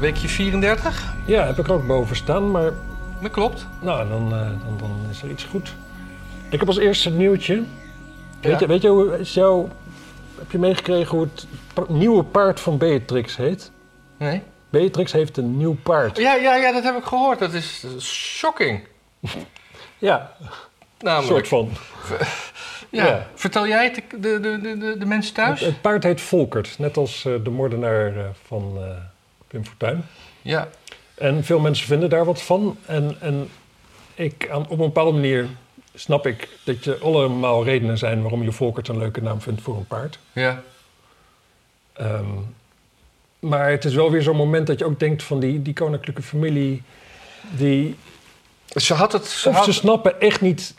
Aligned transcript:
Weekje 0.00 0.28
34? 0.28 1.14
Ja, 1.26 1.46
heb 1.46 1.58
ik 1.58 1.70
ook 1.70 1.86
boven 1.86 2.16
staan, 2.16 2.50
maar 2.50 2.72
Dat 3.22 3.30
klopt. 3.30 3.66
nou, 3.80 4.08
dan, 4.08 4.32
eh, 4.32 4.40
dan, 4.40 4.76
dan 4.78 4.90
is 5.10 5.22
er 5.22 5.30
iets 5.30 5.44
goed. 5.44 5.74
Ik 6.50 6.58
heb 6.58 6.68
als 6.68 6.78
eerste 6.78 7.08
een 7.08 7.16
nieuwtje. 7.16 7.62
Weet, 8.40 8.58
je, 8.58 8.66
weet 8.66 8.82
je 8.82 8.88
hoe 8.88 9.18
is 9.18 9.34
jouw, 9.34 9.68
heb 10.38 10.50
je 10.50 10.58
meegekregen 10.58 11.16
hoe 11.16 11.28
het 11.74 11.88
nieuwe 11.88 12.24
paard 12.24 12.60
van 12.60 12.78
Beatrix 12.78 13.36
heet? 13.36 13.70
Nee? 14.16 14.42
Beatrix 14.70 15.12
heeft 15.12 15.36
een 15.36 15.56
nieuw 15.56 15.76
paard. 15.82 16.16
Ja, 16.16 16.34
ja, 16.34 16.56
ja, 16.56 16.72
dat 16.72 16.82
heb 16.84 16.96
ik 16.96 17.04
gehoord. 17.04 17.38
Dat 17.38 17.52
is 17.52 17.84
eh, 17.84 18.00
shocking. 18.00 18.80
Ja, 19.98 20.32
Namelijk. 20.98 21.46
soort 21.46 21.48
van. 21.48 21.70
Ja. 22.90 23.06
ja. 23.06 23.26
Vertel 23.34 23.66
jij 23.66 23.84
het 23.84 24.02
de, 24.22 24.40
de, 24.40 24.60
de, 24.60 24.98
de, 24.98 25.06
mensen 25.06 25.34
thuis? 25.34 25.60
Het, 25.60 25.68
het 25.68 25.80
paard 25.80 26.02
heet 26.02 26.20
Volkert, 26.20 26.78
net 26.78 26.96
als 26.96 27.24
eh, 27.24 27.32
de 27.44 27.50
moordenaar 27.50 28.12
van 28.46 28.78
Pim 29.50 29.64
Fortuyn. 29.64 30.04
Ja. 30.42 30.68
En 31.14 31.44
veel 31.44 31.58
mensen 31.58 31.86
vinden 31.86 32.10
daar 32.10 32.24
wat 32.24 32.42
van. 32.42 32.76
En, 32.86 33.16
en 33.20 33.48
ik, 34.14 34.48
aan, 34.50 34.62
op 34.62 34.70
een 34.70 34.76
bepaalde 34.76 35.12
manier 35.12 35.46
snap 35.94 36.26
ik 36.26 36.48
dat 36.64 36.84
je 36.84 36.98
allemaal 36.98 37.64
redenen 37.64 37.98
zijn 37.98 38.22
waarom 38.22 38.42
je 38.42 38.52
Volkert 38.52 38.88
een 38.88 38.98
leuke 38.98 39.22
naam 39.22 39.40
vindt 39.40 39.62
voor 39.62 39.76
een 39.76 39.86
paard. 39.86 40.18
Ja. 40.32 40.62
Ehm, 41.92 42.26
maar 43.38 43.70
het 43.70 43.84
is 43.84 43.94
wel 43.94 44.10
weer 44.10 44.22
zo'n 44.22 44.36
moment 44.36 44.66
dat 44.66 44.78
je 44.78 44.84
ook 44.84 44.98
denkt 45.00 45.22
van 45.22 45.40
die, 45.40 45.62
die 45.62 45.74
koninklijke 45.74 46.22
familie, 46.22 46.82
die, 47.56 47.96
Ze 48.74 48.94
had 48.94 49.12
het... 49.12 49.26
Ze 49.26 49.48
of 49.48 49.54
had, 49.54 49.64
ze 49.64 49.72
snappen 49.72 50.20
echt 50.20 50.40
niet 50.40 50.74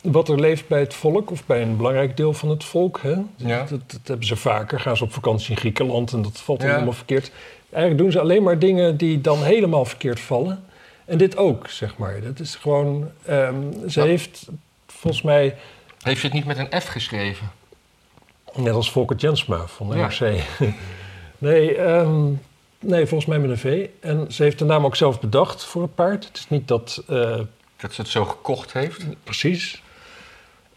wat 0.00 0.28
er 0.28 0.40
leeft 0.40 0.68
bij 0.68 0.80
het 0.80 0.94
volk 0.94 1.30
of 1.30 1.46
bij 1.46 1.62
een 1.62 1.76
belangrijk 1.76 2.16
deel 2.16 2.32
van 2.32 2.48
het 2.48 2.64
volk. 2.64 3.00
Hè? 3.02 3.14
Ja. 3.36 3.58
Dat, 3.64 3.80
dat 3.86 4.00
hebben 4.04 4.26
ze 4.26 4.36
vaker. 4.36 4.80
Gaan 4.80 4.96
ze 4.96 5.04
op 5.04 5.12
vakantie 5.12 5.50
in 5.50 5.56
Griekenland 5.56 6.12
en 6.12 6.22
dat 6.22 6.40
valt 6.40 6.62
Ja. 6.62 6.68
helemaal 6.68 6.92
verkeerd. 6.92 7.32
Eigenlijk 7.70 8.02
doen 8.02 8.12
ze 8.12 8.20
alleen 8.20 8.42
maar 8.42 8.58
dingen 8.58 8.96
die 8.96 9.20
dan 9.20 9.42
helemaal 9.42 9.84
verkeerd 9.84 10.20
vallen. 10.20 10.64
En 11.04 11.18
dit 11.18 11.36
ook, 11.36 11.68
zeg 11.68 11.96
maar. 11.96 12.20
Dat 12.20 12.38
is 12.40 12.54
gewoon... 12.56 13.10
ehm, 13.24 13.54
ze 13.88 14.00
heeft 14.00 14.46
volgens 14.86 15.22
mij, 15.22 15.56
Heeft 16.02 16.20
ze 16.20 16.26
het 16.26 16.34
niet 16.34 16.44
met 16.44 16.58
een 16.58 16.80
F 16.80 16.86
geschreven? 16.88 17.50
net 18.54 18.74
als 18.74 18.90
Volker 18.90 19.16
Jensma 19.16 19.66
van 19.66 19.90
de 19.90 19.96
Ja. 19.96 20.06
NRC. 20.06 20.42
nee, 21.38 21.76
ehm, 21.76 22.24
nee, 22.80 23.06
volgens 23.06 23.26
mij 23.30 23.38
met 23.38 23.50
een 23.50 23.58
V. 23.58 23.86
En 24.00 24.32
ze 24.32 24.42
heeft 24.42 24.58
de 24.58 24.64
naam 24.64 24.84
ook 24.84 24.96
zelf 24.96 25.20
bedacht 25.20 25.64
voor 25.64 25.82
het 25.82 25.94
paard. 25.94 26.24
Het 26.26 26.36
is 26.36 26.48
niet 26.48 26.68
dat... 26.68 27.02
eh, 27.08 27.40
Dat 27.76 27.92
ze 27.92 28.00
het 28.00 28.10
zo 28.10 28.24
gekocht 28.24 28.72
heeft? 28.72 29.04
Precies. 29.24 29.82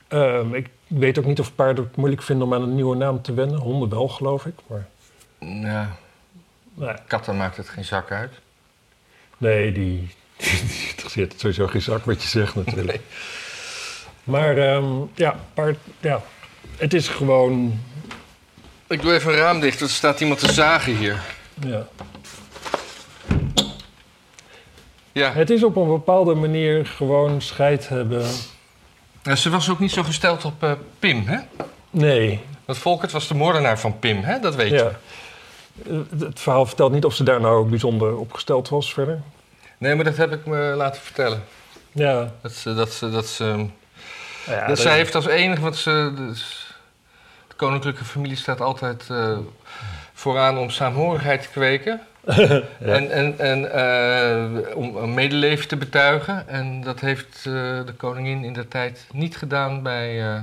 Ehm, 0.07 0.53
ik 0.53 0.69
weet 0.87 1.19
ook 1.19 1.25
niet 1.25 1.39
of 1.39 1.55
paarden 1.55 1.83
het 1.83 1.95
moeilijk 1.95 2.21
vinden 2.21 2.47
om 2.47 2.53
aan 2.53 2.61
een 2.61 2.75
nieuwe 2.75 2.95
naam 2.95 3.21
te 3.21 3.33
wennen. 3.33 3.59
Honden 3.59 3.89
wel, 3.89 4.07
geloof 4.07 4.45
ik. 4.45 4.53
Maar 4.67 4.87
Ja. 5.39 5.97
Nee, 6.73 6.93
Katten 7.07 7.37
maakt 7.37 7.57
het 7.57 7.69
geen 7.69 7.85
zak 7.85 8.11
uit. 8.11 8.33
nee 9.37 9.71
die, 9.71 10.15
die, 10.37 10.65
die 10.67 10.87
interesseert 10.89 11.31
het 11.31 11.41
sowieso 11.41 11.67
geen 11.67 11.81
zak 11.81 12.05
wat 12.05 12.21
je 12.21 12.27
zegt 12.27 12.55
natuurlijk. 12.55 13.01
Maar 14.23 14.57
ehm, 14.57 14.85
ja, 15.13 15.35
paard, 15.53 15.77
ja, 15.99 16.21
het 16.77 16.93
is 16.93 17.07
gewoon... 17.07 17.79
Ik 18.87 19.01
doe 19.01 19.13
even 19.13 19.31
een 19.31 19.37
raam 19.37 19.59
dicht, 19.59 19.81
er 19.81 19.89
staat 19.89 20.19
iemand 20.21 20.39
te 20.39 20.51
zagen 20.51 20.95
hier. 20.95 21.21
Ja. 21.59 21.87
Ja. 25.11 25.31
Het 25.31 25.49
is 25.49 25.63
op 25.63 25.75
een 25.75 25.87
bepaalde 25.87 26.33
manier 26.33 26.85
gewoon 26.85 27.41
scheid 27.41 27.89
hebben. 27.89 28.25
Ja, 29.23 29.35
Ze 29.35 29.49
was 29.49 29.69
ook 29.69 29.79
niet 29.79 29.91
zo 29.91 30.03
gesteld 30.03 30.45
op 30.45 30.63
eh, 30.63 30.71
Pim, 30.99 31.23
hè? 31.27 31.37
Nee, 31.89 32.39
Want 32.65 32.77
Volkert 32.77 33.11
was 33.11 33.27
de 33.27 33.33
moordenaar 33.33 33.79
van 33.79 33.99
Pim, 33.99 34.23
hè? 34.23 34.39
Dat 34.39 34.55
weet 34.55 34.69
je. 34.69 34.75
ja. 34.75 34.83
Eh, 34.83 34.95
Het 36.19 36.39
verhaal 36.39 36.65
vertelt 36.65 36.91
niet 36.91 37.05
of 37.05 37.13
ze 37.13 37.23
daar 37.23 37.41
nou 37.41 37.69
bijzonder 37.69 38.17
opgesteld 38.17 38.69
was 38.69 38.93
verder. 38.93 39.21
Nee, 39.77 39.95
maar 39.95 40.03
dat 40.03 40.17
heb 40.17 40.31
ik 40.31 40.45
me 40.45 40.73
laten 40.75 41.01
vertellen. 41.01 41.43
Ja, 41.91 42.31
Dat 42.41 42.51
ze, 42.51 42.73
dat 42.73 42.91
ze, 42.91 43.09
dat 43.09 43.27
ze, 43.27 43.65
ja 44.45 44.67
dat 44.67 44.79
zij 44.79 44.95
heeft 44.95 45.15
als 45.15 45.25
enige, 45.27 45.61
want 45.61 45.75
ze, 45.75 46.13
dus, 46.15 46.73
de 47.47 47.55
koninklijke 47.55 48.05
familie 48.05 48.37
staat 48.37 48.61
altijd 48.61 49.07
eh, 49.09 49.37
vooraan 50.13 50.57
om 50.57 50.69
saamhorigheid 50.69 51.41
te 51.41 51.49
kweken. 51.49 52.01
En, 52.79 53.11
en, 53.11 53.39
en 53.39 53.71
eh, 53.71 54.75
om 54.75 54.95
een 54.95 55.13
medeleven 55.13 55.67
te 55.67 55.77
betuigen. 55.77 56.47
En 56.47 56.81
dat 56.81 56.99
heeft 56.99 57.35
eh, 57.37 57.53
de 57.85 57.93
koningin 57.97 58.43
in 58.43 58.53
de 58.53 58.67
tijd 58.67 59.07
niet 59.11 59.37
gedaan 59.37 59.83
bij 59.83 60.33
eh, 60.33 60.41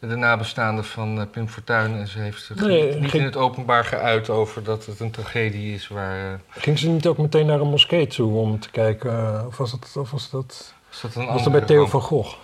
de 0.00 0.16
nabestaanden 0.16 0.84
van 0.84 1.20
eh, 1.20 1.26
Pim 1.30 1.48
Fortuyn. 1.48 1.94
En 1.96 2.06
ze 2.06 2.18
heeft 2.18 2.42
zich 2.44 2.56
Nee, 2.56 2.94
niet, 2.94 3.14
in 3.14 3.22
het 3.24 3.36
openbaar 3.36 3.84
geuit 3.84 4.30
over 4.30 4.62
dat 4.64 4.86
het 4.86 5.00
een 5.00 5.10
tragedie 5.10 5.74
is 5.74 5.88
waar... 5.88 6.32
eh, 6.32 6.38
Ging 6.62 6.78
ze 6.78 6.88
niet 6.88 7.06
ook 7.06 7.18
meteen 7.18 7.46
naar 7.46 7.60
een 7.60 7.68
moskee 7.70 8.06
toe 8.06 8.32
om 8.38 8.58
te 8.60 8.70
kijken? 8.70 9.10
eh, 9.10 9.44
Of 9.46 9.56
was, 9.56 9.72
het, 9.72 9.96
of 9.96 10.10
was 10.10 10.30
dat, 10.30 10.74
is 10.92 11.00
dat 11.00 11.14
een 11.14 11.26
was 11.26 11.42
dat 11.42 11.52
bij 11.52 11.60
Theo 11.60 11.86
van 11.86 12.00
Gogh? 12.00 12.36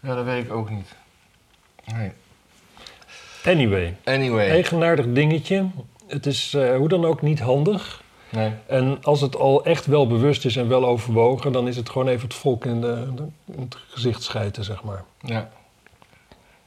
Ja, 0.00 0.14
dat 0.14 0.24
weet 0.24 0.44
ik 0.44 0.52
ook 0.52 0.70
niet. 0.70 0.94
Nee. 1.84 2.12
Anyway, 3.44 3.96
Anyway. 4.04 4.50
eigenaardig 4.50 5.06
dingetje. 5.12 5.66
Het 6.06 6.26
is 6.26 6.56
hoe 6.76 6.88
dan 6.88 7.04
ook 7.04 7.22
niet 7.22 7.40
handig. 7.40 8.02
Nee. 8.28 8.52
En 8.66 8.98
als 9.02 9.20
het 9.20 9.36
al 9.36 9.64
echt 9.64 9.86
wel 9.86 10.06
bewust 10.06 10.44
is 10.44 10.56
en 10.56 10.68
wel 10.68 10.86
overwogen... 10.86 11.52
dan 11.52 11.68
is 11.68 11.76
het 11.76 11.90
gewoon 11.90 12.08
even 12.08 12.22
het 12.28 12.34
volk 12.36 12.64
in, 12.64 12.80
de, 12.80 13.06
in 13.44 13.60
het 13.60 13.76
gezicht 13.88 14.22
schijten, 14.22 14.64
zeg 14.64 14.82
maar. 14.82 15.04
Ja. 15.20 15.50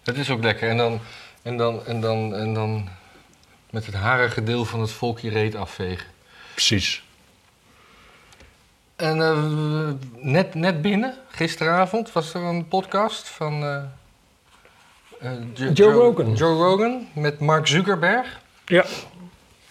Het 0.09 0.17
is 0.17 0.29
ook 0.29 0.43
lekker. 0.43 0.69
En 0.69 0.77
dan, 0.77 0.99
en 1.41 1.57
dan, 1.57 1.85
en 1.85 2.01
dan, 2.01 2.35
en 2.35 2.53
dan 2.53 2.89
met 3.69 3.85
het 3.85 3.95
harige 3.95 4.43
deel 4.43 4.65
van 4.65 4.81
het 4.81 4.91
volk 4.91 5.19
je 5.19 5.29
reet 5.29 5.55
afvegen. 5.55 6.07
Precies. 6.53 7.03
En 8.95 9.21
eh, 9.21 9.89
net, 10.15 10.53
net 10.55 10.81
binnen, 10.81 11.13
gisteravond, 11.29 12.11
was 12.11 12.33
er 12.33 12.41
een 12.41 12.67
podcast 12.67 13.27
van 13.27 13.63
eh, 13.63 13.81
eh, 15.19 15.31
Jo- 15.53 15.71
Joe 15.71 15.91
Rogan. 15.93 16.33
Joe 16.33 16.55
Rogan 16.63 17.07
met 17.13 17.39
Mark 17.39 17.67
Zuckerberg. 17.67 18.39
Ja. 18.65 18.85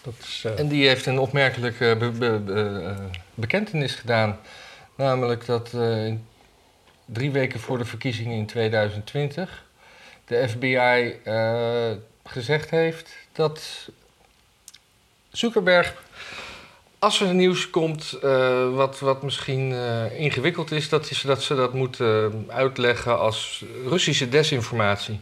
Dat 0.02 0.14
is, 0.18 0.42
eh, 0.44 0.58
En 0.58 0.68
die 0.68 0.86
heeft 0.88 1.06
een 1.06 1.18
opmerkelijke 1.18 1.96
be- 1.98 2.10
be- 2.10 2.38
be- 2.44 2.84
eh, 2.98 3.04
bekentenis 3.34 3.94
gedaan. 3.94 4.38
Namelijk 4.94 5.46
dat 5.46 5.72
eh, 5.74 6.12
drie 7.04 7.30
weken 7.30 7.60
voor 7.60 7.78
de 7.78 7.84
verkiezingen 7.84 8.36
in 8.36 8.46
2020 8.46 9.66
de 10.28 10.48
FBI 10.48 11.14
eh, 11.24 11.90
gezegd 12.24 12.70
heeft 12.70 13.16
dat 13.32 13.88
Zuckerberg, 15.30 15.94
als 16.98 17.20
er 17.20 17.34
nieuws 17.34 17.70
komt 17.70 18.18
eh, 18.22 18.74
wat, 18.74 18.98
wat 18.98 19.22
misschien 19.22 19.72
eh, 19.72 20.20
ingewikkeld 20.20 20.70
is, 20.70 20.88
dat, 20.88 21.10
is, 21.10 21.20
dat 21.20 21.42
ze 21.42 21.54
dat 21.54 21.74
moeten 21.74 22.44
uitleggen 22.48 23.18
als 23.18 23.64
Russische 23.86 24.28
desinformatie. 24.28 25.20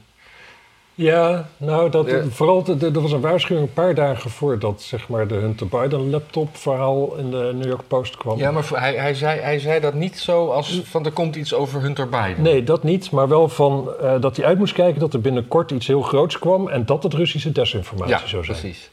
Ja, 0.99 1.49
nou, 1.57 1.91
dat, 1.91 2.11
Ja. 2.11 2.23
vooral, 2.31 2.65
er 2.81 3.01
was 3.01 3.13
een 3.13 3.21
waarschuwing 3.21 3.67
een 3.69 3.73
paar 3.75 3.95
dagen 3.95 4.31
voordat 4.31 4.83
zeg 4.83 5.09
maar, 5.09 5.29
de 5.29 5.35
Hunter 5.35 5.67
Biden 5.69 6.11
laptop 6.11 6.57
verhaal 6.57 7.17
in 7.17 7.31
de 7.31 7.51
New 7.55 7.67
York 7.69 7.89
Post 7.89 8.17
kwam. 8.17 8.39
Ja, 8.39 8.51
maar 8.51 8.65
hij, 8.73 8.95
hij, 8.95 9.15
zei, 9.15 9.41
hij 9.41 9.59
zei 9.59 9.81
dat 9.81 9.95
niet 9.95 10.19
zo 10.19 10.49
als 10.51 10.81
van 10.85 11.05
er 11.05 11.11
komt 11.13 11.37
iets 11.37 11.55
over 11.55 11.81
Hunter 11.81 12.09
Biden. 12.09 12.43
Nee, 12.43 12.63
dat 12.65 12.83
niet, 12.83 13.11
maar 13.11 13.29
wel 13.29 13.49
van 13.49 13.91
eh, 14.01 14.21
dat 14.21 14.37
hij 14.37 14.47
uit 14.47 14.59
moest 14.59 14.73
kijken 14.75 15.01
dat 15.01 15.15
er 15.15 15.21
binnenkort 15.21 15.71
iets 15.71 15.87
heel 15.87 16.03
groots 16.03 16.39
kwam 16.39 16.69
en 16.69 16.87
dat 16.87 17.03
het 17.03 17.15
Russische 17.15 17.53
desinformatie 17.53 18.15
Ja, 18.15 18.27
zou 18.27 18.45
zijn. 18.45 18.59
precies. 18.59 18.91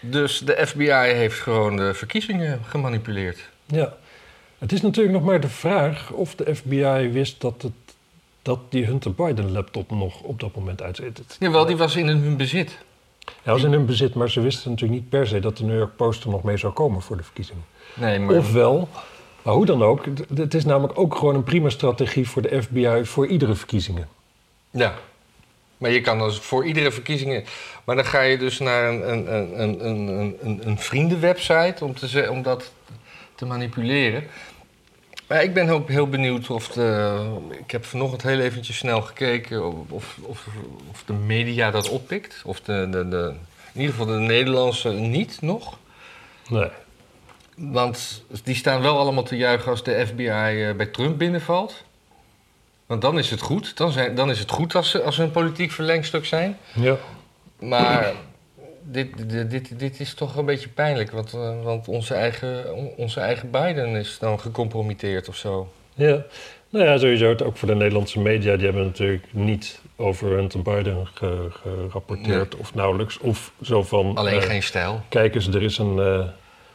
Dus 0.00 0.38
de 0.38 0.66
FBI 0.66 0.90
heeft 0.92 1.40
gewoon 1.40 1.76
de 1.76 1.94
verkiezingen 1.94 2.60
gemanipuleerd. 2.68 3.38
Ja. 3.66 3.92
Het 4.58 4.72
is 4.72 4.80
natuurlijk 4.82 5.14
nog 5.14 5.24
maar 5.24 5.40
de 5.40 5.48
vraag 5.48 6.10
of 6.10 6.34
de 6.34 6.54
FBI 6.54 7.08
wist 7.12 7.40
dat, 7.40 7.54
het, 7.62 7.72
dat 8.44 8.58
die 8.68 8.84
Hunter 8.84 9.14
Biden 9.14 9.52
laptop 9.52 9.90
nog 9.90 10.20
op 10.20 10.40
dat 10.40 10.54
moment 10.54 10.82
uitzit. 10.82 11.36
Jawel, 11.38 11.66
die 11.66 11.76
was 11.76 11.96
in 11.96 12.06
hun 12.06 12.36
bezit. 12.36 12.78
Hij 13.42 13.52
was 13.52 13.62
in 13.62 13.72
hun 13.72 13.86
bezit, 13.86 14.14
maar 14.14 14.30
ze 14.30 14.40
wisten 14.40 14.70
natuurlijk 14.70 15.00
niet 15.00 15.08
per 15.08 15.26
se 15.26 15.40
dat 15.40 15.56
de 15.56 15.64
New 15.64 15.78
York 15.78 15.96
Post 15.96 16.24
er 16.24 16.30
nog 16.30 16.42
mee 16.42 16.56
zou 16.56 16.72
komen 16.72 17.02
voor 17.02 17.16
de 17.16 17.22
verkiezingen. 17.22 17.64
Nee, 17.94 18.18
maar... 18.18 18.36
Ofwel, 18.36 18.88
maar 19.42 19.54
hoe 19.54 19.66
dan 19.66 19.82
ook, 19.82 20.04
het 20.34 20.54
is 20.54 20.64
namelijk 20.64 20.98
ook 20.98 21.14
gewoon 21.14 21.34
een 21.34 21.44
prima 21.44 21.68
strategie 21.68 22.28
voor 22.28 22.42
de 22.42 22.62
FBI 22.62 23.00
voor 23.04 23.26
iedere 23.26 23.54
verkiezingen. 23.54 24.08
Ja. 24.70 24.94
Maar 25.78 25.90
je 25.90 26.00
kan 26.00 26.18
dus 26.18 26.38
voor 26.38 26.64
iedere 26.64 26.90
verkiezingen... 26.92 27.44
Maar 27.84 27.96
dan 27.96 28.04
ga 28.04 28.20
je 28.20 28.38
dus 28.38 28.58
naar 28.58 28.88
een, 28.88 29.12
een, 29.12 29.60
een, 29.60 29.86
een, 29.86 30.36
een, 30.42 30.68
een, 30.68 30.78
vriendenwebsite 30.78 31.84
om, 31.84 31.94
te, 31.94 32.26
om 32.30 32.42
dat 32.42 32.72
te 33.34 33.46
manipuleren. 33.46 34.24
Maar 35.26 35.42
ik 35.42 35.54
ben 35.54 35.68
ook 35.68 35.88
heel 35.88 36.08
benieuwd 36.08 36.50
of 36.50 36.68
de... 36.68 37.18
Ik 37.50 37.70
heb 37.70 37.84
vanochtend 37.84 38.22
heel 38.22 38.40
eventjes 38.40 38.76
snel 38.76 39.02
gekeken 39.02 39.66
of, 39.66 39.74
of, 39.90 40.16
of, 40.22 40.46
of 40.90 41.02
de 41.06 41.12
media 41.12 41.70
dat 41.70 41.88
oppikt. 41.88 42.42
Of 42.44 42.60
de, 42.60 42.88
de, 42.90 43.08
de, 43.08 43.34
in 43.72 43.80
ieder 43.80 43.94
geval 43.94 44.12
de 44.14 44.20
Nederlandse 44.20 44.88
niet 44.88 45.40
nog. 45.40 45.78
Nee. 46.48 46.68
Want 47.56 48.24
die 48.44 48.54
staan 48.54 48.80
wel 48.80 48.98
allemaal 48.98 49.22
te 49.22 49.36
juichen 49.36 49.70
als 49.70 49.84
de 49.84 50.06
FBI 50.06 50.28
eh, 50.28 50.74
bij 50.74 50.86
Trump 50.86 51.18
binnenvalt. 51.18 51.84
Want 52.86 53.02
dan 53.02 53.18
is 53.18 53.30
het 53.30 53.40
goed. 53.40 53.76
Dan, 53.76 53.92
zijn, 53.92 54.14
dan 54.14 54.30
is 54.30 54.38
het 54.38 54.50
goed 54.50 54.74
als 54.74 54.90
ze, 54.90 55.02
als 55.02 55.14
ze 55.14 55.22
een 55.22 55.30
politiek 55.30 55.72
verlengstuk 55.72 56.26
zijn. 56.26 56.58
Ja. 56.74 56.96
Maar 57.58 58.12
dit, 58.84 59.30
dit, 59.30 59.50
dit, 59.50 59.78
dit 59.78 60.00
is 60.00 60.14
toch 60.14 60.36
een 60.36 60.44
beetje 60.44 60.68
pijnlijk, 60.68 61.10
want, 61.10 61.32
eh, 61.34 61.62
want 61.62 61.88
onze, 61.88 62.14
eigen, 62.14 62.74
on- 62.74 62.90
onze 62.96 63.20
eigen 63.20 63.50
Biden 63.50 63.88
is 63.88 64.16
dan 64.20 64.40
gecompromitteerd 64.40 65.28
of 65.28 65.36
zo. 65.36 65.72
Ja, 65.94 66.22
nou 66.70 66.84
ja, 66.84 66.98
sowieso. 66.98 67.34
Ook 67.44 67.56
voor 67.56 67.68
de 67.68 67.74
Nederlandse 67.74 68.20
media, 68.20 68.56
die 68.56 68.64
hebben 68.64 68.84
natuurlijk 68.84 69.24
niet 69.30 69.80
over 69.96 70.28
Hunter 70.30 70.62
Biden 70.62 71.06
ge- 71.14 71.48
gerapporteerd 71.50 72.56
of 72.56 72.74
nauwelijks. 72.74 73.18
Of 73.18 73.52
zo 73.62 73.82
van, 73.82 74.16
Alleen 74.16 74.40
eh, 74.40 74.46
geen 74.46 74.62
stijl. 74.62 75.00
kijk 75.08 75.34
eens, 75.34 75.46
er 75.46 75.62
is 75.62 75.78
een, 75.78 75.98
eh, 75.98 76.24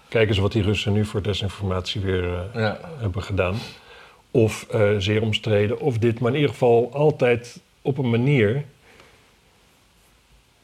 kijk 0.07 0.29
eens 0.29 0.37
wat 0.37 0.51
die 0.51 0.63
Russen 0.63 0.93
nu 0.93 1.05
voor 1.05 1.21
desinformatie 1.23 2.01
weer 2.01 2.23
Ja. 2.53 2.79
hebben 2.99 3.23
gedaan. 3.23 3.55
Of 4.31 4.67
zeer 4.97 5.21
omstreden, 5.21 5.79
of 5.79 5.97
dit, 5.97 6.19
maar 6.19 6.29
in 6.31 6.35
ieder 6.35 6.51
geval 6.51 6.89
altijd 6.93 7.59
op 7.81 7.97
een 7.97 8.09
manier. 8.09 8.63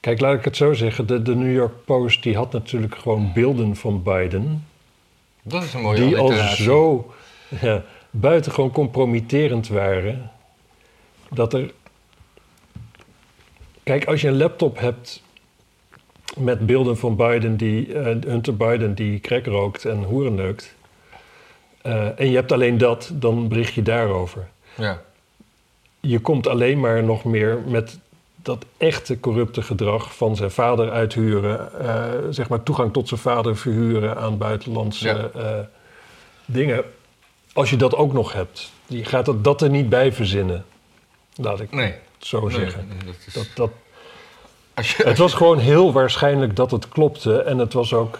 Kijk, 0.05 0.19
laat 0.19 0.37
ik 0.37 0.45
het 0.45 0.57
zo 0.57 0.73
zeggen, 0.73 1.07
de, 1.07 1.21
de 1.21 1.35
New 1.35 1.53
York 1.53 1.85
Post 1.85 2.23
die 2.23 2.35
had 2.35 2.51
natuurlijk 2.51 2.95
gewoon 2.95 3.31
beelden 3.33 3.75
van 3.75 4.03
Biden 4.03 4.67
Dat 5.41 5.63
is 5.63 5.73
een 5.73 5.81
mooie 5.81 6.05
die 6.05 6.17
al 6.17 6.31
zo 6.55 7.13
ja, 7.61 7.83
buitengewoon 8.09 8.71
compromitterend 8.71 9.67
waren. 9.67 10.31
Dat 11.29 11.53
er. 11.53 11.73
Kijk, 13.83 14.05
als 14.05 14.21
je 14.21 14.27
een 14.27 14.37
laptop 14.37 14.79
hebt 14.79 15.23
met 16.37 16.65
beelden 16.65 16.97
van 16.97 17.15
Biden 17.15 17.57
die, 17.57 17.93
eh, 17.93 18.03
Hunter 18.05 18.57
Biden 18.57 18.95
die 18.95 19.19
crack 19.19 19.45
rookt 19.45 19.85
en 19.85 20.03
hoeren 20.03 20.35
neukt. 20.35 20.75
eh, 21.81 22.19
en 22.19 22.29
je 22.29 22.35
hebt 22.35 22.51
alleen 22.51 22.77
dat, 22.77 23.11
dan 23.13 23.47
bericht 23.47 23.73
je 23.73 23.81
daarover. 23.81 24.47
Ja. 24.75 25.01
Je 25.99 26.19
komt 26.19 26.47
alleen 26.47 26.79
maar 26.79 27.03
nog 27.03 27.23
meer 27.23 27.59
met 27.67 27.99
dat 28.45 28.65
echte 28.77 29.19
corrupte 29.19 29.61
gedrag 29.61 30.15
van 30.15 30.35
zijn 30.35 30.51
vader 30.51 30.91
uithuren, 30.91 31.79
eh, 31.79 32.03
zeg 32.29 32.49
maar 32.49 32.63
toegang 32.63 32.93
tot 32.93 33.07
zijn 33.07 33.19
vader 33.19 33.57
verhuren 33.57 34.17
aan 34.17 34.37
buitenlandse 34.37 35.07
Ja. 35.07 35.29
eh, 35.41 35.59
dingen. 36.45 36.83
Als 37.53 37.69
je 37.69 37.75
dat 37.75 37.95
ook 37.95 38.13
nog 38.13 38.33
hebt, 38.33 38.71
je 38.87 39.05
gaat 39.05 39.25
dat, 39.25 39.43
dat 39.43 39.61
er 39.61 39.69
niet 39.69 39.89
bij 39.89 40.13
verzinnen. 40.13 40.65
Laat 41.35 41.59
ik 41.59 41.71
Nee. 41.71 41.85
het 41.85 42.27
zo 42.27 42.39
Nee, 42.47 42.49
zeggen. 42.59 42.87
nee, 42.87 42.97
dat 43.05 43.15
is- 43.27 43.33
Dat, 43.33 43.47
dat, 43.55 43.69
als 44.73 44.95
je, 44.95 45.03
het 45.03 45.17
was 45.17 45.33
gewoon 45.33 45.57
heel 45.59 45.91
waarschijnlijk 45.93 46.55
dat 46.55 46.71
het 46.71 46.89
klopte. 46.89 47.41
En 47.41 47.57
het 47.57 47.73
was 47.73 47.93
ook 47.93 48.19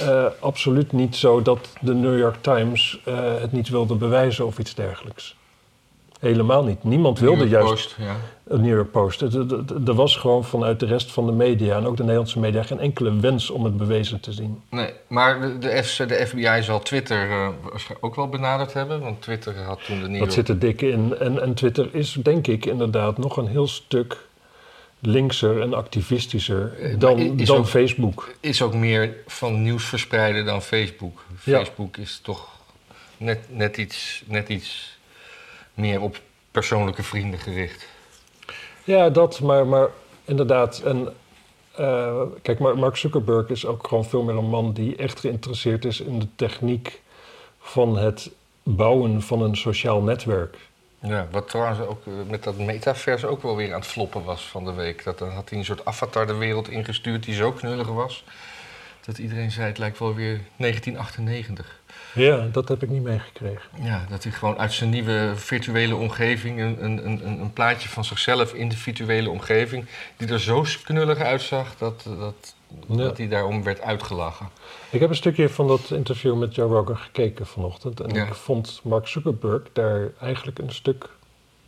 eh, 0.00 0.24
absoluut 0.40 0.92
niet 0.92 1.16
zo 1.16 1.42
dat 1.42 1.68
de 1.80 1.94
New 1.94 2.18
York 2.18 2.36
Times 2.40 3.00
het 3.40 3.52
niet 3.52 3.68
wilde 3.68 3.94
bewijzen 3.94 4.46
of 4.46 4.58
iets 4.58 4.74
dergelijks. 4.74 5.36
Helemaal 6.20 6.64
niet. 6.64 6.84
Niemand 6.84 7.18
wilde 7.18 7.42
New 7.44 7.50
juist 7.50 7.68
Post, 7.68 7.94
ja. 7.98 8.16
een 8.46 8.60
New 8.60 8.74
York 8.74 8.90
Post. 8.90 9.20
Er 9.86 9.94
was 9.94 10.16
gewoon 10.16 10.44
vanuit 10.44 10.80
de 10.80 10.86
rest 10.86 11.12
van 11.12 11.26
de 11.26 11.32
media 11.32 11.76
en 11.76 11.86
ook 11.86 11.96
de 11.96 12.02
Nederlandse 12.02 12.38
media 12.38 12.62
geen 12.62 12.78
enkele 12.80 13.20
wens 13.20 13.50
om 13.50 13.64
het 13.64 13.76
bewezen 13.76 14.20
te 14.20 14.32
zien. 14.32 14.62
Nee, 14.70 14.90
maar 15.06 15.40
de, 15.40 15.58
de, 15.58 15.82
F- 15.82 15.96
de 16.06 16.26
FBI 16.26 16.62
zal 16.62 16.80
Twitter 16.80 17.28
waarschijnlijk 17.62 18.04
ook 18.04 18.14
wel 18.14 18.28
benaderd 18.28 18.72
hebben, 18.72 19.00
want 19.00 19.22
Twitter 19.22 19.62
had 19.62 19.84
toen 19.84 20.00
de 20.00 20.08
New 20.08 20.20
Dat 20.20 20.32
zit 20.32 20.48
er 20.48 20.58
dik 20.58 20.82
in. 20.82 21.16
En, 21.20 21.42
en 21.42 21.54
Twitter 21.54 21.88
is 21.92 22.12
denk 22.22 22.46
ik 22.46 22.66
inderdaad 22.66 23.18
nog 23.18 23.36
een 23.36 23.48
heel 23.48 23.66
stuk 23.68 24.24
linkser 25.00 25.60
en 25.60 25.74
activistischer 25.74 26.72
Eh, 26.80 26.94
dan, 26.98 27.18
is 27.18 27.46
dan 27.46 27.56
ook- 27.58 27.66
Facebook. 27.68 28.30
is 28.40 28.62
ook 28.62 28.74
meer 28.74 29.16
van 29.26 29.62
nieuws 29.62 29.84
verspreiden 29.84 30.44
dan 30.44 30.62
Facebook. 30.62 31.24
Ja. 31.44 31.56
Facebook 31.58 31.96
is 31.96 32.20
toch 32.22 32.48
net, 33.16 33.38
net, 33.48 33.76
iets, 33.76 34.22
net 34.26 34.48
iets 34.48 34.95
meer 35.76 36.00
op 36.00 36.20
persoonlijke 36.50 37.02
vrienden 37.02 37.38
gericht. 37.38 37.86
Ja, 38.84 39.10
dat, 39.10 39.40
maar, 39.40 39.66
maar 39.66 39.88
inderdaad. 40.24 40.78
En 40.78 41.14
eh, 41.76 42.22
kijk, 42.42 42.58
Mark 42.58 42.96
Zuckerberg 42.96 43.48
is 43.48 43.66
ook 43.66 43.86
gewoon 43.86 44.04
veel 44.04 44.22
meer 44.22 44.36
een 44.36 44.48
man 44.48 44.72
die 44.72 44.96
echt 44.96 45.20
geïnteresseerd 45.20 45.84
is 45.84 46.00
in 46.00 46.18
de 46.18 46.28
techniek 46.36 47.00
van 47.58 47.98
het 47.98 48.30
bouwen 48.62 49.22
van 49.22 49.42
een 49.42 49.56
sociaal 49.56 50.02
netwerk. 50.02 50.56
Ja, 50.98 51.28
wat 51.30 51.48
trouwens 51.48 51.80
ook 51.80 52.06
eh, 52.06 52.12
met 52.28 52.42
dat 52.42 52.58
metaverse 52.58 53.26
ook 53.26 53.42
wel 53.42 53.56
weer 53.56 53.72
aan 53.72 53.80
het 53.80 53.88
floppen 53.88 54.24
was 54.24 54.48
van 54.48 54.64
de 54.64 54.72
week. 54.72 55.04
Dat 55.04 55.18
dan 55.18 55.30
had 55.30 55.48
hij 55.48 55.58
een 55.58 55.64
soort 55.64 55.84
avatar 55.84 56.26
de 56.26 56.34
wereld 56.34 56.68
ingestuurd 56.68 57.24
die 57.24 57.34
zo 57.34 57.52
knullig 57.52 57.88
was. 57.88 58.24
Dat 59.04 59.18
iedereen 59.18 59.50
zei, 59.50 59.66
het 59.66 59.78
lijkt 59.78 59.98
wel 59.98 60.14
weer 60.14 60.40
1998. 60.56 61.80
Ja, 62.14 62.46
dat 62.52 62.68
heb 62.68 62.82
ik 62.82 62.88
niet 62.88 63.02
meegekregen. 63.02 63.68
Ja, 63.80 64.06
dat 64.10 64.22
hij 64.22 64.32
gewoon 64.32 64.58
uit 64.58 64.72
zijn 64.72 64.90
nieuwe 64.90 65.32
virtuele 65.34 65.96
omgeving... 65.96 66.60
een, 66.60 66.84
een, 66.84 67.06
een, 67.06 67.26
een 67.40 67.52
plaatje 67.52 67.88
van 67.88 68.04
zichzelf 68.04 68.54
in 68.54 68.68
de 68.68 68.76
virtuele 68.76 69.30
omgeving... 69.30 69.84
die 70.16 70.28
er 70.28 70.40
zo 70.40 70.64
knullig 70.84 71.18
uitzag 71.18 71.76
dat, 71.78 72.02
dat, 72.18 72.54
Ja. 72.88 72.96
dat 72.96 73.16
hij 73.18 73.28
daarom 73.28 73.62
werd 73.62 73.80
uitgelachen. 73.80 74.48
Ik 74.90 75.00
heb 75.00 75.08
een 75.10 75.16
stukje 75.16 75.48
van 75.48 75.68
dat 75.68 75.90
interview 75.90 76.36
met 76.38 76.54
Joe 76.54 76.68
Rogan 76.72 76.96
gekeken 76.98 77.46
vanochtend. 77.46 78.00
En 78.00 78.14
Ja. 78.14 78.24
ik 78.26 78.34
vond 78.34 78.80
Mark 78.82 79.06
Zuckerberg 79.06 79.62
daar 79.72 80.08
eigenlijk 80.20 80.58
een 80.58 80.72
stuk 80.72 81.08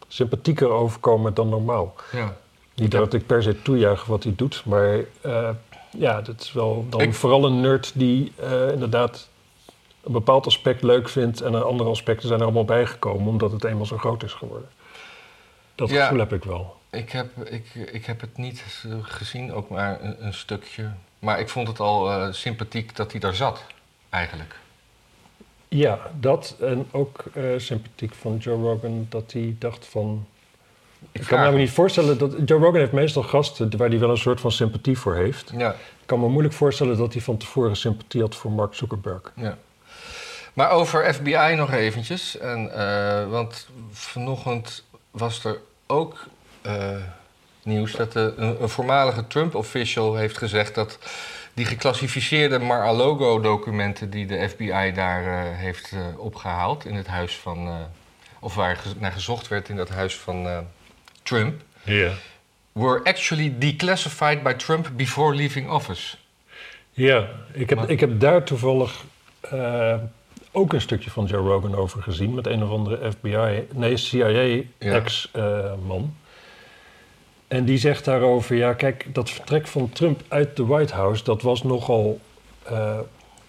sympathieker 0.08 0.68
overkomen 0.68 1.34
dan 1.34 1.48
normaal. 1.48 1.94
Ja. 2.12 2.36
Niet 2.74 2.90
dat 2.90 3.14
ik 3.14 3.26
per 3.26 3.42
se 3.42 3.62
toejuich 3.62 4.04
wat 4.04 4.22
hij 4.22 4.32
doet, 4.36 4.62
maar 4.64 4.98
eh, 5.20 5.50
ja, 5.96 6.20
dat 6.22 6.40
is 6.40 6.52
wel 6.52 6.86
dan 6.90 7.00
Ik- 7.00 7.14
vooral 7.14 7.44
een 7.44 7.60
nerd 7.60 7.92
die 7.94 8.32
eh, 8.36 8.72
inderdaad 8.72 9.28
een 10.02 10.12
bepaald 10.12 10.46
aspect 10.46 10.82
leuk 10.82 11.08
vindt 11.08 11.40
en 11.40 11.54
een 11.54 11.62
andere 11.62 11.90
aspecten 11.90 12.28
zijn 12.28 12.38
er 12.40 12.44
allemaal 12.44 12.64
bijgekomen 12.64 13.26
omdat 13.28 13.52
het 13.52 13.64
eenmaal 13.64 13.86
zo 13.86 13.98
groot 13.98 14.22
is 14.22 14.32
geworden. 14.32 14.68
Dat 15.74 15.90
Ja. 15.90 16.02
gevoel 16.02 16.18
heb 16.18 16.32
ik 16.32 16.44
wel. 16.44 16.76
Ik 16.90 17.10
heb, 17.10 17.48
ik, 17.50 17.74
ik 17.74 18.06
heb 18.06 18.20
het 18.20 18.36
niet 18.36 18.64
gezien, 19.02 19.52
ook 19.52 19.68
maar 19.68 20.02
een, 20.02 20.24
een 20.26 20.34
stukje. 20.34 20.90
Maar 21.18 21.40
ik 21.40 21.48
vond 21.48 21.68
het 21.68 21.80
al 21.80 22.10
eh, 22.10 22.32
sympathiek 22.32 22.96
dat 22.96 23.10
hij 23.10 23.20
daar 23.20 23.34
zat, 23.34 23.64
eigenlijk. 24.10 24.56
Ja, 25.68 25.98
dat 26.20 26.56
en 26.60 26.88
ook 26.90 27.24
eh, 27.34 27.44
sympathiek 27.56 28.14
van 28.14 28.36
Joe 28.36 28.62
Rogan 28.62 29.06
dat 29.08 29.32
hij 29.32 29.56
dacht 29.58 29.86
van 29.86 30.26
Ik 31.12 31.22
kan 31.26 31.52
me 31.52 31.58
niet 31.58 31.70
voorstellen 31.70 32.18
dat... 32.18 32.34
Joe 32.44 32.58
Rogan 32.60 32.80
heeft 32.80 32.92
meestal 32.92 33.22
gasten 33.22 33.76
waar 33.76 33.88
hij 33.88 33.98
wel 33.98 34.10
een 34.10 34.16
soort 34.18 34.40
van 34.40 34.52
sympathie 34.52 34.98
voor 34.98 35.14
heeft. 35.14 35.52
Ja, 35.56 35.72
Ik 35.72 36.06
kan 36.06 36.20
me 36.20 36.28
moeilijk 36.28 36.54
voorstellen 36.54 36.96
dat 36.96 37.12
hij 37.12 37.22
van 37.22 37.36
tevoren 37.36 37.76
sympathie 37.76 38.20
had 38.20 38.34
voor 38.34 38.50
Mark 38.52 38.74
Zuckerberg. 38.74 39.32
ja. 39.36 39.58
Maar 40.58 40.70
over 40.70 41.14
FBI 41.14 41.54
nog 41.56 41.72
eventjes. 41.72 42.38
En, 42.38 42.72
eh, 42.74 43.28
want 43.30 43.68
vanochtend 43.92 44.84
was 45.10 45.44
er 45.44 45.58
ook 45.86 46.26
eh, 46.62 46.96
nieuws 47.62 47.92
dat 47.92 48.12
de, 48.12 48.34
een, 48.36 48.62
een 48.62 48.68
voormalige 48.68 49.26
Trump-official 49.26 50.14
heeft 50.16 50.38
gezegd 50.38 50.74
dat 50.74 50.98
die 51.54 51.64
geclassificeerde 51.64 52.58
Mar-a-Lago-documenten 52.58 54.10
die 54.10 54.26
de 54.26 54.48
FBI 54.48 54.92
daar 54.94 55.22
eh, 55.26 55.56
heeft 55.58 55.92
eh, 55.92 56.18
opgehaald 56.20 56.84
in 56.84 56.94
het 56.94 57.06
huis 57.06 57.36
van, 57.36 57.86
of 58.40 58.54
waar 58.54 58.76
ge- 58.76 58.88
naar 58.98 59.12
gezocht 59.12 59.48
werd 59.48 59.68
in 59.68 59.76
dat 59.76 59.88
huis 59.88 60.16
van 60.16 60.66
Trump, 61.22 61.60
Ja. 61.82 62.10
were 62.72 63.00
actually 63.04 63.54
declassified 63.58 64.42
by 64.42 64.52
Trump 64.52 64.90
before 64.96 65.34
leaving 65.34 65.70
office. 65.70 66.16
Ja, 66.90 67.28
ik 67.52 67.68
heb, 67.68 67.78
Maar- 67.78 67.90
ik 67.90 68.00
heb 68.00 68.20
daar 68.20 68.44
toevallig 68.44 69.04
ook 70.58 70.72
een 70.72 70.80
stukje 70.80 71.10
van 71.10 71.24
Joe 71.24 71.48
Rogan 71.48 71.74
over 71.74 72.02
gezien... 72.02 72.34
met 72.34 72.46
een 72.46 72.62
of 72.62 72.70
andere 72.70 73.12
FBI, 73.12 73.66
nee, 73.74 73.96
CIA-ex-man. 73.96 75.24
en 77.48 77.64
die 77.64 77.78
zegt 77.78 78.04
daarover, 78.04 78.56
ja 78.56 78.72
kijk, 78.72 79.14
dat 79.14 79.30
vertrek 79.30 79.66
van 79.66 79.90
Trump 79.90 80.22
uit 80.28 80.56
de 80.56 80.66
White 80.66 80.94
House... 80.94 81.24
dat 81.24 81.42
was 81.42 81.62
nogal 81.62 82.20
eh, 82.62 82.98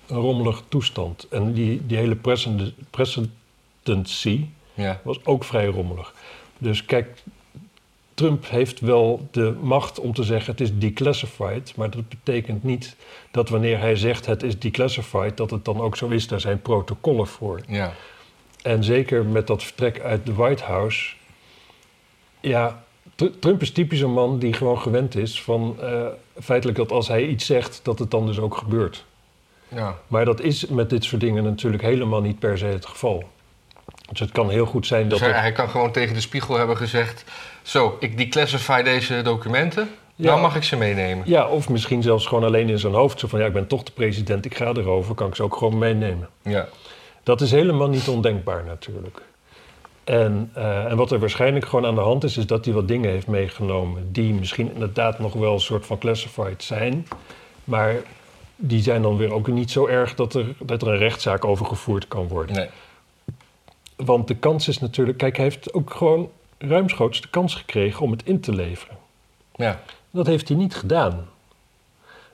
een 0.07 0.17
rommelige 0.17 0.63
toestand. 0.67 1.27
En 1.29 1.53
die, 1.53 1.85
die 1.85 1.97
hele 1.97 2.17
presidency 2.89 4.45
Ja, 4.73 4.99
was 5.03 5.25
ook 5.25 5.43
vrij 5.43 5.65
rommelig. 5.65 6.13
Dus 6.57 6.85
kijk, 6.85 7.23
Trump 8.19 8.49
heeft 8.49 8.79
wel 8.79 9.27
de 9.31 9.55
macht 9.61 9.99
om 9.99 10.13
te 10.13 10.23
zeggen 10.23 10.51
het 10.51 10.61
is 10.61 10.77
declassified, 10.77 11.73
maar 11.75 11.89
dat 11.89 12.09
betekent 12.09 12.63
niet 12.63 12.95
dat 13.31 13.49
wanneer 13.49 13.79
hij 13.79 13.95
zegt 13.95 14.25
het 14.25 14.43
is 14.43 14.59
declassified, 14.59 15.37
dat 15.37 15.51
het 15.51 15.65
dan 15.65 15.81
ook 15.81 15.95
zo 15.97 16.07
is. 16.07 16.27
Daar 16.27 16.39
zijn 16.39 16.61
protocollen 16.61 17.27
voor. 17.27 17.61
ja. 17.67 17.93
En 18.61 18.83
zeker 18.83 19.25
met 19.25 19.47
dat 19.47 19.63
vertrek 19.63 19.99
uit 20.01 20.25
de 20.25 20.33
White 20.33 20.63
House. 20.63 21.13
Ja, 22.39 22.83
Tr- 23.15 23.25
Trump 23.39 23.61
is 23.61 23.71
typisch 23.71 24.01
een 24.01 24.13
man 24.13 24.39
die 24.39 24.53
gewoon 24.53 24.79
gewend 24.79 25.15
is 25.15 25.41
van 25.41 25.75
eh, 25.81 26.05
feitelijk 26.41 26.77
dat 26.77 26.91
als 26.91 27.07
hij 27.07 27.27
iets 27.27 27.45
zegt, 27.45 27.79
dat 27.83 27.99
het 27.99 28.11
dan 28.11 28.25
dus 28.25 28.39
ook 28.39 28.57
gebeurt. 28.57 29.05
ja. 29.67 29.97
Maar 30.07 30.25
dat 30.25 30.41
is 30.41 30.65
met 30.67 30.89
dit 30.89 31.03
soort 31.03 31.21
dingen 31.21 31.43
natuurlijk 31.43 31.83
helemaal 31.83 32.21
niet 32.21 32.39
per 32.39 32.57
se 32.57 32.65
het 32.65 32.85
geval. 32.85 33.23
Dus 34.09 34.19
het 34.19 34.31
kan 34.31 34.49
heel 34.49 34.65
goed 34.65 34.87
zijn 34.87 35.09
Dus 35.09 35.11
dat. 35.11 35.19
hij, 35.19 35.29
het- 35.29 35.39
hij 35.41 35.51
kan 35.51 35.69
gewoon 35.69 35.91
tegen 35.91 36.13
de 36.13 36.21
spiegel 36.21 36.57
hebben 36.57 36.77
gezegd... 36.77 37.23
Zo, 37.61 37.97
ik 37.99 38.17
declassify 38.17 38.81
deze 38.81 39.21
documenten. 39.21 39.89
Ja. 40.15 40.25
Nou 40.25 40.41
mag 40.41 40.55
ik 40.55 40.63
ze 40.63 40.75
meenemen. 40.77 41.23
Ja, 41.29 41.47
of 41.47 41.69
misschien 41.69 42.01
zelfs 42.01 42.25
gewoon 42.25 42.43
alleen 42.43 42.69
in 42.69 42.79
zijn 42.79 42.93
hoofd. 42.93 43.19
Zo 43.19 43.27
van, 43.27 43.39
ja, 43.39 43.45
ik 43.45 43.53
ben 43.53 43.67
toch 43.67 43.83
de 43.83 43.91
president, 43.91 44.45
ik 44.45 44.55
ga 44.57 44.65
erover, 44.73 45.15
kan 45.15 45.27
ik 45.27 45.35
ze 45.35 45.43
ook 45.43 45.55
gewoon 45.55 45.77
meenemen. 45.77 46.29
Ja. 46.41 46.67
Dat 47.23 47.41
is 47.41 47.51
helemaal 47.51 47.89
niet 47.89 48.07
ondenkbaar 48.07 48.63
natuurlijk. 48.63 49.21
En, 50.03 50.51
eh, 50.53 50.85
en 50.85 50.97
wat 50.97 51.11
er 51.11 51.19
waarschijnlijk 51.19 51.65
gewoon 51.65 51.85
aan 51.85 51.95
de 51.95 52.01
hand 52.01 52.23
is, 52.23 52.37
is 52.37 52.45
dat 52.47 52.65
hij 52.65 52.73
wat 52.73 52.87
dingen 52.87 53.09
heeft 53.09 53.27
meegenomen... 53.27 54.11
die 54.11 54.33
misschien 54.33 54.73
inderdaad 54.73 55.19
nog 55.19 55.33
wel 55.33 55.53
een 55.53 55.59
soort 55.59 55.85
van 55.85 55.97
classified 55.97 56.63
zijn... 56.63 57.07
Maar 57.63 57.95
die 58.55 58.81
zijn 58.81 59.01
dan 59.01 59.17
weer 59.17 59.33
ook 59.33 59.47
niet 59.47 59.71
zo 59.71 59.87
erg 59.87 60.15
dat 60.15 60.33
er, 60.33 60.45
dat 60.59 60.81
er 60.81 60.87
een 60.87 60.97
rechtszaak 60.97 61.45
over 61.45 61.65
gevoerd 61.65 62.07
kan 62.07 62.27
worden. 62.27 62.55
Nee. 62.55 62.67
Want 64.05 64.27
de 64.27 64.35
kans 64.35 64.67
is 64.67 64.79
natuurlijk... 64.79 65.17
Kijk, 65.17 65.35
hij 65.35 65.45
heeft 65.45 65.73
ook 65.73 65.93
gewoon 65.93 66.29
ruimschoots 66.57 67.21
de 67.21 67.27
kans 67.29 67.55
gekregen 67.55 68.01
om 68.01 68.11
het 68.11 68.23
in 68.25 68.39
te 68.39 68.51
leveren. 68.53 68.97
Ja. 69.55 69.79
Dat 70.11 70.25
heeft 70.27 70.47
hij 70.47 70.57
niet 70.57 70.75
gedaan. 70.75 71.27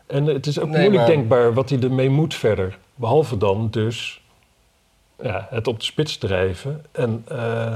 En 0.08 0.26
het 0.26 0.46
is 0.48 0.60
ook 0.60 0.68
Nee, 0.70 0.74
moeilijk 0.80 0.98
maar- 1.08 1.16
denkbaar 1.16 1.54
wat 1.54 1.70
hij 1.70 1.80
ermee 1.80 2.10
moet 2.10 2.34
verder. 2.36 2.78
Behalve 2.96 3.38
dan 3.38 3.68
dus 3.72 4.22
ja, 5.22 5.48
het 5.50 5.68
op 5.68 5.80
de 5.80 5.86
spits 5.86 6.18
drijven. 6.18 6.86
En 6.92 7.24
eh, 7.28 7.76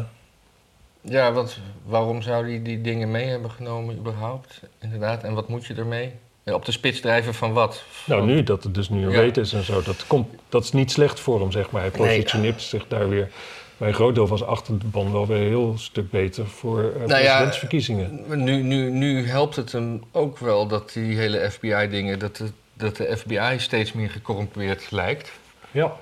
Ja, 1.02 1.32
wat, 1.32 1.58
waarom 1.86 2.22
zou 2.22 2.50
hij 2.50 2.62
die 2.62 2.82
dingen 2.82 3.12
mee 3.12 3.26
hebben 3.26 3.52
genomen 3.52 3.96
überhaupt? 3.98 4.62
Inderdaad, 4.80 5.24
en 5.24 5.34
wat 5.34 5.48
moet 5.48 5.66
je 5.66 5.74
ermee? 5.74 6.12
Ja, 6.44 6.54
op 6.54 6.66
de 6.66 6.72
spits 6.72 7.00
drijven 7.00 7.34
van 7.34 7.54
wat? 7.54 7.84
nou, 8.06 8.26
nu 8.26 8.44
dat 8.44 8.64
het 8.64 8.74
dus 8.74 8.90
nu 8.90 9.04
een 9.06 9.12
Ja. 9.12 9.18
weet 9.20 9.38
is 9.38 9.54
en 9.54 9.64
zo, 9.64 9.82
dat, 9.82 10.08
komt, 10.08 10.28
dat 10.50 10.64
is 10.64 10.72
niet 10.72 10.92
slecht 10.92 11.20
voor 11.20 11.40
hem, 11.40 11.52
zeg 11.52 11.72
maar. 11.72 11.82
Hij 11.82 11.92
Nee. 11.92 12.08
positioneert 12.18 12.62
zich 12.62 12.88
daar 12.88 13.10
weer 13.10 13.32
bij 13.80 13.88
een 13.88 13.94
groot 13.94 14.16
deel 14.16 14.28
van 14.28 14.38
zijn 14.38 14.50
achterban 14.50 15.12
wel 15.12 15.28
weer 15.28 15.38
een 15.38 15.48
heel 15.48 15.78
stuk 15.78 16.10
beter 16.10 16.48
voor 16.48 16.84
eh 16.84 16.96
Nou 16.96 17.08
ja, 17.08 17.16
presidentsverkiezingen. 17.16 18.24
Nu, 18.44 18.62
nu, 18.62 18.90
nu 18.90 19.28
helpt 19.28 19.56
het 19.56 19.72
hem 19.72 20.04
ook 20.12 20.38
wel 20.38 20.68
dat 20.68 20.94
die 20.94 21.18
hele 21.18 21.52
FBI-dingen, 21.52 22.20
dat 22.20 22.36
de, 22.36 22.52
dat 22.74 22.96
de 22.96 23.18
FBI 23.18 23.56
steeds 23.58 23.94
meer 23.94 24.10
gecorrumpeerd 24.10 24.92
lijkt. 24.92 25.32
Ja. 25.72 25.94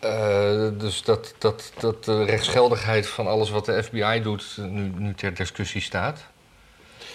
Eh, 0.00 0.68
dus 0.78 1.02
dat, 1.02 1.34
dat, 1.38 1.72
dat 1.78 2.04
de 2.04 2.24
rechtsgeldigheid 2.24 3.06
van 3.06 3.26
alles 3.26 3.50
wat 3.50 3.64
de 3.64 3.82
FBI 3.82 4.20
doet 4.22 4.56
nu, 4.56 4.92
nu 4.96 5.14
ter 5.14 5.34
discussie 5.34 5.80
staat. 5.80 6.26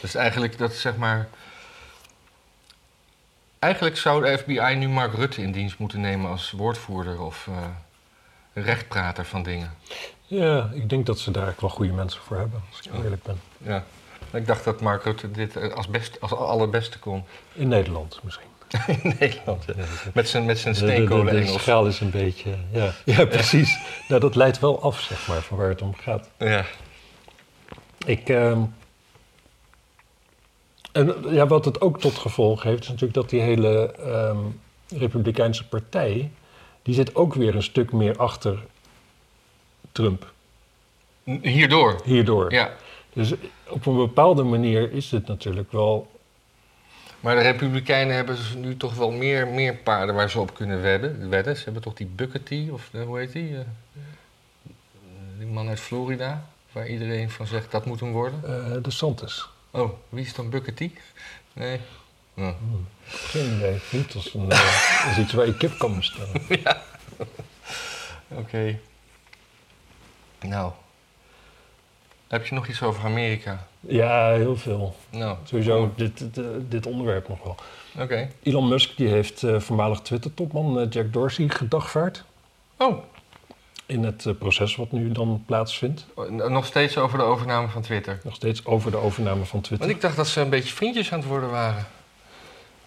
Dus 0.02 0.16
eigenlijk 0.16 0.58
dat 0.58 0.74
zeg 0.74 0.96
maar. 0.96 1.28
Eigenlijk 3.60 3.98
zou 3.98 4.24
de 4.24 4.38
FBI 4.38 4.76
nu 4.76 4.88
Mark 4.88 5.14
Rutte 5.14 5.42
in 5.42 5.52
dienst 5.52 5.78
moeten 5.78 6.02
nemen 6.02 6.30
als 6.30 6.52
woordvoerder 6.52 7.22
of 7.22 7.48
eh, 7.48 7.56
rechtprater 8.62 9.26
van 9.26 9.44
dingen. 9.44 9.74
ja, 10.28 10.70
ik 10.74 10.90
denk 10.90 11.06
dat 11.06 11.20
ze 11.20 11.32
daar 11.32 11.48
echt 11.48 11.62
wel 11.62 11.70
goede 11.70 11.94
mensen 11.94 12.22
voor 12.22 12.38
hebben, 12.38 12.62
als 12.70 12.80
ik 12.80 12.92
Ja. 12.94 13.04
eerlijk 13.04 13.24
ben. 13.24 13.42
Ja. 13.58 13.84
Ik 14.34 14.48
dacht 14.48 14.64
dat 14.64 14.82
Rutte 15.04 15.32
dit 15.32 15.56
eh, 15.56 15.74
als, 15.74 15.88
best, 15.88 16.22
als 16.22 16.34
allerbeste 16.34 17.00
kon. 17.00 17.24
In 17.54 17.68
Nederland 17.68 18.20
misschien. 18.24 18.48
in 19.04 19.16
Nederland. 19.20 19.64
ja. 19.66 19.74
Met 20.14 20.30
zijn, 20.30 20.46
met 20.46 20.60
zijn 20.60 20.74
De- 20.74 20.80
de- 20.80 20.86
de- 20.86 20.92
steenkolen 20.94 21.34
De, 21.34 21.40
Engels. 21.40 21.62
schaal 21.62 21.88
is 21.88 22.00
een 22.00 22.10
beetje... 22.10 22.56
Ja, 22.72 22.92
ja 23.06 23.26
precies. 23.26 23.78
Nou, 24.08 24.22
dat 24.22 24.36
leidt 24.36 24.60
wel 24.60 24.82
af, 24.82 25.00
zeg 25.02 25.28
maar, 25.28 25.42
van 25.42 25.58
waar 25.58 25.70
het 25.70 25.82
om 25.82 25.96
gaat. 25.96 26.30
Ja. 26.38 26.66
Ik... 28.06 28.30
ehm, 28.30 28.62
en 30.92 31.16
ja, 31.30 31.48
wat 31.48 31.66
het 31.66 31.82
ook 31.82 32.00
tot 32.00 32.18
gevolg 32.18 32.64
heeft, 32.64 32.82
is 32.82 32.88
natuurlijk 32.88 33.14
dat 33.14 33.30
die 33.30 33.42
hele 33.42 33.92
ehm, 33.94 34.38
Republikeinse 35.00 35.68
partij... 35.68 36.32
die 36.90 36.98
zit 36.98 37.16
ook 37.16 37.34
weer 37.34 37.56
een 37.56 37.64
stuk 37.64 37.92
meer 37.92 38.18
achter 38.18 38.66
Trump. 39.92 40.32
Hierdoor. 41.24 42.02
Hierdoor. 42.04 42.52
Ja. 42.52 42.72
Dus 43.14 43.34
op 43.68 43.86
een 43.86 43.96
bepaalde 43.96 44.44
manier 44.44 44.92
is 44.92 45.12
het 45.12 45.28
natuurlijk 45.28 45.72
wel... 45.72 46.12
Maar 47.20 47.36
de 47.36 47.42
Republikeinen 47.42 48.16
hebben 48.16 48.36
dus 48.36 48.54
nu 48.54 48.78
toch 48.78 48.96
wel 48.96 49.12
meer, 49.12 49.48
meer 49.48 49.76
paarden 49.76 50.16
waar 50.16 50.30
ze 50.30 50.40
op 50.40 50.54
kunnen 50.54 50.82
wedden. 50.82 51.30
wedden. 51.30 51.56
Ze 51.58 51.64
hebben 51.64 51.82
toch 51.82 51.94
die 51.94 52.08
Buckety, 52.08 52.70
of 52.72 52.90
eh, 52.94 53.04
hoe 53.04 53.18
heet 53.18 53.32
die? 53.32 53.58
eh, 53.58 53.62
die 55.38 55.48
man 55.48 55.68
uit 55.68 55.80
Florida, 55.80 56.50
waar 56.72 56.88
iedereen 56.88 57.30
van 57.30 57.48
zegt 57.48 57.72
dat 57.72 57.86
moet 57.86 58.00
hem 58.00 58.12
worden. 58.12 58.42
eh 58.44 58.84
de 58.84 58.92
Santis. 58.92 59.50
Oh, 59.72 59.90
wie 60.10 60.26
is 60.26 60.34
dan 60.34 60.50
Buckety? 60.50 60.92
Nee. 61.54 61.80
Oh. 62.40 62.54
Geen 63.08 63.56
idee. 63.56 63.80
Een, 64.34 64.52
eh, 64.52 65.08
als 65.08 65.18
iets 65.18 65.34
waar 65.34 65.46
je 65.46 65.58
kip 65.58 65.78
kan 65.78 65.96
bestellen. 65.96 66.42
Oké. 68.28 68.80
Nou. 70.42 70.72
Heb 72.28 72.46
je 72.46 72.56
nog 72.56 72.68
iets 72.68 72.82
over 72.82 73.04
Amerika? 73.06 73.68
Ja, 73.80 74.32
heel 74.34 74.56
veel. 74.58 74.96
Nou, 75.10 75.38
Sowieso 75.44 75.92
dit, 75.96 76.34
dit, 76.34 76.46
dit 76.72 76.86
onderwerp 76.86 77.28
nog 77.28 77.44
wel. 77.44 77.56
Oké. 78.04 78.30
Elon 78.44 78.68
Musk 78.68 78.98
die 78.98 79.08
heeft 79.08 79.44
eh, 79.44 79.60
voormalig 79.60 80.00
Twitter-topman 80.02 80.80
eh, 80.80 80.88
Jack 80.90 81.14
Dorsey 81.14 81.50
gedagvaard. 81.50 82.24
Oh, 82.78 83.04
In 83.86 84.04
het 84.04 84.40
proces 84.40 84.76
wat 84.76 84.92
nu 84.92 85.12
dan 85.12 85.44
plaatsvindt. 85.46 86.06
nog 86.48 86.66
steeds 86.66 86.98
over 86.98 87.18
de 87.18 87.24
overname 87.24 87.68
van 87.68 87.82
Twitter. 87.82 88.20
Nog 88.24 88.36
steeds 88.36 88.66
over 88.66 88.92
de 88.92 88.98
overname 88.98 89.46
van 89.46 89.62
Twitter. 89.62 89.88
Want 89.88 89.98
ik 89.98 90.04
dacht 90.04 90.16
dat 90.16 90.28
ze 90.28 90.42
een 90.42 90.50
beetje 90.50 90.74
vriendjes 90.74 91.12
aan 91.12 91.20
het 91.20 91.28
worden 91.28 91.50
waren. 91.50 91.88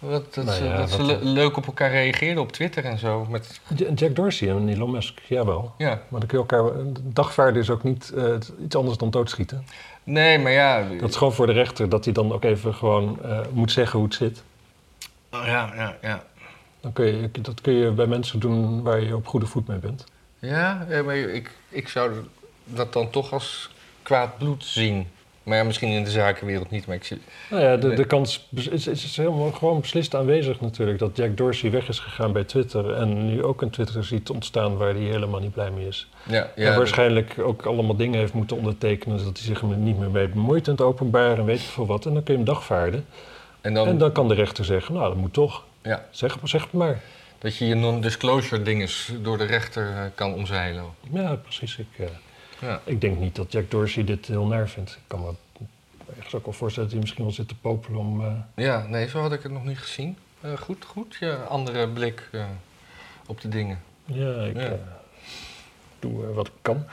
Dat, 0.09 0.33
dat, 0.33 0.45
Nou 0.45 0.57
ze, 0.57 0.63
ja, 0.63 0.77
dat 0.77 0.89
ze 0.91 1.03
le- 1.03 1.19
leuk 1.21 1.57
op 1.57 1.65
elkaar 1.65 1.91
reageerden 1.91 2.43
op 2.43 2.51
Twitter 2.51 2.85
en 2.85 2.97
zo. 2.97 3.25
Met, 3.29 3.61
Ja, 3.75 3.89
Jack 3.95 4.15
Dorsey 4.15 4.49
en 4.49 4.69
Elon 4.69 4.91
Musk, 4.91 5.19
jawel. 5.19 5.73
ja. 5.77 6.01
Maar 6.07 6.19
dan 6.19 6.29
kun 6.29 6.37
je 6.39 6.45
elkaar... 6.49 6.71
Dagvaarden 7.03 7.61
is 7.61 7.69
ook 7.69 7.83
niet 7.83 8.11
eh, 8.15 8.33
iets 8.63 8.75
anders 8.75 8.97
dan 8.97 9.09
doodschieten. 9.09 9.65
Nee, 10.03 10.39
maar 10.39 10.51
ja. 10.51 10.87
Dat 10.99 11.09
is 11.09 11.15
gewoon 11.15 11.33
voor 11.33 11.45
de 11.47 11.53
rechter 11.53 11.89
dat 11.89 12.03
hij 12.05 12.13
dan 12.13 12.33
ook 12.33 12.43
even 12.43 12.73
gewoon 12.73 13.23
eh, 13.23 13.39
moet 13.51 13.71
zeggen 13.71 13.99
hoe 13.99 14.07
het 14.07 14.17
zit. 14.17 14.43
Oh, 15.31 15.43
ja, 15.45 15.71
ja, 15.75 15.97
ja. 16.01 16.23
Dan 16.81 16.93
kun 16.93 17.05
je, 17.05 17.29
dat 17.41 17.61
kun 17.61 17.73
je 17.73 17.91
bij 17.91 18.05
mensen 18.07 18.39
doen 18.39 18.81
waar 18.83 19.01
je 19.01 19.15
op 19.15 19.27
goede 19.27 19.45
voet 19.45 19.67
mee 19.67 19.77
bent. 19.77 20.03
Ja, 20.39 20.85
ja, 20.89 21.03
maar 21.03 21.15
ik, 21.15 21.51
ik 21.69 21.87
zou 21.87 22.11
dat 22.65 22.93
dan 22.93 23.09
toch 23.09 23.33
als 23.33 23.69
kwaad 24.01 24.37
bloed 24.37 24.63
zien. 24.63 25.07
Maar 25.43 25.57
ja, 25.57 25.63
misschien 25.63 25.89
in 25.89 26.03
de 26.03 26.09
zakenwereld 26.09 26.69
niet, 26.69 26.85
maar 26.87 26.95
ik 26.95 27.03
zie... 27.03 27.21
Nou 27.49 27.63
ja, 27.63 27.77
de, 27.77 27.93
de 27.93 28.05
kans 28.05 28.47
is, 28.55 28.67
is, 28.67 28.87
is 28.87 29.17
helemaal 29.17 29.51
gewoon 29.51 29.79
beslist 29.81 30.15
aanwezig 30.15 30.61
natuurlijk. 30.61 30.99
Dat 30.99 31.17
Jack 31.17 31.37
Dorsey 31.37 31.71
weg 31.71 31.87
is 31.87 31.99
gegaan 31.99 32.31
bij 32.31 32.43
Twitter. 32.43 32.93
En 32.93 33.25
nu 33.25 33.43
ook 33.43 33.61
een 33.61 33.69
Twitter 33.69 34.03
ziet 34.03 34.29
ontstaan 34.29 34.77
waar 34.77 34.93
hij 34.93 35.03
helemaal 35.03 35.39
niet 35.39 35.53
blij 35.53 35.71
mee 35.71 35.87
is. 35.87 36.09
Ja, 36.23 36.51
ja, 36.55 36.71
en 36.71 36.77
waarschijnlijk 36.77 37.35
ook 37.39 37.65
allemaal 37.65 37.95
dingen 37.95 38.19
heeft 38.19 38.33
moeten 38.33 38.57
ondertekenen. 38.57 39.19
Zodat 39.19 39.37
hij 39.37 39.45
zich 39.45 39.61
er 39.61 39.67
niet 39.67 39.99
meer 39.99 40.11
mee 40.11 40.27
bemoeit 40.27 40.65
in 40.67 40.71
het 40.73 40.81
openbaar 40.81 41.37
en 41.37 41.45
weet 41.45 41.59
ik 41.59 41.65
veel 41.65 41.85
wat. 41.85 42.05
En 42.05 42.13
dan 42.13 42.23
kun 42.23 42.33
je 42.33 42.39
hem 42.39 42.49
dagvaarden. 42.53 43.05
En 43.61 43.73
dan, 43.73 43.87
En 43.87 43.97
dan 43.97 44.11
kan 44.11 44.27
de 44.27 44.33
rechter 44.33 44.65
zeggen, 44.65 44.93
nou 44.93 45.07
dat 45.07 45.17
moet 45.17 45.33
toch. 45.33 45.63
ja, 45.81 46.05
Zeg, 46.11 46.37
zeg 46.43 46.61
het 46.63 46.71
maar. 46.73 47.01
dat 47.39 47.57
je 47.57 47.65
je 47.67 47.75
non-disclosure 47.75 48.61
dinges 48.61 49.11
door 49.21 49.37
de 49.37 49.45
rechter 49.45 49.87
eh, 49.95 50.01
kan 50.15 50.33
omzeilen. 50.33 50.83
Ja, 51.11 51.35
precies. 51.35 51.77
Ik, 51.77 51.87
eh, 51.97 52.05
Ja. 52.63 52.81
ik 52.83 53.01
denk 53.01 53.19
niet 53.19 53.35
dat 53.35 53.51
Jack 53.51 53.71
Dorsey 53.71 54.03
dit 54.03 54.25
heel 54.25 54.45
naar 54.45 54.69
vindt. 54.69 54.91
Ik 54.91 54.97
kan 55.07 55.19
me 55.21 55.31
ergens 56.17 56.33
ook 56.35 56.45
wel 56.45 56.53
voorstellen 56.53 56.89
dat 56.89 56.91
hij 56.97 57.01
misschien 57.01 57.23
wel 57.23 57.33
zit 57.33 57.47
te 57.47 57.55
popelen 57.55 57.99
om... 57.99 58.21
eh, 58.25 58.33
ja, 58.55 58.85
nee, 58.87 59.07
zo 59.09 59.19
had 59.21 59.33
ik 59.33 59.43
het 59.43 59.51
nog 59.51 59.63
niet 59.65 59.77
gezien. 59.79 60.17
Eh, 60.41 60.57
goed, 60.57 60.85
goed. 60.85 61.17
Ja, 61.19 61.33
andere 61.35 61.87
blik 61.89 62.29
eh, 62.31 62.45
op 63.25 63.41
de 63.41 63.49
dingen. 63.49 63.79
Ja, 64.05 64.33
ik 64.43 64.55
Ja. 64.57 64.77
doe 65.99 66.25
wat 66.33 66.47
ik 66.47 66.53
kan. 66.61 66.85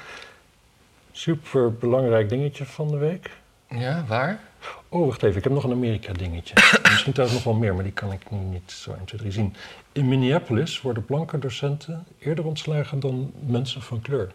Super 1.13 1.75
belangrijk 1.75 2.29
dingetje 2.29 2.65
van 2.65 2.89
de 2.89 2.97
week. 2.97 3.31
Ja, 3.69 4.05
waar? 4.09 4.41
Oh, 4.89 5.07
wacht 5.07 5.23
even, 5.23 5.37
ik 5.37 5.45
heb 5.45 5.53
nog 5.53 5.65
een 5.65 5.71
Amerika-dingetje. 5.73 6.55
Misschien 6.91 7.13
trouwens 7.13 7.45
nog 7.45 7.53
wel 7.53 7.61
meer, 7.63 7.75
maar 7.75 7.83
die 7.85 7.93
kan 7.93 8.13
ik 8.13 8.31
nu 8.31 8.39
niet 8.39 8.71
zo 8.73 8.93
1, 8.93 9.05
2, 9.05 9.21
3 9.21 9.33
zien. 9.33 9.55
In 9.93 10.09
Minneapolis 10.09 10.81
worden 10.81 11.05
blanke 11.05 11.39
docenten 11.39 12.05
eerder 12.19 12.45
ontslagen 12.47 13.01
dan 13.01 13.33
mensen 13.47 13.83
van 13.83 14.01
kleur. 14.01 14.33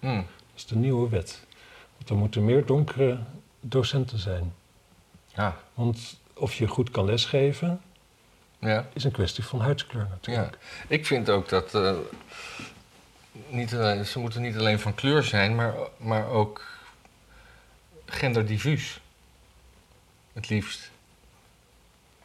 Hm. 0.00 0.22
Dat 0.54 0.62
is 0.62 0.66
de 0.66 0.76
nieuwe 0.76 1.08
wet. 1.08 1.40
Want 1.96 2.08
er 2.08 2.16
moeten 2.16 2.44
meer 2.44 2.66
donkere 2.66 3.18
docenten 3.60 4.18
zijn. 4.18 4.54
Ja, 5.34 5.56
Want 5.74 6.16
of 6.34 6.54
je 6.54 6.66
goed 6.68 6.90
kan 6.90 7.04
lesgeven, 7.04 7.80
ja. 8.58 8.86
is 8.92 9.04
een 9.04 9.10
kwestie 9.10 9.44
van 9.44 9.60
huidskleur 9.60 10.02
Ja, 10.02 10.08
natuurlijk. 10.10 10.58
ik 10.88 11.06
vind 11.06 11.30
ook 11.30 11.48
dat 11.48 11.74
eh, 11.74 11.96
niet 13.48 13.74
alleen, 13.74 14.06
ze 14.06 14.18
moeten 14.18 14.42
niet 14.42 14.56
alleen 14.56 14.80
van 14.80 14.94
kleur 14.94 15.22
zijn, 15.22 15.54
maar, 15.54 15.74
maar 15.96 16.28
ook 16.28 16.66
genderdiffuus. 18.06 19.00
Het 20.32 20.48
liefst. 20.48 20.90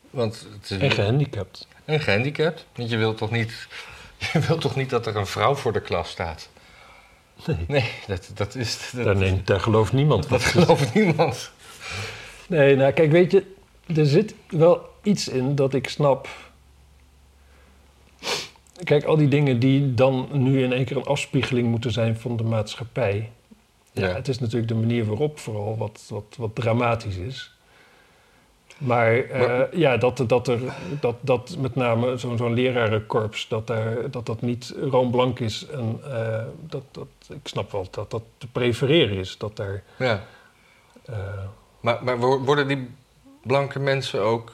Want 0.10 0.48
het 0.52 0.72
is 0.72 0.78
En 0.78 0.92
gehandicapt. 0.92 1.68
en 1.86 2.00
gehandicapt. 2.00 2.66
Want 2.76 2.90
je 2.90 2.98
wilt 2.98 3.18
toch 3.18 3.32
niet, 3.32 3.68
je 4.34 4.40
wilt 4.40 4.62
toch 4.62 4.76
niet 4.76 4.90
dat 4.90 5.08
er 5.08 5.16
een 5.16 5.28
vrouw 5.28 5.56
voor 5.56 5.74
de 5.74 5.82
klas 5.82 6.10
staat? 6.10 6.50
Nee, 7.48 7.58
Nee, 7.68 7.90
dat, 8.08 8.32
dat 8.34 8.56
is. 8.56 8.92
Dat, 8.94 9.04
daar, 9.06 9.16
neemt, 9.16 9.48
daar 9.48 9.60
gelooft 9.60 9.94
niemand 9.94 10.30
dat 10.30 10.44
van. 10.44 10.62
gelooft 10.64 10.94
niemand. 10.94 11.52
Nee, 12.48 12.76
nou 12.76 12.92
kijk, 12.92 13.12
weet 13.12 13.32
je, 13.32 13.44
er 13.96 14.06
zit 14.06 14.36
wel 14.48 14.82
iets 15.04 15.28
in 15.28 15.56
dat 15.56 15.74
ik 15.74 15.90
snap. 15.90 16.28
Kijk, 18.84 19.04
al 19.04 19.18
die 19.18 19.28
dingen 19.28 19.60
die 19.60 19.94
dan 19.94 20.28
nu 20.32 20.64
in 20.64 20.74
één 20.74 20.86
keer 20.86 20.98
een 20.98 21.04
afspiegeling 21.06 21.68
moeten 21.68 21.92
zijn 21.92 22.18
van 22.18 22.38
de 22.38 22.44
maatschappij. 22.44 23.30
Ja, 23.92 24.08
Ja. 24.08 24.14
het 24.14 24.28
is 24.28 24.40
natuurlijk 24.40 24.68
de 24.68 24.76
manier 24.78 25.06
waarop 25.06 25.40
vooral 25.40 25.78
wat, 25.78 26.06
wat, 26.10 26.36
wat 26.38 26.56
dramatisch 26.56 27.16
is. 27.16 27.54
Maar, 28.80 29.18
eh, 29.18 29.62
ja, 29.80 29.98
dat, 29.98 30.24
dat, 30.28 30.48
er, 30.48 30.60
dat, 31.00 31.16
dat 31.22 31.56
met 31.60 31.76
name 31.76 32.18
zo'n 32.18 32.38
zo'n 32.38 32.54
lerarenkorps, 32.54 33.48
dat, 33.48 33.68
daar, 33.68 34.12
dat 34.12 34.26
dat 34.26 34.42
niet 34.42 34.76
roomblank 34.92 35.40
is. 35.40 35.66
En 35.72 36.00
eh, 36.12 36.44
dat, 36.60 36.84
dat, 36.92 37.08
ik 37.30 37.40
snap 37.48 37.72
wel 37.72 37.88
dat 37.92 38.12
dat 38.12 38.22
te 38.38 38.48
prefereren 38.48 39.18
is. 39.18 39.38
Dat 39.38 39.56
daar, 39.56 39.84
Ja. 39.98 40.24
eh, 41.06 41.16
Maar, 41.80 42.04
maar 42.04 42.20
wo- 42.20 42.40
worden 42.40 42.68
die 42.68 42.90
blanke 43.44 43.80
mensen 43.80 44.22
ook 44.22 44.52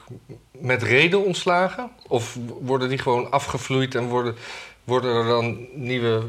met 0.50 0.82
reden 0.82 1.24
ontslagen? 1.24 1.90
Of 2.08 2.38
worden 2.60 2.88
die 2.88 2.98
gewoon 2.98 3.30
afgevloeid 3.30 3.94
en 3.94 4.04
worden, 4.08 4.34
worden 4.84 5.14
er 5.14 5.24
dan 5.24 5.66
nieuwe 5.74 6.22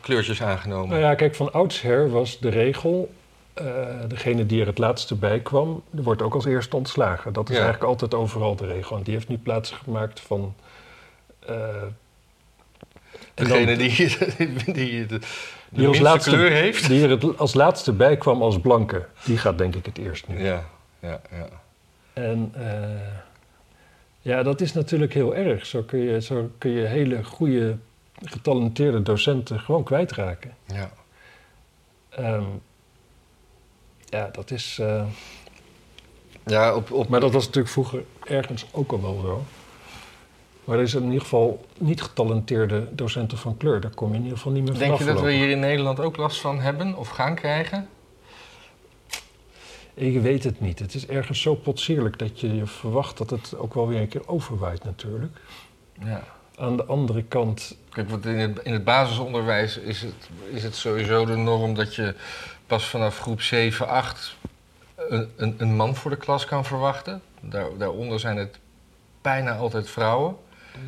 kleurtjes 0.00 0.42
aangenomen? 0.42 0.88
Nou 0.88 1.00
ja, 1.00 1.14
kijk, 1.14 1.34
van 1.34 1.52
oudsher 1.52 2.10
was 2.10 2.38
de 2.38 2.48
regel... 2.48 3.12
eh, 3.54 3.64
degene 4.08 4.46
die 4.46 4.60
er 4.60 4.66
het 4.66 4.78
laatste 4.78 5.14
bij 5.14 5.40
kwam, 5.40 5.82
die 5.90 6.02
wordt 6.04 6.22
ook 6.22 6.34
als 6.34 6.44
eerste 6.44 6.76
ontslagen. 6.76 7.32
Dat 7.32 7.48
is 7.48 7.56
Ja. 7.56 7.62
eigenlijk 7.62 7.90
altijd 7.92 8.14
overal 8.14 8.56
de 8.56 8.66
regel. 8.66 8.96
En 8.96 9.02
die 9.02 9.14
heeft 9.14 9.28
nu 9.28 9.38
plaatsgemaakt 9.38 10.20
van... 10.20 10.54
eh, 11.46 11.56
dan- 13.34 13.46
Degene 13.46 13.76
die, 13.82 13.94
die, 14.38 14.72
die 14.72 15.06
de, 15.06 15.18
de 15.18 15.26
die 15.68 15.86
als 15.88 15.98
laatste, 15.98 16.30
kleur 16.30 16.50
heeft? 16.50 16.88
Die 16.88 17.02
er 17.04 17.10
het 17.10 17.38
als 17.38 17.54
laatste 17.54 17.92
bij 17.92 18.16
kwam 18.16 18.42
als 18.42 18.60
blanke, 18.60 19.06
die 19.24 19.38
gaat 19.38 19.58
denk 19.58 19.74
ik 19.74 19.86
het 19.86 19.98
eerst 19.98 20.28
nu. 20.28 20.44
Ja, 20.44 20.64
ja, 21.00 21.20
ja. 21.30 21.48
En 22.12 22.52
eh, 22.54 23.08
ja, 24.20 24.42
dat 24.42 24.60
is 24.60 24.72
natuurlijk 24.72 25.14
heel 25.14 25.34
erg. 25.34 25.66
Zo 25.66 25.82
kun 25.82 25.98
je, 25.98 26.20
zo 26.22 26.50
kun 26.58 26.70
je 26.70 26.86
hele 26.86 27.24
goede, 27.24 27.76
getalenteerde 28.24 29.02
docenten 29.02 29.60
gewoon 29.60 29.82
kwijtraken. 29.84 30.54
ja. 30.66 30.90
Ehm, 32.08 32.44
ja, 34.12 34.28
dat 34.32 34.50
is. 34.50 34.78
eh, 34.80 35.04
Ja, 36.46 36.74
op, 36.74 36.90
op, 36.90 37.08
maar 37.08 37.20
dat 37.20 37.32
was 37.32 37.44
natuurlijk 37.44 37.72
vroeger 37.72 38.04
ergens 38.24 38.66
ook 38.72 38.92
al 38.92 39.02
wel 39.02 39.20
zo. 39.20 39.42
Maar 40.64 40.76
er 40.76 40.82
is 40.82 40.94
in 40.94 41.04
ieder 41.04 41.20
geval 41.20 41.64
niet 41.78 42.02
getalenteerde 42.02 42.88
docenten 42.94 43.38
van 43.38 43.56
kleur. 43.56 43.80
Daar 43.80 43.94
kom 43.94 44.08
je 44.10 44.14
in 44.16 44.22
ieder 44.22 44.36
geval 44.36 44.52
niet 44.52 44.62
meer 44.62 44.72
Denk 44.72 44.84
vanaf. 44.84 44.98
je 44.98 45.04
dat 45.14 45.20
we 45.22 45.32
hier 45.32 45.50
in 45.50 45.60
Nederland 45.60 46.00
ook 46.00 46.16
last 46.16 46.40
van 46.40 46.60
hebben 46.60 46.96
of 46.96 47.08
gaan 47.08 47.34
krijgen? 47.34 47.88
Ik 49.94 50.20
weet 50.20 50.44
het 50.44 50.60
niet. 50.60 50.78
Het 50.78 50.94
is 50.94 51.06
ergens 51.06 51.40
zo 51.40 51.54
potsierlijk 51.54 52.18
dat 52.18 52.40
je 52.40 52.54
je 52.56 52.66
verwacht 52.66 53.18
dat 53.18 53.30
het 53.30 53.56
ook 53.56 53.74
wel 53.74 53.88
weer 53.88 54.00
een 54.00 54.08
keer 54.08 54.28
overwaait 54.28 54.84
natuurlijk. 54.84 55.40
Ja. 56.04 56.24
Aan 56.58 56.76
de 56.76 56.84
andere 56.84 57.22
kant 57.22 57.76
Kijk, 57.90 58.10
want 58.10 58.26
in 58.26 58.38
het, 58.38 58.58
in 58.62 58.72
het 58.72 58.84
basisonderwijs 58.84 59.76
is 59.76 60.02
het, 60.02 60.28
is 60.52 60.62
het 60.62 60.74
sowieso 60.76 61.24
de 61.24 61.36
norm 61.36 61.74
dat 61.74 61.94
je 61.94 62.14
pas 62.66 62.86
vanaf 62.86 63.18
groep 63.18 63.40
7, 63.40 63.88
8 63.88 64.36
een, 64.96 65.30
een, 65.36 65.54
een 65.58 65.76
man 65.76 65.96
voor 65.96 66.10
de 66.10 66.16
klas 66.16 66.44
kan 66.44 66.64
verwachten. 66.64 67.22
Daar, 67.40 67.66
daaronder 67.78 68.20
zijn 68.20 68.36
het 68.36 68.58
bijna 69.22 69.56
altijd 69.56 69.90
vrouwen. 69.90 70.36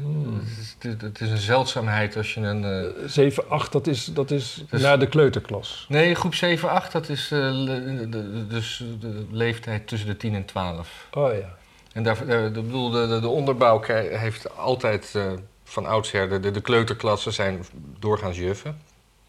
Hmm. 0.02 0.40
Het, 0.44 0.58
is, 0.58 0.76
het- 0.90 1.00
het 1.00 1.20
is 1.20 1.30
een 1.30 1.36
zeldzaamheid 1.36 2.16
als 2.16 2.34
je 2.34 2.40
een. 2.40 2.64
eh, 2.64 3.06
7, 3.08 3.50
8, 3.50 3.72
dat 3.72 3.86
is, 3.86 4.04
dat 4.04 4.30
is 4.30 4.64
Dus- 4.70 4.82
na 4.82 4.96
de 4.96 5.06
kleuterklas. 5.08 5.86
Nee, 5.88 6.14
groep 6.14 6.34
7, 6.34 6.70
8, 6.70 6.92
dat 6.92 7.08
is 7.08 7.28
le- 7.30 8.08
de, 8.08 8.46
dus 8.46 8.84
de 9.00 9.26
leeftijd 9.30 9.86
tussen 9.88 10.08
de 10.08 10.16
10 10.16 10.34
en 10.34 10.44
12. 10.44 11.08
Oh 11.12 11.32
ja. 11.34 11.56
En 11.92 12.02
daar, 12.02 12.26
de, 12.26 12.50
de, 12.52 13.06
de, 13.08 13.18
de 13.20 13.28
onderbouw 13.28 13.82
heeft 14.10 14.56
altijd 14.56 15.12
eh, 15.14 15.32
van 15.64 15.86
oudsher, 15.86 16.28
de, 16.28 16.40
de, 16.40 16.50
de 16.50 16.60
kleuterklassen 16.60 17.32
zijn 17.32 17.64
doorgaans 17.98 18.38
juffen. 18.38 18.80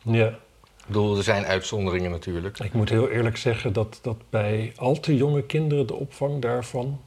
Ja. 0.01 0.27
Ik 0.27 0.91
bedoel, 0.91 1.17
er 1.17 1.23
zijn 1.23 1.45
uitzonderingen 1.45 2.11
natuurlijk. 2.11 2.59
Ik 2.59 2.73
moet 2.73 2.89
heel 2.89 3.09
eerlijk 3.09 3.37
zeggen 3.37 3.73
dat, 3.73 3.99
dat 4.01 4.17
bij 4.29 4.73
al 4.75 4.99
te 4.99 5.15
jonge 5.15 5.43
kinderen 5.43 5.87
de 5.87 5.93
opvang 5.93 6.41
daarvan... 6.41 7.01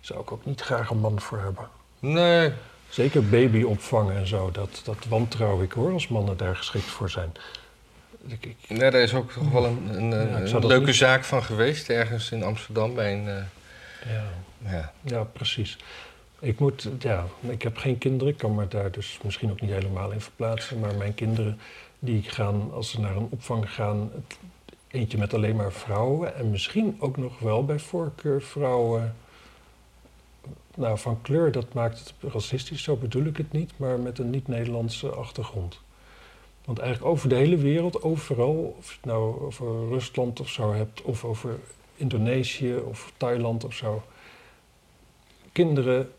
zou 0.00 0.20
ik 0.20 0.32
ook 0.32 0.44
niet 0.44 0.60
graag 0.60 0.90
een 0.90 0.98
man 1.00 1.20
voor 1.20 1.38
hebben. 1.38 1.68
Nee, 1.98 2.52
Zeker 2.88 3.24
babyopvang 3.28 4.10
en 4.10 4.26
zo, 4.26 4.50
dat, 4.50 4.80
dat 4.84 4.96
wantrouw 5.08 5.62
ik 5.62 5.72
hoor, 5.72 5.92
als 5.92 6.08
mannen 6.08 6.36
daar 6.36 6.56
geschikt 6.56 6.84
voor 6.84 7.10
zijn. 7.10 7.32
Ik, 8.26 8.44
ik, 8.46 8.56
nee 8.68 8.90
daar 8.90 9.00
is 9.02 9.14
ook 9.14 9.32
toch 9.32 9.50
wel 9.50 9.64
een, 9.64 9.88
een, 10.12 10.46
Ja, 10.48 10.58
leuke 10.58 10.86
niet- 10.86 10.94
zaak 10.94 11.24
van 11.24 11.42
geweest, 11.42 11.88
ergens 11.88 12.30
in 12.30 12.42
Amsterdam 12.42 12.94
bij 12.94 13.12
een... 13.12 13.28
eh, 13.28 13.34
ja, 14.12 14.24
ja. 14.70 14.92
ja, 15.02 15.22
precies. 15.24 15.76
Ik 16.40 16.58
moet, 16.58 16.88
ja, 16.98 17.26
ik 17.40 17.62
heb 17.62 17.76
geen 17.76 17.98
kinderen, 17.98 18.32
ik 18.32 18.38
kan 18.38 18.54
me 18.54 18.68
daar 18.68 18.90
dus 18.90 19.18
misschien 19.22 19.50
ook 19.50 19.60
niet 19.60 19.70
helemaal 19.70 20.10
in 20.10 20.20
verplaatsen. 20.20 20.80
Maar 20.80 20.94
mijn 20.94 21.14
kinderen, 21.14 21.58
die 21.98 22.22
gaan, 22.22 22.72
als 22.72 22.90
ze 22.90 23.00
naar 23.00 23.16
een 23.16 23.28
opvang 23.30 23.72
gaan, 23.72 24.10
eentje 24.88 25.18
met 25.18 25.34
alleen 25.34 25.56
maar 25.56 25.72
vrouwen. 25.72 26.34
En 26.34 26.50
misschien 26.50 26.96
ook 26.98 27.16
nog 27.16 27.38
wel 27.38 27.64
bij 27.64 27.78
voorkeur 27.78 28.42
vrouwen. 28.42 29.16
Nou, 30.74 30.98
van 30.98 31.22
kleur, 31.22 31.52
dat 31.52 31.72
maakt 31.72 31.98
het 31.98 32.32
racistisch, 32.32 32.82
zo 32.82 32.96
bedoel 32.96 33.24
ik 33.24 33.36
het 33.36 33.52
niet, 33.52 33.72
maar 33.76 33.98
met 33.98 34.18
een 34.18 34.30
niet-Nederlandse 34.30 35.08
achtergrond. 35.08 35.80
Want 36.64 36.78
eigenlijk 36.78 37.12
over 37.12 37.28
de 37.28 37.34
hele 37.34 37.56
wereld, 37.56 38.02
overal, 38.02 38.74
of 38.78 38.88
je 38.88 38.94
het 38.94 39.04
nou 39.04 39.40
over 39.40 39.88
Rusland 39.88 40.40
of 40.40 40.48
zo 40.48 40.72
hebt, 40.72 41.02
of 41.02 41.24
over 41.24 41.58
Indonesië 41.96 42.76
of 42.76 43.12
Thailand 43.16 43.64
of 43.64 43.74
zo. 43.74 44.02
Kinderen 45.52 46.12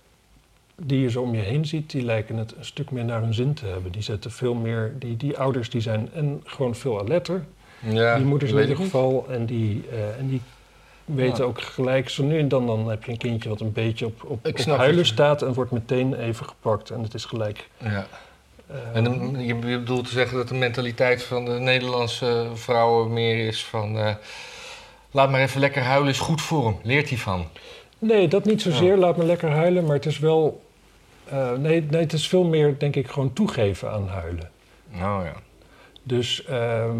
die 0.85 1.01
je 1.01 1.09
zo 1.09 1.21
om 1.21 1.35
je 1.35 1.41
heen 1.41 1.65
ziet, 1.65 1.91
die 1.91 2.03
lijken 2.03 2.37
het 2.37 2.53
een 2.57 2.65
stuk 2.65 2.91
meer 2.91 3.05
naar 3.05 3.21
hun 3.21 3.33
zin 3.33 3.53
te 3.53 3.65
hebben. 3.65 3.91
Die 3.91 4.01
zetten 4.01 4.31
veel 4.31 4.53
meer, 4.53 4.93
die, 4.99 5.17
die 5.17 5.37
ouders 5.37 5.69
die 5.69 5.81
zijn 5.81 6.09
en 6.13 6.41
gewoon 6.45 6.75
veel 6.75 6.99
alerter, 6.99 7.43
ja, 7.79 8.15
die 8.15 8.25
moeders 8.25 8.51
in 8.51 8.59
ieder 8.59 8.75
geval, 8.75 9.25
en 9.29 9.45
die, 9.45 9.83
eh, 9.91 10.19
en 10.19 10.27
die 10.27 10.41
weten 11.05 11.37
Ja. 11.37 11.43
ook 11.49 11.61
gelijk, 11.61 12.09
zo 12.09 12.23
nu 12.23 12.39
en 12.39 12.47
dan, 12.47 12.65
dan 12.67 12.89
heb 12.89 13.03
je 13.03 13.11
een 13.11 13.17
kindje 13.17 13.49
wat 13.49 13.61
een 13.61 13.71
beetje 13.71 14.05
op, 14.05 14.23
op, 14.27 14.47
Ik 14.47 14.59
op 14.59 14.65
huilen 14.77 14.97
het. 14.97 15.07
staat 15.07 15.41
en 15.41 15.53
wordt 15.53 15.71
meteen 15.71 16.13
even 16.13 16.45
gepakt 16.45 16.89
en 16.89 17.03
het 17.03 17.13
is 17.13 17.25
gelijk. 17.25 17.67
Ja. 17.77 18.07
eh, 18.67 18.75
En 18.93 19.35
je 19.39 19.45
je 19.45 19.55
bedoelt 19.55 20.05
te 20.05 20.11
zeggen 20.11 20.37
dat 20.37 20.47
de 20.47 20.55
mentaliteit 20.55 21.23
van 21.23 21.45
de 21.45 21.51
Nederlandse 21.59 22.45
vrouwen 22.53 23.13
meer 23.13 23.47
is 23.47 23.65
van... 23.65 23.97
eh, 23.97 24.15
laat 25.11 25.31
maar 25.31 25.41
even 25.41 25.59
lekker 25.59 25.81
huilen, 25.81 26.09
is 26.09 26.19
goed 26.19 26.41
voor 26.41 26.65
hem. 26.65 26.75
Leert 26.83 27.09
hij 27.09 27.17
van. 27.17 27.45
Nee, 27.99 28.27
dat 28.27 28.45
niet 28.45 28.61
zozeer. 28.61 28.93
Ja. 28.93 28.97
Laat 28.97 29.17
me 29.17 29.23
lekker 29.25 29.49
huilen. 29.49 29.85
Maar 29.85 29.95
het 29.95 30.05
is 30.05 30.19
wel. 30.19 30.61
Eh, 31.31 31.51
nee, 31.51 31.81
nee, 31.89 32.01
het 32.01 32.13
is 32.13 32.27
veel 32.27 32.43
meer, 32.43 32.79
denk 32.79 32.95
ik, 32.95 33.07
gewoon 33.07 33.33
toegeven 33.33 33.91
aan 33.91 34.07
huilen. 34.07 34.49
Nou 34.91 35.25
ja. 35.25 35.33
Dus 36.03 36.45
ehm 36.45 36.97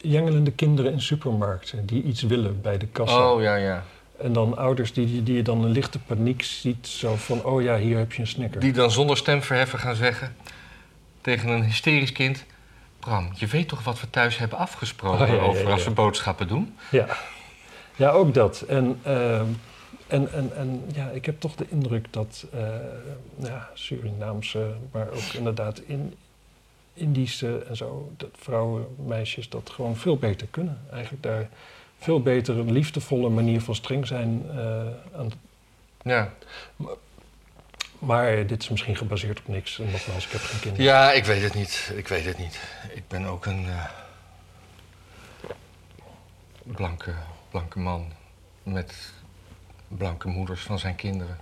jengelende 0.00 0.50
kinderen 0.50 0.92
in 0.92 1.00
supermarkten 1.00 1.86
die 1.86 2.02
iets 2.02 2.22
willen 2.22 2.60
bij 2.60 2.78
de 2.78 2.86
kassa. 2.86 3.32
Oh 3.32 3.42
ja, 3.42 3.54
ja. 3.54 3.84
En 4.18 4.32
dan 4.32 4.56
ouders 4.56 4.92
die, 4.92 5.06
die, 5.06 5.22
die 5.22 5.36
je 5.36 5.42
dan 5.42 5.64
een 5.64 5.70
lichte 5.70 5.98
paniek 5.98 6.42
ziet. 6.42 6.86
Zo 6.86 7.14
van: 7.16 7.44
oh 7.44 7.62
ja, 7.62 7.76
hier 7.76 7.98
heb 7.98 8.12
je 8.12 8.20
een 8.20 8.26
snicker. 8.26 8.60
Die 8.60 8.72
dan 8.72 8.90
zonder 8.90 9.16
stemverheffen 9.16 9.78
gaan 9.78 9.94
zeggen 9.94 10.36
tegen 11.20 11.48
een 11.48 11.64
hysterisch 11.64 12.12
kind... 12.12 12.44
Bram, 13.00 13.30
je 13.34 13.46
weet 13.46 13.68
toch 13.68 13.84
wat 13.84 14.00
we 14.00 14.10
thuis 14.10 14.38
hebben 14.38 14.58
afgesproken 14.58 15.20
Oh, 15.20 15.28
ja, 15.28 15.34
ja, 15.34 15.40
over 15.40 15.70
als 15.70 15.84
we 15.84 15.90
boodschappen 15.90 16.48
doen? 16.48 16.76
Ja. 16.90 17.06
ja, 17.96 18.10
ook 18.10 18.34
dat. 18.34 18.60
En, 18.60 18.98
ehm, 19.02 19.46
en, 20.06 20.32
en, 20.32 20.56
en 20.56 20.84
ja, 20.94 21.08
ik 21.08 21.26
heb 21.26 21.40
toch 21.40 21.54
de 21.54 21.66
indruk 21.68 22.12
dat 22.12 22.46
eh, 22.52 22.68
ja, 23.36 23.70
Surinaamse, 23.74 24.74
maar 24.92 25.08
ook 25.08 25.32
inderdaad 25.32 25.78
in, 25.78 26.14
Indische 26.96 27.64
en 27.68 27.76
zo, 27.76 28.12
dat 28.16 28.30
vrouwen, 28.32 28.86
meisjes 29.06 29.48
dat 29.48 29.70
gewoon 29.70 29.96
veel 29.96 30.16
beter 30.16 30.46
kunnen. 30.46 30.80
Eigenlijk 30.90 31.22
daar 31.22 31.48
veel 31.98 32.22
beter 32.22 32.58
een 32.58 32.72
liefdevolle 32.72 33.28
manier 33.28 33.60
van 33.60 33.74
streng 33.74 34.06
zijn 34.06 34.46
eh, 34.50 34.86
aan. 35.18 35.30
Ja. 36.02 36.32
Maar 37.98 38.46
dit 38.46 38.62
is 38.62 38.68
misschien 38.68 38.96
gebaseerd 38.96 39.38
op 39.38 39.48
niks. 39.48 39.78
En 39.78 39.90
nogmaals, 39.90 40.26
ik 40.26 40.32
heb 40.32 40.40
geen 40.40 40.60
kinderen. 40.60 40.84
ja, 40.86 41.12
ik 41.12 41.24
weet 41.24 41.42
het 41.42 41.54
niet. 41.54 41.92
Ik 41.94 42.08
weet 42.08 42.24
het 42.24 42.38
niet. 42.38 42.60
Ik 42.94 43.08
ben 43.08 43.24
ook 43.24 43.46
een 43.46 43.66
eh, 43.66 43.84
blanke, 46.62 47.14
blanke 47.50 47.78
man 47.78 48.12
met 48.62 49.12
blanke 49.88 50.28
moeders 50.28 50.60
van 50.62 50.78
zijn 50.78 50.94
kinderen. 50.94 51.36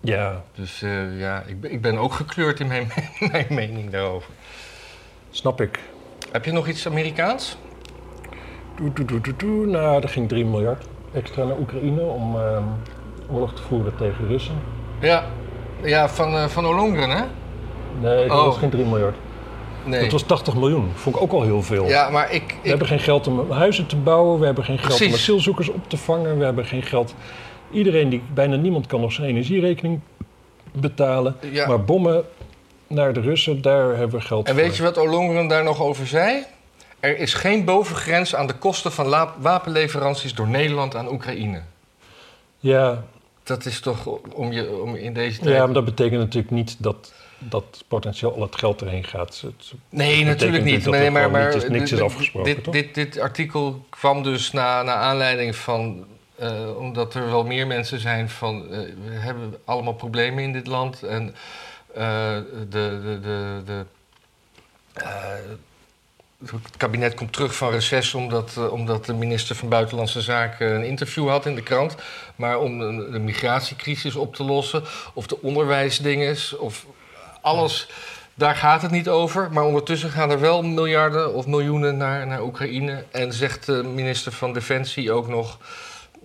Ja, 0.00 0.42
Dus 0.54 0.82
eh, 0.82 1.18
ja, 1.20 1.42
ik 1.46 1.60
ben, 1.60 1.72
ik 1.72 1.80
ben 1.82 1.98
ook 1.98 2.12
gekleurd 2.12 2.60
in 2.60 2.66
mijn, 2.66 2.92
mijn 3.32 3.46
mening 3.48 3.90
daarover. 3.90 4.30
snap 5.30 5.60
ik. 5.60 5.78
Heb 6.32 6.44
je 6.44 6.52
nog 6.52 6.68
iets 6.68 6.86
Amerikaans? 6.86 7.56
Doe, 8.76 8.92
doe, 8.92 9.04
doe, 9.04 9.20
doe, 9.20 9.34
doe. 9.36 9.66
Nou, 9.66 10.02
er 10.02 10.08
ging 10.08 10.28
3 10.28 10.44
miljard 10.44 10.84
extra 11.14 11.44
naar 11.44 11.58
Oekraïne 11.58 12.02
om 12.02 12.36
ehm, 12.40 12.62
oorlog 13.30 13.54
te 13.54 13.62
voeren 13.62 13.96
tegen 13.96 14.26
Russen. 14.28 14.54
Ja, 15.00 15.24
ja 15.82 16.08
van, 16.08 16.34
eh, 16.36 16.44
van 16.46 16.66
Olongren, 16.66 17.10
hè? 17.10 17.22
Nee, 18.00 18.28
dat 18.28 18.38
Oh. 18.38 18.44
was 18.44 18.56
geen 18.56 18.70
3 18.70 18.84
miljard. 18.84 19.16
Nee. 19.84 20.00
Dat 20.00 20.12
was 20.12 20.22
80 20.22 20.54
miljoen. 20.54 20.90
Vond 20.94 21.16
ik 21.16 21.22
ook 21.22 21.32
al 21.32 21.42
heel 21.42 21.62
veel. 21.62 21.86
Ja, 21.86 22.10
maar 22.10 22.32
ik... 22.32 22.54
We 22.62 22.68
hebben 22.68 22.86
geen 22.86 22.98
geld 22.98 23.26
om 23.26 23.50
huizen 23.50 23.86
te 23.86 23.96
bouwen. 23.96 24.38
We 24.38 24.46
hebben 24.46 24.64
geen 24.64 24.78
geld 24.78 25.00
om 25.06 25.12
asielzoekers 25.12 25.68
op 25.68 25.88
te 25.88 25.96
vangen. 25.96 26.38
We 26.38 26.44
hebben 26.44 26.64
geen 26.66 26.82
geld. 26.82 27.14
Iedereen, 27.76 28.08
die, 28.08 28.22
bijna 28.34 28.56
niemand 28.56 28.86
kan 28.86 29.00
nog 29.00 29.12
zijn 29.12 29.28
energierekening 29.28 30.00
betalen. 30.72 31.36
ja. 31.52 31.66
Maar 31.66 31.84
bommen 31.84 32.24
naar 32.86 33.12
de 33.12 33.20
Russen, 33.20 33.62
daar 33.62 33.96
hebben 33.96 34.18
we 34.18 34.26
geld 34.26 34.46
En 34.48 34.54
voor. 34.54 34.62
weet 34.62 34.76
je 34.76 34.82
wat 34.82 34.98
Olongren 34.98 35.48
daar 35.48 35.64
nog 35.64 35.82
over 35.82 36.06
zei? 36.06 36.44
Er 37.00 37.18
is 37.18 37.34
geen 37.34 37.64
bovengrens 37.64 38.34
aan 38.34 38.46
de 38.46 38.54
kosten 38.54 38.92
van 38.92 39.30
wapenleveranties 39.38 40.34
door 40.34 40.48
Nederland 40.48 40.94
aan 40.96 41.12
Oekraïne. 41.12 41.60
Ja, 42.58 43.04
Dat 43.42 43.64
is 43.64 43.80
toch 43.80 44.06
om, 44.34 44.52
je, 44.52 44.80
om 44.82 44.94
in 44.94 45.12
deze 45.12 45.40
tijd... 45.40 45.54
ja, 45.56 45.64
maar 45.64 45.74
dat 45.74 45.84
betekent 45.84 46.20
natuurlijk 46.20 46.52
niet 46.52 46.76
dat, 46.78 47.12
dat 47.38 47.84
potentieel 47.88 48.34
al 48.34 48.40
het 48.42 48.56
geld 48.56 48.80
erheen 48.82 49.04
gaat. 49.04 49.40
Het- 49.46 49.72
Nee, 49.88 50.24
natuurlijk 50.24 50.64
niet. 50.64 50.84
dat 50.84 50.92
Nee, 50.92 51.10
maar, 51.10 51.30
maar 51.30 51.52
niks 51.68 51.90
dit, 51.90 51.92
is 51.92 52.00
afgesproken, 52.00 52.54
dit, 52.54 52.64
toch? 52.64 52.74
dit, 52.74 52.94
dit 52.94 53.18
artikel 53.20 53.84
kwam 53.90 54.22
dus 54.22 54.52
na, 54.52 54.82
naar 54.82 54.96
aanleiding 54.96 55.56
van 55.56 56.04
eh, 56.38 56.76
omdat 56.76 57.14
er 57.14 57.26
wel 57.26 57.44
meer 57.44 57.66
mensen 57.66 58.00
zijn 58.00 58.30
van... 58.30 58.72
eh, 58.72 58.78
we 58.78 59.12
hebben 59.12 59.58
allemaal 59.64 59.94
problemen 59.94 60.42
in 60.42 60.52
dit 60.52 60.66
land. 60.66 61.02
En 61.02 61.34
eh, 61.94 62.36
de, 62.68 63.00
de, 63.02 63.18
de, 63.22 63.62
de, 63.64 63.84
het 66.38 66.76
kabinet 66.76 67.14
komt 67.14 67.32
terug 67.32 67.56
van 67.56 67.70
reces 67.70 68.14
omdat, 68.14 68.70
omdat 68.70 69.06
de 69.06 69.14
minister 69.14 69.56
van 69.56 69.68
Buitenlandse 69.68 70.20
Zaken 70.20 70.74
een 70.74 70.84
interview 70.84 71.28
had 71.28 71.46
in 71.46 71.54
de 71.54 71.62
krant. 71.62 71.94
Maar 72.36 72.58
om 72.58 72.78
de, 72.78 73.08
de 73.10 73.18
migratiecrisis 73.18 74.16
op 74.16 74.34
te 74.34 74.44
lossen, 74.44 74.82
of 75.14 75.26
de 75.26 75.42
onderwijsdinges, 75.42 76.56
of 76.56 76.86
alles, 77.40 77.88
daar 78.34 78.56
gaat 78.56 78.82
het 78.82 78.90
niet 78.90 79.08
over. 79.08 79.52
Maar 79.52 79.64
ondertussen 79.64 80.10
gaan 80.10 80.30
er 80.30 80.40
wel 80.40 80.62
miljarden 80.62 81.34
of 81.34 81.46
miljoenen 81.46 81.96
naar, 81.96 82.26
naar 82.26 82.42
Oekraïne. 82.42 83.04
En 83.10 83.32
zegt 83.32 83.66
de 83.66 83.82
minister 83.82 84.32
van 84.32 84.52
Defensie 84.52 85.12
ook 85.12 85.28
nog: 85.28 85.58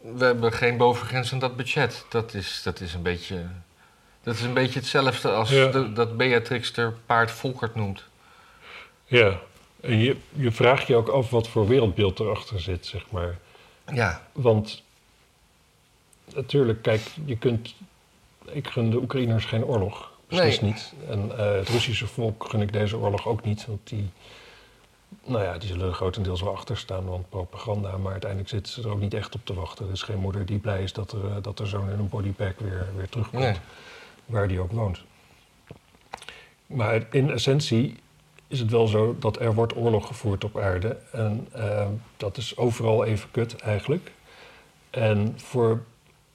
we 0.01 0.25
hebben 0.25 0.53
geen 0.53 0.77
bovengrens 0.77 1.33
aan 1.33 1.39
dat 1.39 1.55
budget. 1.55 2.05
Dat 2.09 2.33
is, 2.33 2.61
dat 2.63 2.79
is, 2.79 2.93
een, 2.93 3.01
beetje, 3.01 3.45
dat 4.23 4.35
is 4.35 4.41
een 4.41 4.53
beetje 4.53 4.79
hetzelfde 4.79 5.31
als 5.31 5.49
Ja. 5.49 5.67
de- 5.67 5.93
dat 5.93 6.17
Beatrix 6.17 6.77
er 6.77 6.93
paard 7.05 7.31
Volkert 7.31 7.75
noemt. 7.75 8.03
Ja, 9.05 9.39
en 9.81 9.97
je, 9.97 10.15
je 10.31 10.51
vraagt 10.51 10.87
je 10.87 10.95
ook 10.95 11.07
af 11.07 11.29
wat 11.29 11.47
voor 11.47 11.67
wereldbeeld 11.67 12.19
erachter 12.19 12.59
zit, 12.61 12.85
zeg 12.85 13.05
maar. 13.09 13.37
Ja, 13.93 14.27
Want 14.31 14.81
natuurlijk, 16.35 16.81
kijk, 16.81 17.01
je 17.25 17.37
kunt. 17.37 17.73
Ik 18.45 18.67
gun 18.67 18.89
de 18.89 18.97
Oekraïners 18.97 19.45
geen 19.45 19.63
oorlog. 19.65 20.11
Precies 20.27 20.59
Nee. 20.59 20.71
niet. 20.71 20.93
En 21.09 21.37
eh, 21.37 21.51
het 21.53 21.69
Russische 21.69 22.07
volk 22.07 22.45
gun 22.49 22.61
ik 22.61 22.73
deze 22.73 22.97
oorlog 22.97 23.27
ook 23.27 23.43
niet. 23.43 23.65
Want 23.65 23.79
die. 23.89 24.09
Nou 25.25 25.43
ja, 25.43 25.57
die 25.57 25.67
zullen 25.67 25.88
er 25.88 25.93
grotendeels 25.93 26.41
wel 26.41 26.53
achter 26.53 26.77
staan, 26.77 27.05
want 27.05 27.29
propaganda. 27.29 27.97
Maar 27.97 28.12
uiteindelijk 28.12 28.49
zitten 28.49 28.73
ze 28.73 28.81
er 28.81 28.89
ook 28.89 28.99
niet 28.99 29.13
echt 29.13 29.36
op 29.36 29.45
te 29.45 29.53
wachten. 29.53 29.86
Er 29.86 29.91
is 29.91 30.01
geen 30.01 30.19
moeder 30.19 30.45
die 30.45 30.60
blij 30.60 30.84
is 30.84 30.93
dat 30.93 31.12
er, 31.12 31.25
eh, 31.25 31.36
dat 31.41 31.60
er 31.60 31.67
zoon 31.67 31.89
in 31.89 31.99
een 31.99 32.10
bodybag 32.10 32.53
weer, 32.57 32.88
weer 32.95 33.10
terugkomt. 33.10 33.43
nee. 33.43 33.55
waar 34.25 34.47
die 34.47 34.60
ook 34.60 34.71
woont. 34.71 35.03
Maar 36.65 37.07
in 37.12 37.31
essentie 37.31 37.99
is 38.47 38.60
het 38.60 38.71
wel 38.71 38.88
zo 38.88 39.15
dat 39.19 39.39
er 39.39 39.53
wordt 39.53 39.75
oorlog 39.75 40.07
gevoerd 40.07 40.43
op 40.43 40.57
aarde. 40.57 40.97
En 41.12 41.47
eh, 41.51 41.88
dat 42.17 42.38
is 42.38 42.57
overal 42.57 43.05
even 43.05 43.31
kut 43.31 43.55
eigenlijk. 43.55 44.12
En 44.89 45.34
voor 45.39 45.84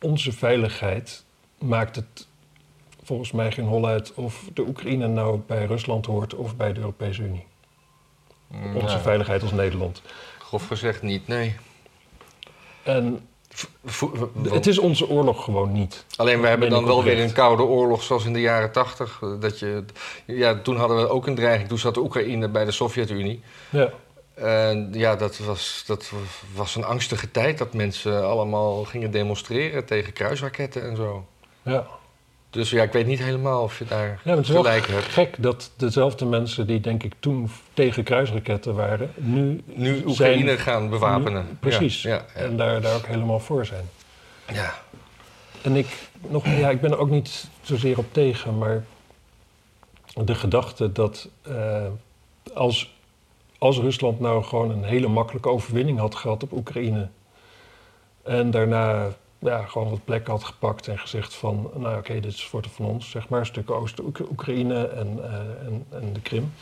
onze 0.01 0.33
veiligheid 0.33 1.25
maakt 1.59 1.97
het 1.97 2.27
volgens 3.03 3.33
mij 3.33 3.53
geen 3.53 3.67
hol 3.67 3.87
uit 3.87 4.15
of 4.15 4.49
de 4.55 4.63
Oekraïne 4.63 5.07
nou 5.07 5.41
bij 5.47 5.65
Rusland 5.65 6.07
hoort 6.07 6.35
of 6.35 6.57
bij 6.57 6.73
de 6.73 6.81
Europese 6.81 7.23
Unie. 7.23 7.47
Onze 8.75 8.87
Nou, 8.87 9.01
veiligheid 9.01 9.43
als 9.43 9.53
Nederland. 9.53 10.03
grof 10.39 10.67
gezegd 10.67 11.03
niet, 11.03 11.27
nee. 11.27 11.57
En 12.83 13.29
het 14.49 14.67
is 14.67 14.79
onze 14.79 15.09
oorlog 15.09 15.45
gewoon 15.45 15.73
niet. 15.73 16.05
Alleen 16.17 16.41
we 16.41 16.47
hebben 16.47 16.69
ben 16.69 16.79
dan 16.79 16.87
wel 16.87 17.03
weer 17.05 17.21
een 17.21 17.33
koude 17.33 17.63
oorlog 17.63 18.03
zoals 18.03 18.25
in 18.25 18.33
de 18.33 18.41
jaren 18.41 18.73
tachtig. 18.73 19.23
Dat 19.41 19.59
je, 19.59 19.85
ja, 20.27 20.61
toen 20.61 20.77
hadden 20.77 20.97
we 20.97 21.09
ook 21.09 21.27
een 21.27 21.35
dreiging. 21.35 21.69
Toen 21.69 21.79
zat 21.79 21.95
de 21.95 22.01
Oekraïne 22.01 22.49
bij 22.49 22.65
de 22.65 22.71
Sovjet-Unie. 22.71 23.43
Ja, 23.71 23.91
En 24.35 24.89
ja, 24.93 25.17
dat 25.17 25.39
was, 25.39 25.85
dat 25.87 26.13
was 26.55 26.75
een 26.75 26.85
angstige 26.85 27.31
tijd 27.31 27.59
dat 27.59 27.73
mensen 27.75 28.27
allemaal 28.27 28.85
gingen 28.85 29.11
demonstreren 29.11 29.85
tegen 29.85 30.13
kruisraketten 30.13 30.83
en 30.83 30.97
zo. 30.97 31.27
ja. 31.63 31.87
Dus 32.57 32.71
ja, 32.71 32.83
ik 32.83 32.93
weet 32.93 33.07
niet 33.07 33.19
helemaal 33.19 33.63
of 33.63 33.79
je 33.79 33.85
daar 33.85 34.21
Ja, 34.25 34.31
het 34.31 34.45
is 34.45 34.49
wel 34.49 34.63
gelijk 34.63 34.87
hebt. 34.87 35.05
gek 35.05 35.35
dat 35.39 35.71
dezelfde 35.77 36.25
mensen 36.25 36.67
die 36.67 36.81
denk 36.81 37.03
ik 37.03 37.13
toen 37.21 37.51
tegen 37.75 38.03
kruisraketten 38.05 38.75
waren, 38.75 39.13
nu, 39.17 39.63
Nu 39.65 40.03
Oekraïne 40.07 40.45
zijn- 40.47 40.59
gaan 40.59 40.89
bewapenen. 40.91 41.45
nu- 41.49 41.55
precies. 41.61 42.03
Ja, 42.03 42.11
ja, 42.15 42.25
en 42.35 42.57
daar, 42.57 42.81
daar 42.81 42.95
ook 42.97 43.07
helemaal 43.07 43.41
voor 43.41 43.67
zijn. 43.67 43.85
ja. 44.53 44.75
En 45.63 45.77
ik, 45.77 45.87
nog, 46.29 46.47
ja, 46.47 46.71
ik 46.71 46.81
ben 46.81 46.91
er 46.91 46.99
ook 46.99 47.11
niet 47.11 47.49
zozeer 47.63 47.99
op 47.99 48.07
tegen, 48.13 48.59
maar 48.59 48.85
de 50.15 50.35
gedachte 50.35 50.93
dat 50.93 51.29
eh, 51.43 51.87
als, 52.55 52.95
als 53.59 53.79
Rusland 53.79 54.21
nou 54.21 54.45
gewoon 54.45 54.71
een 54.71 54.85
hele 54.85 55.09
makkelijke 55.09 55.49
overwinning 55.49 55.99
had 55.99 56.15
gehad 56.15 56.43
op 56.43 56.53
Oekraïne 56.53 57.09
en 58.23 58.51
daarna 58.51 59.09
ja, 59.39 59.63
gewoon 59.65 59.91
wat 59.91 60.05
plek 60.05 60.27
had 60.27 60.45
gepakt 60.45 60.89
en 60.89 60.99
gezegd 60.99 61.35
van, 61.35 61.71
nou 61.75 61.99
oké, 61.99 62.21
dit 62.21 62.33
is 62.33 62.45
voor 62.45 62.63
de 62.63 62.69
van 62.69 62.85
ons, 62.87 63.11
zeg 63.11 63.29
maar, 63.29 63.41
een 63.41 63.47
stuk 63.47 63.71
Oost-Oekraïne 63.71 64.87
en, 64.89 65.19
eh, 65.23 65.67
en, 65.67 65.87
en 65.91 66.13
de 66.13 66.21
Krim. 66.21 66.53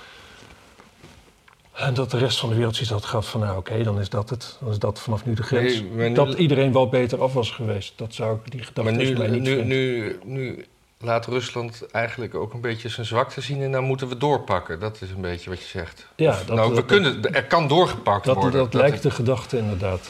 En 1.72 1.94
dat 1.94 2.10
de 2.10 2.18
rest 2.18 2.38
van 2.38 2.48
de 2.48 2.54
wereld 2.54 2.74
zoiets 2.74 2.92
had 2.92 3.04
gehad 3.04 3.26
van, 3.26 3.40
nou 3.40 3.56
oké, 3.58 3.82
dan 3.82 4.00
is 4.00 4.08
dat 4.08 4.30
het. 4.30 4.56
Dan 4.60 4.70
is 4.70 4.78
dat 4.78 5.00
vanaf 5.00 5.24
nu 5.24 5.34
de 5.34 5.42
grens. 5.42 5.80
Nee, 5.80 5.90
maar 5.90 6.08
nu- 6.08 6.14
dat 6.14 6.34
iedereen 6.34 6.72
wel 6.72 6.88
beter 6.88 7.22
af 7.22 7.32
was 7.32 7.50
geweest. 7.50 7.92
Dat 7.98 8.14
zou 8.14 8.36
ik, 8.44 8.50
die 8.50 8.62
gedachte 8.62 8.90
Maar 8.92 9.04
nu, 9.04 9.16
mij 9.18 9.28
niet 9.28 9.42
nu, 9.42 9.64
nu, 9.64 10.18
nu 10.24 10.66
laat 10.98 11.26
Rusland 11.26 11.86
eigenlijk 11.90 12.34
ook 12.34 12.52
een 12.52 12.60
beetje 12.60 12.88
zijn 12.88 13.06
zwakte 13.06 13.40
zien 13.40 13.62
en 13.62 13.72
dan 13.72 13.84
moeten 13.84 14.08
we 14.08 14.16
doorpakken. 14.16 14.80
Dat 14.80 15.00
is 15.02 15.10
een 15.10 15.20
beetje 15.20 15.50
wat 15.50 15.58
je 15.58 15.66
zegt. 15.68 16.06
Ja, 16.16 16.30
Of, 16.30 16.44
dat- 16.44 16.56
nou, 16.56 16.68
we 16.68 16.74
dat- 16.74 16.84
kunnen, 16.84 17.32
er 17.34 17.44
kan 17.44 17.68
doorgepakt 17.68 18.24
Dat, 18.24 18.34
worden. 18.36 18.52
dat, 18.60 18.74
lijkt 18.74 19.02
de 19.02 19.10
gedachte 19.10 19.58
inderdaad. 19.58 20.08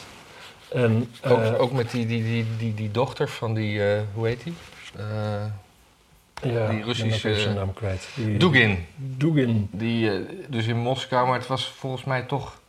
En, 0.73 1.11
ook, 1.23 1.39
eh, 1.39 1.61
ook 1.61 1.71
met 1.71 1.91
die, 1.91 2.05
die, 2.05 2.23
die, 2.23 2.45
die, 2.57 2.73
die 2.73 2.91
dochter 2.91 3.27
van 3.29 3.53
die, 3.53 3.93
eh, 3.93 4.01
hoe 4.13 4.27
heet 4.27 4.43
die? 4.43 4.53
Eh, 4.97 5.45
ja, 6.41 6.69
die 6.69 6.83
Russische- 6.83 7.39
zijn 7.39 7.55
naam 7.55 7.73
kwijt. 7.73 8.07
Die, 8.15 8.37
Dugin. 8.37 8.85
Dugin. 8.95 9.67
Die, 9.71 10.11
dus 10.49 10.67
in 10.67 10.77
Moskou, 10.77 11.27
maar 11.27 11.37
het 11.39 11.47
was 11.47 11.67
volgens 11.67 12.03
mij 12.03 12.21
toch 12.21 12.59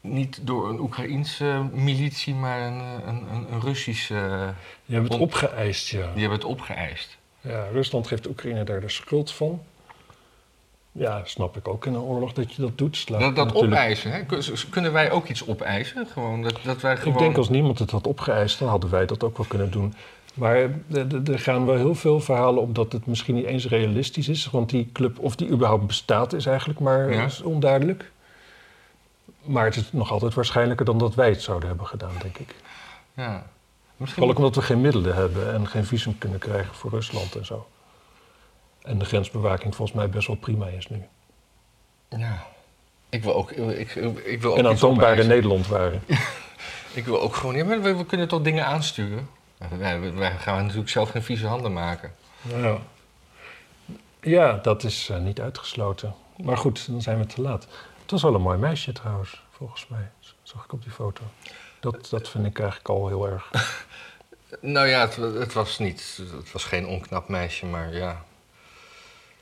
niet 0.00 0.38
door 0.42 0.68
een 0.68 0.80
Oekraïense 0.80 1.68
militie, 1.72 2.34
maar 2.34 2.60
een, 2.60 2.78
een, 3.08 3.32
een, 3.32 3.52
een 3.52 3.60
Russische. 3.60 4.14
Die 4.84 4.94
hebben 4.94 5.12
het 5.12 5.20
opgeëist, 5.20 5.88
ja. 5.88 5.98
die 6.12 6.20
hebben 6.20 6.38
het 6.38 6.44
opgeëist. 6.44 7.18
ja. 7.40 7.66
Rusland 7.72 8.06
geeft 8.06 8.26
Oekraïne 8.26 8.64
daar 8.64 8.80
de 8.80 8.88
schuld 8.88 9.32
van. 9.32 9.62
Ja, 10.92 11.20
snap 11.24 11.56
ik 11.56 11.68
ook 11.68 11.86
in 11.86 11.94
een 11.94 12.00
oorlog 12.00 12.32
dat 12.32 12.54
je 12.54 12.62
dat 12.62 12.78
doet. 12.78 13.08
Dat, 13.08 13.36
dat 13.36 13.54
opeisen, 13.54 14.10
hè? 14.12 14.24
Kun- 14.24 14.42
kunnen 14.70 14.92
wij 14.92 15.10
ook 15.10 15.28
iets 15.28 15.46
opeisen? 15.48 16.06
Gewoon 16.06 16.42
dat, 16.42 16.58
dat 16.64 16.80
wij 16.80 16.96
gewoon. 16.96 17.12
Ik 17.12 17.18
denk 17.18 17.36
als 17.36 17.48
niemand 17.48 17.78
het 17.78 17.90
had 17.90 18.06
opgeëist, 18.06 18.58
dan 18.58 18.68
hadden 18.68 18.90
wij 18.90 19.06
dat 19.06 19.24
ook 19.24 19.36
wel 19.36 19.46
kunnen 19.46 19.70
doen. 19.70 19.94
Maar 20.34 20.56
er- 20.56 21.38
gaan 21.38 21.66
wel 21.66 21.76
heel 21.76 21.94
veel 21.94 22.20
verhalen 22.20 22.62
op 22.62 22.74
dat 22.74 22.92
het 22.92 23.06
misschien 23.06 23.34
niet 23.34 23.44
eens 23.44 23.66
realistisch 23.68 24.28
is. 24.28 24.50
Want 24.50 24.70
die 24.70 24.90
club, 24.92 25.18
of 25.18 25.36
die 25.36 25.48
überhaupt 25.48 25.86
bestaat, 25.86 26.32
is 26.32 26.46
eigenlijk 26.46 26.80
maar 26.80 27.12
Ja. 27.12 27.24
is 27.24 27.42
onduidelijk. 27.42 28.10
Maar 29.42 29.64
het 29.64 29.76
is 29.76 29.92
nog 29.92 30.10
altijd 30.10 30.34
waarschijnlijker 30.34 30.86
dan 30.86 30.98
dat 30.98 31.14
wij 31.14 31.28
het 31.28 31.42
zouden 31.42 31.68
hebben 31.68 31.86
gedaan, 31.86 32.12
denk 32.22 32.38
ik. 32.38 32.54
Ja. 33.14 33.46
Misschien 33.96 34.22
Vooral 34.22 34.30
ook 34.30 34.36
omdat 34.36 34.54
we 34.54 34.62
geen 34.62 34.80
middelen 34.80 35.14
hebben 35.14 35.52
en 35.52 35.66
geen 35.66 35.84
visum 35.84 36.18
kunnen 36.18 36.38
krijgen 36.38 36.74
voor 36.74 36.90
Rusland 36.90 37.34
en 37.36 37.46
zo. 37.46 37.66
En 38.82 38.98
de 38.98 39.04
grensbewaking 39.04 39.74
volgens 39.74 39.96
mij 39.96 40.08
best 40.08 40.26
wel 40.26 40.36
prima 40.36 40.66
is 40.66 40.88
nu. 40.88 41.02
Ja. 42.08 42.46
Ik 43.08 43.22
wil 43.22 43.34
ook. 43.34 43.50
Ik, 43.50 43.94
ik, 44.24 44.40
wil 44.40 44.50
ook 44.50 44.58
en 44.58 44.66
aantoonbaar 44.66 45.18
in. 45.18 45.26
Nederland 45.26 45.66
waren. 45.66 46.02
Ik 46.94 47.04
wil 47.04 47.20
ook 47.20 47.34
gewoon. 47.34 47.56
Ja, 47.56 47.64
maar 47.64 47.82
we, 47.82 47.96
we 47.96 48.06
kunnen 48.06 48.28
toch 48.28 48.42
dingen 48.42 48.66
aansturen? 48.66 49.28
Wij, 49.78 50.12
wij 50.14 50.30
gaan 50.30 50.62
natuurlijk 50.62 50.90
zelf 50.90 51.10
geen 51.10 51.22
vieze 51.22 51.46
handen 51.46 51.72
maken. 51.72 52.14
Ja, 52.42 52.78
ja 54.20 54.52
dat 54.62 54.84
is 54.84 55.08
eh, 55.08 55.18
niet 55.18 55.40
uitgesloten. 55.40 56.14
Maar 56.36 56.56
goed, 56.56 56.86
dan 56.90 57.02
zijn 57.02 57.18
we 57.18 57.26
te 57.26 57.40
laat. 57.40 57.66
Het 58.02 58.10
was 58.10 58.22
wel 58.22 58.34
een 58.34 58.40
mooi 58.40 58.58
meisje 58.58 58.92
trouwens, 58.92 59.42
volgens 59.50 59.86
mij. 59.88 60.10
Zag 60.42 60.64
ik 60.64 60.72
op 60.72 60.82
die 60.82 60.92
foto. 60.92 61.22
Dat, 61.80 62.06
dat 62.10 62.28
vind 62.28 62.46
ik 62.46 62.58
eigenlijk 62.58 62.88
al 62.88 63.08
heel 63.08 63.28
erg. 63.28 63.50
Nou 64.60 64.86
ja, 64.86 65.00
het, 65.00 65.16
het 65.16 65.52
was 65.52 65.78
niet. 65.78 66.20
Het 66.36 66.52
was 66.52 66.64
geen 66.64 66.86
onknap 66.86 67.28
meisje, 67.28 67.66
maar 67.66 67.94
ja. 67.94 68.24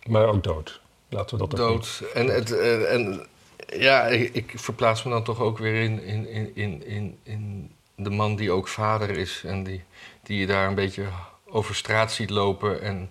Maar 0.08 0.26
ook 0.26 0.42
dood. 0.42 0.80
Laten 1.08 1.38
we 1.38 1.48
dat 1.48 1.60
ook 1.60 1.70
niet. 1.70 1.98
dood. 1.98 2.12
En, 2.14 2.26
het, 2.26 2.52
eh, 2.52 2.92
en 2.92 3.26
ja, 3.66 4.06
ik, 4.06 4.34
ik 4.34 4.52
verplaats 4.54 5.02
me 5.02 5.10
dan 5.10 5.24
toch 5.24 5.40
ook 5.40 5.58
weer 5.58 5.82
in, 5.82 6.02
in, 6.02 6.28
in, 6.28 6.54
in, 6.54 6.86
in, 6.86 7.18
in 7.22 7.70
de 7.94 8.10
man 8.10 8.36
die 8.36 8.50
ook 8.50 8.68
vader 8.68 9.10
is. 9.10 9.42
En 9.44 9.64
die, 9.64 9.84
die 10.22 10.38
je 10.38 10.46
daar 10.46 10.68
een 10.68 10.74
beetje 10.74 11.06
over 11.44 11.74
straat 11.74 12.12
ziet 12.12 12.30
lopen. 12.30 12.82
En 12.82 13.10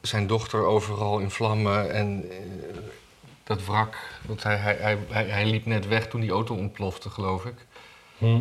zijn 0.00 0.26
dochter 0.26 0.64
overal 0.64 1.18
in 1.18 1.30
vlammen. 1.30 1.92
En 1.92 2.30
eh, 2.30 2.36
dat 3.44 3.64
wrak. 3.64 3.96
Want 4.26 4.42
hij, 4.42 4.56
hij, 4.56 4.98
hij, 5.08 5.26
hij, 5.26 5.46
liep 5.46 5.66
net 5.66 5.86
weg 5.86 6.08
toen 6.08 6.20
die 6.20 6.30
auto 6.30 6.54
ontplofte, 6.54 7.10
geloof 7.10 7.44
ik. 7.44 7.66
Hm. 8.18 8.40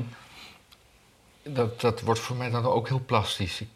Dat, 1.43 1.81
dat 1.81 2.01
wordt 2.01 2.19
voor 2.19 2.35
mij 2.35 2.49
dan 2.49 2.65
ook 2.65 2.87
heel 2.87 3.01
plastisch. 3.05 3.61
Ik 3.61 3.69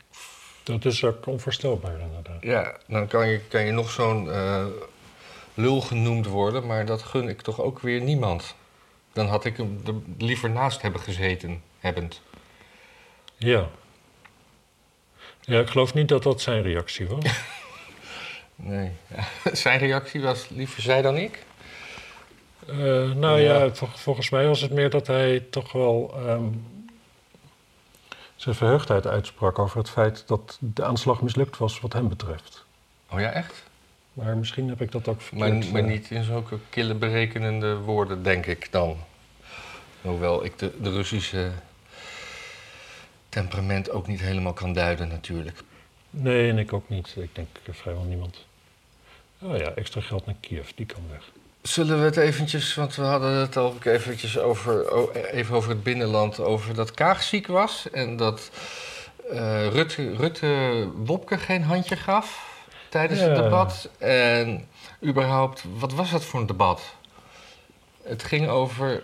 Dat 0.70 0.86
is 0.86 1.04
ook 1.04 1.26
onvoorstelbaar 1.26 2.00
inderdaad. 2.00 2.42
Ja, 2.44 2.78
dan 2.88 3.08
kan 3.08 3.28
je, 3.28 3.40
kan 3.48 3.66
je 3.66 3.72
nog 3.72 3.92
zo'n 3.92 4.32
eh, 4.32 4.66
lul 5.54 5.82
genoemd 5.82 6.26
worden, 6.26 6.66
maar 6.66 6.86
dat 6.86 7.02
gun 7.04 7.28
ik 7.30 7.42
toch 7.42 7.62
ook 7.62 7.80
weer 7.80 8.02
niemand. 8.02 8.56
Dan 9.14 9.28
had 9.28 9.46
ik 9.46 9.58
hem 9.58 9.82
er 9.88 9.94
liever 10.18 10.50
naast 10.50 10.82
hebben 10.82 11.02
gezeten, 11.02 11.62
hebbend. 11.80 12.22
Ja. 13.38 13.68
Ja, 15.42 15.60
ik 15.60 15.70
geloof 15.70 15.94
niet 15.94 16.08
dat 16.08 16.24
dat 16.24 16.42
zijn 16.42 16.62
reactie 16.62 17.08
was. 17.08 17.24
Nee. 18.62 18.92
Zijn 19.52 19.80
reactie 19.80 20.22
was 20.22 20.50
liever 20.50 20.82
zij 20.82 21.02
dan 21.02 21.18
ik? 21.18 21.44
Eh, 22.68 22.76
nou 23.12 23.40
ja, 23.40 23.64
Ja. 23.64 23.74
vol- 23.74 23.88
volgens 23.96 24.30
mij 24.30 24.48
was 24.48 24.62
het 24.62 24.72
meer 24.72 24.90
dat 24.90 25.08
hij 25.08 25.40
toch 25.50 25.72
wel 25.72 26.14
ehm, 26.26 26.44
zijn 28.40 28.56
verheugdheid 28.56 29.08
uitsprak 29.08 29.60
over 29.60 29.78
het 29.78 29.90
feit 29.90 30.24
dat 30.28 30.58
de 30.60 30.84
aanslag 30.84 31.22
mislukt 31.22 31.58
was 31.58 31.80
wat 31.80 31.94
hem 31.94 32.10
betreft. 32.10 32.66
Oh 33.10 33.20
ja, 33.20 33.32
echt? 33.32 33.64
Maar 34.14 34.38
misschien 34.38 34.70
heb 34.70 34.82
ik 34.82 34.92
dat 34.92 35.08
ook 35.08 35.32
Maar, 35.32 35.50
verkeerd. 35.50 35.72
maar 35.72 35.82
eh, 35.82 35.88
niet 35.88 36.12
in 36.12 36.24
zulke 36.24 36.60
kille 36.70 36.94
berekenende 36.96 37.78
woorden, 37.78 38.24
denk 38.24 38.46
ik 38.46 38.72
dan. 38.72 38.98
Hoewel 40.02 40.46
ik 40.46 40.60
de, 40.60 40.72
de 40.82 40.92
Russische 40.92 41.52
temperament 43.30 43.92
ook 43.92 44.08
niet 44.08 44.20
helemaal 44.20 44.54
kan 44.54 44.74
duiden, 44.74 45.08
natuurlijk. 45.08 45.62
Nee, 46.10 46.50
en 46.50 46.58
ik 46.58 46.74
ook 46.74 46.90
niet. 46.90 47.16
Ik 47.18 47.36
denk 47.36 47.48
vrijwel 47.72 48.04
niemand. 48.04 48.46
Oh 49.42 49.58
ja, 49.58 49.72
extra 49.72 50.02
geld 50.02 50.26
naar 50.26 50.36
Kiev, 50.40 50.70
die 50.76 50.86
kan 50.86 51.02
weg. 51.10 51.32
Zullen 51.70 52.00
we 52.00 52.06
het 52.06 52.18
eventjes, 52.18 52.76
want 52.76 52.96
we 52.96 53.02
hadden 53.02 53.32
het 53.32 53.58
al 53.58 53.66
ook 53.66 53.86
eventjes 53.86 54.40
over, 54.40 54.86
even 55.32 55.56
over 55.56 55.70
het 55.70 55.84
binnenland, 55.84 56.40
over 56.40 56.74
dat 56.74 56.92
Kaag 56.92 57.24
ziek 57.24 57.48
was 57.48 57.88
en 57.92 58.18
dat 58.18 58.50
eh, 59.32 59.68
Rutte, 59.68 60.16
Rutte 60.16 60.88
Wopke 61.06 61.38
geen 61.38 61.64
handje 61.64 61.96
gaf 61.96 62.58
tijdens 62.90 63.20
het 63.20 63.36
debat. 63.36 63.90
En 63.98 64.68
überhaupt, 65.06 65.64
wat 65.80 65.94
was 65.94 66.12
dat 66.12 66.24
voor 66.26 66.40
een 66.40 66.46
debat? 66.46 66.82
Het 68.04 68.24
ging 68.24 68.48
over, 68.48 69.04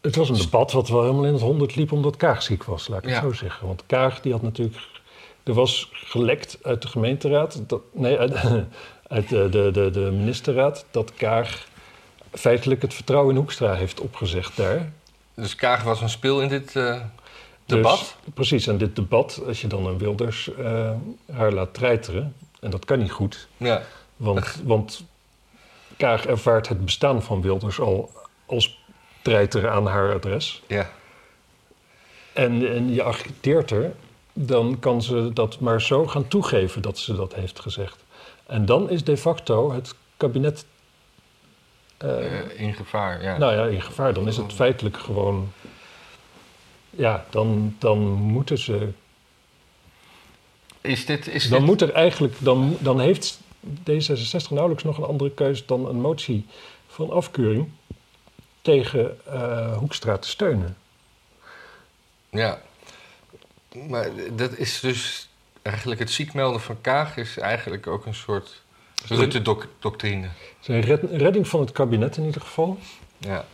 Het 0.00 0.16
was 0.16 0.28
een 0.28 0.36
debat 0.38 0.72
wat 0.72 0.88
wel 0.88 1.00
helemaal 1.00 1.24
in 1.24 1.32
het 1.32 1.42
honderd 1.42 1.76
liep 1.76 1.92
omdat 1.92 2.16
Kaag 2.16 2.42
ziek 2.42 2.64
was, 2.64 2.88
laat 2.88 3.02
ik 3.02 3.08
Ja. 3.08 3.14
het 3.14 3.22
zo 3.24 3.32
zeggen. 3.32 3.66
Want 3.66 3.82
Kaag 3.86 4.20
die 4.20 4.32
had 4.32 4.42
natuurlijk... 4.42 4.76
Er 5.42 5.54
was 5.54 5.88
gelekt 5.92 6.58
uit 6.62 6.82
de 6.82 6.88
gemeenteraad, 6.88 7.62
dat, 7.66 7.80
nee, 7.92 8.18
uit, 8.18 8.34
uit 9.16 9.28
de, 9.28 9.48
de, 9.48 9.70
de, 9.72 9.90
de 9.90 10.00
ministerraad, 10.00 10.84
dat 10.90 11.14
Kaag 11.14 11.66
feitelijk 12.32 12.82
het 12.82 12.94
vertrouwen 12.94 13.34
in 13.34 13.40
Hoekstra 13.40 13.74
heeft 13.74 14.00
opgezegd 14.00 14.56
daar. 14.56 14.92
dus 15.34 15.54
Kaag 15.54 15.82
was 15.82 16.00
een 16.00 16.08
speel 16.08 16.40
in 16.40 16.48
dit 16.48 16.76
eh, 16.76 17.00
debat. 17.66 17.98
Dus, 17.98 18.34
precies, 18.34 18.66
en 18.66 18.78
dit 18.78 18.96
debat, 18.96 19.42
als 19.46 19.60
je 19.60 19.66
dan 19.66 19.86
een 19.86 19.98
Wilders 19.98 20.54
eh, 20.54 20.90
haar 21.32 21.52
laat 21.52 21.74
treiteren, 21.74 22.34
en 22.60 22.70
dat 22.70 22.84
kan 22.84 22.98
niet 22.98 23.10
goed, 23.10 23.48
Ja, 23.56 23.82
want, 24.16 24.60
want 24.64 25.04
Kaag 25.96 26.26
ervaart 26.26 26.68
het 26.68 26.84
bestaan 26.84 27.22
van 27.22 27.42
Wilders 27.42 27.80
al 27.80 28.10
als 28.46 28.78
treiteren 29.22 29.70
aan 29.72 29.86
haar 29.86 30.14
adres. 30.14 30.62
ja. 30.66 30.90
En, 32.32 32.74
en 32.74 32.94
je 32.94 33.02
agiteert 33.04 33.70
er, 33.70 33.94
dan 34.32 34.78
kan 34.78 35.02
ze 35.02 35.30
dat 35.32 35.60
maar 35.60 35.82
zo 35.82 36.06
gaan 36.06 36.28
toegeven 36.28 36.82
dat 36.82 36.98
ze 36.98 37.14
dat 37.14 37.34
heeft 37.34 37.60
gezegd. 37.60 38.04
En 38.46 38.66
dan 38.66 38.90
is 38.90 39.04
de 39.04 39.16
facto 39.16 39.72
het 39.72 39.94
kabinet. 40.16 40.64
Eh, 41.96 42.38
eh, 42.40 42.60
in 42.60 42.74
gevaar, 42.74 43.22
ja. 43.22 43.38
nou 43.38 43.54
ja, 43.54 43.64
in 43.64 43.82
gevaar. 43.82 44.14
Dan 44.14 44.28
is 44.28 44.36
het 44.36 44.52
feitelijk 44.52 44.96
gewoon. 44.96 45.52
Ja, 46.90 47.26
dan, 47.30 47.76
dan 47.78 47.98
moeten 48.08 48.58
ze. 48.58 48.88
is 50.80 51.06
dit, 51.06 51.26
is 51.28 51.48
Dan 51.48 51.58
dit, 51.58 51.68
moet 51.68 51.80
er 51.80 51.92
eigenlijk. 51.92 52.34
Dan, 52.38 52.76
dan 52.80 53.00
heeft 53.00 53.40
D66 53.66 54.48
nauwelijks 54.50 54.84
nog 54.84 54.98
een 54.98 55.04
andere 55.04 55.30
keuze 55.30 55.62
dan 55.66 55.88
een 55.88 56.00
motie 56.00 56.46
van 56.86 57.10
afkeuring 57.10 57.68
tegen 58.62 59.18
eh, 59.26 59.76
Hoekstra 59.76 60.18
te 60.18 60.28
steunen. 60.28 60.76
Ja. 62.30 62.60
Maar 63.88 64.10
dat 64.32 64.56
is 64.56 64.80
dus 64.80 65.28
eigenlijk 65.62 66.00
het 66.00 66.10
ziekmelden 66.10 66.60
van 66.60 66.80
Kaag 66.80 67.16
is 67.16 67.38
eigenlijk 67.38 67.86
ook 67.86 68.06
een 68.06 68.14
soort 68.14 68.62
Rutte-doctrine. 69.08 70.28
Zijn 70.60 70.80
red- 70.80 71.10
redding 71.10 71.48
van 71.48 71.60
het 71.60 71.72
kabinet 71.72 72.16
in 72.16 72.24
ieder 72.24 72.40
geval. 72.40 72.78
Ja. 73.18 73.44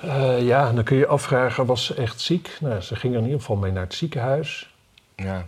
Eh, 0.00 0.46
ja, 0.46 0.72
dan 0.72 0.84
kun 0.84 0.96
je 0.96 1.06
afvragen, 1.06 1.66
was 1.66 1.84
ze 1.84 1.94
echt 1.94 2.20
ziek? 2.20 2.56
Nou, 2.60 2.80
ze 2.80 2.96
ging 2.96 3.12
er 3.12 3.18
in 3.18 3.24
ieder 3.24 3.40
geval 3.40 3.56
mee 3.56 3.72
naar 3.72 3.82
het 3.82 3.94
ziekenhuis. 3.94 4.74
ja. 5.16 5.46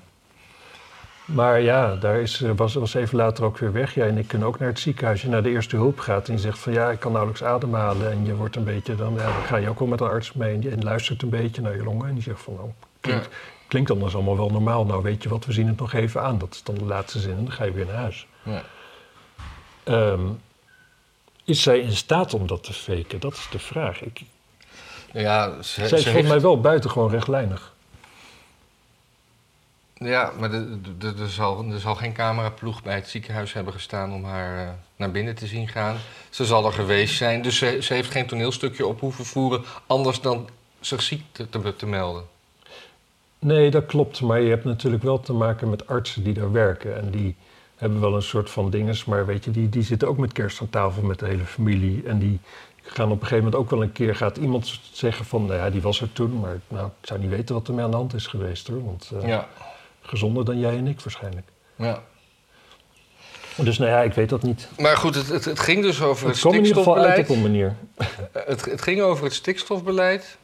Maar 1.25 1.61
ja, 1.61 1.97
daar 1.97 2.21
is, 2.21 2.37
ze- 2.37 2.55
was, 2.55 2.75
was 2.75 2.95
even 2.95 3.17
later 3.17 3.45
ook 3.45 3.59
weer 3.59 3.73
weg. 3.73 3.95
Jij 3.95 4.09
en 4.09 4.19
ik 4.19 4.29
kunnen 4.29 4.49
ook 4.49 4.59
naar 4.59 4.69
het 4.69 4.79
ziekenhuis. 4.79 5.23
Je 5.23 5.29
naar 5.29 5.43
de 5.43 5.51
eerste 5.51 5.77
hulp 5.77 5.99
gaat 5.99 6.29
en 6.29 6.35
je 6.35 6.41
zegt 6.41 6.59
van 6.59 6.73
ja, 6.73 6.91
ik 6.91 7.01
kan 7.01 7.11
nauwelijks 7.13 7.45
ademhalen. 7.45 8.11
En 8.11 8.27
je 8.27 8.35
wordt 8.35 8.57
een 8.57 8.65
beetje, 8.65 8.95
dan, 8.95 9.15
ja, 9.15 9.25
dan 9.25 9.43
ga 9.47 9.57
je 9.57 9.69
ook 9.69 9.79
wel 9.79 9.89
met 9.89 10.01
een 10.01 10.07
arts 10.07 10.33
mee. 10.33 10.71
En 10.71 10.83
luistert 10.83 11.23
een 11.23 11.29
beetje 11.29 11.63
naar 11.63 11.77
je 11.77 11.83
longen. 11.83 12.09
En 12.09 12.15
die 12.15 12.23
zegt 12.23 12.41
van 12.43 12.55
nou, 12.55 12.69
klinkt, 13.01 13.29
klinkt 13.69 13.91
anders 13.91 14.15
allemaal 14.15 14.37
wel 14.37 14.51
normaal. 14.51 14.85
Nou 14.85 15.03
weet 15.03 15.23
je 15.23 15.29
wat, 15.29 15.45
we 15.45 15.53
zien 15.53 15.67
het 15.67 15.79
nog 15.79 15.93
even 15.93 16.23
aan. 16.23 16.39
Dat 16.39 16.55
is 16.55 16.63
dan 16.63 16.75
de 16.75 16.85
laatste 16.85 17.19
zin 17.21 17.31
en 17.37 17.45
dan 17.45 17.53
ga 17.53 17.65
je 17.65 17.73
weer 17.73 17.87
naar 17.87 17.95
huis. 17.95 18.27
ja. 18.43 18.63
Ehm, 19.85 20.27
is 21.45 21.63
zij 21.63 21.79
in 21.79 21.93
staat 21.97 22.35
om 22.35 22.47
dat 22.47 22.63
te 22.65 22.73
faken? 22.73 23.21
Dat 23.21 23.33
is 23.33 23.49
de 23.51 23.59
vraag. 23.59 24.01
Ik, 24.03 24.21
Ja, 25.13 25.63
ze, 25.63 25.73
zij 25.73 25.85
is 25.85 25.89
ze 25.89 25.89
volgens 25.89 26.15
heeft- 26.15 26.29
mij 26.29 26.41
wel 26.41 26.61
buitengewoon 26.61 27.11
rechtlijnig. 27.11 27.73
ja, 29.95 30.33
maar 30.39 30.53
er 30.53 31.29
zal, 31.29 31.65
er 31.71 31.81
zal 31.81 31.95
geen 31.95 32.13
cameraploeg 32.13 32.83
bij 32.83 32.95
het 32.95 33.09
ziekenhuis 33.09 33.53
hebben 33.53 33.73
gestaan 33.73 34.13
om 34.13 34.25
haar 34.25 34.67
eh, 34.67 34.73
naar 34.97 35.11
binnen 35.11 35.35
te 35.35 35.47
zien 35.47 35.69
gaan. 35.69 35.97
Ze 36.31 36.45
zal 36.45 36.67
er 36.67 36.73
geweest 36.73 37.17
zijn, 37.17 37.43
dus 37.43 37.57
ze, 37.59 37.79
ze 37.83 37.95
heeft 37.95 38.11
geen 38.11 38.27
toneelstukje 38.27 38.87
op 38.87 39.01
hoeven 39.01 39.25
voeren, 39.25 39.65
anders 39.87 40.21
dan 40.21 40.49
zich 40.81 41.03
ziek 41.03 41.23
te, 41.33 41.49
te, 41.49 41.77
te 41.77 41.87
melden. 41.87 42.25
Nee, 43.45 43.71
dat 43.71 43.87
klopt. 43.87 44.21
Maar 44.21 44.41
je 44.41 44.49
hebt 44.49 44.65
natuurlijk 44.65 45.03
wel 45.03 45.21
te 45.21 45.33
maken 45.33 45.71
met 45.71 45.87
artsen 45.87 46.25
die 46.25 46.35
daar 46.35 46.53
werken. 46.53 46.97
En 46.97 47.11
die 47.11 47.37
hebben 47.77 48.01
wel 48.01 48.15
een 48.15 48.23
soort 48.23 48.51
van 48.51 48.71
dinges. 48.71 49.05
Maar 49.05 49.27
weet 49.27 49.45
je, 49.45 49.51
die, 49.51 49.69
die 49.69 49.83
zitten 49.83 50.09
ook 50.09 50.19
met 50.19 50.33
kerst 50.33 50.61
aan 50.61 50.71
tafel 50.71 51.03
met 51.03 51.19
de 51.19 51.27
hele 51.27 51.45
familie. 51.45 52.03
En 52.07 52.19
die 52.19 52.41
gaan 52.83 53.07
op 53.07 53.13
een 53.13 53.27
gegeven 53.27 53.45
moment 53.45 53.55
ook 53.55 53.71
wel 53.71 53.83
een 53.83 53.93
keer... 53.93 54.17
gaat 54.17 54.37
iemand 54.37 54.81
zeggen 54.93 55.25
van, 55.25 55.47
nou 55.47 55.59
ja, 55.59 55.71
die 55.71 55.83
was 55.83 56.01
er 56.01 56.13
toen. 56.13 56.41
Maar 56.41 56.61
nou, 56.69 56.87
ik 56.87 57.07
zou 57.07 57.21
niet 57.21 57.31
weten 57.31 57.55
wat 57.55 57.69
er 57.69 57.75
mee 57.75 57.85
aan 57.85 57.91
de 57.91 57.97
hand 57.97 58.15
is 58.15 58.27
geweest 58.27 58.69
hoor. 58.69 58.85
Want 58.85 59.11
eh, 59.21 59.29
Ja, 59.29 59.49
gezonder 60.03 60.45
dan 60.45 60.59
jij 60.59 60.77
en 60.77 60.87
ik 60.87 61.01
waarschijnlijk. 61.01 61.47
ja. 61.77 62.03
Dus 63.57 63.79
nou 63.79 63.91
ja, 63.91 64.03
ik 64.03 64.13
weet 64.13 64.29
dat 64.29 64.43
niet. 64.43 64.69
Maar 64.79 64.97
goed, 64.97 65.15
het, 65.15 65.29
het, 65.29 65.45
het 65.45 65.61
ging 65.61 65.83
dus 65.83 66.03
over 66.03 66.27
het, 66.27 66.35
Het 66.35 66.41
kwam 66.41 66.55
in 66.55 66.61
ieder 66.65 66.77
geval 66.77 66.97
uit 66.97 67.13
stikstofbeleid. 67.13 67.31
op 67.31 67.37
een 67.37 67.43
manier. 67.43 67.75
Het, 68.53 68.65
het 68.65 68.83
ging 68.83 69.01
over 69.01 69.25
het 69.25 69.33
stikstofbeleid. 69.35 70.39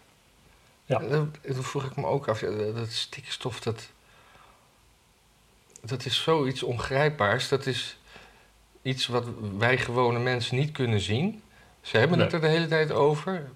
Ja. 0.91 0.99
Toen 1.43 1.63
vroeg 1.63 1.85
ik 1.85 1.97
me 1.97 2.07
ook 2.07 2.29
af, 2.29 2.41
dat 2.75 2.91
stikstof, 2.91 3.61
dat, 3.61 3.89
dat 5.83 6.05
is 6.05 6.23
zoiets 6.23 6.63
ongrijpbaars. 6.63 7.49
Dat 7.49 7.67
is 7.67 7.99
iets 8.83 9.07
wat 9.07 9.25
wij 9.59 9.79
gewone 9.79 10.19
mensen 10.19 10.57
niet 10.57 10.73
kunnen 10.73 11.01
zien. 11.01 11.43
Ze 11.81 11.99
hebben 11.99 12.19
het 12.19 12.33
er 12.33 12.41
de 12.41 12.47
hele 12.47 12.67
tijd 12.67 12.93
over. 12.93 13.51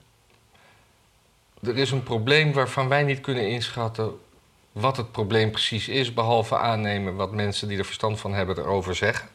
Er 1.62 1.76
is 1.76 1.90
een 1.90 2.02
probleem 2.02 2.52
waarvan 2.52 2.88
wij 2.88 3.02
niet 3.02 3.20
kunnen 3.20 3.48
inschatten 3.48 4.18
wat 4.72 4.96
het 4.96 5.12
probleem 5.12 5.50
precies 5.50 5.88
is, 5.88 6.14
behalve 6.14 6.58
aannemen 6.58 7.14
wat 7.14 7.32
mensen 7.32 7.68
die 7.68 7.78
er 7.78 7.84
verstand 7.84 8.20
van 8.20 8.34
hebben 8.34 8.58
erover 8.58 8.94
zeggen. 8.94 9.28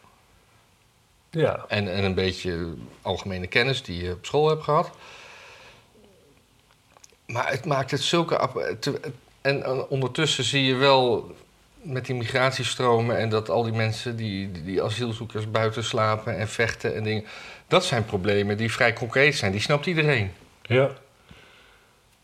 Ja, 1.29 1.65
En, 1.67 1.93
en 1.93 2.03
een 2.03 2.13
beetje 2.13 2.73
algemene 3.01 3.47
kennis 3.47 3.83
die 3.83 4.03
je 4.03 4.11
op 4.11 4.25
school 4.25 4.49
hebt 4.49 4.63
gehad. 4.63 4.91
Maar 7.31 7.49
het 7.49 7.65
maakt 7.65 7.91
het 7.91 8.01
zulke. 8.01 8.49
En 9.41 9.87
ondertussen 9.87 10.43
zie 10.43 10.65
je 10.65 10.75
wel 10.75 11.35
met 11.81 12.05
die 12.05 12.15
migratiestromen 12.15 13.17
en 13.17 13.29
dat 13.29 13.49
al 13.49 13.63
die 13.63 13.73
mensen 13.73 14.15
die, 14.15 14.51
die, 14.51 14.63
die 14.63 14.83
asielzoekers 14.83 15.51
buiten 15.51 15.83
slapen 15.83 16.37
en 16.37 16.47
vechten 16.47 16.95
en 16.95 17.03
dingen. 17.03 17.25
Dat 17.67 17.85
zijn 17.85 18.05
problemen 18.05 18.57
die 18.57 18.71
vrij 18.71 18.93
concreet 18.93 19.35
zijn. 19.35 19.51
Die 19.51 19.61
snapt 19.61 19.85
iedereen. 19.85 20.31
ja. 20.61 20.89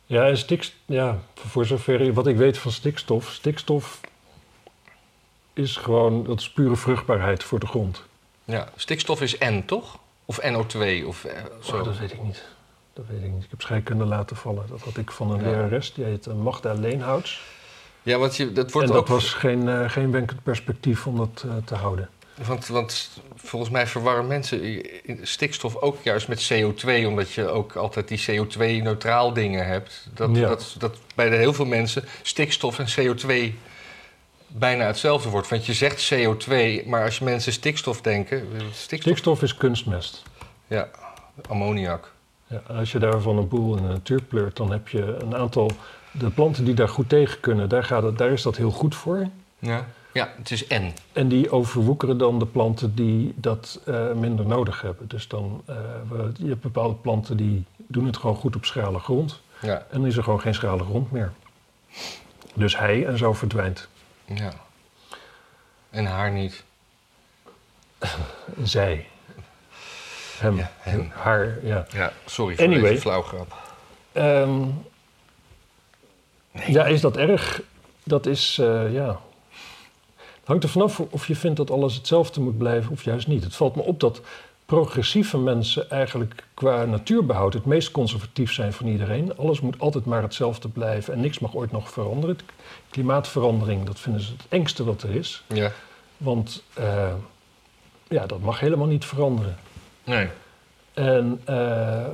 Ja, 0.07 0.27
en 0.27 0.37
stikstof, 0.37 0.77
ja, 0.85 1.19
voor 1.35 1.65
zover 1.65 2.13
wat 2.13 2.27
ik 2.27 2.35
weet 2.37 2.57
van 2.57 2.71
stikstof. 2.71 3.31
Stikstof 3.31 3.99
is 5.53 5.75
gewoon, 5.75 6.23
dat 6.23 6.39
is 6.39 6.49
pure 6.49 6.75
vruchtbaarheid 6.75 7.43
voor 7.43 7.59
de 7.59 7.67
grond. 7.67 8.03
Ja, 8.43 8.69
stikstof 8.75 9.21
is 9.21 9.37
N, 9.37 9.63
toch? 9.65 9.97
Of 10.25 10.41
NO2 10.41 11.05
of 11.05 11.25
eh, 11.25 11.43
zo. 11.61 11.77
Oh, 11.77 11.83
dat 11.83 11.97
weet 11.97 12.11
ik 12.11 12.23
niet. 12.23 12.43
Dat 12.95 13.05
weet 13.09 13.23
ik 13.23 13.31
niet. 13.31 13.43
Ik 13.43 13.49
heb 13.49 13.61
scheikunde 13.61 14.05
laten 14.05 14.35
vallen. 14.35 14.65
Dat 14.69 14.81
had 14.81 14.97
ik 14.97 15.11
van 15.11 15.31
een 15.31 15.39
Ja. 15.43 15.49
lerares, 15.49 15.93
die 15.93 16.05
heet 16.05 16.27
eh, 16.27 16.33
Magda 16.33 16.73
Leenhouts. 16.73 17.41
Ja, 18.03 18.17
want 18.17 18.35
je, 18.35 18.51
dat 18.51 18.71
wordt 18.71 18.87
en 18.87 18.93
dat 18.93 19.01
ook. 19.03 19.07
was 19.07 19.33
geen, 19.33 19.69
eh, 19.69 19.89
geen 19.89 20.11
wenkend 20.11 20.43
perspectief 20.43 21.07
om 21.07 21.17
dat 21.17 21.43
eh, 21.45 21.51
te 21.65 21.75
houden. 21.75 22.09
Want, 22.47 22.67
want 22.67 23.09
volgens 23.35 23.71
mij 23.71 23.87
verwarren 23.87 24.27
mensen 24.27 24.81
stikstof 25.21 25.75
ook 25.75 26.03
juist 26.03 26.27
met 26.27 26.51
CO2, 26.53 27.07
omdat 27.07 27.31
je 27.31 27.47
ook 27.47 27.75
altijd 27.75 28.07
die 28.07 28.23
CO2-neutraal 28.31 29.33
dingen 29.33 29.67
hebt. 29.67 30.07
Dat, 30.13 30.35
Ja. 30.35 30.47
dat, 30.47 30.75
dat 30.77 30.97
bij 31.15 31.29
de 31.29 31.35
heel 31.35 31.53
veel 31.53 31.65
mensen 31.65 32.03
stikstof 32.21 32.79
en 32.79 32.87
CO2 32.87 33.53
bijna 34.47 34.85
hetzelfde 34.85 35.29
wordt. 35.29 35.47
Want 35.49 35.65
je 35.65 35.73
zegt 35.73 36.13
CO2, 36.13 36.85
maar 36.85 37.03
als 37.03 37.17
je 37.17 37.23
mensen 37.23 37.53
stikstof 37.53 38.01
denken, 38.01 38.47
stikstof, 38.71 39.01
Stikstof 39.01 39.41
is 39.41 39.55
kunstmest. 39.55 40.23
ja, 40.67 40.89
ammoniak. 41.49 42.13
Ja, 42.47 42.61
en 42.67 42.75
als 42.75 42.91
je 42.91 42.99
daarvan 42.99 43.37
een 43.37 43.47
boel 43.47 43.75
in 43.77 43.83
de 43.83 43.89
natuur 43.89 44.21
pleurt, 44.21 44.55
dan 44.57 44.71
heb 44.71 44.87
je 44.87 45.17
een 45.21 45.35
aantal... 45.35 45.71
De 46.11 46.29
planten 46.29 46.65
die 46.65 46.73
daar 46.73 46.89
goed 46.89 47.09
tegen 47.09 47.39
kunnen, 47.39 47.69
daar, 47.69 47.83
gaat 47.83 48.03
het, 48.03 48.17
daar 48.17 48.31
is 48.31 48.41
dat 48.41 48.57
heel 48.57 48.71
goed 48.71 48.95
voor. 48.95 49.27
Ja. 49.59 49.85
ja, 50.13 50.33
het 50.37 50.51
is 50.51 50.67
N. 50.67 50.93
En 51.13 51.27
die 51.27 51.51
overwoekeren 51.51 52.17
dan 52.17 52.39
de 52.39 52.45
planten 52.45 52.95
die 52.95 53.33
dat 53.35 53.79
eh, 53.85 54.11
minder 54.13 54.45
nodig 54.45 54.81
hebben. 54.81 55.07
Dus 55.07 55.27
dan, 55.27 55.61
eh, 55.65 55.75
we- 56.09 56.31
je 56.37 56.47
hebt 56.47 56.61
bepaalde 56.61 56.93
planten 56.95 57.37
die 57.37 57.63
doen 57.77 58.05
het 58.05 58.17
gewoon 58.17 58.35
goed 58.35 58.55
op 58.55 58.65
schrale 58.65 58.99
grond. 58.99 59.41
Ja. 59.61 59.77
En 59.89 59.99
dan 59.99 60.05
is 60.05 60.17
er 60.17 60.23
gewoon 60.23 60.41
geen 60.41 60.53
schrale 60.53 60.83
grond 60.83 61.11
meer. 61.11 61.33
Dus 62.53 62.77
hij 62.77 63.05
en 63.05 63.17
zo 63.17 63.33
verdwijnt. 63.33 63.87
Ja. 64.25 64.51
En 65.89 66.05
haar 66.05 66.31
niet. 66.31 66.63
Zij. 68.63 69.07
Hem. 70.37 70.57
Ja, 70.57 70.71
hem. 70.79 71.11
Haar, 71.13 71.57
ja. 71.63 71.85
Ja, 71.93 72.11
sorry 72.25 72.55
voor 72.55 72.65
Anyway. 72.65 72.89
deze 72.89 73.01
flauwgrap. 73.01 73.53
Ehm, 74.11 74.61
Ja, 76.67 76.85
is 76.85 77.01
dat 77.01 77.17
erg? 77.17 77.61
Dat 78.03 78.25
is, 78.25 78.57
eh, 78.59 78.93
ja... 78.93 79.19
Het 80.17 80.53
hangt 80.53 80.63
er 80.63 80.69
vanaf 80.69 80.99
of 80.99 81.27
je 81.27 81.35
vindt 81.35 81.57
dat 81.57 81.71
alles 81.71 81.95
hetzelfde 81.95 82.41
moet 82.41 82.57
blijven 82.57 82.91
of 82.91 83.03
juist 83.03 83.27
niet. 83.27 83.43
Het 83.43 83.55
valt 83.55 83.75
me 83.75 83.81
op 83.81 83.99
dat 83.99 84.21
progressieve 84.65 85.37
mensen 85.37 85.89
eigenlijk 85.89 86.43
qua 86.53 86.85
natuurbehoud 86.85 87.53
het 87.53 87.65
meest 87.65 87.91
conservatief 87.91 88.53
zijn 88.53 88.73
van 88.73 88.87
iedereen. 88.87 89.37
Alles 89.37 89.59
moet 89.61 89.79
altijd 89.79 90.05
maar 90.05 90.21
hetzelfde 90.21 90.67
blijven 90.67 91.13
en 91.13 91.19
niks 91.19 91.39
mag 91.39 91.55
ooit 91.55 91.71
nog 91.71 91.89
veranderen. 91.89 92.39
Klimaatverandering, 92.89 93.85
dat 93.85 93.99
vinden 93.99 94.21
ze 94.21 94.31
het 94.31 94.45
engste 94.49 94.83
wat 94.83 95.03
er 95.03 95.15
is. 95.15 95.43
Ja. 95.47 95.71
Want 96.17 96.63
eh, 96.73 97.13
ja, 98.07 98.25
dat 98.25 98.39
mag 98.41 98.59
helemaal 98.59 98.87
niet 98.87 99.05
veranderen. 99.05 99.57
Nee. 100.05 100.27
En 100.93 101.41
eh, 101.45 102.05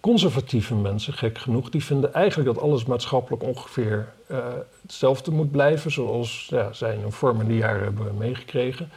conservatieve 0.00 0.74
mensen, 0.74 1.12
gek 1.12 1.38
genoeg, 1.38 1.70
die 1.70 1.84
vinden 1.84 2.14
eigenlijk 2.14 2.54
dat 2.54 2.64
alles 2.64 2.84
maatschappelijk 2.84 3.42
ongeveer 3.42 4.12
eh, 4.26 4.38
hetzelfde 4.82 5.30
moet 5.30 5.50
blijven, 5.50 5.90
zoals 5.90 6.46
ja, 6.50 6.72
zij 6.72 6.94
in 6.94 7.00
hun 7.00 7.12
vormende 7.12 7.56
jaren 7.56 7.82
hebben 7.82 8.16
meegekregen. 8.16 8.90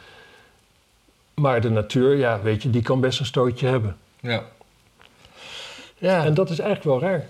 Maar 1.34 1.60
de 1.60 1.70
natuur, 1.70 2.16
ja, 2.16 2.40
weet 2.42 2.62
je, 2.62 2.70
die 2.70 2.82
kan 2.82 3.00
best 3.00 3.20
een 3.20 3.26
stootje 3.26 3.66
hebben. 3.66 3.96
Ja. 4.20 4.44
Ja. 5.96 6.24
En 6.24 6.34
dat 6.34 6.50
is 6.50 6.58
eigenlijk 6.58 7.00
wel 7.00 7.10
raar. 7.10 7.28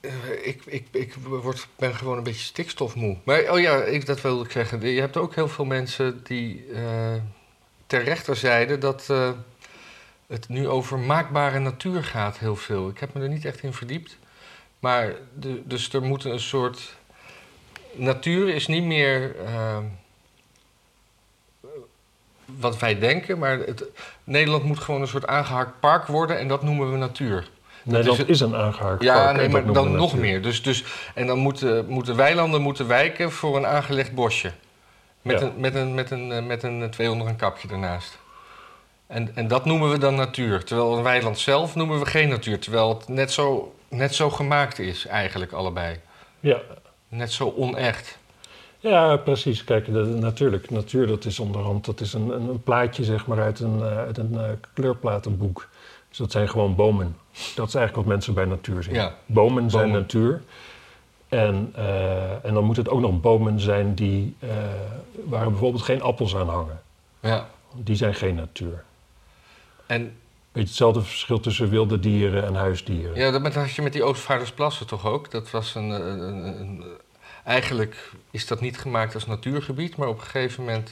Eh, 0.00 0.46
Ik, 0.46 0.62
ik, 0.64 0.86
ik 0.90 1.14
word, 1.14 1.66
ben 1.76 1.94
gewoon 1.94 2.16
een 2.16 2.22
beetje 2.22 2.44
stikstofmoe. 2.44 3.16
Maar 3.24 3.50
oh 3.50 3.58
ja, 3.60 3.82
ik, 3.82 4.06
dat 4.06 4.20
wilde 4.20 4.44
ik 4.44 4.50
zeggen. 4.50 4.80
Je 4.80 5.00
hebt 5.00 5.16
ook 5.16 5.34
heel 5.34 5.48
veel 5.48 5.64
mensen 5.64 6.20
die 6.24 6.66
eh 6.74 7.14
ter 7.86 8.04
rechterzijde 8.04 8.78
dat 8.78 9.06
eh, 9.10 9.30
het 10.26 10.48
nu 10.48 10.68
over 10.68 10.98
maakbare 10.98 11.58
natuur 11.58 12.04
gaat, 12.04 12.38
heel 12.38 12.56
veel. 12.56 12.88
Ik 12.88 12.98
heb 12.98 13.14
me 13.14 13.22
er 13.22 13.28
niet 13.28 13.44
echt 13.44 13.62
in 13.62 13.72
verdiept. 13.72 14.16
Maar 14.78 15.12
de, 15.34 15.62
dus 15.64 15.92
er 15.92 16.02
moet 16.02 16.24
een 16.24 16.40
soort. 16.40 16.94
Natuur 17.92 18.48
is 18.54 18.66
niet 18.66 18.84
meer. 18.84 19.36
eh, 19.44 19.78
wat 22.46 22.78
wij 22.78 22.98
denken, 22.98 23.38
maar 23.38 23.58
het, 23.58 23.84
Nederland 24.24 24.64
moet 24.64 24.78
gewoon 24.78 25.00
een 25.00 25.08
soort 25.08 25.26
aangehakt 25.26 25.80
park 25.80 26.06
worden 26.06 26.38
en 26.38 26.48
dat 26.48 26.62
noemen 26.62 26.90
we 26.90 26.96
natuur. 26.96 27.48
Nederland 27.82 28.28
is 28.28 28.40
een 28.40 28.56
aangehaakt 28.56 29.02
Ja, 29.02 29.14
park, 29.14 29.36
nee, 29.36 29.44
en 29.44 29.50
maar 29.52 29.72
dan 29.72 29.92
nog 29.92 30.16
meer. 30.16 30.42
Dus, 30.42 30.62
dus, 30.62 30.84
en 31.14 31.26
dan 31.26 31.38
moeten, 31.38 31.86
moeten 31.86 32.16
weilanden 32.16 32.60
moeten 32.62 32.86
wijken 32.86 33.32
voor 33.32 33.56
een 33.56 33.66
aangelegd 33.66 34.14
bosje. 34.14 34.52
Met, 35.26 35.40
Ja. 35.40 35.46
een, 35.46 35.52
met, 35.60 35.74
een, 35.74 35.94
met, 35.94 36.10
een, 36.10 36.32
eh, 36.32 36.42
met 36.44 36.62
een 36.62 36.90
200 36.90 37.30
een 37.30 37.36
kapje 37.36 37.68
ernaast. 37.68 38.18
En, 39.06 39.30
en 39.34 39.48
dat 39.48 39.64
noemen 39.64 39.90
we 39.90 39.98
dan 39.98 40.14
natuur. 40.14 40.64
Terwijl 40.64 40.96
een 40.96 41.02
weiland 41.02 41.38
zelf 41.38 41.74
noemen 41.74 41.98
we 41.98 42.06
geen 42.06 42.28
natuur. 42.28 42.58
Terwijl 42.58 42.88
het 42.88 43.08
net 43.08 43.32
zo, 43.32 43.74
net 43.88 44.14
zo 44.14 44.30
gemaakt 44.30 44.78
is, 44.78 45.06
eigenlijk 45.06 45.52
allebei. 45.52 45.96
Ja, 46.40 46.60
Net 47.08 47.32
zo 47.32 47.54
onecht. 47.56 48.18
Ja, 48.78 49.16
precies. 49.16 49.64
Kijk, 49.64 49.84
de, 49.86 49.92
natuurlijk, 50.04 50.70
natuur 50.70 51.06
dat 51.06 51.24
is 51.24 51.38
onderhand, 51.38 51.84
dat 51.84 52.00
is 52.00 52.12
een, 52.12 52.28
een, 52.30 52.48
een 52.48 52.62
plaatje 52.62 53.04
zeg 53.04 53.26
maar 53.26 53.40
uit 53.40 53.60
een, 53.60 53.80
eh, 53.82 53.96
uit 53.98 54.18
een 54.18 54.38
eh, 54.38 54.50
kleurplatenboek. 54.74 55.68
Dus 56.08 56.18
dat 56.18 56.30
zijn 56.32 56.48
gewoon 56.48 56.74
bomen. 56.74 57.16
Dat 57.54 57.68
is 57.68 57.74
eigenlijk 57.74 57.94
wat 57.96 58.04
mensen 58.04 58.34
bij 58.34 58.44
natuur 58.44 58.82
zien. 58.82 58.94
Ja. 58.94 59.14
Bomen 59.26 59.70
zijn 59.70 59.84
Bomen. 59.84 60.00
natuur. 60.00 60.42
En, 61.28 61.72
eh, 61.74 62.44
en 62.44 62.54
dan 62.54 62.64
moet 62.64 62.76
het 62.76 62.88
ook 62.88 63.00
nog 63.00 63.20
bomen 63.20 63.60
zijn 63.60 63.94
die, 63.94 64.36
eh, 64.38 64.48
waar 65.24 65.50
bijvoorbeeld 65.50 65.82
geen 65.82 66.02
appels 66.02 66.36
aan 66.36 66.48
hangen. 66.48 66.80
Ja. 67.20 67.48
Die 67.74 67.96
zijn 67.96 68.14
geen 68.14 68.34
natuur. 68.34 68.84
En 69.86 70.16
Beetje 70.52 70.68
hetzelfde 70.68 71.00
verschil 71.02 71.40
tussen 71.40 71.68
wilde 71.68 71.98
dieren 72.00 72.44
en 72.46 72.54
huisdieren. 72.54 73.16
ja, 73.16 73.38
dat 73.38 73.54
had 73.54 73.72
je 73.74 73.82
met 73.82 73.92
die 73.92 74.02
Oostvaardersplassen 74.04 74.86
toch 74.86 75.06
ook? 75.06 75.30
Dat 75.30 75.50
was 75.50 75.74
een, 75.74 75.90
een, 75.90 76.20
een- 76.60 76.84
Eigenlijk 77.44 78.10
is 78.30 78.46
dat 78.46 78.60
niet 78.60 78.78
gemaakt 78.78 79.14
als 79.14 79.26
natuurgebied, 79.26 79.96
maar 79.96 80.08
op 80.08 80.18
een 80.18 80.24
gegeven 80.24 80.64
moment. 80.64 80.90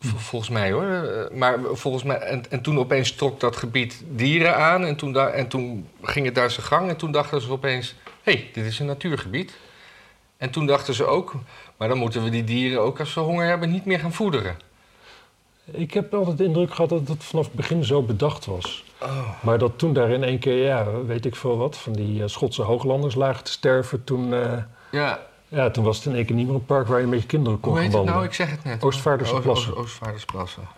v- 0.00 0.08
Volgens 0.16 0.50
mij 0.50 0.72
hoor. 0.72 0.84
eh, 0.84 1.36
Maar 1.38 1.58
volgens 1.72 2.02
mij. 2.04 2.16
En, 2.18 2.50
en 2.50 2.60
toen 2.62 2.78
opeens 2.78 3.12
trok 3.14 3.40
dat 3.40 3.56
gebied 3.56 4.02
dieren 4.08 4.56
aan. 4.56 4.84
En 4.84 4.96
toen, 4.96 5.18
en 5.18 5.48
toen 5.48 5.88
ging 6.02 6.26
het 6.26 6.34
daar 6.34 6.50
zijn 6.50 6.66
gang. 6.66 6.88
En 6.88 6.96
toen 6.96 7.12
dachten 7.12 7.40
ze 7.40 7.50
opeens: 7.50 7.94
hey, 8.22 8.50
dit 8.52 8.64
is 8.64 8.78
een 8.78 8.86
natuurgebied. 8.86 9.56
En 10.36 10.50
toen 10.50 10.66
dachten 10.66 10.94
ze 10.94 11.04
ook: 11.04 11.34
maar 11.76 11.88
dan 11.88 11.98
moeten 11.98 12.24
we 12.24 12.30
die 12.30 12.44
dieren 12.44 12.80
ook 12.80 13.00
als 13.00 13.12
ze 13.12 13.20
honger 13.20 13.46
hebben 13.46 13.70
niet 13.70 13.84
meer 13.84 13.98
gaan 13.98 14.12
voederen. 14.12 14.56
Ik 15.64 15.94
heb 15.94 16.14
altijd 16.14 16.38
de 16.38 16.44
indruk 16.44 16.74
gehad 16.74 16.88
dat 16.88 17.08
het 17.08 17.24
vanaf 17.24 17.44
het 17.44 17.54
begin 17.54 17.84
zo 17.84 18.02
bedacht 18.02 18.46
was. 18.46 18.84
Oh. 19.02 19.42
Maar 19.42 19.58
dat 19.58 19.78
toen 19.78 19.92
daar 19.92 20.10
in 20.10 20.24
één 20.24 20.38
keer, 20.38 20.64
ja, 20.64 21.02
weet 21.06 21.24
ik 21.24 21.36
veel 21.36 21.56
wat, 21.56 21.78
van 21.78 21.92
die 21.92 22.22
eh, 22.22 22.28
Schotse 22.28 22.62
hooglanders 22.62 23.14
lagen 23.14 23.44
te 23.44 23.50
sterven. 23.50 24.04
Toen, 24.04 24.34
eh, 24.34 24.52
Ja, 24.90 25.20
ja, 25.48 25.70
toen 25.70 25.84
was 25.84 25.96
het 25.96 26.06
in 26.06 26.14
één 26.14 26.26
keer 26.26 26.36
niet 26.36 26.46
meer 26.46 26.54
een 26.54 26.66
park 26.66 26.86
waar 26.86 27.00
je 27.00 27.06
met 27.06 27.20
je 27.20 27.26
kinderen 27.26 27.60
kon 27.60 27.72
hoe 27.72 27.80
heet 27.80 27.92
het 27.92 28.04
nou? 28.04 28.06
wandelen. 28.06 28.28
Ik 28.30 28.34
zeg 28.34 28.50
het 28.50 28.64
net. 28.64 28.82
Oostvaardersplassen. 28.82 30.68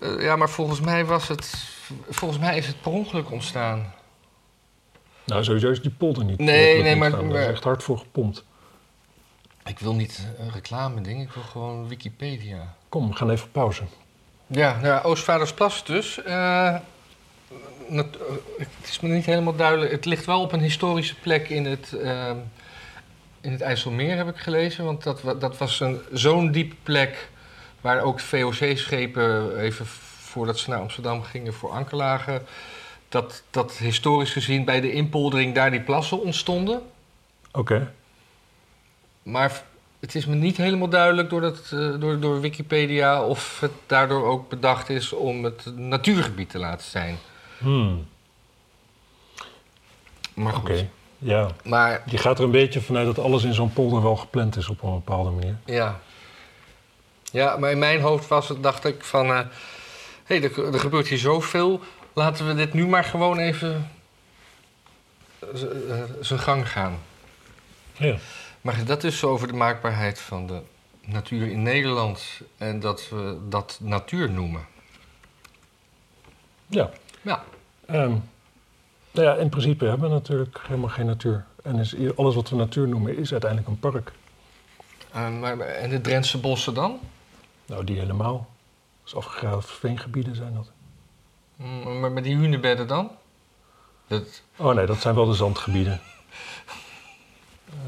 Eh, 0.00 0.22
ja, 0.22 0.36
maar 0.36 0.50
volgens 0.50 0.80
mij 0.80 1.04
was 1.04 1.28
het. 1.28 1.54
Volgens 2.08 2.40
mij 2.40 2.56
is 2.56 2.66
het 2.66 2.80
per 2.80 2.92
ongeluk 2.92 3.30
ontstaan. 3.30 3.92
Nou, 5.24 5.44
sowieso 5.44 5.70
is 5.70 5.82
die 5.82 5.90
polder 5.90 6.24
niet. 6.24 6.38
Nee, 6.38 6.66
polder 6.74 6.82
nee, 6.84 6.96
maar-. 6.96 7.10
Daar 7.10 7.24
is 7.24 7.32
maar- 7.32 7.48
echt 7.48 7.64
hard 7.64 7.82
voor 7.82 7.98
gepompt. 7.98 8.44
Ik 9.64 9.78
wil 9.78 9.94
niet 9.94 10.26
een 10.38 10.52
reclame 10.52 11.00
ding, 11.00 11.22
ik 11.22 11.32
wil 11.32 11.42
gewoon 11.42 11.88
Wikipedia. 11.88 12.74
Kom, 12.88 13.08
we 13.08 13.16
gaan 13.16 13.30
even 13.30 13.50
pauze. 13.50 13.82
Ja, 14.46 14.78
nou, 14.80 15.04
Oostvaardersplas 15.04 15.84
dus. 15.84 16.22
Eh, 16.22 16.74
eh, 16.74 16.80
het 18.58 18.68
is 18.82 19.00
me 19.00 19.08
niet 19.08 19.26
helemaal 19.26 19.56
duidelijk. 19.56 19.90
Het 19.90 20.04
ligt 20.04 20.24
wel 20.24 20.40
op 20.40 20.52
een 20.52 20.60
historische 20.60 21.14
plek 21.14 21.48
in 21.48 21.64
het, 21.66 21.96
in 23.40 23.52
het 23.52 23.60
IJsselmeer, 23.60 24.16
heb 24.16 24.28
ik 24.28 24.36
gelezen. 24.36 24.84
Want 24.84 25.02
dat, 25.02 25.22
dat 25.40 25.58
was 25.58 25.80
een, 25.80 26.00
zo'n 26.12 26.50
diepe 26.52 26.76
plek 26.82 27.28
waar 27.80 28.00
ook 28.00 28.20
VOC-schepen 28.20 29.58
even 29.58 29.86
voordat 30.20 30.58
ze 30.58 30.70
naar 30.70 30.78
Amsterdam 30.78 31.22
gingen 31.22 31.54
voor 31.54 31.70
anker 31.70 31.96
lagen. 31.96 32.42
Dat, 33.10 33.42
dat 33.50 33.72
historisch 33.72 34.32
gezien 34.32 34.64
bij 34.64 34.80
de 34.80 34.92
inpoldering 34.92 35.54
daar 35.54 35.70
die 35.70 35.80
plassen 35.80 36.20
ontstonden. 36.22 36.82
Oké. 37.52 37.92
Maar 39.22 39.62
het 40.00 40.14
is 40.14 40.26
me 40.26 40.34
niet 40.34 40.56
helemaal 40.56 40.88
duidelijk 40.88 41.30
door, 41.30 41.40
dat, 41.40 41.60
eh, 41.72 42.00
door, 42.00 42.20
door 42.20 42.40
Wikipedia 42.40 43.22
of 43.22 43.60
het 43.60 43.70
daardoor 43.86 44.24
ook 44.26 44.48
bedacht 44.48 44.88
is 44.88 45.12
om 45.12 45.44
het 45.44 45.76
natuurgebied 45.76 46.50
te 46.50 46.58
laten 46.58 46.86
zijn. 46.86 47.18
Hmm, 47.58 48.06
Maar 50.34 50.56
Oké, 50.56 50.76
goed. 50.78 50.84
ja. 51.18 51.48
Maar 51.64 52.02
Je 52.06 52.18
gaat 52.18 52.38
er 52.38 52.44
een 52.44 52.50
beetje 52.50 52.80
vanuit 52.80 53.06
dat 53.06 53.18
alles 53.24 53.44
in 53.44 53.54
zo'n 53.54 53.72
polder 53.72 54.02
wel 54.02 54.16
gepland 54.16 54.56
is 54.56 54.68
op 54.68 54.82
een 54.82 54.90
bepaalde 54.94 55.30
manier. 55.30 55.56
ja. 55.64 56.00
Ja, 57.32 57.56
maar 57.56 57.70
in 57.70 57.78
mijn 57.78 58.00
hoofd 58.00 58.28
was 58.28 58.48
het, 58.48 58.62
dacht 58.62 58.84
ik 58.84 59.04
van, 59.04 59.26
hé, 59.28 59.42
hey, 60.24 60.42
er, 60.42 60.72
er 60.74 60.80
gebeurt 60.80 61.08
hier 61.08 61.18
zoveel. 61.18 61.80
Laten 62.12 62.46
we 62.46 62.54
dit 62.54 62.72
nu 62.72 62.86
maar 62.86 63.04
gewoon 63.04 63.38
even 63.38 63.90
z- 65.54 65.62
eh, 65.62 66.02
zijn 66.20 66.40
gang 66.40 66.70
gaan. 66.70 66.98
Ja. 67.96 68.16
Maar 68.60 68.84
dat 68.84 69.04
is 69.04 69.24
over 69.24 69.46
de 69.48 69.52
maakbaarheid 69.54 70.20
van 70.20 70.46
de 70.46 70.60
natuur 71.04 71.50
in 71.50 71.62
Nederland 71.62 72.40
en 72.56 72.80
dat 72.80 73.08
we 73.08 73.38
dat 73.48 73.78
natuur 73.82 74.30
noemen. 74.30 74.66
Ja. 76.66 76.90
Ja. 77.22 77.44
Ehm, 77.86 78.16
nou 79.10 79.26
ja, 79.26 79.34
in 79.34 79.48
principe 79.48 79.84
hebben 79.84 80.08
we 80.08 80.14
natuurlijk 80.14 80.58
helemaal 80.66 80.88
geen 80.88 81.06
natuur. 81.06 81.44
En 81.62 81.78
is 81.78 81.94
alles 82.16 82.34
wat 82.34 82.48
we 82.48 82.56
natuur 82.56 82.88
noemen 82.88 83.16
is 83.16 83.32
uiteindelijk 83.32 83.70
een 83.70 83.78
park. 83.78 84.12
Eh, 85.12 85.38
maar, 85.38 85.58
en 85.58 85.90
de 85.90 86.00
Drentse 86.00 86.38
bossen 86.38 86.74
dan? 86.74 87.00
Nou, 87.66 87.84
die 87.84 87.98
helemaal. 87.98 88.48
Dus 89.02 89.14
afgegraven 89.14 89.62
veengebieden 89.62 90.36
zijn 90.36 90.54
dat. 90.54 90.70
Mm, 91.60 92.00
Maar 92.00 92.12
met 92.12 92.24
die 92.24 92.36
hunebedden 92.36 92.86
dan? 92.86 93.10
Dat, 94.06 94.42
Oh 94.56 94.74
nee, 94.74 94.86
dat 94.86 95.00
zijn 95.00 95.14
wel 95.14 95.26
de 95.26 95.34
zandgebieden. 95.34 96.00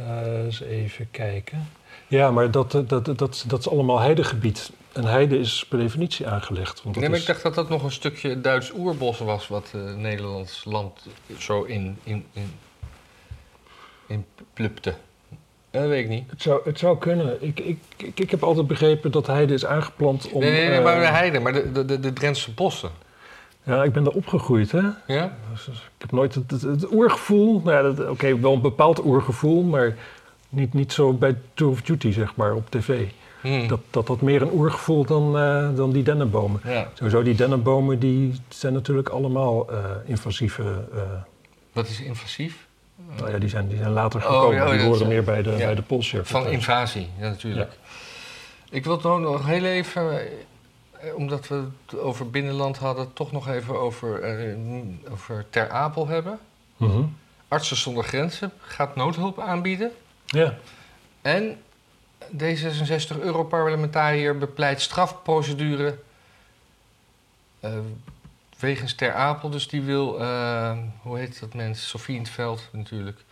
Eh, 0.07 0.45
eens 0.45 0.61
even 0.61 1.11
kijken. 1.11 1.69
Ja, 2.09 2.31
maar 2.31 2.51
dat, 2.51 2.75
eh, 2.75 2.81
dat, 2.87 3.05
dat, 3.05 3.19
dat, 3.19 3.45
dat 3.47 3.59
is 3.59 3.69
allemaal 3.69 4.01
heidegebied. 4.01 4.71
En 4.93 5.05
heide 5.05 5.39
is 5.39 5.67
per 5.69 5.79
definitie 5.79 6.29
aangelegd. 6.29 6.83
Want 6.83 6.97
nee, 6.97 7.09
maar 7.09 7.15
is, 7.17 7.23
ik 7.23 7.29
dacht 7.29 7.43
dat 7.43 7.55
dat 7.55 7.69
nog 7.69 7.83
een 7.83 7.93
stukje 7.93 8.41
Duits 8.41 8.73
oerbos 8.73 9.19
was 9.19 9.49
wat 9.49 9.71
eh, 9.75 9.95
Nederlands 9.95 10.65
land 10.65 11.07
zo 11.39 11.63
in, 11.63 11.99
in, 12.03 12.27
in, 12.33 12.55
in 14.07 14.27
plupte. 14.55 14.95
Dat 15.71 15.87
weet 15.87 16.05
ik 16.05 16.09
niet. 16.09 16.31
het, 16.31 16.43
zou, 16.43 16.61
het 16.65 16.79
zou 16.79 16.99
kunnen. 16.99 17.43
Ik, 17.43 17.61
ik, 17.61 17.79
ik, 17.97 18.21
ik 18.21 18.31
heb 18.31 18.43
altijd 18.43 18.67
begrepen 18.67 19.11
dat 19.11 19.27
heide 19.27 19.55
is 19.55 19.67
aangeplant 19.67 20.31
om... 20.31 20.41
nee, 20.41 20.51
nee, 20.51 20.69
nee, 20.69 20.81
maar 20.81 21.01
de 21.01 21.07
heide, 21.07 21.41
maar 21.41 21.53
de, 21.53 21.73
de, 21.73 21.85
de, 21.85 22.01
de 22.01 22.13
Drentse 22.13 22.51
bossen. 22.51 22.91
Ja, 23.63 23.85
ik 23.85 23.93
ben 23.93 24.05
er 24.05 24.13
opgegroeid, 24.13 24.73
hè. 24.73 24.81
Ja? 25.07 25.37
Dus, 25.53 25.65
dus 25.65 25.77
ik 25.77 25.91
heb 25.99 26.13
nooit 26.13 26.35
het, 26.35 26.51
het, 26.51 26.63
het 26.63 26.93
oergevoel... 26.93 27.61
Nou 27.65 27.97
ja, 27.97 28.11
oké, 28.11 28.39
wel 28.41 28.53
een 28.53 28.61
bepaald 28.61 29.05
oergevoel, 29.05 29.63
maar 29.63 29.97
niet, 30.49 30.73
niet 30.75 30.93
zo 30.93 31.13
bij 31.13 31.37
Tour 31.55 31.73
of 31.73 31.83
Duty, 31.83 32.13
zeg 32.13 32.37
maar, 32.37 32.55
op 32.55 32.71
tv. 32.71 33.07
Hm. 33.41 33.67
Dat 33.69 33.81
dat, 33.91 34.07
dat 34.07 34.21
meer 34.21 34.43
een 34.43 34.53
oergevoel 34.53 35.05
dan, 35.05 35.39
eh, 35.39 35.69
dan 35.77 35.93
die 35.93 36.03
dennenbomen. 36.03 36.61
Ja. 36.65 36.89
Sowieso, 36.95 37.23
die 37.23 37.35
dennenbomen 37.35 37.99
die 37.99 38.41
zijn 38.49 38.73
natuurlijk 38.73 39.09
allemaal 39.09 39.71
eh, 39.71 39.79
invasieve... 40.05 40.63
eh, 40.95 41.01
Wat 41.73 41.89
is 41.89 42.01
invasief? 42.01 42.67
nou 43.19 43.31
ja, 43.31 43.39
die 43.39 43.49
zijn, 43.49 43.69
die 43.69 43.79
zijn 43.79 43.91
later 43.93 44.21
Oh, 44.21 44.27
gekomen. 44.27 44.57
ja, 44.57 44.65
oh, 44.65 44.71
die 44.71 44.81
horen 44.81 45.09
meer 45.09 45.25
bij 45.25 45.43
de, 45.43 45.51
ja. 45.51 45.57
bij 45.57 45.75
de. 45.75 46.23
Van 46.23 46.47
invasie, 46.47 47.09
ja 47.19 47.29
natuurlijk. 47.29 47.71
Ik 48.71 48.85
wil 48.85 48.93
het 48.93 49.03
nou 49.03 49.21
nog 49.21 49.47
heel 49.47 49.65
even, 49.65 50.21
omdat 51.15 51.49
we 51.49 51.65
het 51.87 51.99
over 51.99 52.31
binnenland 52.31 52.79
hadden, 52.79 53.13
toch 53.13 53.33
nog 53.33 53.49
even 53.49 53.79
over, 53.79 54.23
eh, 54.23 54.57
over 55.13 55.45
Ter 55.51 55.71
Apel 55.71 56.07
hebben. 56.07 56.39
Mhm. 56.77 57.03
Artsen 57.49 57.77
zonder 57.77 58.05
Grenzen 58.05 58.53
gaat 58.61 58.97
noodhulp 58.97 59.41
aanbieden. 59.41 59.93
Ja. 60.27 60.55
En 61.23 61.63
D66 62.37 63.21
Europarlementariër 63.21 64.39
bepleit 64.39 64.81
strafprocedure 64.81 65.99
eh, 67.61 67.79
wegens 68.59 68.95
Ter 68.95 69.13
Apel. 69.13 69.51
Dus 69.51 69.69
die 69.69 69.83
wil, 69.83 70.21
eh, 70.21 70.79
hoe 71.03 71.19
heet 71.19 71.41
dat 71.41 71.55
mens? 71.55 71.89
Sofie 71.89 72.15
in 72.17 72.23
het 72.23 72.31
veld 72.31 72.69
natuurlijk. 72.73 73.25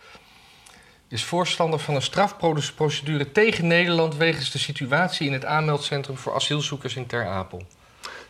Is 1.11 1.23
voorstander 1.23 1.79
van 1.79 1.95
een 1.95 2.01
strafprocedure 2.01 3.31
tegen 3.31 3.67
Nederland 3.67 4.15
wegens 4.15 4.51
de 4.51 4.57
situatie 4.57 5.27
in 5.27 5.33
het 5.33 5.45
aanmeldcentrum 5.45 6.17
voor 6.17 6.33
asielzoekers 6.33 6.95
in 6.95 7.05
Ter 7.05 7.27
Apel. 7.27 7.61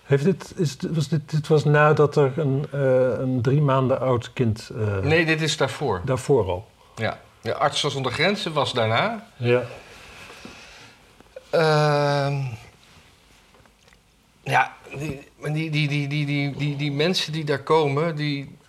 Heeft 0.04 0.24
dit, 0.24 0.54
is, 0.56 0.78
was 0.92 1.08
dit, 1.08 1.30
dit 1.32 1.48
was 1.48 1.64
nadat 1.64 2.16
er 2.16 2.34
een, 2.38 2.68
eh, 2.72 3.20
een 3.20 3.42
drie 3.42 3.62
maanden 3.62 4.00
oud 4.00 4.34
kind 4.34 4.70
eh, 4.76 4.98
Nee, 4.98 5.26
dit 5.26 5.42
is 5.42 5.58
daarvoor. 5.58 6.02
daarvoor 6.06 6.50
al. 6.50 6.68
Ja. 6.96 7.20
ja. 7.42 7.52
Artsen 7.52 7.92
zonder 7.92 8.12
Grenzen 8.12 8.54
was 8.54 8.74
daarna. 8.74 9.28
Ja. 9.38 9.64
Ehm, 11.50 12.42
ja, 14.44 14.76
die, 14.98 15.30
die, 15.52 15.70
die, 15.70 15.88
die, 15.88 16.08
die, 16.08 16.56
die, 16.56 16.76
die 16.76 16.92
mensen 16.92 17.32
die 17.34 17.44
daar 17.44 17.64
komen, 17.64 18.16
die. 18.16 18.60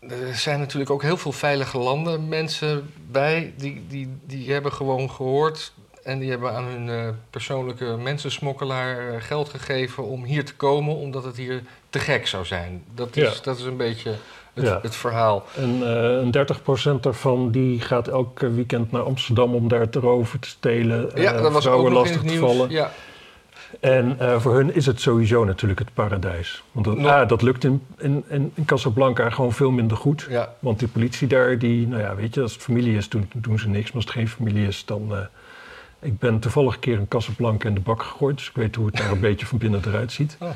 Er 0.00 0.34
zijn 0.34 0.58
natuurlijk 0.58 0.90
ook 0.90 1.02
heel 1.02 1.16
veel 1.16 1.32
veilige 1.32 1.78
landen 1.78 2.28
mensen 2.28 2.90
bij. 3.10 3.52
Die, 3.56 3.84
die, 3.88 4.08
die 4.26 4.52
hebben 4.52 4.72
gewoon 4.72 5.10
gehoord. 5.10 5.72
En 6.02 6.18
die 6.18 6.30
hebben 6.30 6.52
aan 6.54 6.64
hun 6.64 6.88
eh, 6.88 7.08
persoonlijke 7.30 7.84
mensensmokkelaar 7.84 9.08
eh, 9.14 9.22
geld 9.22 9.48
gegeven 9.48 10.04
om 10.04 10.24
hier 10.24 10.44
te 10.44 10.54
komen, 10.54 10.94
omdat 10.96 11.24
het 11.24 11.36
hier 11.36 11.62
te 11.90 11.98
gek 11.98 12.26
zou 12.26 12.44
zijn. 12.44 12.84
Dat 12.94 13.16
is, 13.16 13.22
Ja. 13.36 13.42
dat 13.42 13.58
is 13.58 13.64
een 13.64 13.76
beetje 13.76 14.14
het, 14.54 14.64
Ja. 14.64 14.78
het 14.82 14.96
verhaal. 14.96 15.44
En 15.56 15.80
een 15.90 16.30
30% 16.30 17.02
daarvan 17.02 17.50
die 17.50 17.80
gaat 17.80 18.08
elke 18.08 18.50
weekend 18.50 18.92
naar 18.92 19.02
Amsterdam 19.02 19.54
om 19.54 19.68
daar 19.68 19.88
te 19.88 19.98
roven, 20.00 20.40
te 20.40 20.48
stelen, 20.48 21.10
Ja, 21.14 21.32
eh, 21.32 21.42
dat 21.42 21.52
was 21.52 21.66
ook 21.66 21.76
nog 21.78 21.86
in 21.86 21.92
lastig 21.92 22.22
het 22.22 22.30
nieuws. 22.30 22.66
Ja, 22.68 22.92
En 23.80 24.16
eh, 24.18 24.40
voor 24.40 24.54
hun 24.54 24.74
is 24.74 24.86
het 24.86 25.00
sowieso 25.00 25.44
natuurlijk 25.44 25.78
het 25.80 25.94
paradijs. 25.94 26.62
Want 26.72 26.86
dat, 26.86 26.98
ah, 26.98 27.28
dat 27.28 27.42
lukt 27.42 27.64
in, 27.64 27.82
in, 27.98 28.24
in 28.28 28.52
Casablanca 28.66 29.30
gewoon 29.30 29.52
veel 29.52 29.70
minder 29.70 29.96
goed. 29.96 30.26
ja, 30.30 30.54
Want 30.58 30.78
die 30.78 30.88
politie 30.88 31.28
daar, 31.28 31.58
die, 31.58 31.86
nou 31.88 32.00
ja, 32.02 32.14
weet 32.14 32.34
je, 32.34 32.40
als 32.42 32.52
het 32.52 32.62
familie 32.62 32.96
is, 32.96 33.08
doen, 33.08 33.30
doen 33.34 33.58
ze 33.58 33.68
niks. 33.68 33.86
Maar 33.86 33.94
als 33.94 34.04
het 34.04 34.12
geen 34.14 34.28
familie 34.28 34.66
is, 34.66 34.84
dan... 34.84 35.08
eh, 35.16 35.18
ik 36.02 36.18
ben 36.18 36.38
toevallig 36.38 36.74
een 36.74 36.80
keer 36.80 36.98
een 36.98 37.08
Casablanca 37.08 37.68
in 37.68 37.74
de 37.74 37.80
bak 37.80 38.02
gegooid, 38.02 38.36
dus 38.36 38.48
ik 38.48 38.54
weet 38.56 38.74
hoe 38.74 38.86
het 38.86 38.96
daar 38.96 39.10
een 39.10 39.20
beetje 39.30 39.46
van 39.46 39.58
binnen 39.58 39.82
eruit 39.86 40.12
ziet. 40.12 40.36
Oh, 40.40 40.48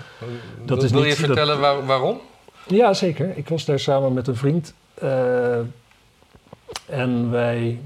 Dat 0.65 0.77
wil 0.77 0.85
is 0.87 0.91
wil 0.93 1.03
niet- 1.03 1.17
je 1.17 1.25
vertellen 1.25 1.61
waar- 1.61 1.87
waarom? 1.87 2.21
Ja, 2.67 2.95
zeker. 2.95 3.37
Ik 3.37 3.49
was 3.49 3.65
daar 3.65 3.79
samen 3.79 4.13
met 4.13 4.27
een 4.27 4.37
vriend. 4.37 4.75
eh, 4.95 5.59
en 6.87 7.31
wij 7.31 7.81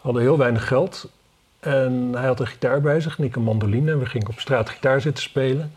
hadden 0.00 0.22
heel 0.22 0.38
weinig 0.38 0.66
geld. 0.68 1.10
En 1.60 2.08
hij 2.14 2.26
had 2.26 2.40
een 2.40 2.46
gitaar 2.46 2.80
bij 2.80 3.00
zich 3.00 3.18
en 3.18 3.24
ik 3.24 3.36
een 3.36 3.42
mandoline. 3.42 3.90
En 3.90 3.98
we 3.98 4.06
gingen 4.06 4.28
op 4.28 4.40
straat 4.40 4.70
gitaar 4.70 5.00
zitten 5.00 5.22
spelen. 5.22 5.72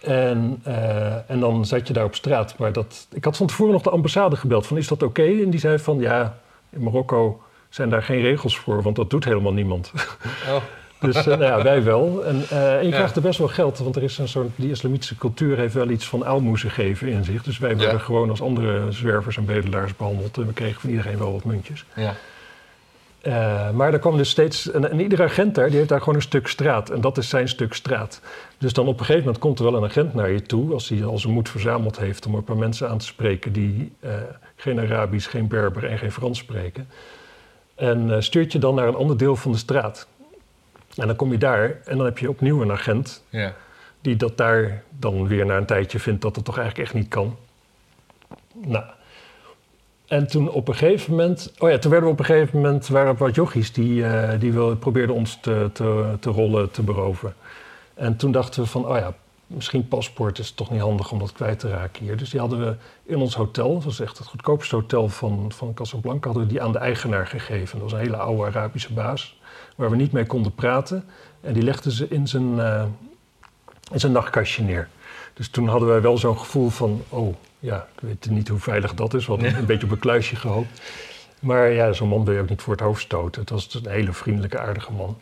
En, 0.00 0.60
eh, 0.64 1.30
en 1.30 1.40
dan 1.40 1.66
zat 1.66 1.86
je 1.86 1.92
daar 1.92 2.04
op 2.04 2.14
straat. 2.14 2.58
Maar 2.58 2.72
dat, 2.72 3.06
ik 3.12 3.24
had 3.24 3.36
van 3.36 3.46
tevoren 3.46 3.72
nog 3.72 3.82
de 3.82 3.90
ambassade 3.90 4.36
gebeld 4.36 4.66
van 4.66 4.76
is 4.76 4.88
dat 4.88 5.02
oké? 5.02 5.22
En 5.22 5.50
die 5.50 5.60
zei 5.60 5.78
van 5.78 5.98
ja, 6.00 6.38
in 6.70 6.82
Marokko 6.82 7.42
zijn 7.68 7.88
daar 7.88 8.02
geen 8.02 8.20
regels 8.20 8.58
voor, 8.58 8.82
want 8.82 8.96
dat 8.96 9.10
doet 9.10 9.24
helemaal 9.24 9.52
niemand. 9.52 9.92
Oh, 10.48 10.56
Dus 11.10 11.16
eh, 11.16 11.24
nou 11.26 11.42
ja, 11.42 11.62
wij 11.62 11.82
wel. 11.82 12.24
En, 12.24 12.44
eh, 12.50 12.76
en 12.76 12.82
je 12.84 12.88
Ja. 12.88 12.94
krijgt 12.96 13.16
er 13.16 13.22
best 13.22 13.38
wel 13.38 13.48
geld, 13.48 13.78
want 13.78 13.96
er 13.96 14.02
is 14.02 14.18
een 14.18 14.28
soort, 14.28 14.48
die 14.56 14.70
islamitische 14.70 15.16
cultuur 15.16 15.56
heeft 15.58 15.74
wel 15.74 15.88
iets 15.90 16.08
van 16.08 16.24
aalmoezen 16.24 16.70
geven 16.70 17.08
in 17.08 17.24
zich. 17.24 17.42
Dus 17.42 17.58
wij 17.58 17.70
Ja. 17.70 17.76
werden 17.76 18.00
gewoon 18.00 18.30
als 18.30 18.42
andere 18.42 18.92
zwervers 18.92 19.36
en 19.36 19.44
bedelaars 19.44 19.96
behandeld. 19.96 20.36
En 20.36 20.46
we 20.46 20.52
kregen 20.52 20.80
van 20.80 20.90
iedereen 20.90 21.18
wel 21.18 21.32
wat 21.32 21.44
muntjes. 21.44 21.84
ja. 21.94 22.14
Eh, 23.22 23.70
maar 23.70 23.92
er 23.92 23.98
kwam 23.98 24.16
dus 24.16 24.30
steeds, 24.30 24.70
en, 24.70 24.90
en 24.90 25.00
iedere 25.00 25.22
agent 25.22 25.54
daar, 25.54 25.68
die 25.68 25.76
heeft 25.76 25.88
daar 25.88 25.98
gewoon 25.98 26.14
een 26.14 26.22
stuk 26.22 26.46
straat. 26.46 26.90
En 26.90 27.00
dat 27.00 27.18
is 27.18 27.28
zijn 27.28 27.48
stuk 27.48 27.74
straat. 27.74 28.20
Dus 28.58 28.72
dan 28.72 28.86
op 28.86 28.92
een 28.92 29.04
gegeven 29.04 29.24
moment 29.24 29.38
komt 29.38 29.58
er 29.58 29.64
wel 29.64 29.74
een 29.74 29.84
agent 29.84 30.14
naar 30.14 30.30
je 30.30 30.42
toe, 30.42 30.72
als 30.72 30.88
hij 30.88 31.04
al 31.04 31.18
zijn 31.18 31.32
moed 31.32 31.48
verzameld 31.48 31.98
heeft 31.98 32.26
om 32.26 32.34
een 32.34 32.44
paar 32.44 32.56
mensen 32.56 32.88
aan 32.88 32.98
te 32.98 33.04
spreken 33.04 33.52
die 33.52 33.92
eh, 34.00 34.14
geen 34.56 34.80
Arabisch, 34.80 35.30
geen 35.30 35.48
Berber 35.48 35.84
en 35.84 35.98
geen 35.98 36.12
Frans 36.12 36.38
spreken. 36.38 36.88
En 37.74 38.14
eh, 38.14 38.20
stuurt 38.20 38.52
je 38.52 38.58
dan 38.58 38.74
naar 38.74 38.88
een 38.88 38.94
ander 38.94 39.16
deel 39.16 39.36
van 39.36 39.52
de 39.52 39.58
straat. 39.58 40.06
En 40.96 41.06
dan 41.06 41.16
kom 41.16 41.32
je 41.32 41.38
daar 41.38 41.80
en 41.84 41.96
dan 41.96 42.06
heb 42.06 42.18
je 42.18 42.28
opnieuw 42.28 42.62
een 42.62 42.72
agent 42.72 43.24
ja. 43.28 43.54
die 44.00 44.16
dat 44.16 44.36
daar 44.36 44.82
dan 44.98 45.26
weer 45.26 45.46
na 45.46 45.56
een 45.56 45.66
tijdje 45.66 45.98
vindt 45.98 46.22
dat 46.22 46.36
het 46.36 46.44
toch 46.44 46.58
eigenlijk 46.58 46.88
echt 46.88 46.98
niet 46.98 47.08
kan. 47.08 47.36
Nou, 48.54 48.84
en 50.12 50.26
toen 50.26 50.50
op 50.50 50.68
een 50.68 50.74
gegeven 50.74 51.10
moment, 51.10 51.52
oh 51.58 51.70
ja, 51.70 51.78
toen 51.78 51.90
werden 51.90 52.08
we 52.08 52.14
op 52.14 52.20
een 52.20 52.24
gegeven 52.24 52.60
moment, 52.60 52.88
waren 52.88 53.16
wat 53.16 53.34
jochies 53.34 53.72
die, 53.72 54.04
eh, 54.04 54.40
die 54.40 54.76
probeerden 54.76 55.16
ons 55.16 55.38
te, 55.40 55.70
te, 55.72 56.16
te 56.20 56.30
rollen, 56.30 56.70
te 56.70 56.82
beroven. 56.82 57.34
En 57.94 58.16
toen 58.16 58.32
dachten 58.32 58.62
we 58.62 58.68
van, 58.68 58.86
oh 58.86 58.96
ja, 58.96 59.14
misschien 59.46 59.88
paspoort 59.88 60.38
is 60.38 60.50
toch 60.50 60.70
niet 60.70 60.80
handig 60.80 61.12
om 61.12 61.18
dat 61.18 61.32
kwijt 61.32 61.58
te 61.58 61.68
raken 61.68 62.04
hier. 62.04 62.16
Dus 62.16 62.30
die 62.30 62.40
hadden 62.40 62.58
we 62.58 62.76
in 63.02 63.16
ons 63.16 63.34
hotel, 63.34 63.74
dat 63.74 63.84
was 63.84 64.00
echt 64.00 64.18
het 64.18 64.26
goedkoopste 64.26 64.74
hotel 64.74 65.08
van, 65.08 65.52
van 65.54 65.74
Casablanca, 65.74 66.28
hadden 66.28 66.48
die 66.48 66.62
aan 66.62 66.72
de 66.72 66.78
eigenaar 66.78 67.26
gegeven. 67.26 67.78
Dat 67.78 67.90
was 67.90 67.92
een 67.92 68.06
hele 68.06 68.16
oude 68.16 68.44
Arabische 68.44 68.92
baas, 68.92 69.40
waar 69.76 69.90
we 69.90 69.96
niet 69.96 70.12
mee 70.12 70.26
konden 70.26 70.54
praten. 70.54 71.04
En 71.40 71.52
die 71.52 71.62
legde 71.62 71.92
ze 71.92 72.06
in 72.08 72.28
zijn, 72.28 72.60
eh, 72.60 72.84
in 73.92 74.00
zijn 74.00 74.12
nachtkastje 74.12 74.62
neer. 74.62 74.88
Dus 75.34 75.48
toen 75.48 75.68
hadden 75.68 75.88
wij 75.88 76.00
wel 76.00 76.18
zo'n 76.18 76.38
gevoel 76.38 76.68
van, 76.68 77.02
oh 77.08 77.34
ja, 77.58 77.86
ik 77.94 78.00
weet 78.00 78.30
niet 78.30 78.48
hoe 78.48 78.58
veilig 78.58 78.94
dat 78.94 79.14
is. 79.14 79.26
We 79.26 79.32
hadden 79.32 79.50
Ja. 79.50 79.58
een 79.58 79.66
beetje 79.66 79.86
op 79.86 79.92
een 79.92 79.98
kluisje 79.98 80.36
gehoopt. 80.36 80.82
Maar 81.40 81.70
ja, 81.70 81.92
zo'n 81.92 82.08
man 82.08 82.24
wil 82.24 82.34
je 82.34 82.40
ook 82.40 82.48
niet 82.48 82.62
voor 82.62 82.72
het 82.72 82.82
hoofd 82.82 83.02
stoten. 83.02 83.40
Het 83.40 83.50
was 83.50 83.74
een 83.82 83.90
hele 83.90 84.12
vriendelijke, 84.12 84.58
aardige 84.58 84.92
man. 84.92 85.16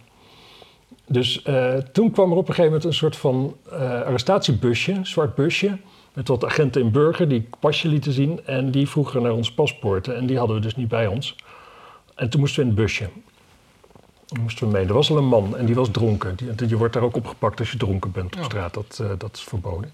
Dus 1.07 1.43
eh, 1.43 1.75
toen 1.75 2.11
kwam 2.11 2.31
er 2.31 2.37
op 2.37 2.49
een 2.49 2.55
gegeven 2.55 2.65
moment 2.65 2.85
een 2.85 2.95
soort 2.95 3.17
van 3.17 3.57
eh, 3.71 3.81
arrestatiebusje, 4.03 4.93
een 4.93 5.07
zwart 5.07 5.35
busje. 5.35 5.79
Met 6.13 6.29
wat 6.29 6.45
agenten 6.45 6.81
in 6.83 6.91
burger 6.91 7.29
die 7.29 7.49
pasje 7.61 7.89
lieten 7.89 8.13
zien. 8.13 8.41
En 8.47 8.71
die 8.71 8.89
vroegen 8.89 9.23
naar 9.23 9.33
ons 9.33 9.53
paspoorten. 9.53 10.17
En 10.17 10.27
die 10.27 10.39
hadden 10.39 10.57
we 10.57 10.63
dus 10.63 10.77
niet 10.77 10.89
bij 10.89 11.07
ons. 11.07 11.37
En 12.15 12.31
toen 12.31 12.41
moesten 12.41 12.63
we 12.63 12.69
in 12.71 12.75
het 12.77 12.85
busje. 12.85 13.09
Moesten 14.41 14.67
we 14.67 14.73
mee. 14.73 14.87
Er 14.87 14.93
was 14.95 15.11
al 15.11 15.17
een 15.17 15.27
man 15.29 15.57
en 15.57 15.67
die 15.67 15.75
was 15.75 15.89
dronken. 15.91 16.37
Die, 16.37 16.69
je 16.69 16.77
wordt 16.77 16.93
daar 16.95 17.03
ook 17.03 17.17
opgepakt 17.17 17.59
als 17.59 17.71
je 17.71 17.77
dronken 17.79 18.11
bent 18.13 18.37
op 18.37 18.45
straat. 18.45 18.75
Dat, 18.75 18.99
eh, 19.03 19.11
dat 19.19 19.31
is 19.37 19.41
verboden. 19.43 19.93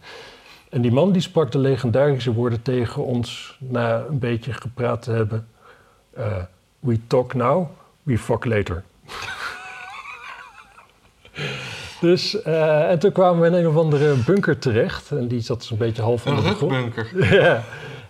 En 0.70 0.82
die 0.82 0.92
man 0.92 1.12
die 1.12 1.22
sprak 1.22 1.52
de 1.52 1.58
legendarische 1.58 2.32
woorden 2.32 2.62
tegen 2.62 3.04
ons 3.04 3.56
na 3.60 4.04
een 4.08 4.18
beetje 4.18 4.52
gepraat 4.52 5.02
te 5.02 5.10
hebben. 5.10 5.46
eh, 6.14 6.36
we 6.80 7.00
talk 7.06 7.34
now, 7.34 7.66
we 8.02 8.18
fuck 8.18 8.44
later. 8.44 8.82
dus, 12.00 12.42
eh, 12.42 12.90
en 12.90 12.98
toen 12.98 13.12
kwamen 13.12 13.40
we 13.40 13.46
in 13.46 13.52
een 13.64 13.68
of 13.68 13.76
andere 13.76 14.14
bunker 14.14 14.58
terecht. 14.58 15.10
En 15.10 15.28
die 15.28 15.40
zat 15.40 15.64
zo'n 15.64 15.78
beetje 15.78 16.02
half 16.02 16.26
onder 16.26 16.44
Een 16.44 16.50
de 16.50 16.56
grond. 16.56 16.72
rukbunker. 16.72 17.34
Ja, 17.42 17.64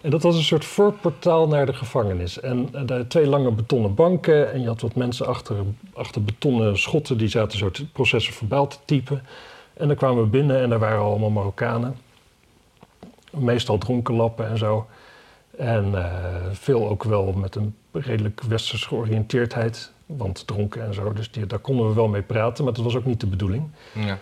en 0.07 0.13
dat 0.13 0.23
was 0.23 0.37
een 0.37 0.43
soort 0.43 0.65
voorportaal 0.65 1.49
naar 1.49 1.67
de 1.67 1.73
gevangenis. 1.73 2.41
En 2.41 2.69
eh, 2.73 2.83
daar 2.87 3.07
twee 3.07 3.27
lange 3.27 3.51
betonnen 3.51 3.95
banken. 3.95 4.53
En 4.53 4.61
je 4.61 4.67
had 4.67 4.81
wat 4.81 4.95
mensen 4.95 5.27
achter, 5.27 5.57
achter 5.93 6.25
betonnen 6.25 6.79
schotten. 6.79 7.19
Die 7.19 7.29
zaten 7.29 7.73
te- 7.73 7.87
processen 7.87 8.33
verbaal 8.33 8.67
te 8.67 8.77
typen. 8.85 9.23
En 9.75 9.87
dan 9.87 9.97
kwamen 9.97 10.23
we 10.23 10.29
binnen 10.29 10.61
en 10.63 10.71
daar 10.71 10.79
waren 10.79 11.01
allemaal 11.01 11.31
Marokkanen. 11.31 11.97
Meestal 13.31 13.79
dronken 13.79 14.15
lappen 14.15 14.49
en 14.49 14.59
zo. 14.59 14.87
En 15.59 15.95
eh, 15.95 16.15
veel 16.53 16.89
ook 16.89 17.05
wel 17.05 17.33
met 17.33 17.55
een 17.55 17.75
redelijk 17.93 18.43
westers 18.43 18.85
georiënteerdheid. 18.85 19.93
Want 20.07 20.47
dronken 20.47 20.87
en 20.87 20.95
zo. 20.95 21.13
Dus 21.13 21.31
die, 21.31 21.47
daar 21.47 21.59
konden 21.59 21.89
we 21.89 21.95
wel 21.95 22.09
mee 22.09 22.23
praten. 22.23 22.65
Maar 22.65 22.73
dat 22.73 22.85
was 22.85 22.97
ook 22.97 23.05
niet 23.07 23.21
de 23.21 23.27
bedoeling. 23.27 23.71
Ja. 23.93 24.19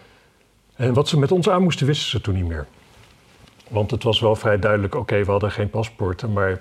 En 0.74 0.94
wat 0.94 1.08
ze 1.08 1.18
met 1.18 1.32
ons 1.32 1.48
aan 1.48 1.62
moesten, 1.62 1.86
wisten 1.86 2.08
ze 2.10 2.20
toen 2.20 2.34
niet 2.34 2.48
meer. 2.48 2.66
Want 3.68 3.90
het 3.90 4.02
was 4.02 4.20
wel 4.20 4.36
vrij 4.36 4.58
duidelijk, 4.58 4.94
oké, 4.94 5.24
we 5.24 5.30
hadden 5.30 5.50
geen 5.50 5.70
paspoorten, 5.70 6.32
maar 6.32 6.60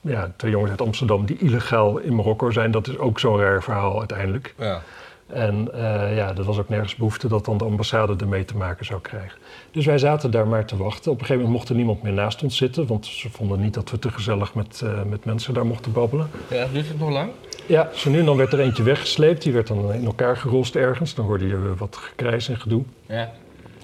ja, 0.00 0.32
twee 0.36 0.50
jongens 0.50 0.70
uit 0.70 0.80
Amsterdam 0.80 1.26
die 1.26 1.38
illegaal 1.38 1.98
in 1.98 2.14
Marokko 2.14 2.50
zijn, 2.50 2.70
dat 2.70 2.88
is 2.88 2.98
ook 2.98 3.18
zo'n 3.18 3.38
raar 3.38 3.62
verhaal 3.62 3.98
uiteindelijk. 3.98 4.54
Ja. 4.58 4.82
En 5.26 5.68
uh, 5.74 5.80
ja, 6.16 6.36
er 6.36 6.44
was 6.44 6.58
ook 6.58 6.68
nergens 6.68 6.94
behoefte 6.94 7.28
dat 7.28 7.44
dan 7.44 7.58
de 7.58 7.64
ambassade 7.64 8.14
ermee 8.18 8.44
te 8.44 8.56
maken 8.56 8.84
zou 8.84 9.00
krijgen. 9.00 9.38
Dus 9.70 9.86
wij 9.86 9.98
zaten 9.98 10.30
daar 10.30 10.46
maar 10.46 10.64
te 10.64 10.76
wachten. 10.76 11.12
Op 11.12 11.20
een 11.20 11.26
gegeven 11.26 11.42
moment 11.42 11.58
mocht 11.58 11.68
er 11.68 11.74
niemand 11.76 12.02
meer 12.02 12.12
naast 12.12 12.42
ons 12.42 12.56
zitten, 12.56 12.86
want 12.86 13.06
ze 13.06 13.30
vonden 13.30 13.60
niet 13.60 13.74
dat 13.74 13.90
we 13.90 13.98
te 13.98 14.10
gezellig 14.10 14.54
met, 14.54 14.80
uh, 14.84 15.02
met 15.02 15.24
mensen 15.24 15.54
daar 15.54 15.66
mochten 15.66 15.92
babbelen. 15.92 16.30
Ja, 16.50 16.66
duurt 16.72 16.88
het 16.88 16.98
nog 16.98 17.10
lang? 17.10 17.30
Ja, 17.66 17.90
zo 17.94 18.10
nu 18.10 18.18
en 18.18 18.24
dan 18.24 18.36
werd 18.36 18.52
er 18.52 18.60
eentje 18.60 18.82
weggesleept. 18.82 19.42
Die 19.42 19.52
werd 19.52 19.66
dan 19.66 19.92
in 19.92 20.04
elkaar 20.04 20.36
gerost 20.36 20.76
ergens. 20.76 21.14
Dan 21.14 21.24
hoorde 21.24 21.46
je 21.46 21.74
wat 21.78 21.96
gekrijs 21.96 22.48
en 22.48 22.60
gedoe. 22.60 22.82
Ja. 23.06 23.22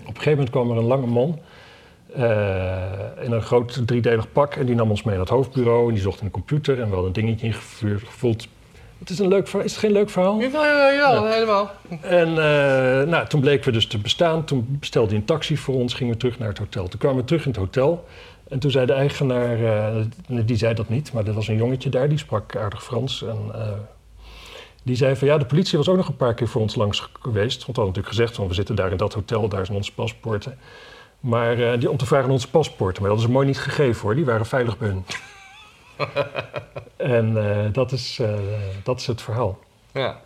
Op 0.01 0.09
een 0.09 0.15
gegeven 0.15 0.31
moment 0.31 0.51
kwam 0.51 0.71
er 0.71 0.77
een 0.77 0.85
lange 0.85 1.07
man 1.07 1.39
uh, 2.17 3.25
in 3.25 3.33
een 3.33 3.43
groot 3.43 3.87
driedelig 3.87 4.33
pak. 4.33 4.55
En 4.55 4.67
die 4.67 4.75
nam 4.75 4.91
ons 4.91 5.03
mee 5.03 5.15
naar 5.15 5.25
het 5.25 5.35
hoofdbureau. 5.35 5.89
En 5.89 5.95
die 5.95 6.03
zocht 6.03 6.21
in 6.21 6.27
de 6.27 6.33
computer. 6.33 6.81
En 6.81 6.89
we 6.89 6.95
hadden 6.95 7.07
een 7.07 7.13
dingetje 7.13 7.47
ingevuld. 7.47 8.49
Het 8.99 9.11
is, 9.11 9.19
een 9.19 9.29
leuk 9.29 9.49
verhaal. 9.49 9.67
is 9.67 9.71
het 9.71 9.81
geen 9.81 9.93
leuk 9.93 10.11
verhaal? 10.11 10.41
Ja, 10.41 10.49
ja, 10.49 10.91
ja, 10.91 11.13
ja. 11.13 11.25
helemaal. 11.25 11.71
En 12.01 12.29
uh, 12.29 12.37
nou, 13.11 13.27
toen 13.27 13.41
bleken 13.41 13.65
we 13.65 13.73
dus 13.73 13.87
te 13.87 13.99
bestaan. 13.99 14.45
Toen 14.45 14.77
bestelde 14.81 15.09
hij 15.09 15.17
een 15.17 15.25
taxi 15.25 15.57
voor 15.57 15.75
ons. 15.75 15.95
Gingen 15.95 16.13
we 16.13 16.19
terug 16.19 16.39
naar 16.39 16.49
het 16.49 16.59
hotel. 16.59 16.89
Toen 16.89 16.99
kwamen 16.99 17.19
we 17.19 17.25
terug 17.25 17.45
in 17.45 17.51
het 17.51 17.61
hotel. 17.61 18.05
En 18.49 18.59
toen 18.59 18.71
zei 18.71 18.87
de 18.87 18.93
eigenaar, 18.93 19.61
uh, 19.61 20.05
die 20.27 20.57
zei 20.57 20.75
dat 20.75 20.89
niet, 20.89 21.13
maar 21.13 21.27
er 21.27 21.33
was 21.33 21.49
een 21.49 21.57
jongetje 21.57 21.91
daar, 21.91 22.09
die 22.09 22.19
sprak 22.19 22.57
aardig 22.57 22.85
Frans. 22.85 23.23
En 23.23 23.39
die 24.83 24.97
zei 24.97 25.17
van 25.17 25.29
ja, 25.29 25.39
de 25.39 25.45
politie 25.45 25.79
was 25.79 25.89
ook 25.89 25.97
nog 25.97 26.09
een 26.09 26.17
paar 26.17 26.35
keer 26.35 26.49
voor 26.49 26.61
ons 26.61 26.75
langs 26.75 27.09
geweest. 27.21 27.65
Want 27.65 27.77
we 27.77 27.83
hadden 27.83 27.87
natuurlijk 27.87 28.15
gezegd 28.15 28.35
van 28.35 28.49
we 28.49 28.55
zitten 28.55 28.75
daar 28.75 28.91
in 28.91 28.97
dat 28.97 29.15
hotel, 29.15 29.49
daar 29.49 29.67
zijn 29.67 29.77
onze 29.77 29.95
paspoorten. 29.95 30.59
Maar 31.23 31.59
uh, 31.59 31.79
die, 31.79 31.91
om 31.91 31.97
te 31.97 32.07
vragen 32.07 32.31
onze 32.31 32.51
paspoorten. 32.51 33.03
Maar 33.03 33.11
dat 33.11 33.21
is 33.21 33.27
mooi 33.27 33.47
niet 33.47 33.59
gegeven 33.59 34.03
hoor, 34.03 34.15
die 34.15 34.25
waren 34.25 34.47
veilig 34.47 34.79
bij 34.79 34.89
hun. 34.89 35.05
en 36.97 37.73
dat, 37.73 37.93
is, 37.93 38.21
dat 38.83 39.01
is 39.01 39.07
het 39.07 39.23
verhaal. 39.23 39.59
Ja. 39.93 40.21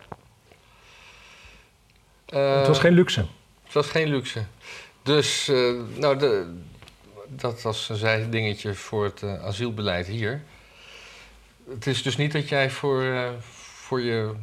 het 2.25 2.67
was 2.67 2.79
geen 2.79 2.93
luxe. 2.93 3.25
Het 3.63 3.73
was 3.73 3.87
geen 3.87 4.07
luxe. 4.07 4.45
Dus, 5.03 5.51
nou, 5.95 6.17
de, 6.17 6.55
dat 7.27 7.61
was 7.61 7.89
een 7.89 7.95
zijdingetje 7.95 8.73
voor 8.73 9.03
het 9.03 9.23
asielbeleid 9.23 10.07
hier. 10.07 10.43
Het 11.69 11.87
is 11.87 12.03
dus 12.03 12.17
niet 12.17 12.31
dat 12.31 12.49
jij 12.49 12.69
voor, 12.69 13.33
voor 13.73 14.01
je 14.01 14.33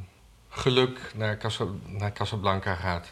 geluk 0.49 1.13
naar, 1.15 1.37
Casa, 1.37 1.67
naar 1.87 2.13
Casablanca 2.13 2.75
gaat. 2.75 3.11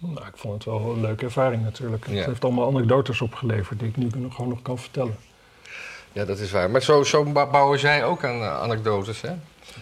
Nou, 0.00 0.26
ik 0.26 0.36
vond 0.36 0.54
het 0.54 0.64
wel 0.64 0.92
een 0.94 1.00
leuke 1.00 1.24
ervaring 1.24 1.62
natuurlijk. 1.62 2.06
Ja. 2.06 2.14
Het 2.14 2.26
heeft 2.26 2.44
allemaal 2.44 2.68
anekdotes 2.68 3.20
opgeleverd 3.20 3.78
die 3.78 3.88
ik 3.88 3.96
nu 3.96 4.10
gewoon 4.30 4.48
nog 4.48 4.62
kan 4.62 4.78
vertellen. 4.78 5.16
Ja, 6.12 6.24
dat 6.24 6.38
is 6.38 6.50
waar. 6.50 6.70
Maar 6.70 6.82
zo, 6.82 7.02
zo 7.02 7.32
bouwen 7.32 7.78
zij 7.78 8.04
ook 8.04 8.24
aan 8.24 8.40
uh, 8.40 8.60
anekdotes, 8.60 9.20
hè? 9.20 9.30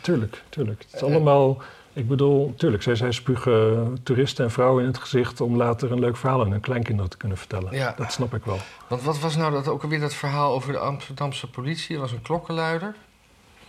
Tuurlijk, 0.02 0.42
tuurlijk. 0.48 0.82
Het 0.82 0.94
is 0.94 1.02
allemaal... 1.02 1.62
Ik 1.92 2.08
bedoel, 2.08 2.54
tuurlijk, 2.56 2.82
zij, 2.82 2.94
zij 2.94 3.12
spugen 3.12 3.98
toeristen 4.02 4.44
en 4.44 4.50
vrouwen 4.50 4.82
in 4.82 4.88
het 4.88 4.98
gezicht 4.98 5.40
om 5.40 5.56
later 5.56 5.92
een 5.92 5.98
leuk 5.98 6.16
verhaal 6.16 6.40
aan 6.40 6.50
hun 6.50 6.60
kleinkinderen 6.60 7.10
te 7.10 7.16
kunnen 7.16 7.38
vertellen. 7.38 7.74
Ja. 7.74 7.94
Dat 7.96 8.12
snap 8.12 8.34
ik 8.34 8.44
wel. 8.44 8.58
Want 8.88 9.02
wat 9.02 9.18
was 9.18 9.36
nou 9.36 9.52
dat, 9.52 9.68
ook 9.68 9.82
alweer 9.82 10.00
dat 10.00 10.14
verhaal 10.14 10.52
over 10.52 10.72
de 10.72 10.78
Amsterdamse 10.78 11.50
politie? 11.50 11.94
Er 11.94 12.00
was 12.00 12.12
een 12.12 12.22
klokkenluider. 12.22 12.94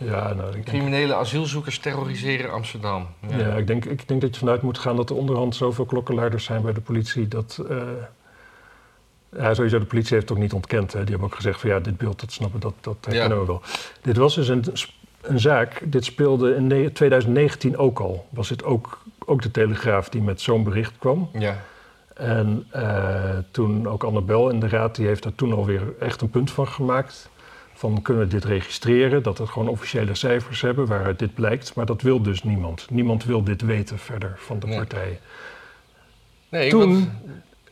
Ja, 0.04 0.32
nou, 0.32 0.56
ik 0.56 0.64
Criminele 0.64 1.06
denk... 1.06 1.20
asielzoekers 1.20 1.78
terroriseren 1.78 2.52
Amsterdam. 2.52 3.06
Ja, 3.28 3.38
ja 3.38 3.54
ik, 3.54 3.66
denk, 3.66 3.84
ik 3.84 4.08
denk 4.08 4.20
dat 4.20 4.34
je 4.34 4.40
vanuit 4.40 4.62
moet 4.62 4.78
gaan 4.78 4.96
dat 4.96 5.10
er 5.10 5.16
onderhand 5.16 5.56
zoveel 5.56 5.84
klokkenluiders 5.84 6.44
zijn 6.44 6.62
bij 6.62 6.72
de 6.72 6.80
politie 6.80 7.28
dat. 7.28 7.64
Uh, 7.70 7.82
ja, 9.36 9.54
sowieso, 9.54 9.78
de 9.78 9.84
politie 9.84 10.14
heeft 10.14 10.28
het 10.28 10.36
ook 10.36 10.42
niet 10.42 10.52
ontkend. 10.52 10.92
Hè. 10.92 11.00
Die 11.00 11.10
hebben 11.10 11.28
ook 11.28 11.34
gezegd 11.34 11.60
van 11.60 11.70
ja, 11.70 11.80
dit 11.80 11.96
beeld, 11.96 12.20
dat 12.20 12.32
snappen, 12.32 12.60
dat, 12.60 12.74
dat 12.80 12.96
herkennen 13.00 13.38
ja. 13.38 13.40
we 13.40 13.46
wel. 13.46 13.62
Dit 14.02 14.16
was 14.16 14.34
dus 14.34 14.48
een 14.48 14.64
een 15.20 15.40
zaak, 15.40 15.82
dit 15.84 16.04
speelde 16.04 16.54
in 16.54 16.92
2019 16.92 17.76
ook 17.76 17.98
al. 17.98 18.26
Was 18.30 18.48
het 18.48 18.64
ook, 18.64 19.02
ook 19.24 19.42
de 19.42 19.50
Telegraaf 19.50 20.08
die 20.08 20.22
met 20.22 20.40
zo'n 20.40 20.64
bericht 20.64 20.98
kwam. 20.98 21.30
Ja. 21.32 21.56
En 22.14 22.66
uh, 22.76 23.38
toen 23.50 23.88
ook 23.88 24.04
Annabel 24.04 24.50
in 24.50 24.60
de 24.60 24.68
raad, 24.68 24.94
die 24.94 25.06
heeft 25.06 25.22
daar 25.22 25.34
toen 25.34 25.52
alweer 25.52 25.82
echt 25.98 26.20
een 26.20 26.30
punt 26.30 26.50
van 26.50 26.68
gemaakt. 26.68 27.29
Van 27.80 28.02
kunnen 28.02 28.22
we 28.22 28.28
dit 28.28 28.44
registreren, 28.44 29.22
dat 29.22 29.38
het 29.38 29.48
gewoon 29.48 29.68
officiële 29.68 30.14
cijfers 30.14 30.60
hebben 30.60 30.86
waaruit 30.86 31.18
dit 31.18 31.34
blijkt. 31.34 31.74
Maar 31.74 31.86
dat 31.86 32.02
wil 32.02 32.22
dus 32.22 32.42
niemand. 32.42 32.86
Niemand 32.90 33.24
wil 33.24 33.42
dit 33.44 33.62
weten 33.62 33.98
verder 33.98 34.34
van 34.38 34.58
de 34.58 34.66
Nee. 34.66 34.76
partijen. 34.76 35.18
Nee, 36.48 36.70
Toen, 36.70 37.10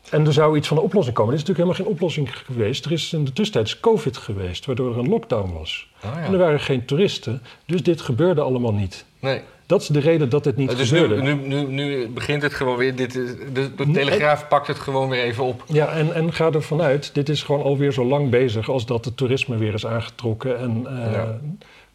en 0.09 0.25
er 0.25 0.33
zou 0.33 0.57
iets 0.57 0.67
van 0.67 0.77
een 0.77 0.83
oplossing 0.83 1.15
komen. 1.15 1.33
Er 1.33 1.39
is 1.39 1.45
natuurlijk 1.47 1.69
helemaal 1.69 1.93
geen 1.93 1.95
oplossing 2.03 2.37
geweest. 2.45 2.85
Er 2.85 2.91
is 2.91 3.13
in 3.13 3.25
de 3.25 3.33
tussentijd 3.33 3.79
COVID 3.79 4.17
geweest, 4.17 4.65
waardoor 4.65 4.91
er 4.93 4.97
een 4.99 5.09
lockdown 5.09 5.53
was. 5.53 5.91
Oh, 6.05 6.11
ja. 6.13 6.21
En 6.21 6.31
er 6.33 6.39
waren 6.39 6.59
geen 6.59 6.85
toeristen, 6.85 7.41
dus 7.65 7.83
dit 7.83 8.01
gebeurde 8.01 8.41
allemaal 8.41 8.73
niet. 8.73 9.05
nee. 9.19 9.41
Dat 9.69 9.81
is 9.81 9.87
de 9.87 9.99
reden 9.99 10.29
dat 10.29 10.43
dit 10.43 10.55
niet 10.55 10.77
dus 10.77 10.91
nu, 10.91 10.99
gebeurde. 10.99 11.21
nu, 11.21 11.33
nu, 11.33 11.63
nu 11.65 12.07
begint 12.07 12.41
het 12.41 12.53
gewoon 12.53 12.77
weer. 12.77 12.95
Dit 12.95 13.15
is, 13.15 13.29
de, 13.53 13.75
de 13.75 13.91
Telegraaf 13.91 14.47
pakt 14.47 14.67
het 14.67 14.79
gewoon 14.79 15.09
weer 15.09 15.23
even 15.23 15.43
op. 15.43 15.63
Ja, 15.67 15.87
en, 15.87 16.13
en 16.13 16.33
ga 16.33 16.51
ervan 16.51 16.81
uit, 16.81 17.13
dit 17.13 17.29
is 17.29 17.43
gewoon 17.43 17.61
alweer 17.63 17.91
zo 17.91 18.05
lang 18.05 18.29
bezig 18.29 18.69
als 18.69 18.85
dat 18.85 19.05
het 19.05 19.17
toerisme 19.17 19.57
weer 19.57 19.73
is 19.73 19.85
aangetrokken 19.85 20.59
en 20.59 20.85
eh, 20.87 21.13
Ja. 21.13 21.39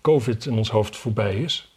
COVID 0.01 0.47
in 0.47 0.53
ons 0.53 0.70
hoofd 0.70 0.97
voorbij 0.97 1.35
is. 1.35 1.72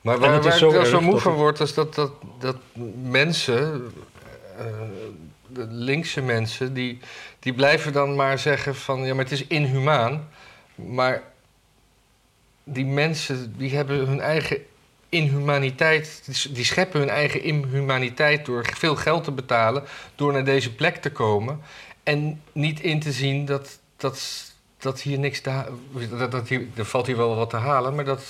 Maar 0.00 0.18
waar, 0.18 0.32
het 0.34 0.44
waar 0.44 0.58
zo 0.58 0.80
ik 0.80 0.86
zo 0.86 1.00
moe 1.00 1.18
van 1.18 1.30
het- 1.32 1.40
word, 1.40 1.60
is 1.60 1.74
dat, 1.74 1.94
dat, 1.94 2.12
dat 2.38 2.56
mensen, 3.02 3.82
eh, 4.58 4.64
de 5.46 5.66
linkse 5.70 6.20
mensen, 6.22 6.74
die, 6.74 6.98
die 7.38 7.52
blijven 7.54 7.92
dan 7.92 8.14
maar 8.16 8.38
zeggen 8.38 8.74
van 8.74 9.04
ja, 9.04 9.14
maar 9.14 9.24
het 9.24 9.32
is 9.32 9.46
inhumaan. 9.46 10.28
Maar 10.74 11.22
die 12.64 12.86
mensen 12.86 13.54
die 13.58 13.74
hebben 13.76 14.06
hun 14.06 14.20
eigen 14.20 14.58
inhumaniteit, 15.12 16.22
die, 16.52 16.64
scheppen 16.64 17.00
hun 17.00 17.08
eigen 17.08 17.42
inhumaniteit 17.42 18.46
door 18.46 18.66
veel 18.76 18.96
geld 18.96 19.24
te 19.24 19.32
betalen, 19.32 19.82
door 20.14 20.32
naar 20.32 20.44
deze 20.44 20.74
plek 20.74 20.96
te 20.96 21.10
komen 21.10 21.60
en 22.02 22.42
niet 22.52 22.80
in 22.80 23.00
te 23.00 23.12
zien 23.12 23.44
dat, 23.44 23.78
dat, 23.96 24.44
dat 24.78 25.00
hier 25.00 25.18
niks 25.18 25.40
te 25.40 25.62
dat, 26.18 26.30
dat 26.30 26.48
hier, 26.48 26.66
er 26.74 26.84
valt 26.84 27.06
hier 27.06 27.16
wel 27.16 27.36
wat 27.36 27.50
te 27.50 27.56
halen, 27.56 27.94
maar 27.94 28.04
dat 28.04 28.24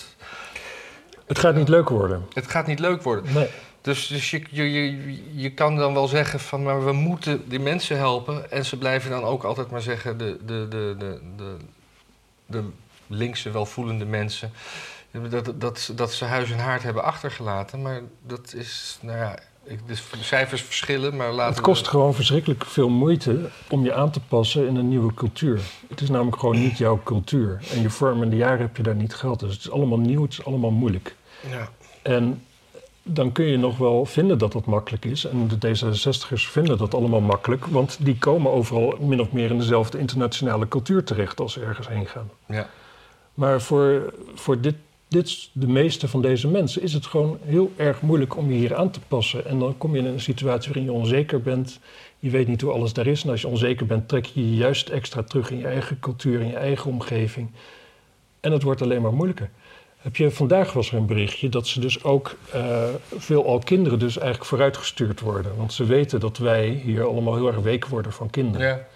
Het 1.26 1.38
gaat 1.38 1.54
niet 1.54 1.68
leuk 1.68 1.88
worden. 1.88 2.26
het 2.32 2.46
gaat 2.46 2.66
niet 2.66 2.78
leuk 2.78 3.02
worden. 3.02 3.32
Nee. 3.32 3.48
Dus, 3.80 4.06
dus 4.06 4.30
je, 4.30 4.42
je, 4.50 4.72
je, 4.72 5.22
je 5.34 5.50
kan 5.50 5.76
dan 5.76 5.94
wel 5.94 6.08
zeggen 6.08 6.40
van, 6.40 6.62
maar 6.62 6.84
we 6.84 6.92
moeten 6.92 7.48
die 7.48 7.60
mensen 7.60 7.96
helpen. 7.96 8.50
En 8.50 8.64
ze 8.64 8.76
blijven 8.76 9.10
dan 9.10 9.24
ook 9.24 9.44
altijd 9.44 9.70
maar 9.70 9.82
zeggen, 9.82 10.18
de, 10.18 10.38
de, 10.44 10.66
de, 10.68 10.94
de, 10.98 11.20
de, 11.36 11.56
de 12.46 12.62
linkse 13.06 13.50
welvoelende 13.50 14.04
mensen, 14.04 14.52
dat, 15.30 15.52
dat, 15.60 15.92
dat 15.94 16.12
ze 16.12 16.24
huis 16.24 16.50
en 16.50 16.58
haard 16.58 16.82
hebben 16.82 17.04
achtergelaten. 17.04 17.82
Maar 17.82 18.00
dat 18.26 18.54
is, 18.54 18.98
nou 19.00 19.18
ja, 19.18 19.38
ik, 19.64 19.78
de 19.86 19.96
cijfers 20.20 20.62
verschillen, 20.62 21.16
maar 21.16 21.32
laten 21.32 21.54
Het 21.54 21.62
kost 21.62 21.84
we... 21.84 21.90
gewoon 21.90 22.14
verschrikkelijk 22.14 22.64
veel 22.64 22.88
moeite 22.88 23.50
om 23.68 23.84
je 23.84 23.94
aan 23.94 24.10
te 24.10 24.20
passen 24.20 24.66
in 24.66 24.76
een 24.76 24.88
nieuwe 24.88 25.14
cultuur. 25.14 25.60
Het 25.88 26.00
is 26.00 26.08
namelijk 26.08 26.38
gewoon 26.38 26.58
niet 26.58 26.78
jouw 26.78 27.00
cultuur. 27.04 27.62
En 27.72 27.82
je 27.82 27.90
vormende 27.90 28.36
jaren 28.36 28.60
heb 28.60 28.76
je 28.76 28.82
daar 28.82 28.94
niet 28.94 29.14
gehad. 29.14 29.40
Dus 29.40 29.52
het 29.52 29.60
is 29.60 29.70
allemaal 29.70 29.98
nieuw, 29.98 30.22
het 30.22 30.32
is 30.32 30.44
allemaal 30.44 30.70
moeilijk. 30.70 31.16
Ja. 31.50 31.68
En 32.02 32.42
dan 33.02 33.32
kun 33.32 33.44
je 33.44 33.56
nog 33.56 33.78
wel 33.78 34.04
vinden 34.04 34.38
dat 34.38 34.52
dat 34.52 34.64
makkelijk 34.64 35.04
is. 35.04 35.24
En 35.24 35.48
de 35.48 35.68
D66'ers 35.68 36.50
vinden 36.50 36.78
dat 36.78 36.94
allemaal 36.94 37.20
makkelijk, 37.20 37.66
want 37.66 37.96
die 38.00 38.18
komen 38.18 38.52
overal 38.52 38.96
min 39.00 39.20
of 39.20 39.32
meer 39.32 39.50
in 39.50 39.58
dezelfde 39.58 39.98
internationale 39.98 40.68
cultuur 40.68 41.04
terecht 41.04 41.40
als 41.40 41.52
ze 41.52 41.60
ergens 41.60 41.88
heen 41.88 42.06
gaan. 42.06 42.30
Ja. 42.46 42.68
Maar 43.34 43.60
voor, 43.60 44.14
voor 44.34 44.60
dit, 44.60 44.74
dit, 45.12 45.48
de 45.52 45.66
meeste 45.66 46.08
van 46.08 46.22
deze 46.22 46.48
mensen 46.48 46.82
is 46.82 46.92
het 46.92 47.06
gewoon 47.06 47.38
heel 47.44 47.72
erg 47.76 48.00
moeilijk 48.00 48.36
om 48.36 48.50
je 48.50 48.58
hier 48.58 48.74
aan 48.74 48.90
te 48.90 49.00
passen. 49.08 49.46
En 49.46 49.58
dan 49.58 49.78
kom 49.78 49.92
je 49.92 49.98
in 49.98 50.06
een 50.06 50.20
situatie 50.20 50.72
waarin 50.72 50.92
je 50.92 50.98
onzeker 50.98 51.42
bent. 51.42 51.80
Je 52.18 52.30
weet 52.30 52.48
niet 52.48 52.60
hoe 52.60 52.72
alles 52.72 52.92
daar 52.92 53.06
is. 53.06 53.24
En 53.24 53.30
als 53.30 53.40
je 53.40 53.48
onzeker 53.48 53.86
bent, 53.86 54.08
trek 54.08 54.24
je 54.24 54.50
je 54.50 54.56
juist 54.56 54.88
extra 54.88 55.22
terug 55.22 55.50
in 55.50 55.58
je 55.58 55.66
eigen 55.66 56.00
cultuur, 56.00 56.40
in 56.40 56.46
je 56.46 56.56
eigen 56.56 56.90
omgeving. 56.90 57.50
En 58.40 58.52
het 58.52 58.62
wordt 58.62 58.82
alleen 58.82 59.02
maar 59.02 59.12
moeilijker. 59.12 59.50
Heb 59.98 60.16
je, 60.16 60.30
vandaag 60.30 60.72
was 60.72 60.90
er 60.90 60.96
een 60.96 61.06
berichtje 61.06 61.48
dat 61.48 61.66
ze 61.66 61.80
dus 61.80 62.04
ook 62.04 62.36
eh 62.52 62.84
veelal 63.16 63.58
kinderen 63.58 63.98
dus 63.98 64.16
eigenlijk 64.16 64.48
vooruitgestuurd 64.48 65.20
worden. 65.20 65.56
Want 65.56 65.72
ze 65.72 65.84
weten 65.84 66.20
dat 66.20 66.38
wij 66.38 66.68
hier 66.68 67.04
allemaal 67.04 67.34
heel 67.34 67.46
erg 67.46 67.60
week 67.60 67.86
worden 67.86 68.12
van 68.12 68.30
kinderen. 68.30 68.66
ja. 68.66 68.86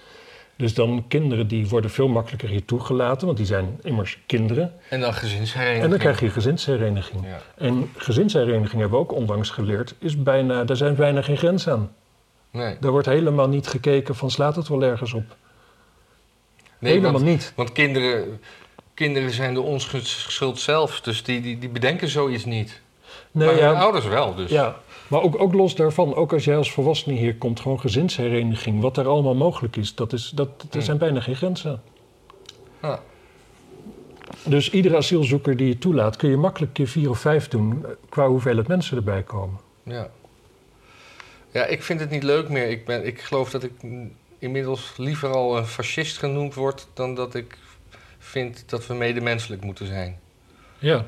Dus 0.56 0.74
dan 0.74 1.04
kinderen 1.08 1.48
die 1.48 1.68
worden 1.68 1.90
veel 1.90 2.08
makkelijker 2.08 2.48
hier 2.48 2.64
toegelaten, 2.64 3.26
want 3.26 3.38
die 3.38 3.46
zijn 3.46 3.78
immers 3.82 4.18
kinderen. 4.26 4.72
En 4.88 5.00
dan 5.00 5.14
gezinshereniging. 5.14 5.84
En 5.84 5.90
dan 5.90 5.98
krijg 5.98 6.20
je 6.20 6.30
gezinshereniging. 6.30 7.24
Ja. 7.24 7.40
En 7.56 7.90
gezinshereniging 7.96 8.80
hebben 8.80 8.90
we 8.90 8.96
ook 8.96 9.12
onlangs 9.12 9.50
geleerd, 9.50 9.94
is 9.98 10.22
bijna, 10.22 10.64
daar 10.64 10.76
zijn 10.76 10.94
bijna 10.94 11.22
geen 11.22 11.36
grenzen 11.36 11.72
aan. 11.72 11.92
Nee. 12.50 12.76
Daar 12.80 12.90
wordt 12.90 13.06
helemaal 13.06 13.48
niet 13.48 13.66
gekeken 13.66 14.14
van 14.14 14.30
slaat 14.30 14.56
het 14.56 14.68
wel 14.68 14.82
ergens 14.82 15.12
op. 15.12 15.36
nee 16.78 16.92
helemaal 16.92 17.12
want, 17.12 17.24
niet. 17.24 17.52
want 17.56 17.72
kinderen, 17.72 18.40
kinderen 18.94 19.30
zijn 19.30 19.54
de 19.54 19.60
onschuld 19.60 20.58
zelf, 20.58 21.00
dus 21.00 21.22
die, 21.22 21.40
die, 21.40 21.58
die 21.58 21.68
bedenken 21.68 22.08
zoiets 22.08 22.44
niet. 22.44 22.80
Nee, 23.30 23.46
maar 23.46 23.56
hun 23.56 23.72
ja, 23.72 23.80
ouders 23.80 24.06
wel, 24.06 24.34
dus. 24.34 24.50
ja, 24.50 24.76
maar 25.08 25.22
ook, 25.22 25.40
ook 25.40 25.54
los 25.54 25.74
daarvan, 25.74 26.14
ook 26.14 26.32
als 26.32 26.44
jij 26.44 26.56
als 26.56 26.72
volwassene 26.72 27.14
hier 27.14 27.36
komt, 27.36 27.60
gewoon 27.60 27.80
gezinshereniging, 27.80 28.80
wat 28.80 28.94
daar 28.94 29.06
allemaal 29.06 29.34
mogelijk 29.34 29.76
is, 29.76 29.94
dat 29.94 30.12
is 30.12 30.30
dat, 30.34 30.48
er 30.48 30.66
Hmm. 30.70 30.80
zijn 30.80 30.98
bijna 30.98 31.20
geen 31.20 31.36
grenzen. 31.36 31.82
Ja. 32.82 33.00
Dus 34.44 34.70
iedere 34.70 34.96
asielzoeker 34.96 35.56
die 35.56 35.68
je 35.68 35.78
toelaat, 35.78 36.16
kun 36.16 36.30
je 36.30 36.36
makkelijk 36.36 36.72
keer 36.72 36.88
vier 36.88 37.10
of 37.10 37.18
vijf 37.18 37.48
doen 37.48 37.84
eh, 37.84 37.90
qua 38.08 38.28
hoeveelheid 38.28 38.68
mensen 38.68 38.96
erbij 38.96 39.22
komen. 39.22 39.60
Ja. 39.82 40.10
Ja, 41.50 41.64
ik 41.64 41.82
vind 41.82 42.00
het 42.00 42.10
niet 42.10 42.22
leuk 42.22 42.48
meer. 42.48 42.68
Ik, 42.68 42.84
ben, 42.84 43.06
ik 43.06 43.20
geloof 43.20 43.50
dat 43.50 43.62
ik 43.62 43.72
inmiddels 44.38 44.94
liever 44.96 45.28
al 45.28 45.56
een 45.56 45.66
fascist 45.66 46.18
genoemd 46.18 46.54
word... 46.54 46.88
dan 46.94 47.14
dat 47.14 47.34
ik 47.34 47.58
vind 48.18 48.64
dat 48.66 48.86
we 48.86 48.94
medemenselijk 48.94 49.64
moeten 49.64 49.86
zijn. 49.86 50.18
Ja. 50.78 51.04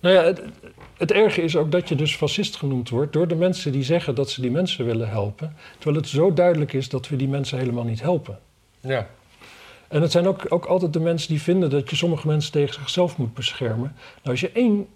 Nou 0.00 0.14
ja, 0.14 0.22
het, 0.22 0.42
het 0.96 1.12
erge 1.12 1.42
is 1.42 1.56
ook 1.56 1.70
dat 1.70 1.88
je 1.88 1.94
dus 1.94 2.16
fascist 2.16 2.56
genoemd 2.56 2.88
wordt 2.88 3.12
door 3.12 3.28
de 3.28 3.34
mensen 3.34 3.72
die 3.72 3.82
zeggen 3.82 4.14
dat 4.14 4.30
ze 4.30 4.40
die 4.40 4.50
mensen 4.50 4.84
willen 4.84 5.08
helpen. 5.08 5.56
Terwijl 5.78 5.96
het 5.96 6.08
zo 6.08 6.32
duidelijk 6.32 6.72
is 6.72 6.88
dat 6.88 7.08
we 7.08 7.16
die 7.16 7.28
mensen 7.28 7.58
helemaal 7.58 7.84
niet 7.84 8.00
helpen. 8.00 8.38
Ja. 8.80 9.08
En 9.88 10.02
het 10.02 10.12
zijn 10.12 10.26
ook, 10.26 10.46
ook 10.48 10.64
altijd 10.64 10.92
de 10.92 11.00
mensen 11.00 11.28
die 11.28 11.42
vinden 11.42 11.70
dat 11.70 11.90
je 11.90 11.96
sommige 11.96 12.26
mensen 12.26 12.52
tegen 12.52 12.74
zichzelf 12.74 13.16
moet 13.16 13.34
beschermen. 13.34 13.96
Nou, 14.16 14.30
als 14.30 14.40
je 14.40 14.50
één, 14.52 14.86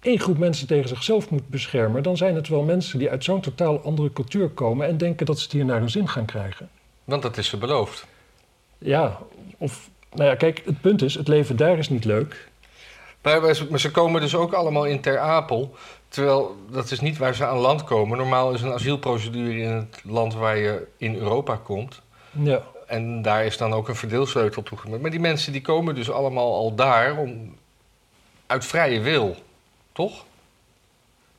één 0.00 0.20
groep 0.20 0.38
mensen 0.38 0.66
tegen 0.66 0.88
zichzelf 0.88 1.30
moet 1.30 1.48
beschermen, 1.48 2.02
dan 2.02 2.16
zijn 2.16 2.34
het 2.34 2.48
wel 2.48 2.62
mensen 2.62 2.98
die 2.98 3.10
uit 3.10 3.24
zo'n 3.24 3.40
totaal 3.40 3.80
andere 3.80 4.12
cultuur 4.12 4.48
komen 4.48 4.86
en 4.86 4.96
denken 4.96 5.26
dat 5.26 5.38
ze 5.38 5.44
het 5.44 5.52
hier 5.52 5.64
naar 5.64 5.78
hun 5.78 5.90
zin 5.90 6.08
gaan 6.08 6.24
krijgen. 6.24 6.68
Want 7.04 7.22
dat 7.22 7.36
is 7.36 7.48
ze 7.48 7.56
beloofd. 7.56 8.06
Ja, 8.78 9.18
of, 9.58 9.90
nou 10.12 10.28
ja, 10.28 10.34
kijk, 10.34 10.62
het 10.64 10.80
punt 10.80 11.02
is, 11.02 11.14
het 11.14 11.28
leven 11.28 11.56
daar 11.56 11.78
is 11.78 11.88
niet 11.88 12.04
leuk. 12.04 12.48
Maar, 13.24 13.40
maar 13.70 13.80
ze 13.80 13.90
komen 13.90 14.20
dus 14.20 14.34
ook 14.34 14.52
allemaal 14.52 14.84
in 14.84 15.00
Ter 15.00 15.18
Apel. 15.18 15.74
Terwijl 16.08 16.56
dat 16.70 16.90
is 16.90 17.00
niet 17.00 17.18
waar 17.18 17.34
ze 17.34 17.46
aan 17.46 17.56
land 17.58 17.84
komen. 17.84 18.18
Normaal 18.18 18.52
is 18.52 18.62
een 18.62 18.72
asielprocedure 18.72 19.58
in 19.58 19.70
het 19.70 20.00
land 20.04 20.34
waar 20.34 20.56
je 20.56 20.86
in 20.96 21.14
Europa 21.16 21.56
komt. 21.56 22.00
Ja. 22.30 22.62
En 22.86 23.22
daar 23.22 23.44
is 23.44 23.56
dan 23.56 23.72
ook 23.72 23.88
een 23.88 23.96
verdeelsleutel 23.96 24.62
toegemaakt. 24.62 25.02
Maar 25.02 25.10
die 25.10 25.20
mensen 25.20 25.52
die 25.52 25.60
komen 25.60 25.94
dus 25.94 26.10
allemaal 26.10 26.54
al 26.54 26.74
daar 26.74 27.16
om, 27.16 27.56
uit 28.46 28.64
vrije 28.64 29.00
wil, 29.00 29.36
toch? 29.92 30.24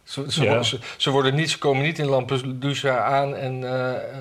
Ze, 0.04 0.32
ze, 0.32 0.44
Ja. 0.44 0.64
ze 0.98 1.10
worden 1.10 1.36
niet, 1.36 1.50
ze 1.52 1.58
komen 1.58 1.84
niet 1.84 2.00
in 2.00 2.06
Lampedusa 2.06 2.98
aan 2.98 3.36
en, 3.36 3.64
eh, 3.64 3.94
eh, 3.96 4.18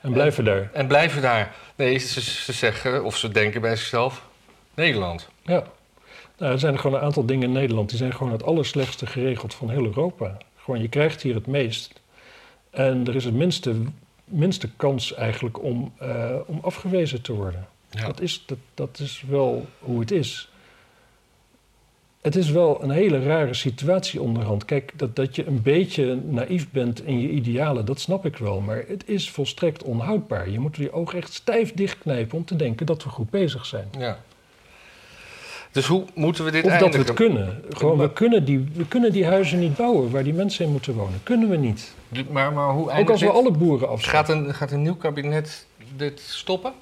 En 0.00 0.12
blijven 0.12 0.44
daar. 0.44 0.70
en 0.72 0.86
blijven 0.86 1.22
daar. 1.22 1.54
Nee, 1.76 1.98
ze, 1.98 2.20
ze 2.20 2.52
zeggen 2.52 3.04
of 3.04 3.16
ze 3.16 3.28
denken 3.28 3.60
bij 3.60 3.76
zichzelf: 3.76 4.22
Nederland. 4.74 5.28
Ja. 5.42 5.62
Nou, 6.38 6.52
er 6.52 6.58
zijn 6.58 6.78
gewoon 6.78 6.96
een 6.96 7.04
aantal 7.04 7.26
dingen 7.26 7.48
in 7.48 7.52
Nederland 7.52 7.88
die 7.88 7.98
zijn 7.98 8.14
gewoon 8.14 8.32
het 8.32 8.42
allerslechtste 8.42 9.06
geregeld 9.06 9.54
van 9.54 9.70
heel 9.70 9.84
Europa. 9.84 10.36
Gewoon, 10.56 10.80
je 10.80 10.88
krijgt 10.88 11.22
hier 11.22 11.34
het 11.34 11.46
meest. 11.46 12.00
En 12.70 13.06
er 13.06 13.14
is 13.14 13.24
het 13.24 13.34
minste, 13.34 13.74
minste 14.24 14.70
kans 14.76 15.14
eigenlijk 15.14 15.62
om, 15.62 15.92
eh, 15.98 16.36
om 16.46 16.58
afgewezen 16.62 17.22
te 17.22 17.32
worden. 17.32 17.68
Ja. 17.90 18.06
Dat, 18.06 18.20
is, 18.20 18.42
dat, 18.46 18.58
dat 18.74 18.98
is 18.98 19.24
wel 19.28 19.66
hoe 19.78 20.00
het 20.00 20.10
is. 20.10 20.50
Het 22.20 22.36
is 22.36 22.50
wel 22.50 22.82
een 22.82 22.90
hele 22.90 23.22
rare 23.22 23.54
situatie 23.54 24.22
onderhand. 24.22 24.64
Kijk, 24.64 24.92
dat, 24.96 25.16
dat 25.16 25.36
je 25.36 25.46
een 25.46 25.62
beetje 25.62 26.14
naïef 26.14 26.70
bent 26.70 27.06
in 27.06 27.20
je 27.20 27.28
idealen, 27.28 27.84
dat 27.84 28.00
snap 28.00 28.26
ik 28.26 28.36
wel. 28.36 28.60
Maar 28.60 28.84
het 28.88 29.08
is 29.08 29.30
volstrekt 29.30 29.82
onhoudbaar. 29.82 30.50
Je 30.50 30.58
moet 30.58 30.76
je 30.76 30.92
oog 30.92 31.14
echt 31.14 31.32
stijf 31.32 31.72
dichtknijpen 31.72 32.36
om 32.38 32.44
te 32.44 32.56
denken 32.56 32.86
dat 32.86 33.04
we 33.04 33.08
goed 33.08 33.30
bezig 33.30 33.66
zijn. 33.66 33.88
Ja. 33.98 34.18
Dus 35.72 35.86
hoe 35.86 36.04
moeten 36.14 36.44
we 36.44 36.50
dit 36.50 36.64
Of 36.64 36.70
dat 36.70 36.80
eindigen? 36.82 37.00
we 37.00 37.06
het 37.06 37.16
kunnen. 37.16 37.62
Gewoon, 37.70 37.98
we 37.98 38.12
kunnen, 38.12 38.44
die, 38.44 38.68
we 38.74 38.86
kunnen 38.86 39.12
die 39.12 39.26
huizen 39.26 39.58
niet 39.58 39.76
bouwen 39.76 40.10
waar 40.10 40.24
die 40.24 40.34
mensen 40.34 40.64
in 40.64 40.70
moeten 40.70 40.94
wonen. 40.94 41.20
Kunnen 41.22 41.48
we 41.48 41.56
niet. 41.56 41.92
Maar, 42.30 42.52
maar 42.52 42.70
hoe 42.72 42.90
Ook 42.92 43.10
als 43.10 43.20
we 43.20 43.26
dit? 43.26 43.34
alle 43.34 43.50
boeren 43.50 43.88
afschaffen. 43.88 44.34
Gaat 44.36 44.44
een, 44.46 44.54
gaat 44.54 44.70
een 44.72 44.82
nieuw 44.82 44.96
kabinet 44.96 45.66
dit 45.96 46.20
stoppen? 46.26 46.72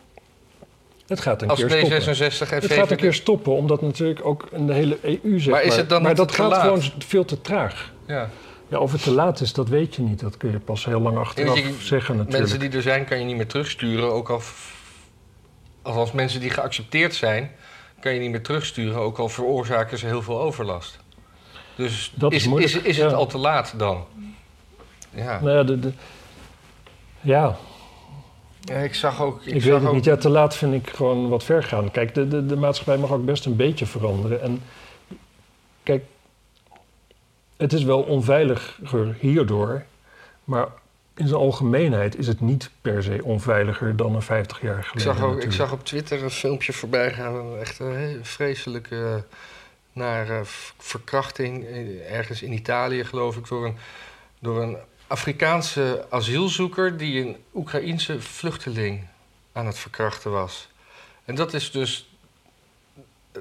Het 1.07 1.21
gaat 1.21 1.43
een 1.43 1.49
Als 1.49 1.65
keer 1.65 1.71
stoppen. 1.71 2.01
D66 2.17 2.51
en 2.51 2.61
Het 2.61 2.73
gaat 2.73 2.91
een 2.91 2.97
keer 2.97 3.15
stoppen, 3.15 3.53
omdat 3.53 3.83
natuurlijk 3.83 4.25
ook 4.25 4.49
in 4.53 4.67
de 4.67 4.73
hele 4.73 4.99
EU 5.03 5.41
zeg 5.41 5.53
Maar 5.53 5.63
is 5.63 5.77
het 5.77 5.89
dan 5.89 6.03
maar 6.03 6.15
dat 6.15 6.33
gaat 6.33 6.51
laat? 6.51 6.61
gewoon 6.61 6.83
veel 6.99 7.25
te 7.25 7.41
traag. 7.41 7.93
Ja. 8.07 8.31
Ja, 8.69 8.79
of 8.79 8.93
het 8.93 9.03
te 9.03 9.11
laat 9.13 9.41
is, 9.41 9.53
dat 9.53 9.69
weet 9.69 9.95
je 9.95 10.03
niet. 10.03 10.21
Dat 10.21 10.37
kun 10.37 10.51
je 10.51 10.59
pas 10.59 10.85
heel 10.85 11.01
lang 11.01 11.17
achteraf 11.19 11.57
je- 11.59 11.75
zeggen 11.81 12.17
natuurlijk. 12.17 12.39
Mensen 12.43 12.59
die 12.71 12.71
er 12.79 12.83
zijn 12.83 13.05
kan 13.05 13.19
je 13.19 13.25
niet 13.25 13.37
meer 13.37 13.47
terugsturen. 13.47 14.13
Ook 14.13 14.29
al... 14.31 14.41
Althans, 15.83 16.13
mensen 16.13 16.41
die 16.41 16.51
geaccepteerd 16.51 17.15
zijn... 17.15 17.51
kan 18.07 18.15
je 18.15 18.21
niet 18.21 18.31
meer 18.31 18.43
terugsturen. 18.43 19.01
Ook 19.01 19.19
al 19.19 19.29
veroorzaken 19.29 19.99
ze 19.99 20.07
heel 20.07 20.23
veel 20.23 20.41
overlast. 20.41 20.99
Dus 21.75 22.13
Dat 22.15 22.33
is 22.33 22.47
is, 22.47 22.75
is, 22.77 22.97
het 22.99 23.11
ja. 23.11 23.17
al 23.17 23.27
te 23.27 23.39
laat 23.39 23.75
dan? 23.77 24.05
Ja. 25.11 25.41
Nou 25.41 25.57
ja, 25.57 25.63
de, 25.65 25.79
de- 25.79 25.93
ja 27.21 27.57
ja 28.61 28.75
ik 28.77 28.95
zag 28.95 29.21
ook... 29.23 29.43
ik, 29.45 29.53
zag 29.53 29.63
weet 29.63 29.73
het 29.81 29.85
ook- 29.89 29.95
niet. 29.95 30.05
Ja, 30.05 30.17
te 30.17 30.29
laat 30.29 30.57
vind 30.57 30.75
ik 30.75 30.91
gewoon 30.95 31.29
wat 31.29 31.45
ver 31.45 31.63
gaan. 31.63 31.91
Kijk, 31.91 32.15
de, 32.15 32.29
de, 32.29 32.47
de 32.47 32.57
maatschappij 32.57 32.97
mag 32.99 33.11
ook 33.13 33.25
best 33.25 33.45
een 33.45 33.57
beetje 33.57 33.87
veranderen. 33.87 34.43
En 34.43 34.63
kijk, 35.83 36.05
het 37.57 37.73
is 37.73 37.83
wel 37.85 38.03
onveiliger 38.03 39.17
hierdoor. 39.21 39.85
Maar 40.45 40.67
in 41.17 41.29
zijn 41.29 41.41
algemeenheid 41.41 42.17
is 42.19 42.27
het 42.27 42.41
niet 42.41 42.71
per 42.81 43.03
se 43.03 43.21
onveiliger 43.25 43.97
dan 43.97 44.15
een 44.15 44.23
50 44.23 44.61
jaar 44.61 44.79
Ik 44.79 44.85
geleden. 44.85 45.15
zag, 45.17 45.25
ook, 45.25 45.43
ik 45.43 45.53
zag 45.53 45.73
op 45.73 45.85
Twitter 45.85 46.23
een 46.23 46.31
filmpje 46.31 46.73
voorbij 46.73 47.13
gaan. 47.13 47.35
een 47.35 47.61
Echt 47.61 47.79
een 47.79 47.97
hele 47.97 48.25
vreselijke 48.25 49.25
naar 49.93 50.31
eh, 50.31 50.41
verkrachting. 50.79 51.65
eh, 51.67 52.13
Ergens 52.17 52.43
in 52.43 52.53
Italië, 52.53 53.05
geloof 53.05 53.37
ik, 53.37 53.49
door 53.49 53.67
een, 53.67 53.77
door 54.39 54.63
een 54.63 54.77
Afrikaanse 55.07 56.07
asielzoeker 56.11 56.97
die 56.97 57.21
een 57.27 57.37
Oekraïense 57.55 58.21
vluchteling 58.21 59.05
aan 59.53 59.67
het 59.67 59.79
verkrachten 59.79 60.31
was. 60.31 60.69
En 61.25 61.35
dat 61.35 61.55
is 61.55 61.71
dus. 61.71 62.09
eh, 63.33 63.41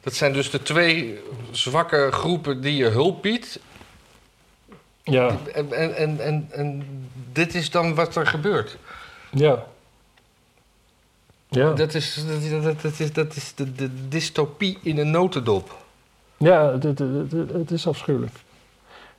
Dat 0.00 0.14
zijn 0.14 0.32
dus 0.32 0.50
de 0.50 0.62
twee 0.62 1.20
zwakke 1.50 2.08
groepen 2.12 2.60
die 2.60 2.76
je 2.76 2.88
hulp 2.88 3.22
biedt. 3.22 3.58
Ja, 5.04 5.36
En, 5.54 5.72
en, 5.96 6.20
en, 6.20 6.46
en, 6.50 6.82
dit 7.32 7.54
is 7.54 7.70
dan 7.70 7.94
wat 7.94 8.16
er 8.16 8.26
gebeurt. 8.26 8.76
ja. 9.30 9.64
Ja, 11.48 11.72
Dat 11.72 11.94
is, 11.94 12.24
dat, 12.50 12.62
dat, 12.62 12.80
dat 12.82 12.98
is, 13.00 13.12
dat 13.12 13.36
is 13.36 13.54
de, 13.54 13.72
de 13.72 14.08
dystopie 14.08 14.78
in 14.82 14.98
een 14.98 15.10
notendop. 15.10 15.76
ja 16.36 16.72
het, 16.72 16.82
het, 16.82 16.98
het, 16.98 17.32
het- 17.32 17.52
het 17.52 17.70
is 17.70 17.86
afschuwelijk. 17.86 18.32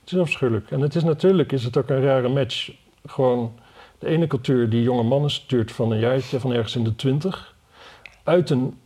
Het 0.00 0.12
is 0.12 0.18
afschuwelijk. 0.18 0.70
En 0.70 0.80
het 0.80 0.94
is 0.94 1.02
natuurlijk 1.04 1.52
is 1.52 1.64
het 1.64 1.76
ook 1.76 1.88
een 1.88 2.02
rare 2.02 2.28
match. 2.28 2.70
Gewoon 3.06 3.58
de 3.98 4.06
ene 4.06 4.26
cultuur 4.26 4.70
die 4.70 4.82
jonge 4.82 5.02
mannen 5.02 5.30
stuurt 5.30 5.72
van 5.72 5.90
een 5.92 5.98
jaartje, 5.98 6.40
van 6.40 6.52
ergens 6.52 6.76
in 6.76 6.84
de 6.84 6.96
twintig. 6.96 7.54
Uit 8.24 8.50
een, 8.50 8.78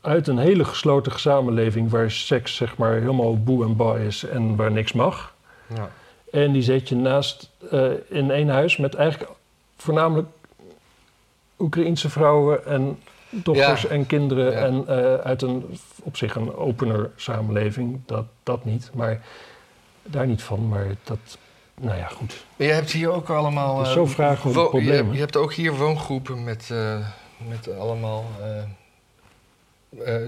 uit 0.00 0.28
een 0.28 0.38
hele 0.38 0.64
gesloten 0.64 1.20
samenleving 1.20 1.90
waar 1.90 2.10
seks 2.10 2.56
zeg 2.56 2.76
maar 2.76 2.92
helemaal 2.94 3.42
boe 3.42 3.64
en 3.64 3.76
ba 3.76 3.96
is 3.96 4.24
en 4.24 4.56
waar 4.56 4.72
niks 4.72 4.92
mag. 4.92 5.34
Ja. 5.74 5.90
En 6.44 6.52
die 6.52 6.62
zet 6.62 6.88
je 6.88 6.94
naast 6.96 7.50
eh, 7.70 7.90
in 8.08 8.30
één 8.30 8.48
huis 8.48 8.76
met 8.76 8.94
eigenlijk 8.94 9.30
voornamelijk 9.76 10.28
Oekraïense 11.58 12.10
vrouwen 12.10 12.66
en 12.66 12.98
dochters 13.30 13.82
Ja. 13.82 13.88
en 13.88 14.06
kinderen. 14.06 14.52
Ja. 14.52 14.58
En 14.58 14.84
eh, 14.88 15.14
uit 15.14 15.42
een 15.42 15.78
op 16.02 16.16
zich 16.16 16.34
een 16.34 16.54
opener 16.56 17.10
samenleving, 17.16 18.00
dat, 18.06 18.24
dat 18.42 18.64
niet. 18.64 18.90
Maar 18.94 19.20
daar 20.02 20.26
niet 20.26 20.42
van, 20.42 20.68
maar 20.68 20.86
dat, 21.04 21.38
nou 21.80 21.96
ja, 21.98 22.06
goed. 22.06 22.44
Maar 22.56 22.66
je 22.66 22.72
hebt 22.72 22.90
hier 22.92 23.10
ook 23.10 23.28
allemaal... 23.30 23.84
Eh, 23.84 23.92
zo 23.92 24.06
vragen 24.06 24.48
over 24.48 24.54
wo- 24.54 24.64
je, 24.64 24.68
problemen. 24.70 25.12
je 25.12 25.18
hebt 25.20 25.36
ook 25.36 25.52
hier 25.52 25.74
woongroepen 25.76 26.44
met, 26.44 26.70
met 27.48 27.76
allemaal 27.78 28.24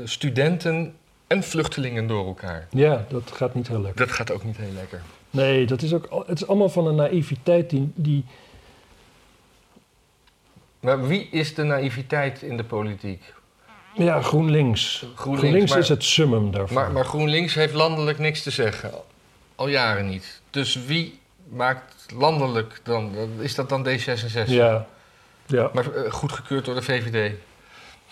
studenten 0.04 0.94
en 1.26 1.42
vluchtelingen 1.42 2.06
door 2.06 2.26
elkaar. 2.26 2.66
Ja, 2.70 3.04
dat 3.08 3.30
gaat 3.34 3.54
niet 3.54 3.68
heel 3.68 3.80
lekker. 3.80 4.06
Dat 4.06 4.14
gaat 4.14 4.30
ook 4.32 4.44
niet 4.44 4.56
heel 4.56 4.72
lekker. 4.72 5.02
Nee, 5.30 5.66
dat 5.66 5.82
is 5.82 5.94
ook, 5.94 6.24
het 6.26 6.40
is 6.40 6.46
allemaal 6.48 6.68
van 6.68 6.86
een 6.86 6.94
naïviteit 6.94 7.70
die, 7.70 7.90
die 7.94 8.24
Maar 10.80 11.06
wie 11.06 11.28
is 11.30 11.54
de 11.54 11.62
naïviteit 11.62 12.42
in 12.42 12.56
de 12.56 12.64
politiek? 12.64 13.22
ja, 13.94 14.22
GroenLinks. 14.22 14.96
GroenLinks, 14.98 15.20
GroenLinks 15.40 15.70
maar- 15.70 15.78
is 15.80 15.88
het 15.88 16.04
summum 16.04 16.50
daarvan. 16.50 16.76
Maar, 16.76 16.92
maar 16.92 17.04
GroenLinks 17.04 17.54
heeft 17.54 17.74
landelijk 17.74 18.18
niks 18.18 18.42
te 18.42 18.50
zeggen. 18.50 18.90
Al 19.54 19.68
jaren 19.68 20.06
niet. 20.08 20.40
Dus 20.50 20.84
wie 20.86 21.18
maakt 21.48 22.06
landelijk 22.14 22.80
dan? 22.82 23.12
Is 23.38 23.54
dat 23.54 23.68
dan 23.68 23.86
D66? 23.88 24.44
ja, 24.46 24.86
ja. 25.46 25.70
Maar 25.72 25.94
eh, 25.94 26.12
goedgekeurd 26.12 26.64
door 26.64 26.74
de 26.74 26.82
VVD. 26.82 27.32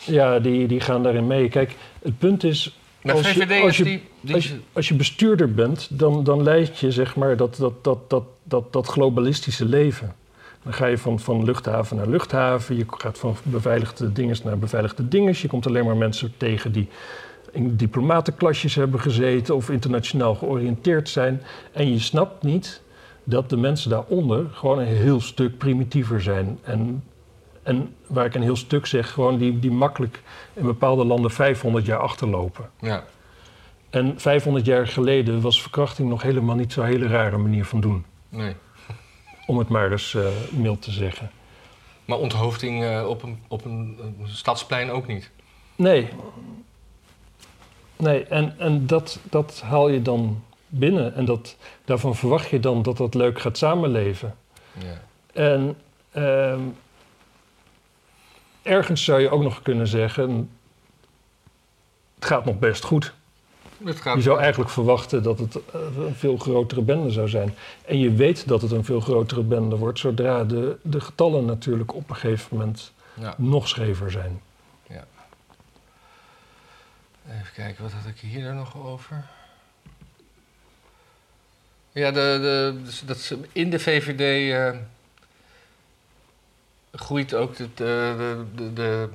ja 0.05 0.39
die, 0.39 0.67
die 0.67 0.81
gaan 0.81 1.03
daarin 1.03 1.27
mee. 1.27 1.49
Kijk, 1.49 1.75
het 2.03 2.19
punt 2.19 2.45
is, 2.45 2.79
Als 3.15 3.33
je- 3.33 3.41
VVD 3.41 3.63
als 3.63 3.71
is 3.71 3.77
je- 3.77 3.85
die... 3.85 4.03
die 4.21 4.35
Als 4.35 4.49
je, 4.49 4.57
als 4.73 4.89
je 4.89 4.95
bestuurder 4.95 5.55
bent, 5.55 5.89
dan, 5.99 6.25
dan 6.25 6.43
leid 6.43 6.79
je 6.79 6.91
zeg 6.93 7.17
maar 7.17 7.37
dat, 7.37 7.57
dat, 7.57 7.85
dat, 7.85 8.11
dat, 8.11 8.25
dat, 8.43 8.73
dat 8.73 8.87
globalistische 8.87 9.65
leven. 9.65 10.15
Dan 10.63 10.73
ga 10.75 10.87
je 10.87 10.99
van, 10.99 11.21
van 11.21 11.45
luchthaven 11.45 11.97
naar 11.97 12.09
luchthaven. 12.09 12.77
Je 12.77 12.85
gaat 12.89 13.19
van 13.19 13.37
beveiligde 13.43 14.13
dinges 14.13 14.43
naar 14.43 14.59
beveiligde 14.59 15.09
dinges. 15.09 15.43
Je 15.43 15.49
komt 15.49 15.67
alleen 15.67 15.85
maar 15.85 15.97
mensen 15.97 16.33
tegen 16.37 16.73
die 16.73 16.89
in 17.53 17.77
diplomatenklasjes 17.77 18.75
hebben 18.75 19.01
gezeten 19.01 19.55
of 19.57 19.71
internationaal 19.71 20.35
georiënteerd 20.35 21.09
zijn. 21.09 21.43
En 21.73 21.93
je 21.93 21.99
snapt 21.99 22.43
niet 22.43 22.83
dat 23.25 23.51
de 23.51 23.57
mensen 23.57 23.91
daaronder 23.91 24.47
gewoon 24.53 24.79
een 24.79 24.87
heel 24.87 25.21
stuk 25.21 25.59
primitiever 25.59 26.23
zijn. 26.23 26.59
En, 26.63 27.05
en 27.67 27.95
waar 28.07 28.25
ik 28.25 28.35
een 28.35 28.43
heel 28.43 28.57
stuk 28.57 28.87
zeg, 28.87 29.13
gewoon 29.13 29.39
die, 29.39 29.59
die 29.59 29.71
makkelijk 29.71 30.23
in 30.53 30.65
bepaalde 30.65 31.05
landen 31.05 31.31
500 31.31 31.87
jaar 31.87 31.99
achterlopen. 31.99 32.71
ja. 32.81 33.05
En 33.91 34.21
500 34.21 34.67
jaar 34.67 34.87
geleden 34.87 35.41
was 35.41 35.63
verkrachting 35.63 36.09
nog 36.09 36.23
helemaal 36.23 36.57
niet 36.57 36.73
zo'n 36.73 36.85
hele 36.85 37.07
rare 37.07 37.37
manier 37.37 37.65
van 37.65 37.81
doen. 37.81 38.05
Nee. 38.29 38.55
Om 39.47 39.59
het 39.59 39.69
maar 39.69 39.93
eens 39.93 40.13
uh, 40.13 40.27
mild 40.51 40.83
te 40.83 40.91
zeggen. 40.91 41.31
Maar 42.05 42.19
onthoofding 42.19 42.83
uh, 42.83 43.09
op, 43.09 43.23
een, 43.23 43.39
op 43.49 43.65
een, 43.65 43.99
een, 44.01 44.29
stadsplein 44.29 44.91
ook 44.91 45.07
niet? 45.07 45.31
Nee. 45.77 46.09
Nee, 47.97 48.25
en, 48.25 48.55
en 48.59 48.87
dat, 48.87 49.19
dat 49.23 49.61
haal 49.65 49.89
je 49.89 50.03
dan 50.03 50.43
binnen. 50.67 51.15
En 51.15 51.25
dat, 51.25 51.57
daarvan 51.85 52.17
verwacht 52.17 52.49
je 52.49 52.61
dan 52.61 52.83
dat 52.83 52.97
dat 52.97 53.15
leuk 53.15 53.41
gaat 53.41 53.59
samenleven. 53.59 54.35
Ja. 54.79 55.01
En 55.33 55.77
uh, 56.17 56.55
ergens 58.67 59.05
zou 59.05 59.21
je 59.21 59.31
ook 59.31 59.43
nog 59.43 59.63
kunnen 59.63 59.87
zeggen... 59.87 60.51
het 62.15 62.25
gaat 62.25 62.45
nog 62.45 62.59
best 62.59 62.85
goed. 62.85 63.13
Het 63.85 64.01
gaat 64.01 64.17
je 64.17 64.23
zou 64.23 64.39
eigenlijk 64.41 64.71
verwachten 64.71 65.23
dat 65.23 65.39
het 65.39 65.55
eh, 65.57 65.81
een 65.99 66.15
veel 66.15 66.37
grotere 66.37 66.83
bende 66.83 67.11
zou 67.11 67.29
zijn. 67.29 67.55
En 67.85 67.99
je 67.99 68.13
weet 68.13 68.49
dat 68.49 68.63
het 68.63 68.71
een 68.71 68.85
veel 68.85 69.01
grotere 69.01 69.43
bende 69.43 69.77
wordt... 69.77 69.99
zodra 69.99 70.45
de, 70.45 70.77
de 70.83 71.01
getallen 71.01 71.45
natuurlijk 71.45 71.95
op 71.95 72.11
een 72.11 72.17
gegeven 72.17 72.57
moment 72.57 72.93
Ja. 73.15 73.35
nog 73.39 73.69
schever 73.69 74.11
zijn. 74.11 74.41
Even 77.29 77.53
kijken, 77.55 77.83
wat 77.83 77.93
had 77.93 78.07
ik 78.07 78.19
hier 78.21 78.55
nog 78.55 78.77
over? 78.87 79.25
Ja, 81.93 82.11
de, 82.11 82.39
de, 82.41 82.81
dus 82.85 83.01
dat, 83.07 83.19
ze- 83.19 83.39
in 83.53 83.71
de 83.71 83.79
VVD 83.79 84.21
eh, 84.53 84.81
groeit 86.99 87.35
ook 87.35 87.59
het, 87.59 87.77
de, 87.77 88.45
de, 88.55 88.73
de, 88.73 89.09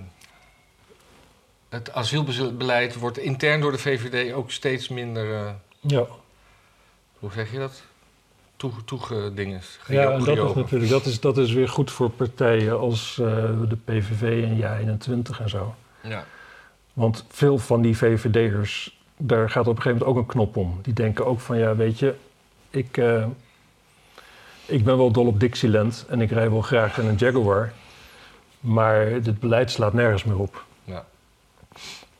het 1.69 1.93
asielbeleid 1.93 2.95
wordt 2.95 3.17
intern 3.17 3.61
door 3.61 3.71
de 3.71 3.77
VVD 3.77 4.34
ook 4.34 4.51
steeds 4.51 4.89
minder, 4.89 5.34
eh, 5.34 5.51
Ja, 5.79 6.05
hoe 7.19 7.32
zeg 7.32 7.51
je 7.51 7.57
dat? 7.57 7.82
Toe, 8.55 8.71
toegedinges. 8.86 9.79
ja 9.88 10.11
en 10.11 10.23
dat 10.23 10.38
is 10.38 10.53
natuurlijk 10.53 10.91
dat 10.91 11.05
is, 11.05 11.19
dat 11.19 11.38
is 11.38 11.51
weer 11.51 11.69
goed 11.69 11.91
voor 11.91 12.09
partijen 12.09 12.79
als 12.79 13.17
eh, 13.19 13.25
de 13.67 13.77
PVV 13.86 14.43
en 14.43 14.57
JA21 14.57 15.41
en 15.41 15.49
zo. 15.49 15.75
Ja, 16.01 16.25
Want 16.93 17.25
veel 17.29 17.57
van 17.57 17.82
die 17.82 17.97
VVD'ers, 17.97 18.99
daar 19.17 19.49
gaat 19.49 19.67
op 19.67 19.75
een 19.75 19.82
gegeven 19.82 20.05
moment 20.05 20.17
ook 20.17 20.23
een 20.23 20.34
knop 20.34 20.57
om. 20.57 20.79
Die 20.82 20.93
denken 20.93 21.25
ook 21.25 21.39
van, 21.39 21.57
ja, 21.57 21.75
weet 21.75 21.99
je, 21.99 22.15
ik, 22.69 22.97
eh, 22.97 23.25
ik 24.66 24.84
ben 24.84 24.97
wel 24.97 25.12
dol 25.12 25.28
op 25.28 25.39
Dixieland 25.39 26.05
en 26.09 26.22
ik 26.22 26.32
rij 26.32 26.49
wel 26.49 26.62
graag 26.62 26.97
in 26.97 27.05
een 27.05 27.16
Jaguar. 27.16 27.74
Maar 28.59 29.22
dit 29.22 29.39
beleid 29.39 29.72
slaat 29.72 29.93
nergens 29.93 30.24
meer 30.24 30.39
op. 30.39 30.66
ja. 30.84 31.05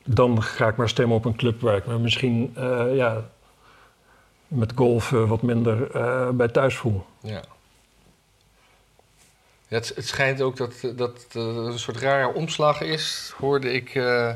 Dan 0.04 0.42
ga 0.42 0.68
ik 0.68 0.76
maar 0.76 0.88
stemmen 0.88 1.16
op 1.16 1.24
een 1.24 1.36
club 1.36 1.60
waar 1.60 1.76
ik 1.76 1.86
me 1.86 1.98
misschien 1.98 2.52
eh, 2.56 2.94
ja, 2.94 3.24
met 4.48 4.72
golf 4.74 5.12
eh, 5.12 5.28
wat 5.28 5.42
minder 5.42 5.90
eh, 5.90 6.28
bij 6.28 6.48
thuis 6.48 6.76
voel. 6.76 7.04
Ja. 7.20 7.42
Ja, 9.68 9.78
het, 9.78 9.92
het 9.94 10.06
schijnt 10.06 10.40
ook 10.40 10.56
dat 10.56 10.72
dat 10.96 11.26
een 11.32 11.78
soort 11.78 11.96
rare 11.96 12.34
omslag 12.34 12.80
is, 12.80 13.32
hoorde 13.36 13.72
ik 13.72 13.94
eh 13.94 14.34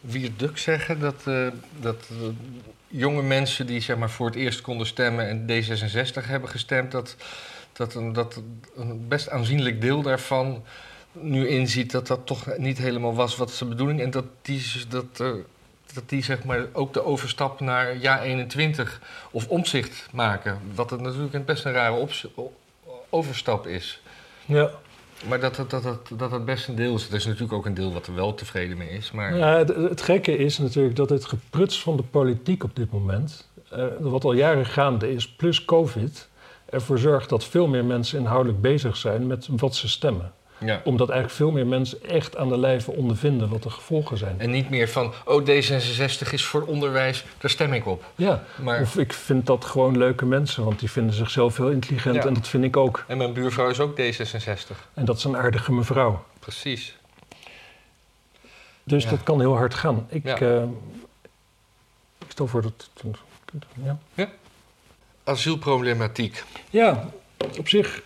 Wierduk 0.00 0.58
zeggen. 0.58 1.00
Dat, 1.00 1.24
dat 1.80 2.08
jonge 2.96 3.22
mensen 3.22 3.66
die 3.66 3.80
zeg 3.80 3.96
maar, 3.96 4.10
voor 4.10 4.26
het 4.26 4.34
eerst 4.34 4.60
konden 4.60 4.86
stemmen 4.86 5.28
en 5.28 5.42
D66 5.42 6.26
hebben 6.26 6.50
gestemd, 6.50 6.92
dat, 6.92 7.16
dat, 7.72 7.94
een, 7.94 8.12
dat 8.12 8.42
een 8.76 9.08
best 9.08 9.30
aanzienlijk 9.30 9.80
deel 9.80 10.02
daarvan 10.02 10.64
nu 11.12 11.48
inziet 11.48 11.90
dat 11.90 12.06
dat 12.06 12.26
toch 12.26 12.56
niet 12.56 12.78
helemaal 12.78 13.14
was 13.14 13.36
wat 13.36 13.50
zijn 13.50 13.68
bedoeling. 13.68 14.00
En 14.00 14.10
dat 14.10 14.24
die, 14.42 14.62
dat, 14.88 15.20
eh, 15.20 15.30
dat 15.92 16.08
die 16.08 16.22
zeg 16.22 16.44
maar, 16.44 16.66
ook 16.72 16.92
de 16.92 17.04
overstap 17.04 17.60
naar 17.60 17.98
ja 17.98 18.22
21 18.22 19.00
of 19.30 19.48
omzicht 19.48 20.08
maken. 20.12 20.60
Wat 20.74 20.90
het 20.90 21.00
natuurlijk 21.00 21.44
best 21.44 21.64
een 21.64 21.72
rare 21.72 22.08
overstap 23.10 23.66
is. 23.66 24.00
Ja. 24.44 24.70
Maar 25.28 25.40
dat 25.40 25.56
dat, 25.68 25.84
het, 25.84 26.18
dat 26.18 26.30
het 26.30 26.44
best 26.44 26.68
een 26.68 26.74
deel 26.74 26.94
is. 26.94 27.08
Er 27.08 27.14
is 27.14 27.26
natuurlijk 27.26 27.52
ook 27.52 27.66
een 27.66 27.74
deel 27.74 27.92
wat 27.92 28.06
er 28.06 28.14
wel 28.14 28.34
tevreden 28.34 28.76
mee 28.76 28.88
is. 28.88 29.10
Maar 29.10 29.36
Ja, 29.36 29.56
het, 29.56 29.68
het 29.68 30.02
gekke 30.02 30.36
is 30.36 30.58
natuurlijk 30.58 30.96
dat 30.96 31.10
het 31.10 31.24
gepruts 31.24 31.82
van 31.82 31.96
de 31.96 32.02
politiek 32.02 32.64
op 32.64 32.76
dit 32.76 32.90
moment, 32.90 33.48
eh, 33.70 33.84
wat 34.00 34.24
al 34.24 34.32
jaren 34.32 34.66
gaande 34.66 35.12
is, 35.12 35.28
plus 35.28 35.64
COVID, 35.64 36.28
ervoor 36.70 36.98
zorgt 36.98 37.28
dat 37.28 37.44
veel 37.44 37.66
meer 37.66 37.84
mensen 37.84 38.18
inhoudelijk 38.18 38.60
bezig 38.60 38.96
zijn 38.96 39.26
met 39.26 39.48
wat 39.50 39.74
ze 39.74 39.88
stemmen. 39.88 40.32
Ja. 40.58 40.80
Omdat 40.84 41.08
eigenlijk 41.08 41.38
veel 41.38 41.50
meer 41.50 41.66
mensen 41.66 42.02
echt 42.08 42.36
aan 42.36 42.48
de 42.48 42.58
lijve 42.58 42.90
ondervinden 42.92 43.48
wat 43.48 43.62
de 43.62 43.70
gevolgen 43.70 44.16
zijn. 44.18 44.40
En 44.40 44.50
niet 44.50 44.70
meer 44.70 44.88
van, 44.88 45.12
oh 45.24 45.42
D66 45.46 46.30
is 46.32 46.44
voor 46.44 46.62
onderwijs, 46.62 47.24
daar 47.38 47.50
stem 47.50 47.72
ik 47.72 47.86
op. 47.86 48.04
Ja, 48.14 48.44
Maar, 48.62 48.80
of 48.80 48.96
ik 48.98 49.12
vind 49.12 49.46
dat 49.46 49.64
gewoon 49.64 49.98
leuke 49.98 50.24
mensen, 50.26 50.64
want 50.64 50.78
die 50.78 50.90
vinden 50.90 51.14
zichzelf 51.14 51.56
heel 51.56 51.70
intelligent 51.70 52.14
Ja. 52.14 52.24
en 52.24 52.34
dat 52.34 52.48
vind 52.48 52.64
ik 52.64 52.76
ook. 52.76 53.04
en 53.08 53.16
mijn 53.18 53.32
buurvrouw 53.32 53.68
is 53.70 53.80
ook 53.80 54.00
D66. 54.00 54.76
En 54.94 55.04
dat 55.04 55.16
is 55.16 55.24
een 55.24 55.36
aardige 55.36 55.72
mevrouw. 55.72 56.24
Precies. 56.38 56.96
Dus 58.82 59.04
Ja. 59.04 59.10
dat 59.10 59.22
kan 59.22 59.40
heel 59.40 59.56
hard 59.56 59.74
gaan. 59.74 60.06
Ik, 60.10 60.24
Ja. 60.24 60.36
eh, 60.38 60.62
ik 62.18 62.26
stel 62.28 62.46
voor 62.46 62.62
dat. 62.62 62.90
Ja. 64.14 64.28
Asielproblematiek. 65.24 66.44
Ja, 66.70 67.08
op 67.58 67.68
zich. 67.68 68.02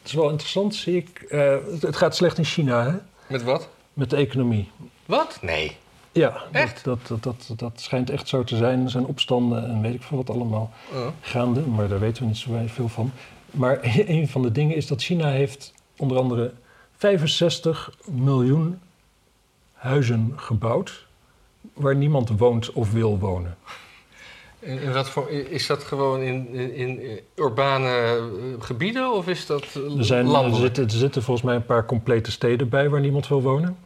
Het 0.00 0.08
is 0.08 0.12
wel 0.14 0.30
interessant, 0.30 0.74
zie 0.74 0.96
ik. 0.96 1.20
Eh, 1.22 1.56
het, 1.72 1.82
het 1.82 1.96
gaat 1.96 2.16
slecht 2.16 2.38
in 2.38 2.44
China, 2.44 2.84
hè? 2.90 2.96
Met 3.26 3.42
wat? 3.42 3.68
Met 3.92 4.10
de 4.10 4.16
economie. 4.16 4.70
Wat? 5.06 5.38
Nee. 5.42 5.76
Ja, 6.12 6.42
Echt? 6.52 6.84
Dat, 6.84 6.98
dat, 7.06 7.22
dat, 7.22 7.44
dat, 7.48 7.58
dat 7.58 7.80
schijnt 7.80 8.10
echt 8.10 8.28
zo 8.28 8.44
te 8.44 8.56
zijn. 8.56 8.84
Er 8.84 8.90
zijn 8.90 9.04
opstanden 9.04 9.68
en 9.68 9.80
weet 9.80 9.94
ik 9.94 10.02
veel 10.02 10.16
wat 10.16 10.30
allemaal 10.30 10.72
Oh. 10.92 11.06
gaande, 11.20 11.60
maar 11.60 11.88
daar 11.88 11.98
weten 12.00 12.22
we 12.22 12.28
niet 12.28 12.36
zo 12.38 12.50
veel 12.66 12.88
van. 12.88 13.12
Maar 13.50 13.78
een 14.06 14.28
van 14.28 14.42
de 14.42 14.52
dingen 14.52 14.76
is 14.76 14.86
dat 14.86 15.02
China 15.02 15.28
heeft 15.28 15.72
onder 15.96 16.18
andere 16.18 16.52
65 16.96 17.92
miljoen 18.04 18.80
huizen 19.72 20.32
gebouwd 20.36 21.06
waar 21.72 21.96
niemand 21.96 22.28
woont 22.28 22.72
of 22.72 22.92
wil 22.92 23.18
wonen. 23.18 23.56
In, 24.60 24.80
in 24.80 24.92
wat 24.92 25.10
voor, 25.10 25.30
is 25.30 25.66
dat 25.66 25.84
gewoon 25.84 26.20
in, 26.20 26.48
in, 26.54 26.74
in 26.74 27.20
urbane 27.34 27.88
eh, 27.88 28.22
gebieden 28.64 29.12
of 29.12 29.28
is 29.28 29.46
dat 29.46 29.64
eh, 29.74 29.98
Er, 29.98 30.04
zijn, 30.04 30.26
er, 30.26 30.54
zitten, 30.54 30.84
er 30.84 30.90
zitten 30.90 31.22
volgens 31.22 31.46
mij 31.46 31.54
een 31.56 31.64
paar 31.66 31.84
complete 31.86 32.30
steden 32.30 32.68
bij 32.68 32.88
waar 32.88 33.00
niemand 33.00 33.28
wil 33.28 33.42
wonen. 33.42 33.76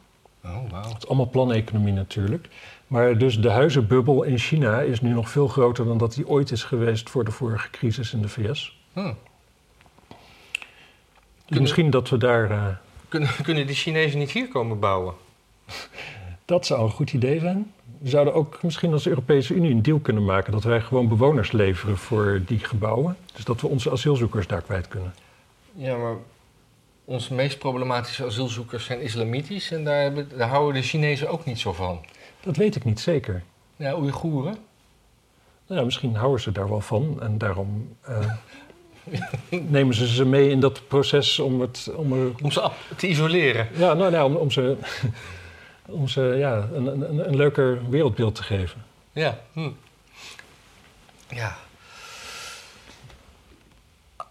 Oh, 0.44 0.70
wauw. 0.70 0.88
Het 0.88 0.96
is 1.02 1.06
allemaal 1.06 1.28
planeconomie 1.28 1.92
natuurlijk. 1.92 2.48
Maar 2.86 3.18
dus 3.18 3.40
de 3.40 3.50
huizenbubbel 3.50 4.22
in 4.22 4.38
China 4.38 4.80
is 4.80 5.00
nu 5.00 5.10
nog 5.12 5.30
veel 5.30 5.48
groter 5.48 5.84
dan 5.84 5.98
dat 5.98 6.14
die 6.14 6.28
ooit 6.28 6.50
is 6.50 6.62
geweest 6.64 7.10
voor 7.10 7.24
de 7.24 7.30
vorige 7.30 7.70
crisis 7.70 8.12
in 8.12 8.22
de 8.22 8.28
VS. 8.28 8.78
Hm. 8.92 9.00
Dus 9.00 9.14
Kunnen- 11.46 11.62
misschien 11.62 11.90
dat 11.90 12.08
we 12.08 12.16
daar... 12.16 12.50
eh, 12.50 12.66
Kunnen, 13.08 13.28
kunnen 13.42 13.66
die 13.66 13.76
Chinezen 13.76 14.18
niet 14.18 14.30
hier 14.30 14.48
komen 14.48 14.78
bouwen? 14.78 15.14
dat 16.44 16.66
zou 16.66 16.82
een 16.82 16.90
goed 16.90 17.12
idee 17.12 17.40
zijn. 17.40 17.72
We 18.04 18.10
zouden 18.10 18.34
ook 18.34 18.62
misschien 18.62 18.92
als 18.92 19.06
Europese 19.06 19.54
Unie 19.54 19.70
een 19.70 19.82
deal 19.82 19.98
kunnen 19.98 20.24
maken... 20.24 20.52
dat 20.52 20.64
wij 20.64 20.80
gewoon 20.80 21.08
bewoners 21.08 21.52
leveren 21.52 21.96
voor 21.96 22.42
die 22.46 22.58
gebouwen. 22.58 23.16
Dus 23.34 23.44
dat 23.44 23.60
we 23.60 23.66
onze 23.66 23.90
asielzoekers 23.90 24.46
daar 24.46 24.62
kwijt 24.62 24.88
kunnen. 24.88 25.14
Ja, 25.72 25.96
maar 25.96 26.14
onze 27.04 27.34
meest 27.34 27.58
problematische 27.58 28.24
asielzoekers 28.24 28.84
zijn 28.84 29.00
islamitisch 29.00 29.70
en 29.72 29.84
daar, 29.84 30.02
hebben, 30.02 30.28
daar 30.36 30.48
houden 30.48 30.74
de 30.74 30.86
Chinezen 30.86 31.28
ook 31.28 31.44
niet 31.44 31.58
zo 31.58 31.72
van. 31.72 32.04
Dat 32.40 32.56
weet 32.56 32.76
ik 32.76 32.84
niet 32.84 33.00
zeker. 33.00 33.42
Ja, 33.76 33.96
Oeigoeren. 33.96 34.56
Nou 35.66 35.78
ja, 35.78 35.84
misschien 35.84 36.14
houden 36.14 36.40
ze 36.40 36.52
daar 36.52 36.68
wel 36.68 36.80
van 36.80 37.18
en 37.20 37.38
daarom 37.38 37.96
eh, 38.00 38.30
nemen 39.76 39.94
ze 39.94 40.06
ze 40.06 40.24
mee 40.24 40.50
in 40.50 40.60
dat 40.60 40.88
proces 40.88 41.38
om, 41.38 41.60
het, 41.60 41.90
om 41.96 42.12
er 42.12 42.32
Om 42.42 42.50
ze 42.50 42.70
te 42.96 43.08
isoleren. 43.08 43.68
Ja, 43.76 43.94
nou, 43.94 44.10
nou 44.10 44.30
om, 44.30 44.36
om 44.36 44.50
ze, 44.50 44.76
om 45.88 46.08
ze 46.08 46.20
ja, 46.38 46.68
een, 46.72 46.86
een, 46.86 47.28
een 47.28 47.36
leuker 47.36 47.90
wereldbeeld 47.90 48.34
te 48.34 48.42
geven. 48.42 48.84
Ja. 49.12 49.38
Hm. 49.52 49.70
Ja. 51.28 51.56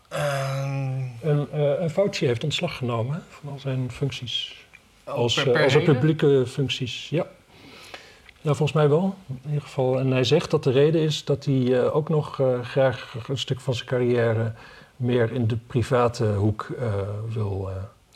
Ehm, 0.08 1.02
En, 1.22 1.48
eh 1.52 1.82
en 1.82 1.90
Fauci 1.90 2.26
heeft 2.26 2.44
ontslag 2.44 2.78
genomen 2.78 3.24
van 3.30 3.52
al 3.52 3.60
zijn 3.60 3.92
functies. 3.92 4.66
Als, 5.04 5.34
per- 5.44 5.54
eh, 5.56 5.64
als 5.64 5.74
er 5.74 5.82
publieke 5.82 6.44
functies, 6.48 7.10
ja. 7.10 7.26
Ja, 8.42 8.54
volgens 8.54 8.72
mij 8.72 8.90
wel. 8.90 9.16
In 9.28 9.40
ieder 9.46 9.62
geval. 9.62 10.00
En 10.00 10.12
hij 10.12 10.24
zegt 10.24 10.52
dat 10.52 10.64
de 10.64 10.72
reden 10.72 11.02
is 11.02 11.26
dat 11.26 11.46
hij 11.46 11.80
eh, 11.84 11.96
ook 11.96 12.10
nog 12.10 12.40
graag 12.62 13.16
een 13.28 13.38
stuk 13.38 13.60
van 13.60 13.74
zijn 13.74 13.88
carrière 13.88 14.54
meer 14.96 15.32
in 15.32 15.48
de 15.48 15.58
private 15.68 16.26
hoek 16.26 16.68
wil, 17.34 17.70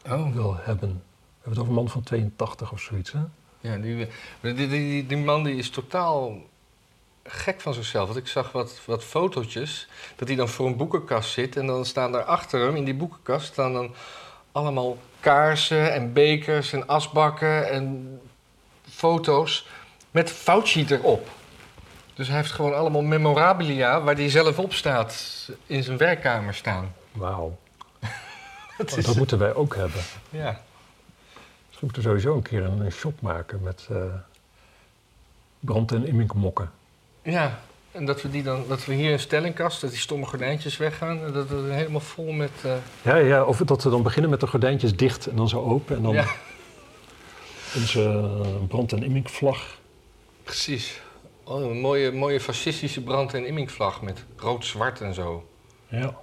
Oh, 0.09 0.33
wil 0.33 0.55
hebben. 0.59 1.03
Hebben 1.48 1.64
het 1.66 1.72
over 1.72 1.82
een 1.82 1.86
man 1.86 2.04
van 2.04 2.04
82 2.04 2.72
of 2.72 2.80
zoiets. 2.80 3.12
Hè? 3.12 3.20
ja, 3.60 3.78
die, 3.78 4.08
die, 4.41 4.68
die, 4.68 5.06
die, 5.06 5.18
man 5.18 5.43
die 5.43 5.56
is 5.56 5.70
totaal 5.70 6.41
gek 7.24 7.62
van 7.62 7.74
zichzelf. 7.74 8.06
Want 8.06 8.20
ik 8.20 8.28
zag 8.28 8.52
wat, 8.52 8.82
wat 8.86 9.04
fotootjes, 9.04 9.88
dat 10.16 10.28
hij 10.28 10.38
dan 10.38 10.50
voor 10.50 10.68
een 10.68 10.78
boekenkast 10.78 11.32
zit... 11.32 11.56
en 11.56 11.68
dan 11.68 11.86
staan 11.86 12.12
daar 12.12 12.24
achter 12.24 12.60
hem, 12.62 12.76
in 12.76 12.84
die 12.84 12.93
boekenkast, 12.93 13.48
staan 13.48 13.74
dan 13.74 13.93
allemaal 14.52 14.98
kaarsen 15.20 15.93
en 15.93 16.14
bekers 16.14 16.74
en 16.74 16.88
asbakken 16.88 17.70
en 17.70 18.20
foto's 18.89 19.68
met 20.12 20.32
Fauci 20.32 20.86
erop. 20.89 21.30
Dus 22.14 22.28
hij 22.28 22.38
heeft 22.38 22.52
gewoon 22.52 22.76
allemaal 22.76 23.02
memorabilia 23.02 24.02
waar 24.02 24.16
hij 24.16 24.30
zelf 24.30 24.60
op 24.60 24.74
staat 24.74 25.50
in 25.66 25.84
zijn 25.84 25.98
werkkamer 25.98 26.54
staan. 26.54 26.93
Wauw. 27.12 27.58
Dat 28.78 28.98
is, 28.98 29.06
dat 29.06 29.16
moeten 29.16 29.38
wij 29.38 29.54
ook 29.54 29.76
hebben. 29.76 30.02
ja. 30.30 30.66
Dus 31.80 31.89
we 31.89 31.93
moeten 31.93 32.11
sowieso 32.11 32.36
een 32.36 32.41
keer 32.41 32.63
een, 32.63 32.80
een 32.86 32.91
shop 32.91 33.21
maken 33.21 33.61
met 33.63 33.88
eh, 33.91 34.03
brand- 35.59 35.91
en 35.91 36.05
imminkmokken. 36.07 36.71
ja, 37.21 37.59
en 37.91 38.05
dat 38.05 38.21
we, 38.21 38.30
die 38.30 38.43
dan, 38.43 38.63
dat 38.67 38.86
we 38.86 38.93
hier 38.93 39.11
een 39.11 39.19
stellingkast, 39.19 39.82
dat 39.82 39.89
die 39.89 39.99
stomme 39.99 40.25
gordijntjes 40.25 40.78
weggaan. 40.78 41.23
En 41.23 41.32
dat 41.34 41.47
we 41.49 41.55
helemaal 41.55 41.99
vol 41.99 42.32
met... 42.32 42.51
eh, 42.63 42.73
Ja, 43.01 43.15
ja, 43.15 43.43
of 43.43 43.57
dat 43.57 43.84
we 43.84 43.89
dan 43.89 44.03
beginnen 44.03 44.30
met 44.30 44.39
de 44.39 44.47
gordijntjes 44.47 44.95
dicht 44.95 45.28
en 45.28 45.36
dan 45.36 45.49
zo 45.49 45.61
open. 45.61 45.95
En 45.95 46.01
dan 46.03 46.13
ja, 46.13 46.25
onze 47.75 48.03
eh, 48.03 48.67
brand- 48.67 48.91
en 48.93 49.03
imminkvlag. 49.03 49.78
precies. 50.43 51.01
Oh, 51.43 51.61
een 51.69 51.80
mooie, 51.80 52.11
mooie 52.11 52.39
fascistische 52.39 53.01
brand- 53.01 53.34
en 53.34 53.45
imminkvlag 53.45 54.01
met 54.01 54.23
rood-zwart 54.36 55.01
en 55.01 55.13
zo. 55.13 55.47
Ja. 55.88 56.15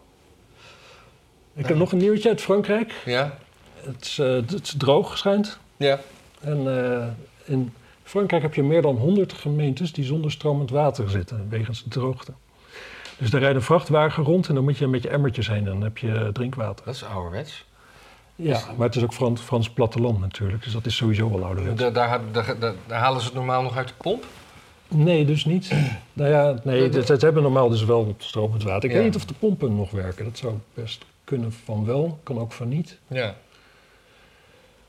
Ik 1.55 1.67
heb 1.67 1.77
nog 1.77 1.93
een 1.93 1.99
nieuwtje 1.99 2.29
uit 2.29 2.41
Frankrijk. 2.41 2.93
Ja? 3.05 3.39
Het 3.85 4.05
is, 4.05 4.19
eh, 4.19 4.27
het 4.33 4.63
is 4.63 4.75
droog, 4.79 5.19
schijnt. 5.19 5.59
Ja. 5.77 6.01
En 6.41 6.85
eh, 6.93 7.07
in 7.45 7.73
Frankrijk 8.03 8.43
heb 8.43 8.55
je 8.55 8.63
meer 8.63 8.83
dan 8.83 8.97
100 8.97 9.33
gemeentes 9.33 9.93
die 9.93 10.05
zonder 10.05 10.31
stromend 10.31 10.71
water 10.71 11.11
zitten, 11.11 11.47
wegens 11.49 11.83
de 11.85 11.91
droogte. 11.91 12.33
Dus 13.19 13.31
daar 13.31 13.41
rijdt 13.41 13.57
een 13.57 13.63
vrachtwagen 13.63 14.25
rond 14.25 14.49
en 14.49 14.55
dan 14.55 14.65
moet 14.65 14.79
je 14.79 14.87
met 14.87 15.03
je 15.03 15.09
emmertjes 15.09 15.49
heen 15.49 15.59
en 15.59 15.65
dan 15.65 15.83
heb 15.83 15.99
je 15.99 16.31
drinkwater. 16.33 16.85
Dat 16.85 16.95
is 16.95 17.05
ouderwets. 17.05 17.65
Ja, 18.37 18.61
maar 18.77 18.87
het 18.87 18.97
is 18.97 19.03
ook 19.03 19.13
Frans, 19.15 19.41
Frans 19.41 19.71
platteland 19.71 20.21
natuurlijk, 20.21 20.63
dus 20.65 20.73
dat 20.73 20.87
is 20.87 20.97
sowieso 20.97 21.31
wel 21.31 21.45
ouderwets. 21.45 21.81
Daar, 21.81 21.93
daar, 21.93 22.21
daar, 22.33 22.59
daar- 22.59 22.75
daar 22.87 22.99
halen 23.01 23.21
ze 23.21 23.27
het 23.27 23.35
normaal 23.37 23.63
nog 23.63 23.77
uit 23.77 23.89
de 23.89 23.95
pomp? 23.97 24.25
Nee, 24.89 25.25
dus 25.25 25.45
niet. 25.45 25.71
nou 26.13 26.31
ja, 26.31 26.61
nee, 26.65 26.93
ze 27.05 27.17
hebben 27.19 27.43
normaal 27.43 27.69
dus 27.69 27.85
wel 27.85 28.15
stromend 28.19 28.63
water. 28.63 28.85
Ik 28.85 28.91
Ja. 28.91 28.97
weet 28.97 29.07
niet 29.07 29.17
of 29.17 29.25
de 29.25 29.35
pompen 29.39 29.77
nog 29.77 29.91
werken. 29.91 30.25
Dat 30.25 30.39
zou 30.39 30.55
best 30.75 31.05
kunnen 31.25 31.53
van 31.65 31.85
wel, 31.85 32.19
kan 32.23 32.39
ook 32.39 32.53
van 32.53 32.69
niet. 32.69 32.99
Ja. 33.07 33.35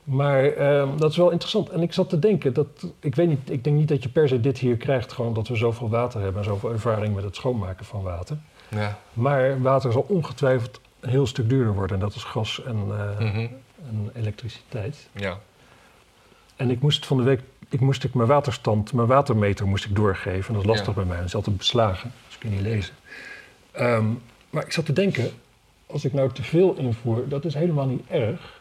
Maar 0.05 0.43
ehm, 0.45 0.97
dat 0.97 1.11
is 1.11 1.17
wel 1.17 1.29
interessant. 1.29 1.69
En 1.69 1.81
ik 1.81 1.93
zat 1.93 2.09
te 2.09 2.19
denken 2.19 2.53
dat, 2.53 2.67
ik 2.99 3.15
weet 3.15 3.27
niet, 3.27 3.49
ik 3.49 3.63
denk 3.63 3.75
niet 3.77 3.87
dat 3.87 4.03
je 4.03 4.09
per 4.09 4.27
se 4.27 4.39
dit 4.39 4.57
hier 4.57 4.77
krijgt, 4.77 5.11
gewoon 5.13 5.33
dat 5.33 5.47
we 5.47 5.55
zoveel 5.55 5.89
water 5.89 6.21
hebben 6.21 6.41
en 6.41 6.47
zoveel 6.47 6.71
ervaring 6.71 7.15
met 7.15 7.23
het 7.23 7.35
schoonmaken 7.35 7.85
van 7.85 8.01
water. 8.01 8.37
Ja. 8.69 8.99
Maar 9.13 9.61
water 9.61 9.91
zal 9.91 10.05
ongetwijfeld 10.09 10.79
een 10.99 11.09
heel 11.09 11.27
stuk 11.27 11.49
duurder 11.49 11.73
worden. 11.73 11.95
En 11.95 12.01
dat 12.01 12.15
is 12.15 12.23
gas 12.23 12.63
en, 12.63 12.75
eh, 12.89 13.19
Mhm. 13.19 13.47
en 13.89 14.09
elektriciteit. 14.13 15.07
Ja. 15.11 15.39
En 16.55 16.69
ik 16.69 16.81
moest 16.81 17.05
van 17.05 17.17
de 17.17 17.23
week, 17.23 17.41
ik 17.69 17.79
moest 17.79 18.03
ik 18.03 18.13
mijn 18.13 18.27
waterstand, 18.27 18.93
mijn 18.93 19.07
watermeter 19.07 19.67
moest 19.67 19.85
ik 19.85 19.95
doorgeven. 19.95 20.47
En 20.47 20.53
dat 20.53 20.61
is 20.61 20.67
lastig 20.69 20.87
Ja. 20.87 20.93
bij 20.93 21.05
mij, 21.05 21.17
dat 21.17 21.25
is 21.25 21.35
altijd 21.35 21.57
beslagen, 21.57 22.11
dus 22.25 22.33
ik 22.35 22.39
kan 22.39 22.49
niet 22.51 22.61
lezen. 22.61 22.93
Ehm, 23.71 24.05
maar 24.49 24.63
ik 24.65 24.71
zat 24.71 24.85
te 24.85 24.93
denken, 24.93 25.29
als 25.85 26.05
ik 26.05 26.13
nou 26.13 26.31
te 26.31 26.43
veel 26.43 26.73
invoer, 26.75 27.27
dat 27.29 27.45
is 27.45 27.53
helemaal 27.53 27.85
niet 27.87 28.03
erg. 28.09 28.54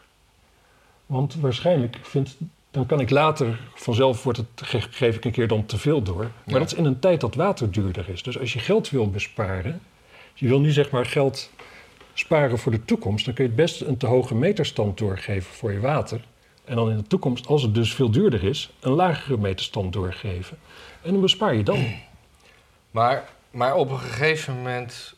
Want 1.05 1.35
waarschijnlijk 1.35 1.97
vindt, 2.01 2.35
dan 2.71 2.85
kan 2.85 2.99
ik 2.99 3.09
later, 3.09 3.59
vanzelf 3.75 4.23
wordt 4.23 4.37
het, 4.37 4.47
ge- 4.55 4.81
geef 4.89 5.15
ik 5.15 5.25
een 5.25 5.31
keer 5.31 5.47
dan 5.47 5.65
te 5.65 5.77
veel 5.77 6.01
door. 6.01 6.17
Maar 6.23 6.31
Ja. 6.53 6.59
dat 6.59 6.71
is 6.71 6.77
in 6.77 6.85
een 6.85 6.99
tijd 6.99 7.21
dat 7.21 7.35
water 7.35 7.71
duurder 7.71 8.09
is. 8.09 8.23
Dus 8.23 8.39
als 8.39 8.53
je 8.53 8.59
geld 8.59 8.89
wil 8.89 9.09
besparen, 9.09 9.81
je 10.33 10.47
wil 10.47 10.59
nu 10.59 10.71
zeg 10.71 10.89
maar 10.91 11.05
geld 11.05 11.51
sparen 12.13 12.57
voor 12.59 12.71
de 12.71 12.85
toekomst, 12.85 13.25
dan 13.25 13.33
kun 13.33 13.43
je 13.43 13.49
het 13.49 13.59
best 13.59 13.81
een 13.81 13.97
te 13.97 14.05
hoge 14.07 14.35
meterstand 14.35 14.97
doorgeven 14.97 15.53
voor 15.53 15.71
je 15.71 15.79
water. 15.79 16.21
En 16.65 16.75
dan 16.75 16.89
in 16.89 16.97
de 16.97 17.07
toekomst, 17.07 17.47
als 17.47 17.61
het 17.61 17.73
dus 17.73 17.93
veel 17.93 18.11
duurder 18.11 18.43
is, 18.43 18.69
een 18.79 18.91
lagere 18.91 19.37
meterstand 19.37 19.93
doorgeven. 19.93 20.57
En 21.01 21.11
dan 21.11 21.21
bespaar 21.21 21.55
je 21.55 21.63
dan. 21.63 21.85
Maar, 22.91 23.29
maar 23.51 23.75
op 23.75 23.91
een 23.91 23.99
gegeven 23.99 24.55
moment 24.55 25.15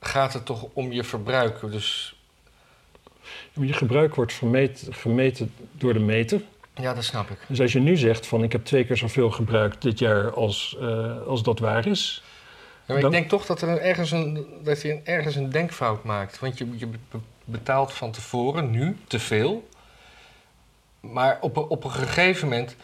gaat 0.00 0.32
het 0.32 0.44
toch 0.46 0.66
om 0.72 0.92
je 0.92 1.04
verbruik. 1.04 1.60
Dus 1.70 2.17
Je 3.60 3.72
gebruik 3.72 4.14
wordt 4.14 4.32
vermeet- 4.32 4.86
gemeten 4.90 5.52
door 5.72 5.92
de 5.92 5.98
meter. 5.98 6.40
ja, 6.74 6.94
dat 6.94 7.04
snap 7.04 7.30
ik. 7.30 7.38
Dus 7.48 7.60
als 7.60 7.72
je 7.72 7.80
nu 7.80 7.96
zegt 7.96 8.26
van 8.26 8.42
ik 8.42 8.52
heb 8.52 8.64
twee 8.64 8.84
keer 8.84 8.96
zoveel 8.96 9.30
gebruikt 9.30 9.82
dit 9.82 9.98
jaar 9.98 10.32
als, 10.32 10.76
eh, 10.80 11.22
als 11.26 11.42
dat 11.42 11.58
waar 11.58 11.86
is. 11.86 12.22
Ja, 12.86 12.94
maar 12.94 13.02
Dan- 13.02 13.12
ik 13.12 13.18
denk 13.18 13.28
toch 13.30 13.46
dat, 13.46 13.62
er 13.62 13.78
ergens, 13.80 14.10
een, 14.10 14.46
dat 14.62 14.82
je 14.82 14.90
een, 14.92 15.00
ergens 15.04 15.34
een 15.36 15.50
denkfout 15.50 16.04
maakt. 16.04 16.38
Want 16.38 16.58
je, 16.58 16.68
je 16.76 16.86
be- 16.86 16.96
betaalt 17.44 17.92
van 17.92 18.10
tevoren 18.10 18.70
nu 18.70 18.96
te 19.06 19.18
veel. 19.18 19.68
Maar 21.00 21.38
op, 21.40 21.56
een- 21.56 21.62
op 21.68 21.84
een 21.84 21.90
gegeven 21.90 22.48
moment, 22.48 22.76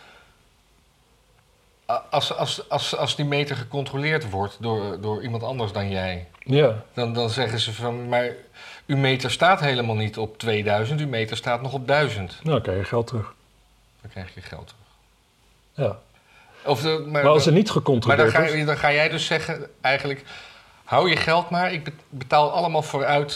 als, 2.11 2.35
als, 2.37 2.69
als, 2.69 2.97
als 2.97 3.17
die 3.17 3.25
meter 3.25 3.57
gecontroleerd 3.57 4.31
wordt 4.31 4.57
door, 4.61 5.01
door 5.01 5.23
iemand 5.23 5.43
anders 5.43 5.73
dan 5.73 5.91
jij, 5.91 6.29
Ja, 6.39 6.85
dan, 6.95 7.13
dan 7.13 7.31
zeggen 7.31 7.59
ze 7.59 7.73
van, 7.73 8.09
maar 8.09 8.31
uw 8.87 8.97
meter 8.97 9.31
staat 9.31 9.61
helemaal 9.61 9.95
niet 9.95 10.19
op 10.19 10.39
2000, 10.39 11.01
uw 11.01 11.09
meter 11.09 11.37
staat 11.37 11.63
nog 11.63 11.73
op 11.73 11.87
1000. 11.87 12.39
nou 12.43 12.61
krijg 12.61 12.79
je 12.79 12.85
geld 12.85 13.07
terug. 13.07 13.35
Dan 14.01 14.11
krijg 14.11 14.35
je 14.35 14.41
geld 14.41 14.67
terug. 14.69 14.83
Ja. 15.89 15.99
Of 16.71 16.81
de, 16.81 16.89
maar, 17.03 17.23
Maar 17.23 17.33
als 17.33 17.47
er 17.47 17.53
niet 17.53 17.65
maar 17.65 17.73
dan 17.75 17.83
gecontroleerd 17.83 18.31
ga, 18.31 18.43
je- 18.57 18.65
dan 18.65 18.77
ga 18.77 18.93
jij 18.93 19.09
dus 19.09 19.27
zeggen, 19.27 19.67
eigenlijk, 19.81 20.25
hou 20.85 21.09
je 21.11 21.17
geld 21.17 21.51
maar, 21.51 21.73
ik 21.73 21.85
be- 21.85 21.93
betaal 22.09 22.51
allemaal 22.51 22.83
vooruit 22.83 23.35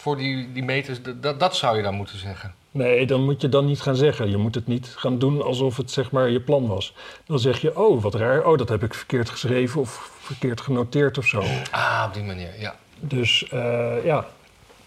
voor 0.00 0.16
die, 0.16 0.52
die 0.52 0.62
meters. 0.64 0.98
Dat, 1.20 1.40
dat 1.40 1.56
zou 1.56 1.76
je 1.76 1.82
dan 1.82 1.94
moeten 1.94 2.18
zeggen. 2.18 2.54
Nee, 2.70 3.06
dan 3.06 3.24
moet 3.24 3.40
je 3.40 3.48
dan 3.48 3.64
niet 3.66 3.80
gaan 3.80 3.96
zeggen. 3.96 4.30
Je 4.30 4.36
moet 4.36 4.54
het 4.54 4.66
niet 4.66 4.92
gaan 4.96 5.18
doen 5.18 5.42
alsof 5.42 5.76
het 5.76 5.90
zeg 5.90 6.10
maar 6.10 6.28
je 6.30 6.40
plan 6.40 6.66
was. 6.66 6.94
Dan 7.26 7.38
zeg 7.38 7.60
je, 7.60 7.78
oh 7.78 8.02
wat 8.02 8.14
raar, 8.14 8.44
oh 8.44 8.58
dat 8.58 8.68
heb 8.68 8.82
ik 8.82 8.94
verkeerd 8.94 9.30
geschreven 9.30 9.80
of 9.80 10.10
verkeerd 10.20 10.60
genoteerd 10.60 11.18
of 11.18 11.26
zo. 11.26 11.42
Ah, 11.70 12.04
op 12.08 12.14
die 12.14 12.22
manier, 12.22 12.60
ja. 12.60 12.74
Dus 13.00 13.48
eh, 13.48 14.04
ja, 14.04 14.26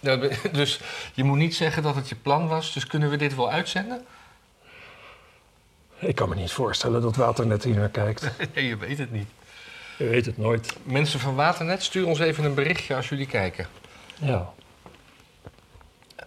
Dus 0.52 0.80
je 1.14 1.24
moet 1.24 1.38
niet 1.38 1.56
zeggen 1.56 1.84
dat 1.84 1.95
het 1.95 2.10
je 2.10 2.16
plan 2.16 2.47
was, 2.47 2.74
dus 2.74 2.88
kunnen 2.88 3.10
we 3.10 3.18
dit 3.18 3.36
wel 3.36 3.52
uitzenden? 3.52 4.06
ik 5.99 6.16
kan 6.16 6.30
me 6.30 6.36
niet 6.36 6.52
voorstellen 6.52 7.02
dat 7.02 7.16
Waternet 7.16 7.64
hier 7.64 7.76
naar 7.76 7.89
kijkt. 7.89 8.30
Nee, 8.56 8.68
je 8.68 8.78
weet 8.78 8.97
het 8.97 9.12
niet. 9.12 9.28
Je 9.97 10.08
weet 10.08 10.26
het 10.26 10.38
nooit. 10.38 10.76
Mensen 10.84 11.20
van 11.20 11.36
Waternet, 11.36 11.84
stuur 11.84 12.08
ons 12.08 12.20
even 12.20 12.43
een 12.43 12.54
berichtje 12.54 12.95
als 12.95 13.10
jullie 13.10 13.28
kijken. 13.28 13.68
Ja, 14.20 14.54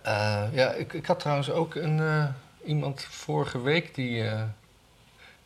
Eh, 0.03 0.45
ja, 0.53 0.73
ik, 0.73 0.93
ik 0.93 1.07
had 1.07 1.21
trouwens 1.21 1.51
ook 1.51 1.75
een, 1.75 2.01
eh, 2.01 2.27
iemand 2.65 3.03
vorige 3.03 3.63
week 3.63 3.95
die 3.95 4.29
eh, 4.29 4.43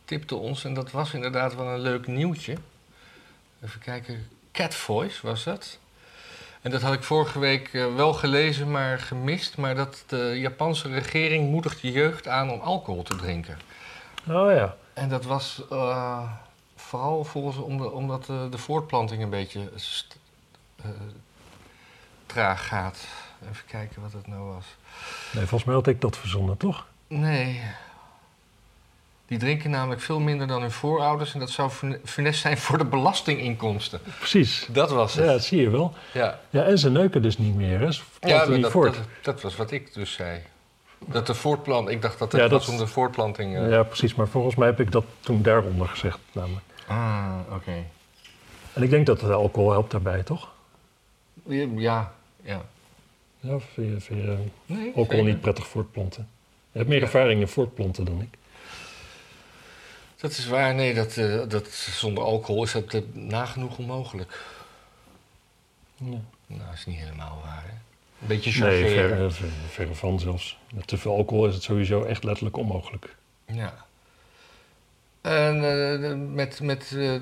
tipte 0.04 0.34
ons. 0.34 0.64
En 0.64 0.74
dat 0.74 0.90
was 0.90 1.14
inderdaad 1.14 1.54
wel 1.54 1.66
een 1.66 1.80
leuk 1.80 2.06
nieuwtje. 2.06 2.56
Even 3.64 3.80
kijken. 3.80 4.28
Cat 4.52 4.74
Voice 4.74 5.26
was 5.26 5.44
dat. 5.44 5.78
En 6.62 6.70
dat 6.70 6.82
had 6.82 6.92
ik 6.92 7.02
vorige 7.02 7.38
week 7.38 7.68
eh, 7.72 7.94
wel 7.94 8.12
gelezen, 8.12 8.70
maar 8.70 8.98
gemist. 8.98 9.56
Maar 9.56 9.74
dat 9.74 10.04
de 10.06 10.34
Japanse 10.38 10.88
regering 10.88 11.50
moedigt 11.50 11.80
de 11.80 11.92
jeugd 11.92 12.28
aan 12.28 12.50
om 12.50 12.60
alcohol 12.60 13.02
te 13.02 13.16
drinken. 13.16 13.58
oh 14.28 14.52
ja. 14.52 14.76
En 14.92 15.08
dat 15.08 15.24
was 15.24 15.62
eh, 15.70 16.32
vooral 16.76 17.24
volgens 17.24 17.56
omdat, 17.56 17.92
omdat 17.92 18.28
eh, 18.28 18.50
de 18.50 18.58
voortplanting 18.58 19.22
een 19.22 19.30
beetje 19.30 19.70
traag 22.26 22.66
gaat. 22.66 23.06
Even 23.50 23.64
kijken 23.66 24.02
wat 24.02 24.12
het 24.12 24.26
nou 24.26 24.42
was. 24.42 24.64
Nee, 25.32 25.46
volgens 25.46 25.64
mij 25.64 25.74
had 25.74 25.86
ik 25.86 26.00
dat 26.00 26.16
verzonnen, 26.16 26.56
toch? 26.56 26.86
Nee. 27.06 27.62
Die 29.28 29.38
drinken 29.38 29.70
namelijk 29.70 30.00
veel 30.00 30.20
minder 30.20 30.46
dan 30.46 30.60
hun 30.60 30.70
voorouders 30.70 31.34
en 31.34 31.40
dat 31.40 31.50
zou 31.50 31.70
fune- 31.70 32.00
funest 32.04 32.40
zijn 32.40 32.58
voor 32.58 32.78
de 32.78 32.84
belastinginkomsten. 32.84 34.00
Precies. 34.18 34.66
Dat 34.70 34.90
was 34.90 35.14
Ja, 35.14 35.20
het. 35.20 35.30
dat 35.30 35.44
zie 35.44 35.60
je 35.60 35.70
wel. 35.70 35.92
Ja, 36.12 36.40
Ja, 36.50 36.62
en 36.64 36.78
ze 36.78 36.90
neuken 36.90 37.22
dus 37.22 37.38
niet 37.38 37.54
meer, 37.54 37.78
hè? 37.80 37.92
Ze 37.92 38.02
ja, 38.20 38.48
niet 38.48 38.62
dat, 38.62 38.70
voort. 38.70 38.94
dat, 38.94 39.04
dat 39.22 39.40
was 39.42 39.56
wat 39.56 39.70
ik 39.70 39.94
dus 39.94 40.12
zei. 40.12 40.40
Dat 41.06 41.26
de 41.26 41.34
voortplant, 41.34 41.88
ik 41.88 42.02
dacht 42.02 42.18
dat 42.18 42.32
het 42.32 42.40
Ja, 42.40 42.48
was 42.48 42.64
dat- 42.66 42.74
om 42.74 42.80
de 42.80 42.86
voortplanting. 42.86 43.56
eh. 43.56 43.70
Ja, 43.70 43.82
precies. 43.82 44.14
Maar 44.14 44.28
volgens 44.28 44.54
mij 44.54 44.66
heb 44.68 44.80
ik 44.80 44.92
dat 44.92 45.04
toen 45.20 45.42
daaronder 45.42 45.88
gezegd, 45.88 46.18
namelijk. 46.32 46.64
Ah, 46.86 47.34
oké. 47.52 47.84
En 48.72 48.82
ik 48.82 48.90
denk 48.90 49.06
dat 49.06 49.20
het 49.20 49.30
alcohol 49.30 49.70
helpt 49.70 49.90
daarbij, 49.90 50.22
toch? 50.22 50.48
Ja, 51.76 52.12
ja. 52.42 52.62
Ja, 53.40 53.58
vind 53.74 53.92
je, 53.94 54.00
vind 54.00 54.22
je 54.22 54.36
Nee, 54.66 54.86
alcohol 54.86 55.04
zeker. 55.10 55.24
niet 55.24 55.40
prettig 55.40 55.66
voortplanten? 55.66 56.28
Je 56.72 56.78
hebt 56.78 56.88
meer 56.90 56.98
Ja. 56.98 57.04
ervaring 57.04 57.40
in 57.40 57.48
voortplanten 57.48 58.04
dan 58.04 58.20
ik. 58.20 58.37
Dat 60.20 60.30
is 60.30 60.46
waar, 60.46 60.74
nee, 60.74 60.94
dat, 60.94 61.16
eh, 61.16 61.40
dat, 61.48 61.68
zonder 61.70 62.24
alcohol 62.24 62.62
is 62.64 62.72
dat 62.72 62.94
eh, 62.94 63.00
nagenoeg 63.12 63.78
onmogelijk. 63.78 64.38
Ja. 65.96 66.20
Nou, 66.46 66.72
is 66.74 66.86
niet 66.86 66.98
helemaal 66.98 67.40
waar, 67.44 67.62
hè? 67.66 67.72
Een 68.20 68.26
beetje 68.26 68.64
Nee, 68.64 68.82
chargeren. 68.82 69.32
verre, 69.32 69.50
verre 69.68 69.94
van 69.94 70.18
zelfs. 70.20 70.58
Met 70.74 70.86
te 70.86 70.98
veel 70.98 71.12
alcohol 71.12 71.46
is 71.46 71.54
het 71.54 71.62
sowieso 71.62 72.02
echt 72.02 72.24
letterlijk 72.24 72.56
onmogelijk. 72.56 73.16
Ja. 73.46 73.86
En 75.20 75.54
eh, 75.64 76.14
met, 76.34 76.60
met 76.60 76.92
eh, 76.96 77.12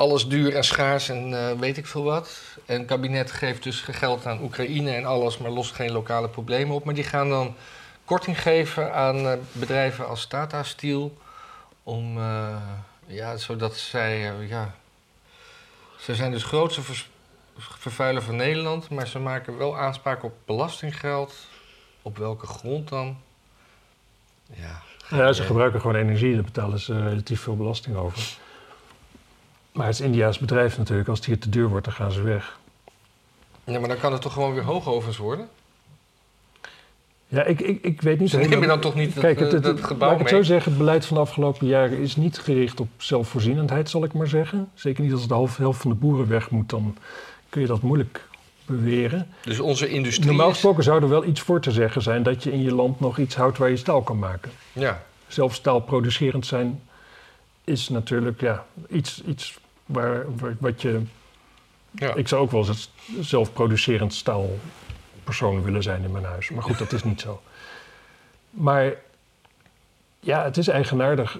alles 0.00 0.28
duur 0.28 0.56
en 0.56 0.64
schaars 0.64 1.08
en 1.08 1.34
eh, 1.34 1.58
weet 1.58 1.76
ik 1.76 1.86
veel 1.86 2.02
wat. 2.02 2.40
En 2.66 2.78
het 2.78 2.86
kabinet 2.86 3.30
geeft 3.30 3.62
dus 3.62 3.80
geld 3.80 4.26
aan 4.26 4.42
Oekraïne 4.42 4.90
en 4.90 5.04
alles, 5.04 5.38
maar 5.38 5.50
lost 5.50 5.74
geen 5.74 5.92
lokale 5.92 6.28
problemen 6.28 6.74
op. 6.74 6.84
Maar 6.84 6.94
die 6.94 7.04
gaan 7.04 7.28
dan 7.28 7.54
korting 8.04 8.42
geven 8.42 8.94
aan 8.94 9.16
eh, 9.16 9.32
bedrijven 9.52 10.08
als 10.08 10.26
Tata 10.26 10.62
Steel. 10.62 11.16
Om, 11.82 12.18
eh, 12.18 12.56
ja, 13.06 13.36
zodat 13.36 13.76
zij 13.76 14.30
eh, 14.38 14.48
ja, 14.48 14.74
Ze 15.98 16.14
zijn 16.14 16.30
dus 16.30 16.42
grootste 16.44 16.82
vers- 16.82 17.08
vervuiler 17.58 18.22
van 18.22 18.36
Nederland, 18.36 18.90
maar 18.90 19.06
ze 19.06 19.18
maken 19.18 19.58
wel 19.58 19.78
aanspraak 19.78 20.22
op 20.22 20.34
belastinggeld. 20.44 21.34
Op 22.02 22.18
welke 22.18 22.46
grond 22.46 22.88
dan? 22.88 23.16
Ja. 24.52 24.82
Ja, 25.10 25.32
ze 25.32 25.42
gebruiken 25.42 25.80
gewoon 25.80 25.96
energie, 25.96 26.34
daar 26.34 26.42
betalen 26.44 26.78
ze 26.78 27.08
relatief 27.08 27.40
veel 27.40 27.56
belasting 27.56 27.96
over. 27.96 28.36
Maar 29.72 29.86
het 29.86 29.94
is 29.94 30.00
India's 30.00 30.38
bedrijf 30.38 30.78
natuurlijk. 30.78 31.08
Als 31.08 31.18
het 31.18 31.26
hier 31.26 31.38
te 31.38 31.48
duur 31.48 31.68
wordt, 31.68 31.84
dan 31.84 31.94
gaan 31.94 32.12
ze 32.12 32.22
weg. 32.22 32.58
ja, 33.64 33.78
maar 33.78 33.88
dan 33.88 33.98
kan 33.98 34.12
het 34.12 34.22
toch 34.22 34.32
gewoon 34.32 34.54
weer 34.54 34.62
hoogovens 34.64 35.16
worden? 35.16 35.48
Ja, 37.32 37.44
ik, 37.44 37.60
ik, 37.60 37.84
ik 37.84 38.00
weet 38.02 38.20
niet... 38.20 38.30
Ze 38.30 38.36
nemen 38.38 38.68
dan 38.68 38.80
toch 38.80 38.94
niet 38.94 39.14
Kijk, 39.14 39.38
het, 39.38 39.48
eh, 39.48 39.54
het, 39.54 39.62
dat 39.62 39.76
het- 39.76 39.86
gebouw 39.86 40.08
laat 40.08 40.18
ik 40.20 40.22
het 40.22 40.32
mee? 40.32 40.42
zo 40.44 40.48
zeggen, 40.52 40.70
het 40.70 40.80
beleid 40.80 41.06
van 41.06 41.16
de 41.16 41.22
afgelopen 41.22 41.66
jaren 41.66 41.98
is 41.98 42.16
niet 42.16 42.38
gericht 42.38 42.80
op 42.80 42.88
zelfvoorzienendheid, 42.96 43.90
zal 43.90 44.04
ik 44.04 44.12
maar 44.12 44.26
zeggen. 44.28 44.68
Zeker 44.74 45.02
niet 45.04 45.12
als 45.12 45.28
de 45.28 45.34
helft 45.56 45.80
van 45.80 45.90
de 45.90 45.96
boeren 45.96 46.28
weg 46.28 46.50
moet, 46.50 46.68
dan 46.68 46.96
kun 47.48 47.60
je 47.60 47.66
dat 47.66 47.82
moeilijk 47.82 48.28
beweren. 48.66 49.26
Dus 49.42 49.60
onze 49.60 49.88
industrie 49.88 50.26
Normaal 50.26 50.46
is... 50.46 50.52
gesproken 50.52 50.82
zou 50.84 51.02
er 51.02 51.08
wel 51.08 51.24
iets 51.24 51.40
voor 51.40 51.60
te 51.60 51.70
zeggen 51.70 52.02
zijn 52.02 52.22
dat 52.22 52.42
je 52.42 52.52
in 52.52 52.62
je 52.62 52.74
land 52.74 53.00
nog 53.00 53.18
iets 53.18 53.34
houdt 53.34 53.58
waar 53.58 53.70
je 53.70 53.76
staal 53.76 54.02
kan 54.02 54.18
maken. 54.18 54.50
Ja, 54.72 55.02
Zelf 55.26 55.54
staalproducerend 55.54 56.46
zijn 56.46 56.80
is 57.64 57.88
natuurlijk 57.88 58.40
ja, 58.40 58.64
iets, 58.88 59.22
iets 59.26 59.58
waar, 59.86 60.24
waar- 60.36 60.56
wat 60.58 60.82
je... 60.82 61.00
ja. 61.90 62.14
Ik 62.14 62.28
zou 62.28 62.42
ook 62.42 62.50
wel 62.50 62.66
eens 62.66 62.90
een 63.16 63.24
zelfproducerend 63.24 64.14
staalpersoon 65.32 65.62
willen 65.64 65.82
zijn 65.82 66.04
in 66.04 66.10
mijn 66.12 66.24
huis. 66.24 66.50
Maar 66.50 66.62
goed, 66.62 66.78
dat 66.78 66.92
is 66.92 67.04
niet 67.04 67.20
zo. 67.20 67.40
Maar 68.50 68.92
ja, 70.20 70.44
het 70.44 70.56
is 70.56 70.68
eigenaardig. 70.68 71.38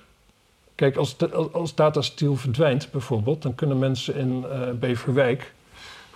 Kijk, 0.74 0.96
als, 0.96 1.16
de- 1.16 1.32
als- 1.52 1.74
Steel 2.04 2.36
verdwijnt 2.36 2.90
bijvoorbeeld... 2.90 3.42
dan 3.42 3.54
kunnen 3.54 3.78
mensen 3.78 4.14
in 4.14 4.44
eh, 4.50 4.70
Beverwijk 4.70 5.52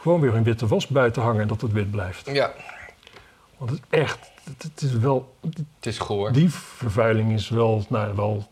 gewoon 0.01 0.21
weer 0.21 0.33
hun 0.33 0.43
witte 0.43 0.67
was 0.67 0.87
buiten 0.87 1.23
hangen... 1.23 1.41
en 1.43 1.49
dat 1.49 1.61
het 1.61 1.73
wit 1.73 1.91
blijft. 1.91 2.31
ja, 2.33 2.53
Want 3.57 3.71
het 3.71 3.81
is 3.91 3.99
echt... 3.99 4.33
Het, 4.45 4.63
het 4.63 4.83
is 4.83 4.93
wel, 4.93 5.35
het 5.41 5.87
is 5.87 5.99
goor. 5.99 6.33
die 6.33 6.51
vervuiling 6.51 7.33
is 7.33 7.49
wel, 7.49 7.85
nou, 7.89 8.17
wel... 8.17 8.49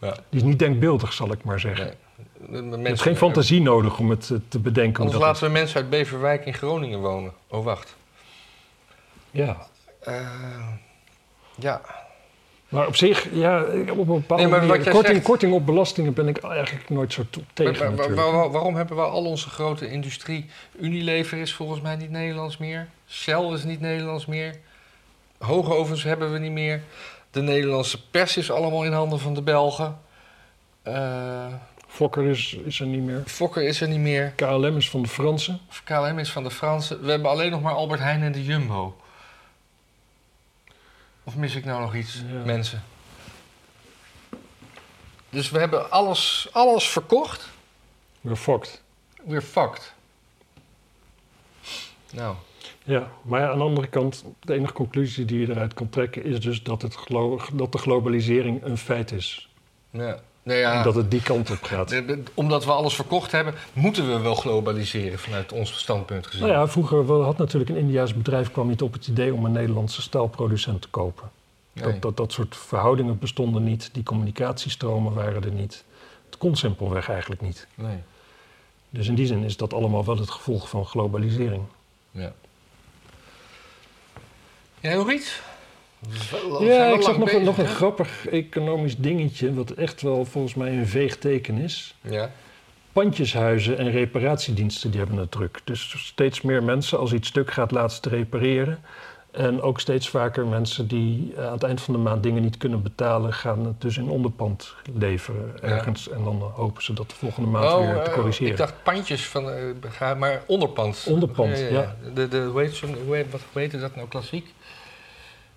Ja. 0.00 0.12
Die 0.28 0.40
is 0.40 0.42
niet 0.42 0.58
denkbeeldig, 0.58 1.12
zal 1.12 1.32
ik 1.32 1.44
maar 1.44 1.60
zeggen. 1.60 1.84
Nee. 1.84 2.70
De- 2.70 2.76
Er 2.82 2.90
is 2.90 3.00
geen 3.00 3.16
fantasie 3.16 3.60
nodig 3.60 3.98
om 3.98 4.10
het 4.10 4.30
eh, 4.30 4.36
te 4.48 4.58
bedenken. 4.58 5.00
Anders 5.02 5.18
dat 5.18 5.26
laten 5.28 5.44
we 5.46 5.50
mensen 5.52 5.80
uit 5.80 5.90
Beverwijk 5.90 6.46
in 6.46 6.54
Groningen 6.54 7.00
wonen. 7.00 7.32
Oh, 7.48 7.64
wacht. 7.64 7.96
Ja. 9.30 9.56
Eh, 10.00 10.68
ja. 11.54 11.80
Maar 12.68 12.86
op 12.86 12.96
zich, 12.96 13.28
ja, 13.32 13.62
op 13.90 13.98
een 13.98 14.04
bepaalde 14.06 14.42
Nee, 14.42 14.52
manier... 14.52 14.90
korting, 14.90 15.06
zegt- 15.06 15.22
korting 15.24 15.52
op 15.52 15.66
belastingen 15.66 16.12
ben 16.12 16.28
ik 16.28 16.38
eigenlijk 16.38 16.88
nooit 16.90 17.12
zo 17.12 17.22
tegen 17.52 17.94
Maar- 17.94 18.14
waar- 18.14 18.50
waarom 18.50 18.76
hebben 18.76 18.96
we 18.96 19.02
al 19.02 19.24
onze 19.24 19.48
grote 19.48 19.90
industrie... 19.90 20.50
Unilever 20.80 21.38
is 21.38 21.54
volgens 21.54 21.80
mij 21.80 21.96
niet 21.96 22.10
Nederlands 22.10 22.56
meer. 22.58 22.88
Shell 23.08 23.52
is 23.52 23.64
niet 23.64 23.80
Nederlands 23.80 24.26
meer. 24.26 24.54
Hoogovens 25.38 26.02
hebben 26.02 26.32
we 26.32 26.38
niet 26.38 26.52
meer. 26.52 26.82
De 27.30 27.40
Nederlandse 27.42 28.08
pers 28.10 28.36
is 28.36 28.50
allemaal 28.50 28.84
in 28.84 28.92
handen 28.92 29.18
van 29.20 29.34
de 29.34 29.42
Belgen. 29.42 29.98
Eh, 30.82 31.46
Fokker 31.88 32.26
is, 32.26 32.56
is 32.64 32.80
er 32.80 32.86
niet 32.86 33.02
meer. 33.02 33.22
Fokker 33.26 33.62
is 33.62 33.80
er 33.80 33.88
niet 33.88 33.98
meer. 33.98 34.32
KLM 34.36 34.76
is 34.76 34.90
van 34.90 35.02
de 35.02 35.08
Fransen. 35.08 35.60
KLM 35.84 36.18
is 36.18 36.30
van 36.32 36.42
de 36.42 36.50
Fransen. 36.50 37.02
We 37.04 37.10
hebben 37.10 37.30
alleen 37.30 37.50
nog 37.50 37.62
maar 37.62 37.72
Albert 37.74 38.00
Heijn 38.00 38.22
en 38.22 38.32
de 38.32 38.44
Jumbo. 38.44 38.96
Of 41.24 41.36
mis 41.36 41.54
ik 41.54 41.64
nou 41.64 41.80
nog 41.80 41.94
iets, 41.94 42.22
Ja. 42.32 42.44
mensen? 42.44 42.82
Dus 45.30 45.50
we 45.50 45.58
hebben 45.58 45.90
alles, 45.90 46.48
alles 46.52 46.88
verkocht. 46.88 47.48
Weer 48.20 48.36
fokt. 48.36 48.82
We're 49.24 49.42
fucked. 49.42 49.94
Nou, 52.12 52.36
Ja, 52.84 53.10
maar 53.22 53.50
aan 53.50 53.58
de 53.58 53.64
andere 53.64 53.86
kant, 53.86 54.24
de 54.40 54.54
enige 54.54 54.72
conclusie 54.72 55.24
die 55.24 55.40
je 55.40 55.50
eruit 55.50 55.74
kan 55.74 55.88
trekken... 55.88 56.24
is 56.24 56.40
dus 56.40 56.62
dat, 56.62 56.82
het 56.82 56.94
glo- 56.94 57.40
dat 57.52 57.72
de 57.72 57.78
globalisering 57.78 58.62
een 58.64 58.78
feit 58.78 59.12
is. 59.12 59.48
ja. 59.90 60.20
Nou 60.42 60.58
ja, 60.58 60.82
Dat 60.82 60.94
het 60.94 61.10
die 61.10 61.22
kant 61.22 61.50
op 61.50 61.62
gaat. 61.62 61.88
de- 61.88 62.04
de- 62.04 62.22
omdat 62.34 62.64
we 62.64 62.70
alles 62.72 62.94
verkocht 62.94 63.32
hebben, 63.32 63.54
moeten 63.72 64.08
we 64.12 64.18
wel 64.18 64.34
globaliseren 64.34 65.18
vanuit 65.18 65.52
ons 65.52 65.78
standpunt 65.78 66.26
gezien. 66.26 66.40
Nou 66.46 66.52
ja, 66.52 66.68
vroeger 66.68 67.12
had 67.22 67.38
natuurlijk 67.38 67.70
een 67.70 67.76
Indiaas 67.76 68.14
bedrijf... 68.14 68.50
kwam 68.52 68.68
niet 68.68 68.82
op 68.82 68.92
het 68.92 69.06
idee 69.06 69.34
om 69.34 69.44
een 69.44 69.52
Nederlandse 69.52 70.02
staalproducent 70.02 70.82
te 70.82 70.88
kopen. 70.88 71.30
Nee. 71.72 71.84
Dat, 71.92 72.02
dat, 72.02 72.16
dat 72.16 72.32
soort 72.32 72.56
verhoudingen 72.56 73.18
bestonden 73.18 73.64
niet. 73.64 73.88
Die 73.92 74.02
communicatiestromen 74.02 75.12
waren 75.14 75.42
er 75.44 75.52
niet. 75.52 75.84
Het 76.26 76.38
kon 76.38 76.56
simpelweg 76.56 77.08
eigenlijk 77.08 77.40
niet. 77.40 77.66
nee. 77.74 77.96
Dus 78.90 79.08
in 79.08 79.14
die 79.14 79.26
zin 79.26 79.42
is 79.44 79.56
dat 79.56 79.74
allemaal 79.74 80.04
wel 80.04 80.16
het 80.18 80.30
gevolg 80.30 80.68
van 80.68 80.86
globalisering. 80.86 81.62
Ja. 82.10 82.32
Jij 84.80 84.94
nog 84.94 85.12
iets? 85.12 85.40
Wel 86.48 86.64
Ja, 86.64 86.86
ik 86.86 87.02
zag 87.02 87.18
nog, 87.18 87.32
een- 87.32 87.44
nog 87.44 87.58
een 87.58 87.66
grappig 87.66 88.26
economisch 88.28 88.96
dingetje, 88.96 89.54
wat 89.54 89.70
echt 89.70 90.02
wel 90.02 90.24
volgens 90.24 90.54
mij 90.54 90.72
een 90.78 90.86
veeg 90.86 91.16
teken 91.18 91.58
is. 91.58 91.94
Ja. 92.00 92.30
Pandjeshuizen 92.92 93.78
en 93.78 93.90
reparatiediensten 93.90 94.90
die 94.90 95.00
hebben 95.00 95.18
het 95.18 95.30
druk. 95.30 95.60
Dus 95.64 95.94
steeds 96.06 96.40
meer 96.40 96.62
mensen 96.62 96.98
als 96.98 97.12
iets 97.12 97.28
stuk 97.28 97.50
gaat 97.50 97.70
laten 97.70 98.10
repareren. 98.10 98.78
En 99.30 99.62
ook 99.62 99.80
steeds 99.80 100.08
vaker 100.08 100.46
mensen 100.46 100.86
die 100.86 101.32
eh, 101.36 101.46
aan 101.46 101.52
het 101.52 101.62
eind 101.62 101.80
van 101.80 101.94
de 101.94 102.00
maand 102.00 102.22
dingen 102.22 102.42
niet 102.42 102.56
kunnen 102.56 102.82
betalen, 102.82 103.32
gaan 103.32 103.64
het 103.66 103.80
dus 103.80 103.96
in 103.96 104.08
onderpand 104.08 104.74
leveren 104.98 105.52
Ja. 105.62 105.68
ergens. 105.68 106.08
En 106.08 106.24
dan 106.24 106.42
hopen 106.54 106.82
ze 106.82 106.92
dat 106.92 107.10
de 107.10 107.14
volgende 107.16 107.48
maand 107.48 107.84
weer 107.86 107.94
te 108.02 108.10
eh, 108.10 108.14
corrigeren. 108.14 108.50
ik 108.50 108.56
dacht 108.56 108.74
pandjes 108.82 109.26
van, 109.26 109.50
eh, 109.50 110.14
maar 110.18 110.42
onderpand. 110.46 111.04
Onderpand, 111.08 111.58
ja. 111.58 111.96
De, 112.14 112.28
de, 112.28 112.38
hoe, 112.40 112.60
heet 112.60 112.80
heet, 112.80 113.30
wat, 113.30 113.40
hoe 113.52 113.60
heette 113.60 113.78
dat 113.80 113.94
nou 113.96 114.08
klassiek? 114.08 114.54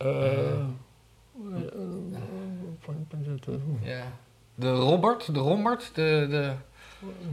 Eh, 0.03 0.65
Ja. 3.81 4.03
De 4.55 4.71
Robert, 4.71 5.33
de 5.33 5.39
Rombert, 5.39 5.91
de, 5.93 6.27
de, 6.29 6.51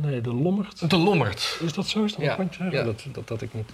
nee, 0.00 0.20
de 0.20 0.34
Lommert. 0.34 0.90
de 0.90 0.96
Lommert. 0.96 1.58
Is 1.62 1.72
dat 1.72 1.86
zo? 1.86 2.04
Is 2.04 2.14
dat 2.14 2.24
Ja, 2.24 2.38
een 2.38 2.70
ja. 2.70 2.82
Dat, 2.82 3.04
dat 3.12 3.28
had 3.28 3.42
ik 3.42 3.54
niet. 3.54 3.70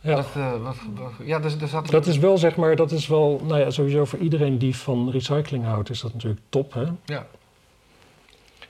Ja. 0.00 0.14
Dat, 0.14 0.26
eh, 0.34 0.62
wat, 0.62 0.76
wat- 0.94 1.12
ja, 1.24 1.38
dus, 1.38 1.56
er 1.60 1.68
zat 1.68 1.86
Dat 1.90 2.06
is 2.06 2.18
wel, 2.18 2.38
zeg 2.38 2.56
maar, 2.56 2.76
dat 2.76 2.90
is 2.92 3.06
wel, 3.06 3.40
nou 3.44 3.60
ja, 3.60 3.70
sowieso 3.70 4.04
voor 4.04 4.18
iedereen 4.18 4.58
die 4.58 4.76
van 4.76 5.10
recycling 5.10 5.64
houdt, 5.64 5.90
is 5.90 6.00
dat 6.00 6.12
natuurlijk 6.12 6.42
top, 6.48 6.72
hè? 6.72 6.84
Ja. 7.04 7.26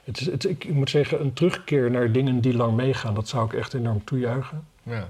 Het 0.04 0.20
is, 0.20 0.26
het, 0.26 0.44
ik, 0.44 0.64
ik 0.64 0.74
moet 0.74 0.90
zeggen, 0.90 1.20
een 1.20 1.32
terugkeer 1.32 1.90
naar 1.90 2.12
dingen 2.12 2.40
die 2.40 2.56
lang 2.56 2.76
meegaan, 2.76 3.14
dat 3.14 3.28
zou 3.28 3.44
ik 3.46 3.52
echt 3.52 3.74
enorm 3.74 4.04
toejuichen. 4.04 4.66
Ja. 4.82 5.08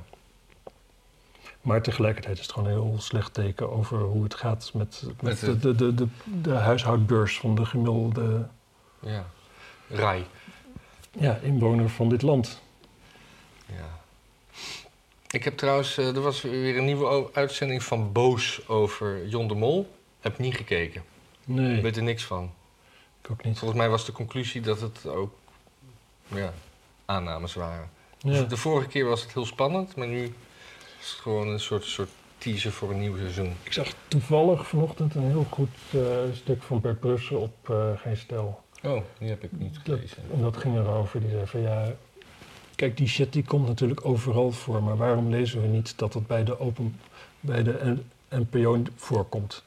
Maar 1.67 1.83
tegelijkertijd 1.83 2.39
is 2.39 2.43
het 2.43 2.53
gewoon 2.53 2.69
een 2.69 2.75
heel 2.75 3.01
slecht 3.01 3.35
teken 3.35 3.71
over 3.73 3.99
hoe 4.01 4.23
het 4.23 4.35
gaat 4.35 4.71
met, 4.75 5.05
de, 5.21 5.59
de, 5.59 5.75
de, 5.75 5.95
de, 5.95 6.07
de 6.43 6.51
huishoudbeurs 6.51 7.39
van 7.39 7.55
de 7.55 7.65
gemiddelde 7.65 8.47
ja. 9.01 9.27
Rai. 9.89 10.27
ja, 11.11 11.37
inwoner 11.37 11.89
van 11.89 12.09
dit 12.09 12.23
land. 12.23 12.61
Ja. 13.67 13.99
Ik 15.31 15.45
heb 15.45 15.57
trouwens, 15.57 15.99
eh, 15.99 16.15
er 16.15 16.21
was 16.21 16.43
weer 16.43 16.77
een 16.77 16.85
nieuwe 16.85 17.29
uitzending 17.33 17.83
van 17.83 18.13
Boos 18.13 18.69
over 18.69 19.27
Jon 19.29 19.49
de 19.49 19.55
Mol. 19.55 19.95
Heb 20.21 20.39
niet 20.39 20.57
gekeken. 20.57 21.03
Nee, 21.45 21.77
Ik 21.77 21.83
weet 21.83 21.97
er 21.97 22.03
niks 22.03 22.25
van. 22.25 22.53
ik 23.23 23.31
ook 23.31 23.45
niet. 23.45 23.59
Volgens 23.59 23.81
mij 23.81 23.89
was 23.89 24.05
de 24.05 24.13
conclusie 24.13 24.61
dat 24.61 24.81
het 24.81 25.07
ook 25.07 25.35
ja, 26.29 26.53
aannames 27.05 27.55
waren. 27.55 27.91
Ja. 28.19 28.31
Dus 28.31 28.49
de 28.49 28.57
vorige 28.57 28.89
keer 28.89 29.05
was 29.05 29.23
het 29.23 29.33
heel 29.33 29.47
spannend, 29.47 29.97
maar 29.97 30.09
nu 30.09 30.35
is 31.07 31.13
het 31.13 31.21
gewoon 31.21 31.49
een 31.49 31.61
soort, 31.61 31.85
soort 31.85 32.09
teaser 32.39 32.73
voor 32.73 32.91
een 32.91 33.01
nieuw 33.01 33.17
seizoen. 33.17 33.53
Ik 33.63 33.73
zag 33.73 33.87
toevallig 34.09 34.67
vanochtend 34.67 35.15
een 35.15 35.23
heel 35.23 35.47
goed 35.51 35.69
eh, 35.93 36.01
stuk 36.35 36.63
van 36.63 36.81
Bert 36.81 37.01
Brussen 37.01 37.41
op 37.41 37.71
eh, 37.71 37.91
Geen 37.97 38.17
Stel. 38.17 38.61
Oh, 38.85 39.03
die 39.19 39.29
heb 39.29 39.43
ik 39.43 39.53
niet 39.53 39.75
Dat, 39.75 39.83
gelezen. 39.85 40.23
en 40.35 40.41
dat 40.41 40.57
ging 40.57 40.77
erover. 40.77 41.21
Die 41.21 41.31
zei 41.31 41.47
van 41.47 41.61
ja, 41.61 41.93
kijk 42.75 42.97
die 42.97 43.09
shit 43.09 43.33
die 43.33 43.45
komt 43.45 43.67
natuurlijk 43.67 44.05
overal 44.05 44.51
voor. 44.53 44.83
Maar 44.83 44.97
waarom 44.97 45.31
lezen 45.31 45.61
we 45.63 45.67
niet 45.69 45.99
dat 45.99 46.15
het 46.15 46.27
bij 46.27 46.45
de, 46.45 46.61
open, 46.61 47.01
bij 47.41 47.63
de 47.63 47.97
NPO 48.29 48.83
voorkomt? 48.97 49.65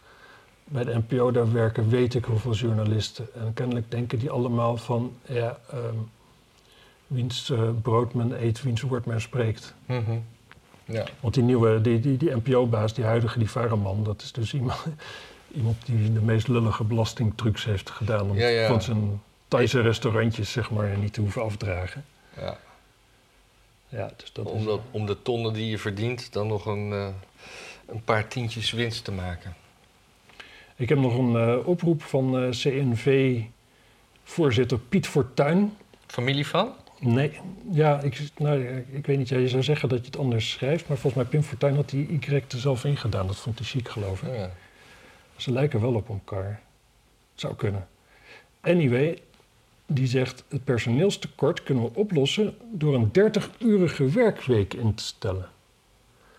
Bij 0.63 0.83
de 0.83 1.01
NPO 1.07 1.31
daar 1.31 1.51
werken 1.53 1.89
weet 1.89 2.13
ik 2.15 2.25
hoeveel 2.25 2.53
journalisten. 2.53 3.27
En 3.33 3.53
kennelijk 3.53 3.91
denken 3.91 4.19
die 4.19 4.29
allemaal 4.29 4.77
van 4.77 5.13
ja, 5.27 5.59
ehm, 5.71 5.95
wiens 7.07 7.49
eh, 7.49 7.69
brood 7.81 8.13
men 8.13 8.43
eet, 8.43 8.61
wiens 8.63 8.81
woord 8.81 9.05
men 9.05 9.21
spreekt. 9.21 9.75
Mhm. 9.85 10.17
Ja. 10.89 11.05
Want 11.19 11.33
die 11.33 11.43
nieuwe, 11.43 11.81
die, 11.81 11.99
die, 11.99 12.17
die 12.17 12.35
NPO-baas, 12.35 12.93
die 12.93 13.03
huidige, 13.03 13.39
die 13.39 13.49
Varaman, 13.49 14.03
dat 14.03 14.21
is 14.21 14.31
dus 14.31 14.53
iemand, 14.53 14.85
iemand 15.59 15.85
die 15.85 16.13
de 16.13 16.21
meest 16.21 16.47
lullige 16.47 16.83
belastingtrucs 16.83 17.65
heeft 17.65 17.89
gedaan 17.89 18.29
om 18.29 18.37
Ja, 18.37 18.47
ja. 18.47 18.67
van 18.67 18.81
zijn 18.81 19.21
Thaise 19.47 19.81
restaurantjes, 19.81 20.51
zeg 20.51 20.71
maar, 20.71 20.97
niet 20.97 21.13
te 21.13 21.21
hoeven 21.21 21.43
afdragen. 21.43 22.05
ja. 22.37 22.57
Ja, 23.91 24.11
dus 24.17 24.33
dat 24.33 24.45
Om, 24.45 24.59
is... 24.59 24.65
dat, 24.65 24.79
om 24.91 25.05
de 25.05 25.21
tonnen 25.21 25.53
die 25.53 25.69
je 25.69 25.77
verdient, 25.77 26.33
dan 26.33 26.47
nog 26.47 26.65
een, 26.65 26.91
eh, 26.93 27.07
een 27.87 28.03
paar 28.03 28.27
tientjes 28.27 28.71
winst 28.71 29.03
te 29.03 29.11
maken. 29.11 29.55
Ik 30.75 30.89
heb 30.89 30.97
nog 30.97 31.17
een 31.17 31.35
eh, 31.35 31.67
oproep 31.67 32.03
van 32.03 32.37
eh, 32.39 32.49
CNV-voorzitter 32.49 34.79
Piet 34.79 35.07
Fortuyn. 35.07 35.77
Familie 36.07 36.47
van? 36.47 36.73
Nee, 36.99 37.39
ja, 37.71 38.01
ik, 38.01 38.19
nou, 38.37 38.83
ik 38.91 39.05
weet 39.05 39.17
niet. 39.17 39.29
Je 39.29 39.47
zou 39.47 39.63
zeggen 39.63 39.89
dat 39.89 39.99
je 39.99 40.05
het 40.05 40.17
anders 40.17 40.51
schrijft, 40.51 40.87
maar 40.87 40.97
volgens 40.97 41.21
mij 41.23 41.31
Pim 41.31 41.43
Fortuyn 41.49 41.75
had 41.75 41.89
die 41.89 42.07
Y 42.11 42.33
er 42.33 42.43
zelf 42.47 42.83
ingedaan. 42.85 43.27
Dat 43.27 43.35
vond 43.35 43.59
hij 43.59 43.67
chic, 43.67 43.87
geloof 43.89 44.21
ik. 44.21 44.33
Ja. 44.35 44.51
Ze 45.35 45.51
lijken 45.51 45.81
wel 45.81 45.93
op 45.93 46.09
elkaar. 46.09 46.61
Zou 47.35 47.55
kunnen. 47.55 47.87
Anyway, 48.61 49.21
die 49.85 50.07
zegt: 50.07 50.43
het 50.49 50.63
personeelstekort 50.63 51.63
kunnen 51.63 51.83
we 51.83 51.89
oplossen 51.93 52.57
door 52.71 52.93
een 52.95 53.11
30-urige 53.19 54.09
werkweek 54.09 54.73
in 54.73 54.93
te 54.95 55.03
stellen. 55.03 55.49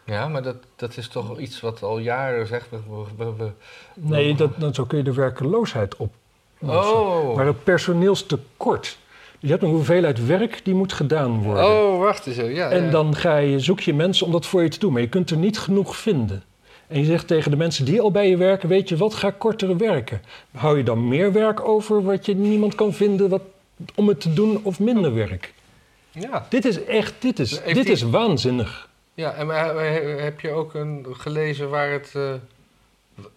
Ja, 0.04 0.28
maar 0.28 0.42
dat, 0.42 0.56
dat 0.76 0.96
is 0.96 1.08
toch 1.08 1.38
iets 1.38 1.60
wat 1.60 1.82
al 1.82 1.98
jaren 1.98 2.46
zegt. 2.46 2.70
We, 2.70 2.78
we, 3.16 3.34
we- 3.36 3.52
Nee, 3.94 4.34
dat, 4.34 4.60
dan 4.60 4.74
zo 4.74 4.84
kun 4.84 4.98
je 4.98 5.04
de 5.04 5.12
werkeloosheid 5.14 5.96
oplossen. 5.96 6.94
Oh. 7.00 7.36
Maar 7.36 7.46
het 7.46 7.64
personeelstekort. 7.64 8.98
Je 9.40 9.48
hebt 9.50 9.62
een 9.62 9.68
hoeveelheid 9.68 10.26
werk 10.26 10.60
die 10.64 10.74
moet 10.74 10.92
gedaan 10.92 11.42
worden. 11.42 11.64
oh, 11.64 11.98
wacht 11.98 12.26
eens. 12.26 12.36
even. 12.36 12.54
Ja, 12.54 12.70
En 12.70 12.84
ja. 12.84 12.90
dan 12.90 13.14
ga 13.16 13.36
je, 13.36 13.58
zoek 13.60 13.80
je 13.80 13.94
mensen 13.94 14.26
om 14.26 14.32
dat 14.32 14.46
voor 14.46 14.62
je 14.62 14.68
te 14.68 14.78
doen. 14.78 14.92
Maar 14.92 15.00
je 15.02 15.08
kunt 15.08 15.30
er 15.30 15.36
niet 15.36 15.58
genoeg 15.58 15.96
vinden. 15.96 16.42
En 16.86 16.98
je 16.98 17.04
zegt 17.04 17.26
tegen 17.26 17.50
de 17.50 17.56
mensen 17.56 17.84
die 17.84 18.00
al 18.00 18.10
bij 18.10 18.28
je 18.28 18.36
werken... 18.36 18.68
weet 18.68 18.88
je 18.88 18.96
wat, 18.96 19.14
ga 19.14 19.30
korter 19.30 19.76
werken. 19.76 20.22
Hou 20.56 20.76
je 20.78 20.82
dan 20.84 21.08
meer 21.08 21.32
werk 21.32 21.60
over 21.68 22.02
wat 22.02 22.26
je 22.26 22.34
niemand 22.34 22.74
kan 22.74 22.92
vinden... 22.92 23.28
Wat, 23.28 23.42
om 23.94 24.08
het 24.08 24.20
te 24.20 24.32
doen 24.32 24.60
of 24.62 24.80
minder 24.80 25.14
werk? 25.14 25.52
Ja, 26.10 26.46
Dit 26.48 26.64
is 26.64 26.84
echt, 26.84 27.14
dit 27.18 27.38
is, 27.38 27.50
Heeft 27.60 27.74
dit 27.74 27.84
die- 27.84 27.92
is 27.92 28.02
waanzinnig. 28.02 28.88
ja 29.14 29.32
en 29.34 29.48
heb 30.22 30.40
je 30.40 30.50
ook 30.50 30.74
een, 30.74 31.06
gelezen 31.10 31.68
waar 31.70 31.90
het, 31.92 32.12
eh, 32.14 32.22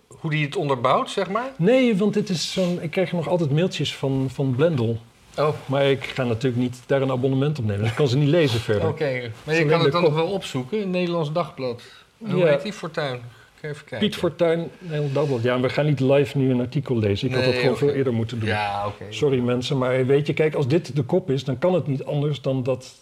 hoe 0.08 0.32
die 0.32 0.45
het 0.45 0.56
onderbouwt, 0.56 1.10
zeg 1.10 1.30
maar? 1.30 1.51
Nee, 1.58 1.97
want 1.97 2.14
dit 2.14 2.30
is 2.30 2.51
zo'n... 2.51 2.82
Ik 2.82 2.91
krijg 2.91 3.12
nog 3.12 3.28
altijd 3.28 3.51
mailtjes 3.51 3.95
van, 3.95 4.28
van 4.34 4.56
Blendel. 4.56 4.97
Oh, 5.38 5.50
Maar 5.66 5.86
ik 5.86 6.04
ga 6.04 6.24
natuurlijk 6.24 6.62
niet 6.62 6.82
daar 6.86 7.02
een 7.02 7.12
abonnement 7.12 7.60
op 7.60 7.66
nemen. 7.66 7.82
Dus 7.82 7.90
ik 7.90 7.96
kan 7.96 8.08
ze 8.08 8.18
niet 8.18 8.28
lezen 8.30 8.60
verder. 8.60 8.88
oké. 8.90 9.32
Maar 9.44 9.56
je 9.56 9.66
kan 9.66 9.82
het 9.84 9.92
dan 9.92 10.02
nog 10.02 10.14
wel 10.14 10.28
opzoeken 10.28 10.80
in 10.82 10.90
Nederlands 10.90 11.32
Dagblad. 11.32 11.82
Hoe 12.18 12.38
Ja. 12.38 12.46
heet 12.48 12.62
die 12.62 12.74
Fortuin? 12.74 13.22
Even 13.62 13.86
kijken. 13.86 14.00
Piet 14.08 14.16
Fortuyn, 14.18 14.70
Nederland 14.80 15.14
Dagblad. 15.14 15.42
Ja, 15.44 15.60
we 15.60 15.70
gaan 15.70 15.86
niet 15.86 16.00
live 16.00 16.38
nu 16.38 16.52
een 16.52 16.60
artikel 16.60 16.98
lezen. 16.98 17.28
Ik 17.30 17.36
had 17.36 17.44
dat 17.44 17.54
gewoon 17.54 17.78
veel 17.78 17.90
eerder 17.90 18.14
moeten 18.14 18.40
doen. 18.40 18.50
Ja, 18.50 18.88
oké. 18.88 19.04
Sorry 19.10 19.40
mensen, 19.40 19.78
maar 19.78 20.06
weet 20.06 20.28
je, 20.28 20.34
kijk, 20.34 20.56
als 20.56 20.68
dit 20.68 20.96
de 20.96 21.04
kop 21.04 21.30
is, 21.30 21.44
dan 21.44 21.58
kan 21.60 21.74
het 21.74 21.88
niet 21.88 22.04
anders 22.04 22.42
dan 22.42 22.64
dat 22.64 22.94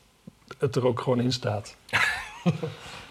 het 0.58 0.76
er 0.76 0.88
ook 0.88 1.00
gewoon 1.02 1.20
in 1.22 1.32
staat. 1.32 1.76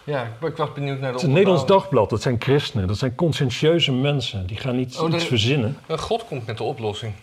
Ja, 0.03 0.37
ik- 0.41 0.55
was 0.55 0.73
benieuwd 0.73 0.99
naar 0.99 1.07
de 1.07 1.13
Het 1.13 1.15
is 1.15 1.23
een 1.23 1.33
Nederlands 1.33 1.65
dagblad, 1.65 2.09
dat 2.09 2.21
zijn 2.21 2.35
christenen, 2.39 2.87
dat 2.87 2.97
zijn 2.97 3.15
conscientieuze 3.15 3.91
mensen. 3.93 4.47
Die 4.47 4.57
gaan 4.57 4.75
niet 4.75 4.97
Oh, 4.99 5.07
iets 5.13 5.15
er- 5.23 5.27
verzinnen. 5.29 5.77
God 5.87 6.25
komt 6.25 6.45
met 6.45 6.57
de 6.57 6.63
oplossing. 6.63 7.13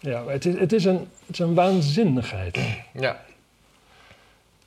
Ja, 0.00 0.26
het 0.26 0.44
is, 0.44 0.58
het 0.58 0.72
is, 0.72 0.84
een, 0.84 0.96
het 0.98 1.28
is 1.28 1.38
een 1.38 1.54
waanzinnigheid. 1.54 2.82
Ja. 2.92 3.20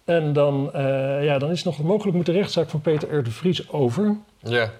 En 0.05 0.34
dan, 0.34 0.73
eh, 0.73 1.23
ja, 1.23 1.38
dan 1.38 1.51
is 1.51 1.63
nog 1.63 1.84
mogelijk 1.84 2.17
moet 2.17 2.25
de 2.25 2.31
rechtszaak 2.31 2.69
van 2.69 2.81
Peter 2.81 3.17
R. 3.17 3.23
de 3.23 3.31
Vries 3.31 3.69
over. 3.69 4.17
Ja. 4.39 4.71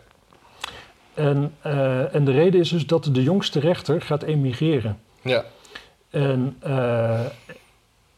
En, 1.14 1.54
eh, 1.62 2.16
en 2.16 2.26
de 2.26 2.32
reden 2.32 2.60
is 2.60 2.70
dus 2.70 2.86
dat 2.86 3.10
de 3.12 3.24
jongste 3.24 3.60
rechter 3.60 4.02
gaat 4.02 4.24
emigreren. 4.24 5.00
Ja. 5.22 5.46
En, 6.10 6.56
eh, 6.60 7.26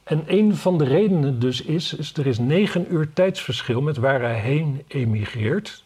en 0.04 0.24
een 0.28 0.56
van 0.56 0.78
de 0.78 0.84
redenen 0.84 1.40
dus 1.40 1.62
is, 1.62 1.94
is, 1.94 2.14
er 2.14 2.28
is 2.28 2.40
negen 2.40 2.94
uur 2.94 3.14
tijdsverschil 3.14 3.82
met 3.82 3.98
waar 3.98 4.22
hij 4.22 4.40
heen 4.40 4.84
emigreert. 4.88 5.84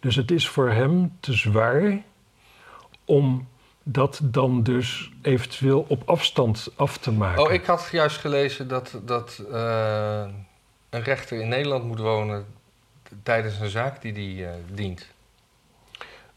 Dus 0.00 0.16
het 0.16 0.30
is 0.30 0.48
voor 0.48 0.70
hem 0.70 1.16
te 1.20 1.32
zwaar 1.32 2.02
om 3.04 3.48
dat 3.88 4.20
dan 4.22 4.62
dus 4.62 5.10
eventueel 5.22 5.84
op 5.88 6.02
afstand 6.06 6.68
af 6.76 6.98
te 6.98 7.12
maken. 7.12 7.42
Oh, 7.42 7.52
ik 7.52 7.64
had 7.64 7.88
juist 7.92 8.16
gelezen 8.16 8.68
dat, 8.68 8.98
dat 9.04 9.42
eh, 9.52 10.24
een 10.90 11.02
rechter 11.02 11.40
in 11.40 11.48
Nederland 11.48 11.84
moet 11.84 11.98
wonen 11.98 12.46
tijdens 13.22 13.60
een 13.60 13.68
zaak 13.68 14.02
die 14.02 14.12
die 14.12 14.44
eh, 14.46 14.50
dient. 14.72 15.06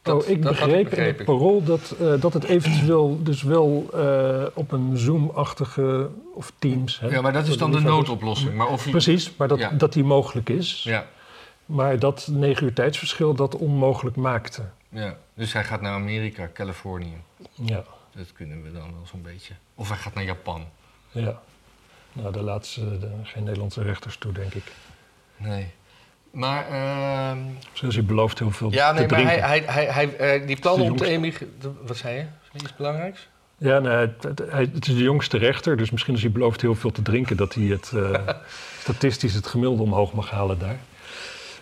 Dat- 0.01 0.23
oh, 0.23 0.29
ik 0.29 0.41
dat 0.41 0.55
had 0.57 0.67
begreep 0.67 0.93
in 0.93 1.03
het 1.03 1.23
parool 1.25 1.63
dat, 1.63 1.95
eh, 1.99 2.13
dat 2.21 2.33
het 2.33 2.43
eventueel 2.43 3.19
dus 3.23 3.43
wel 3.43 3.85
eh, 3.93 4.45
op 4.53 4.71
een 4.71 4.97
Zoom-achtige 4.97 6.09
of 6.33 6.51
Teams... 6.59 6.99
Hè, 6.99 7.07
Ja, 7.07 7.21
maar 7.21 7.33
dat 7.33 7.47
is 7.47 7.57
dan 7.57 7.71
de 7.71 7.79
noodoplossing. 7.79 8.53
Maar 8.53 8.67
of 8.67 8.89
Precies, 8.89 9.35
maar 9.37 9.47
dat, 9.47 9.59
Ja. 9.59 9.69
dat 9.69 9.93
die 9.93 10.03
mogelijk 10.03 10.49
is. 10.49 10.83
Ja, 10.83 11.05
Maar 11.65 11.99
dat 11.99 12.27
negen 12.31 12.63
uur 12.65 12.73
tijdsverschil 12.73 13.33
dat 13.33 13.55
onmogelijk 13.55 14.15
maakte. 14.15 14.61
Ja. 14.89 15.17
Dus 15.33 15.53
hij 15.53 15.63
gaat 15.63 15.81
naar 15.81 15.93
Amerika, 15.93 16.49
Californië. 16.53 17.17
Ja, 17.53 17.83
Dat 18.15 18.31
kunnen 18.33 18.63
we 18.63 18.71
dan 18.71 18.93
wel 18.93 19.05
zo'n 19.11 19.21
beetje. 19.21 19.53
Of 19.75 19.87
hij 19.89 19.97
gaat 19.97 20.13
naar 20.13 20.23
Japan. 20.23 20.65
ja. 21.11 21.39
Nou, 22.13 22.33
daar 22.33 22.43
ze 22.65 22.97
de- 22.99 23.11
geen 23.23 23.43
Nederlandse 23.43 23.81
rechters 23.81 24.17
toe, 24.17 24.31
denk 24.31 24.53
ik. 24.53 24.63
Nee. 25.37 25.71
Maar, 26.31 26.67
ehm, 26.69 27.37
Zoals 27.73 27.95
hij 27.95 28.03
belooft 28.03 28.39
heel 28.39 28.51
veel 28.51 28.71
ja, 28.71 28.91
nee, 28.91 29.05
te 29.05 29.15
maar 29.15 29.23
hij, 29.23 29.39
hij, 29.39 29.59
hij, 29.65 29.85
hij, 29.85 30.15
eh, 30.17 30.47
die 30.47 30.59
plannen 30.59 30.91
om 30.91 30.95
te 30.97 31.05
emigreren... 31.05 31.77
Wat 31.85 31.97
zei 31.97 32.15
je? 32.17 32.25
Is 32.53 32.61
iets 32.61 32.75
belangrijks? 32.75 33.27
Ja, 33.57 33.79
nee, 33.79 33.91
het, 33.91 34.23
het- 34.23 34.39
het 34.51 34.87
is 34.87 34.93
de 34.95 35.01
jongste 35.03 35.37
rechter, 35.37 35.77
dus 35.77 35.89
misschien 35.91 36.13
als 36.13 36.21
hij 36.23 36.31
belooft 36.31 36.61
heel 36.61 36.75
veel 36.75 36.91
te 36.91 37.01
drinken... 37.01 37.37
dat 37.37 37.53
hij 37.53 37.63
het 37.63 37.91
eh, 37.95 38.27
statistisch 38.83 39.33
het 39.33 39.47
gemiddelde 39.47 39.83
omhoog 39.83 40.13
mag 40.13 40.29
halen 40.31 40.59
daar. 40.59 40.77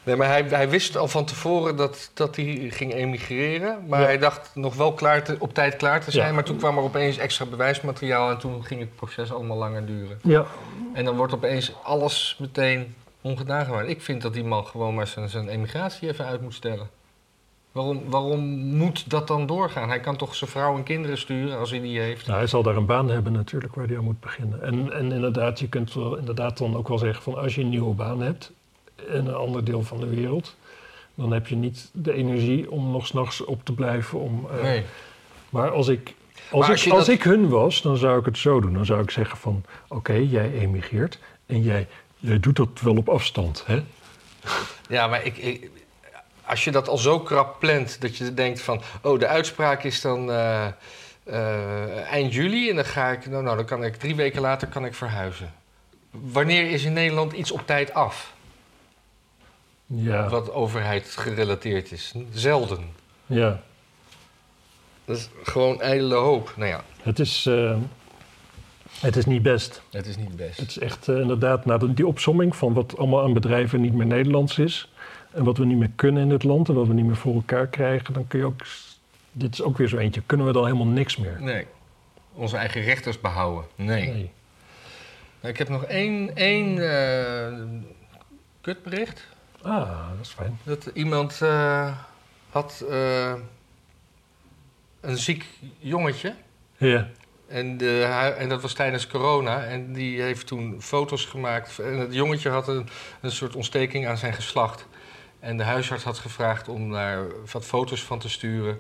Nee, 0.08 0.16
maar 0.16 0.28
hij, 0.28 0.42
hij 0.44 0.70
wist 0.70 0.98
al 0.98 1.08
van 1.08 1.26
tevoren 1.26 1.76
dat, 1.76 2.12
dat 2.14 2.36
hij 2.36 2.68
ging 2.70 2.94
emigreren. 2.94 3.78
Maar 3.88 4.00
Ja. 4.00 4.06
hij 4.06 4.18
dacht 4.18 4.52
nog 4.54 4.76
wel 4.76 4.94
klaar 4.94 5.24
te, 5.24 5.36
op 5.40 5.54
tijd 5.54 5.76
klaar 5.76 6.04
te 6.04 6.12
zijn. 6.12 6.28
Ja. 6.28 6.34
Maar 6.34 6.44
toen 6.44 6.58
kwam 6.58 6.78
er 6.78 6.84
opeens 6.84 7.18
extra 7.18 7.46
bewijsmateriaal 7.46 8.30
en 8.30 8.38
toen 8.38 8.64
ging 8.66 8.80
het 8.80 8.96
proces 8.96 9.32
allemaal 9.34 9.58
langer 9.58 9.86
duren. 9.86 10.20
Ja, 10.24 10.46
En 10.94 11.06
dan 11.06 11.16
wordt 11.16 11.34
opeens 11.34 11.74
alles 11.84 12.36
meteen 12.40 12.96
ongedaan 13.22 13.66
gemaakt. 13.66 13.88
Ik 13.90 14.02
vind 14.02 14.22
dat 14.22 14.34
die 14.34 14.44
man 14.44 14.66
gewoon 14.66 14.96
maar 14.96 15.08
zijn, 15.08 15.30
zijn 15.30 15.48
emigratie 15.50 16.10
even 16.10 16.26
uit 16.26 16.42
moet 16.42 16.54
stellen. 16.54 16.90
Waarom, 17.72 18.02
waarom 18.10 18.40
moet 18.76 19.10
dat 19.10 19.28
dan 19.28 19.46
doorgaan? 19.46 19.90
Hij 19.90 20.00
kan 20.00 20.16
toch 20.16 20.36
zijn 20.36 20.50
vrouw 20.50 20.76
en 20.78 20.84
kinderen 20.84 21.18
sturen 21.18 21.58
als 21.58 21.70
hij 21.70 21.80
die 21.80 22.00
heeft? 22.00 22.26
nou, 22.28 22.38
hij 22.40 22.48
zal 22.48 22.64
daar 22.64 22.76
een 22.76 22.86
baan 22.86 23.10
hebben 23.10 23.32
natuurlijk 23.32 23.76
waar 23.76 23.88
hij 23.88 23.98
aan 23.98 24.04
moet 24.04 24.20
beginnen. 24.20 24.62
En, 24.64 24.94
en 24.94 25.12
inderdaad, 25.12 25.60
je 25.60 25.68
kunt 25.70 25.94
wel, 25.94 26.16
inderdaad 26.18 26.58
dan 26.58 26.76
ook 26.78 26.88
wel 26.88 26.98
zeggen 26.98 27.24
van... 27.24 27.36
als 27.38 27.56
je 27.56 27.62
een 27.62 27.70
nieuwe 27.70 27.94
baan 27.94 28.22
hebt 28.22 28.52
in 29.08 29.28
een 29.28 29.34
ander 29.36 29.64
deel 29.64 29.84
van 29.84 30.00
de 30.00 30.08
wereld... 30.08 30.56
dan 31.16 31.32
heb 31.32 31.48
je 31.48 31.56
niet 31.56 31.90
de 31.94 32.14
energie 32.14 32.72
om 32.72 32.92
nog 32.92 33.08
s'nachts 33.08 33.46
op 33.46 33.66
te 33.66 33.74
blijven 33.74 34.20
om... 34.20 34.48
eh, 34.58 34.62
Nee. 34.64 34.84
Maar 35.50 35.70
als 35.72 35.88
ik, 35.88 36.14
als, 36.50 36.62
Maar 36.62 36.70
als 36.70 36.86
ik, 36.86 36.92
als 36.92 37.06
dat- 37.06 37.16
ik 37.16 37.24
hun 37.24 37.50
was, 37.50 37.82
dan 37.82 37.98
zou 37.98 38.20
ik 38.20 38.26
het 38.26 38.38
zo 38.38 38.60
doen. 38.62 38.74
Dan 38.74 38.86
zou 38.86 39.02
ik 39.02 39.12
zeggen 39.12 39.38
van, 39.38 39.64
oké, 39.88 40.14
jij 40.14 40.52
emigreert 40.52 41.20
en 41.46 41.62
jij, 41.64 41.88
jij 42.18 42.40
doet 42.40 42.56
dat 42.56 42.70
wel 42.82 42.96
op 42.98 43.10
afstand, 43.10 43.64
hè? 43.66 43.84
Ja, 44.90 45.08
maar 45.08 45.26
ik, 45.26 45.38
ik- 45.38 45.70
als 46.46 46.64
je 46.64 46.72
dat 46.72 46.88
al 46.88 46.98
zo 46.98 47.20
krap 47.20 47.60
plant 47.60 48.02
dat 48.02 48.18
je 48.18 48.34
denkt 48.34 48.62
van... 48.62 48.82
oh, 49.02 49.20
de 49.20 49.28
uitspraak 49.28 49.84
is 49.84 50.02
dan 50.02 50.32
eh, 50.32 50.68
eh, 51.24 52.02
eind 52.12 52.34
juli 52.34 52.70
en 52.70 52.76
dan 52.76 52.86
ga 52.86 53.10
ik... 53.10 53.30
Nou, 53.30 53.44
nou, 53.44 53.56
dan 53.56 53.66
kan 53.66 53.84
ik 53.84 53.96
drie 53.96 54.16
weken 54.16 54.42
later 54.42 54.68
kan 54.68 54.86
ik 54.86 54.94
verhuizen. 54.94 55.54
Wanneer 56.12 56.70
is 56.72 56.84
in 56.84 56.94
Nederland 56.94 57.34
iets 57.34 57.52
op 57.52 57.62
tijd 57.66 57.94
af? 57.94 58.34
Ja, 59.90 60.30
Wat 60.30 60.52
overheid 60.52 61.08
gerelateerd 61.10 61.92
is. 61.92 62.14
Zelden. 62.32 62.90
ja. 63.26 63.62
Dat 65.06 65.18
is 65.18 65.30
gewoon 65.44 65.82
ijdele 65.82 66.16
hoop. 66.16 66.54
Nou 66.56 66.70
ja, 66.70 66.84
Het 67.02 67.20
is, 67.20 67.46
eh, 67.46 67.78
het 69.00 69.16
is 69.16 69.26
niet 69.26 69.42
best. 69.42 69.82
het 69.92 70.06
is 70.06 70.18
niet 70.18 70.36
best. 70.36 70.60
Het 70.60 70.70
is 70.70 70.78
echt 70.80 71.08
eh, 71.08 71.20
inderdaad, 71.20 71.66
na 71.66 71.78
de- 71.78 71.94
die 71.94 72.08
opsomming 72.08 72.56
van 72.56 72.74
wat 72.74 72.98
allemaal 72.98 73.24
aan 73.24 73.34
bedrijven 73.34 73.82
niet 73.82 73.94
meer 73.94 74.06
Nederlands 74.06 74.58
is... 74.58 74.90
en 75.32 75.44
wat 75.44 75.58
we 75.58 75.66
niet 75.66 75.78
meer 75.78 75.92
kunnen 75.96 76.22
in 76.24 76.30
dit 76.30 76.44
land 76.44 76.70
en 76.70 76.76
wat 76.76 76.88
we 76.88 76.94
niet 76.94 77.06
meer 77.06 77.16
voor 77.16 77.34
elkaar 77.36 77.68
krijgen... 77.68 78.14
dan 78.14 78.28
kun 78.28 78.40
je 78.40 78.46
ook, 78.46 78.62
dit 79.32 79.54
is 79.54 79.62
ook 79.62 79.78
weer 79.78 79.88
zo 79.88 79.98
eentje, 79.98 80.22
kunnen 80.26 80.46
we 80.46 80.52
dan 80.54 80.66
helemaal 80.66 80.86
niks 80.88 81.18
meer. 81.18 81.38
Nee. 81.42 81.66
Onze 82.34 82.58
eigen 82.58 82.82
rechters 82.82 83.22
behouden. 83.22 83.66
Nee. 83.76 84.08
Nee. 84.10 84.30
Nou, 85.42 85.54
ik 85.54 85.58
heb 85.58 85.70
nog 85.70 85.84
één, 85.86 86.36
één 86.36 86.78
eh, 86.92 87.54
kutbericht. 88.62 89.28
Ah, 89.62 90.10
dat 90.16 90.26
is 90.26 90.30
fijn. 90.30 90.60
Dat 90.64 90.90
iemand 90.94 91.42
eh, 91.42 91.98
had 92.50 92.86
eh, 92.90 93.34
een 95.02 95.18
ziek 95.18 95.46
jongetje. 95.80 96.36
Ja, 96.78 97.08
En, 97.48 97.78
de, 97.78 98.02
en 98.38 98.50
dat 98.50 98.62
was 98.62 98.74
tijdens 98.74 99.08
corona. 99.08 99.64
En 99.64 99.94
die 99.94 100.22
heeft 100.22 100.48
toen 100.48 100.82
foto's 100.82 101.26
gemaakt. 101.26 101.80
En 101.80 101.98
het 101.98 102.14
jongetje 102.14 102.50
had 102.50 102.68
een, 102.68 102.90
een 103.22 103.32
soort 103.32 103.56
ontsteking 103.56 104.08
aan 104.08 104.18
zijn 104.18 104.34
geslacht. 104.34 104.86
En 105.40 105.58
de 105.58 105.64
huisarts 105.64 106.04
had 106.04 106.18
gevraagd 106.18 106.68
om 106.68 106.92
daar 106.92 107.26
wat 107.52 107.66
foto's 107.66 108.04
van 108.04 108.20
te 108.20 108.30
sturen. 108.30 108.80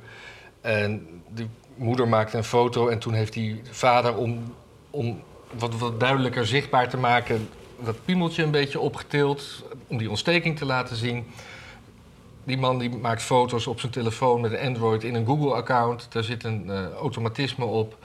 En 0.61 1.21
die 1.29 1.49
moeder 1.75 2.07
maakte 2.07 2.37
een 2.37 2.43
foto. 2.43 2.87
En 2.87 2.99
toen 2.99 3.13
heeft 3.13 3.33
die 3.33 3.61
vader, 3.71 4.15
om, 4.15 4.55
om 4.89 5.23
wat, 5.53 5.77
wat 5.77 5.99
duidelijker 5.99 6.45
zichtbaar 6.45 6.89
te 6.89 6.97
maken, 6.97 7.49
dat 7.79 8.05
piemeltje 8.05 8.43
een 8.43 8.51
beetje 8.51 8.79
opgetild. 8.79 9.63
Om 9.87 9.97
die 9.97 10.09
ontsteking 10.09 10.57
te 10.57 10.65
laten 10.65 10.95
zien. 10.95 11.27
Die 12.43 12.57
man 12.57 12.77
die 12.79 12.89
maakt 12.89 13.21
foto's 13.21 13.67
op 13.67 13.79
zijn 13.79 13.91
telefoon 13.91 14.41
met 14.41 14.51
een 14.51 14.67
Android 14.67 15.03
in 15.03 15.15
een 15.15 15.25
Google-account. 15.25 16.07
Daar 16.11 16.23
zit 16.23 16.43
een 16.43 16.69
eh, 16.69 16.91
automatisme 16.91 17.65
op. 17.65 17.97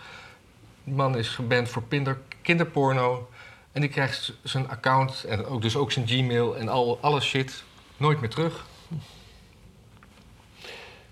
Die 0.84 0.94
man 0.94 1.16
is 1.16 1.28
geband 1.28 1.68
voor 1.68 1.82
pinder, 1.82 2.18
kinderporno. 2.42 3.28
En 3.72 3.80
die 3.80 3.90
krijgt 3.90 4.32
zijn 4.42 4.68
account 4.68 5.24
en 5.24 5.46
ook, 5.46 5.62
dus 5.62 5.76
ook 5.76 5.92
zijn 5.92 6.08
Gmail 6.08 6.56
en 6.56 6.68
al, 6.68 6.98
alle 7.00 7.20
shit 7.20 7.64
nooit 7.96 8.20
meer 8.20 8.30
terug. 8.30 8.66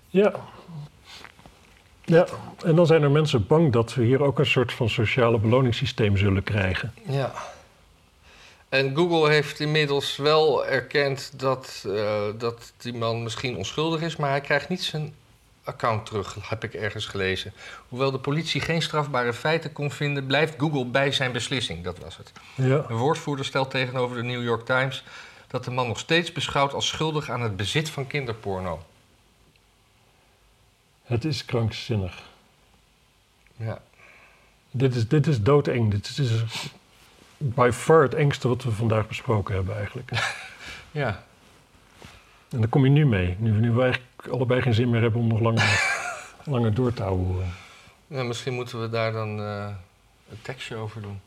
Ja. 0.09 0.33
Ja, 2.05 2.25
en 2.63 2.75
dan 2.75 2.85
zijn 2.85 3.03
er 3.03 3.11
mensen 3.11 3.47
bang 3.47 3.71
dat 3.71 3.93
we 3.93 4.03
hier 4.03 4.23
ook 4.23 4.39
een 4.39 4.45
soort 4.45 4.73
van 4.73 4.89
sociale 4.89 5.39
beloningssysteem 5.39 6.17
zullen 6.17 6.43
krijgen. 6.43 6.93
Ja. 7.07 7.31
En 8.71 8.95
Google 8.95 9.29
heeft 9.29 9.59
inmiddels 9.59 10.15
wel 10.15 10.65
erkend 10.65 11.39
dat, 11.39 11.83
eh, 11.87 12.23
dat 12.37 12.73
die 12.77 12.93
man 12.93 13.23
misschien 13.23 13.55
onschuldig 13.55 14.01
is, 14.01 14.15
maar 14.15 14.29
hij 14.29 14.41
krijgt 14.41 14.69
niet 14.69 14.83
zijn 14.83 15.13
account 15.63 16.05
terug, 16.05 16.49
heb 16.49 16.63
ik 16.63 16.73
ergens 16.73 17.05
gelezen. 17.05 17.53
Hoewel 17.89 18.11
de 18.11 18.19
politie 18.19 18.61
geen 18.61 18.81
strafbare 18.81 19.33
feiten 19.33 19.73
kon 19.73 19.91
vinden, 19.91 20.25
blijft 20.25 20.53
Google 20.57 20.85
bij 20.85 21.11
zijn 21.11 21.31
beslissing. 21.31 21.83
Dat 21.83 21.99
was 21.99 22.17
het. 22.17 22.31
Ja, 22.55 22.85
Een 22.87 22.95
woordvoerder 22.95 23.45
stelt 23.45 23.69
tegenover 23.71 24.15
de 24.15 24.23
New 24.23 24.43
York 24.43 24.65
Times 24.65 25.03
dat 25.47 25.63
de 25.63 25.71
man 25.71 25.87
nog 25.87 25.99
steeds 25.99 26.31
beschouwt 26.31 26.73
als 26.73 26.87
schuldig 26.87 27.29
aan 27.29 27.41
het 27.41 27.55
bezit 27.55 27.89
van 27.89 28.07
kinderporno. 28.07 28.83
het 31.03 31.25
is 31.25 31.45
krankzinnig. 31.45 32.21
Ja. 33.55 33.81
Dit 34.71 34.95
is, 34.95 35.07
dit 35.07 35.27
is 35.27 35.41
doodeng. 35.41 35.91
Dit 35.91 36.17
is 36.17 36.31
by 37.41 37.69
far 37.73 38.01
het 38.01 38.13
engste 38.13 38.47
wat 38.47 38.63
we 38.63 38.71
vandaag 38.71 39.07
besproken 39.07 39.55
hebben 39.55 39.75
eigenlijk. 39.77 40.09
Ja. 40.93 41.23
En 42.49 42.59
daar 42.59 42.67
kom 42.67 42.83
je 42.83 42.89
nu 42.89 43.05
mee. 43.05 43.35
Nu, 43.39 43.51
nu 43.51 43.71
we 43.71 43.81
eigenlijk 43.81 44.27
allebei 44.31 44.61
geen 44.61 44.73
zin 44.73 44.89
meer 44.89 45.01
hebben 45.01 45.21
om 45.21 45.27
nog 45.27 45.39
langer, 45.39 45.81
langer 46.53 46.73
door 46.73 46.93
te 46.93 47.03
houden. 47.03 47.53
ja 48.07 48.23
misschien 48.23 48.53
moeten 48.53 48.81
we 48.81 48.89
daar 48.89 49.11
dan 49.11 49.39
eh, 49.39 49.67
een 50.29 50.41
tekstje 50.41 50.75
over 50.75 51.01
doen. 51.01 51.21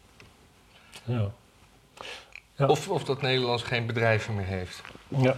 Ja. 1.05 1.31
Ja. 2.57 2.67
Of, 2.67 2.89
of 2.89 3.05
dat 3.05 3.23
Nederlands 3.23 3.63
geen 3.63 3.87
bedrijven 3.87 4.35
meer 4.35 4.47
heeft. 4.47 4.83
ja. 5.09 5.37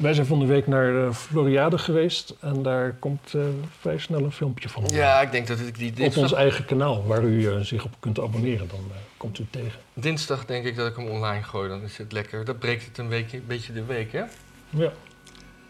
Wij 0.00 0.14
zijn 0.14 0.26
van 0.26 0.38
de 0.38 0.46
week 0.46 0.66
naar 0.66 1.06
eh, 1.06 1.12
Floriade 1.12 1.78
geweest. 1.78 2.34
En 2.40 2.62
daar 2.62 2.94
komt 2.98 3.34
eh, 3.34 3.42
vrij 3.80 3.98
snel 3.98 4.24
een 4.24 4.32
filmpje 4.32 4.68
van. 4.68 4.84
Ja, 4.86 5.20
ik 5.20 5.32
denk 5.32 5.46
dat 5.46 5.60
ik 5.60 5.78
die 5.78 5.90
op 5.90 5.96
dinsdag... 5.96 6.22
ons 6.22 6.32
eigen 6.32 6.64
kanaal, 6.64 7.06
waar 7.06 7.22
u 7.22 7.46
eh, 7.46 7.60
zich 7.60 7.84
op 7.84 7.90
kunt 7.98 8.20
abonneren. 8.20 8.68
Dan 8.68 8.80
komt 9.16 9.38
u 9.38 9.46
tegen. 9.50 9.80
Dinsdag 9.94 10.44
denk 10.44 10.64
ik 10.64 10.76
dat 10.76 10.88
ik 10.88 10.96
hem 10.96 11.06
online 11.06 11.42
gooi, 11.42 11.68
dan 11.68 11.82
is 11.82 11.96
het 11.96 12.12
lekker. 12.12 12.44
Dat 12.44 12.58
breekt 12.58 12.84
het 12.84 12.98
een 12.98 13.08
weekje, 13.08 13.40
beetje 13.40 13.72
de 13.72 13.84
week, 13.84 14.12
hè? 14.12 14.22
Ja, 14.70 14.92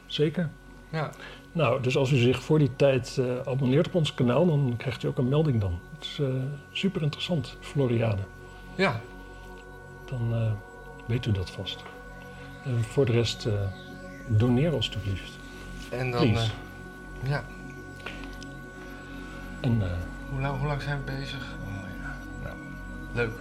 zeker. 0.06 0.50
Ja. 0.90 1.10
Nou, 1.52 1.82
dus 1.82 1.96
als 1.96 2.10
u 2.10 2.16
zich 2.16 2.42
voor 2.42 2.58
die 2.58 2.76
tijd 2.76 3.20
abonneert 3.44 3.86
op 3.86 3.94
ons 3.94 4.14
kanaal, 4.14 4.46
dan 4.46 4.74
krijgt 4.76 5.02
u 5.02 5.08
ook 5.08 5.18
een 5.18 5.28
melding 5.28 5.60
dan. 5.60 5.78
Het 5.94 6.04
is 6.04 6.20
super 6.72 7.02
interessant, 7.02 7.56
Floriade. 7.60 8.22
Ja, 8.74 9.00
Dan 10.04 10.56
weet 11.06 11.26
u 11.26 11.32
dat 11.32 11.50
vast. 11.50 11.82
En 12.64 12.82
voor 12.82 13.06
de 13.06 13.12
rest, 13.12 13.48
doneer 14.36 14.72
alstublieft. 14.72 15.32
en 15.88 16.10
dan... 16.10 16.22
Eh, 16.22 16.42
ja, 17.22 17.44
En 19.60 19.82
eh, 19.82 19.88
hoe 20.30 20.40
lang, 20.40 20.58
hoe 20.58 20.66
lang 20.66 20.82
zijn 20.82 20.98
we 21.04 21.12
bezig? 21.12 21.54
Oh, 21.66 21.74
ja. 22.02 22.16
Nou, 22.42 22.56
leuk. 23.12 23.38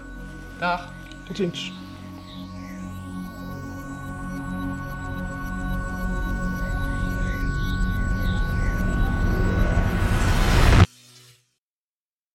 Dag. 0.58 0.94
tot 1.24 1.36
ziens. 1.36 1.74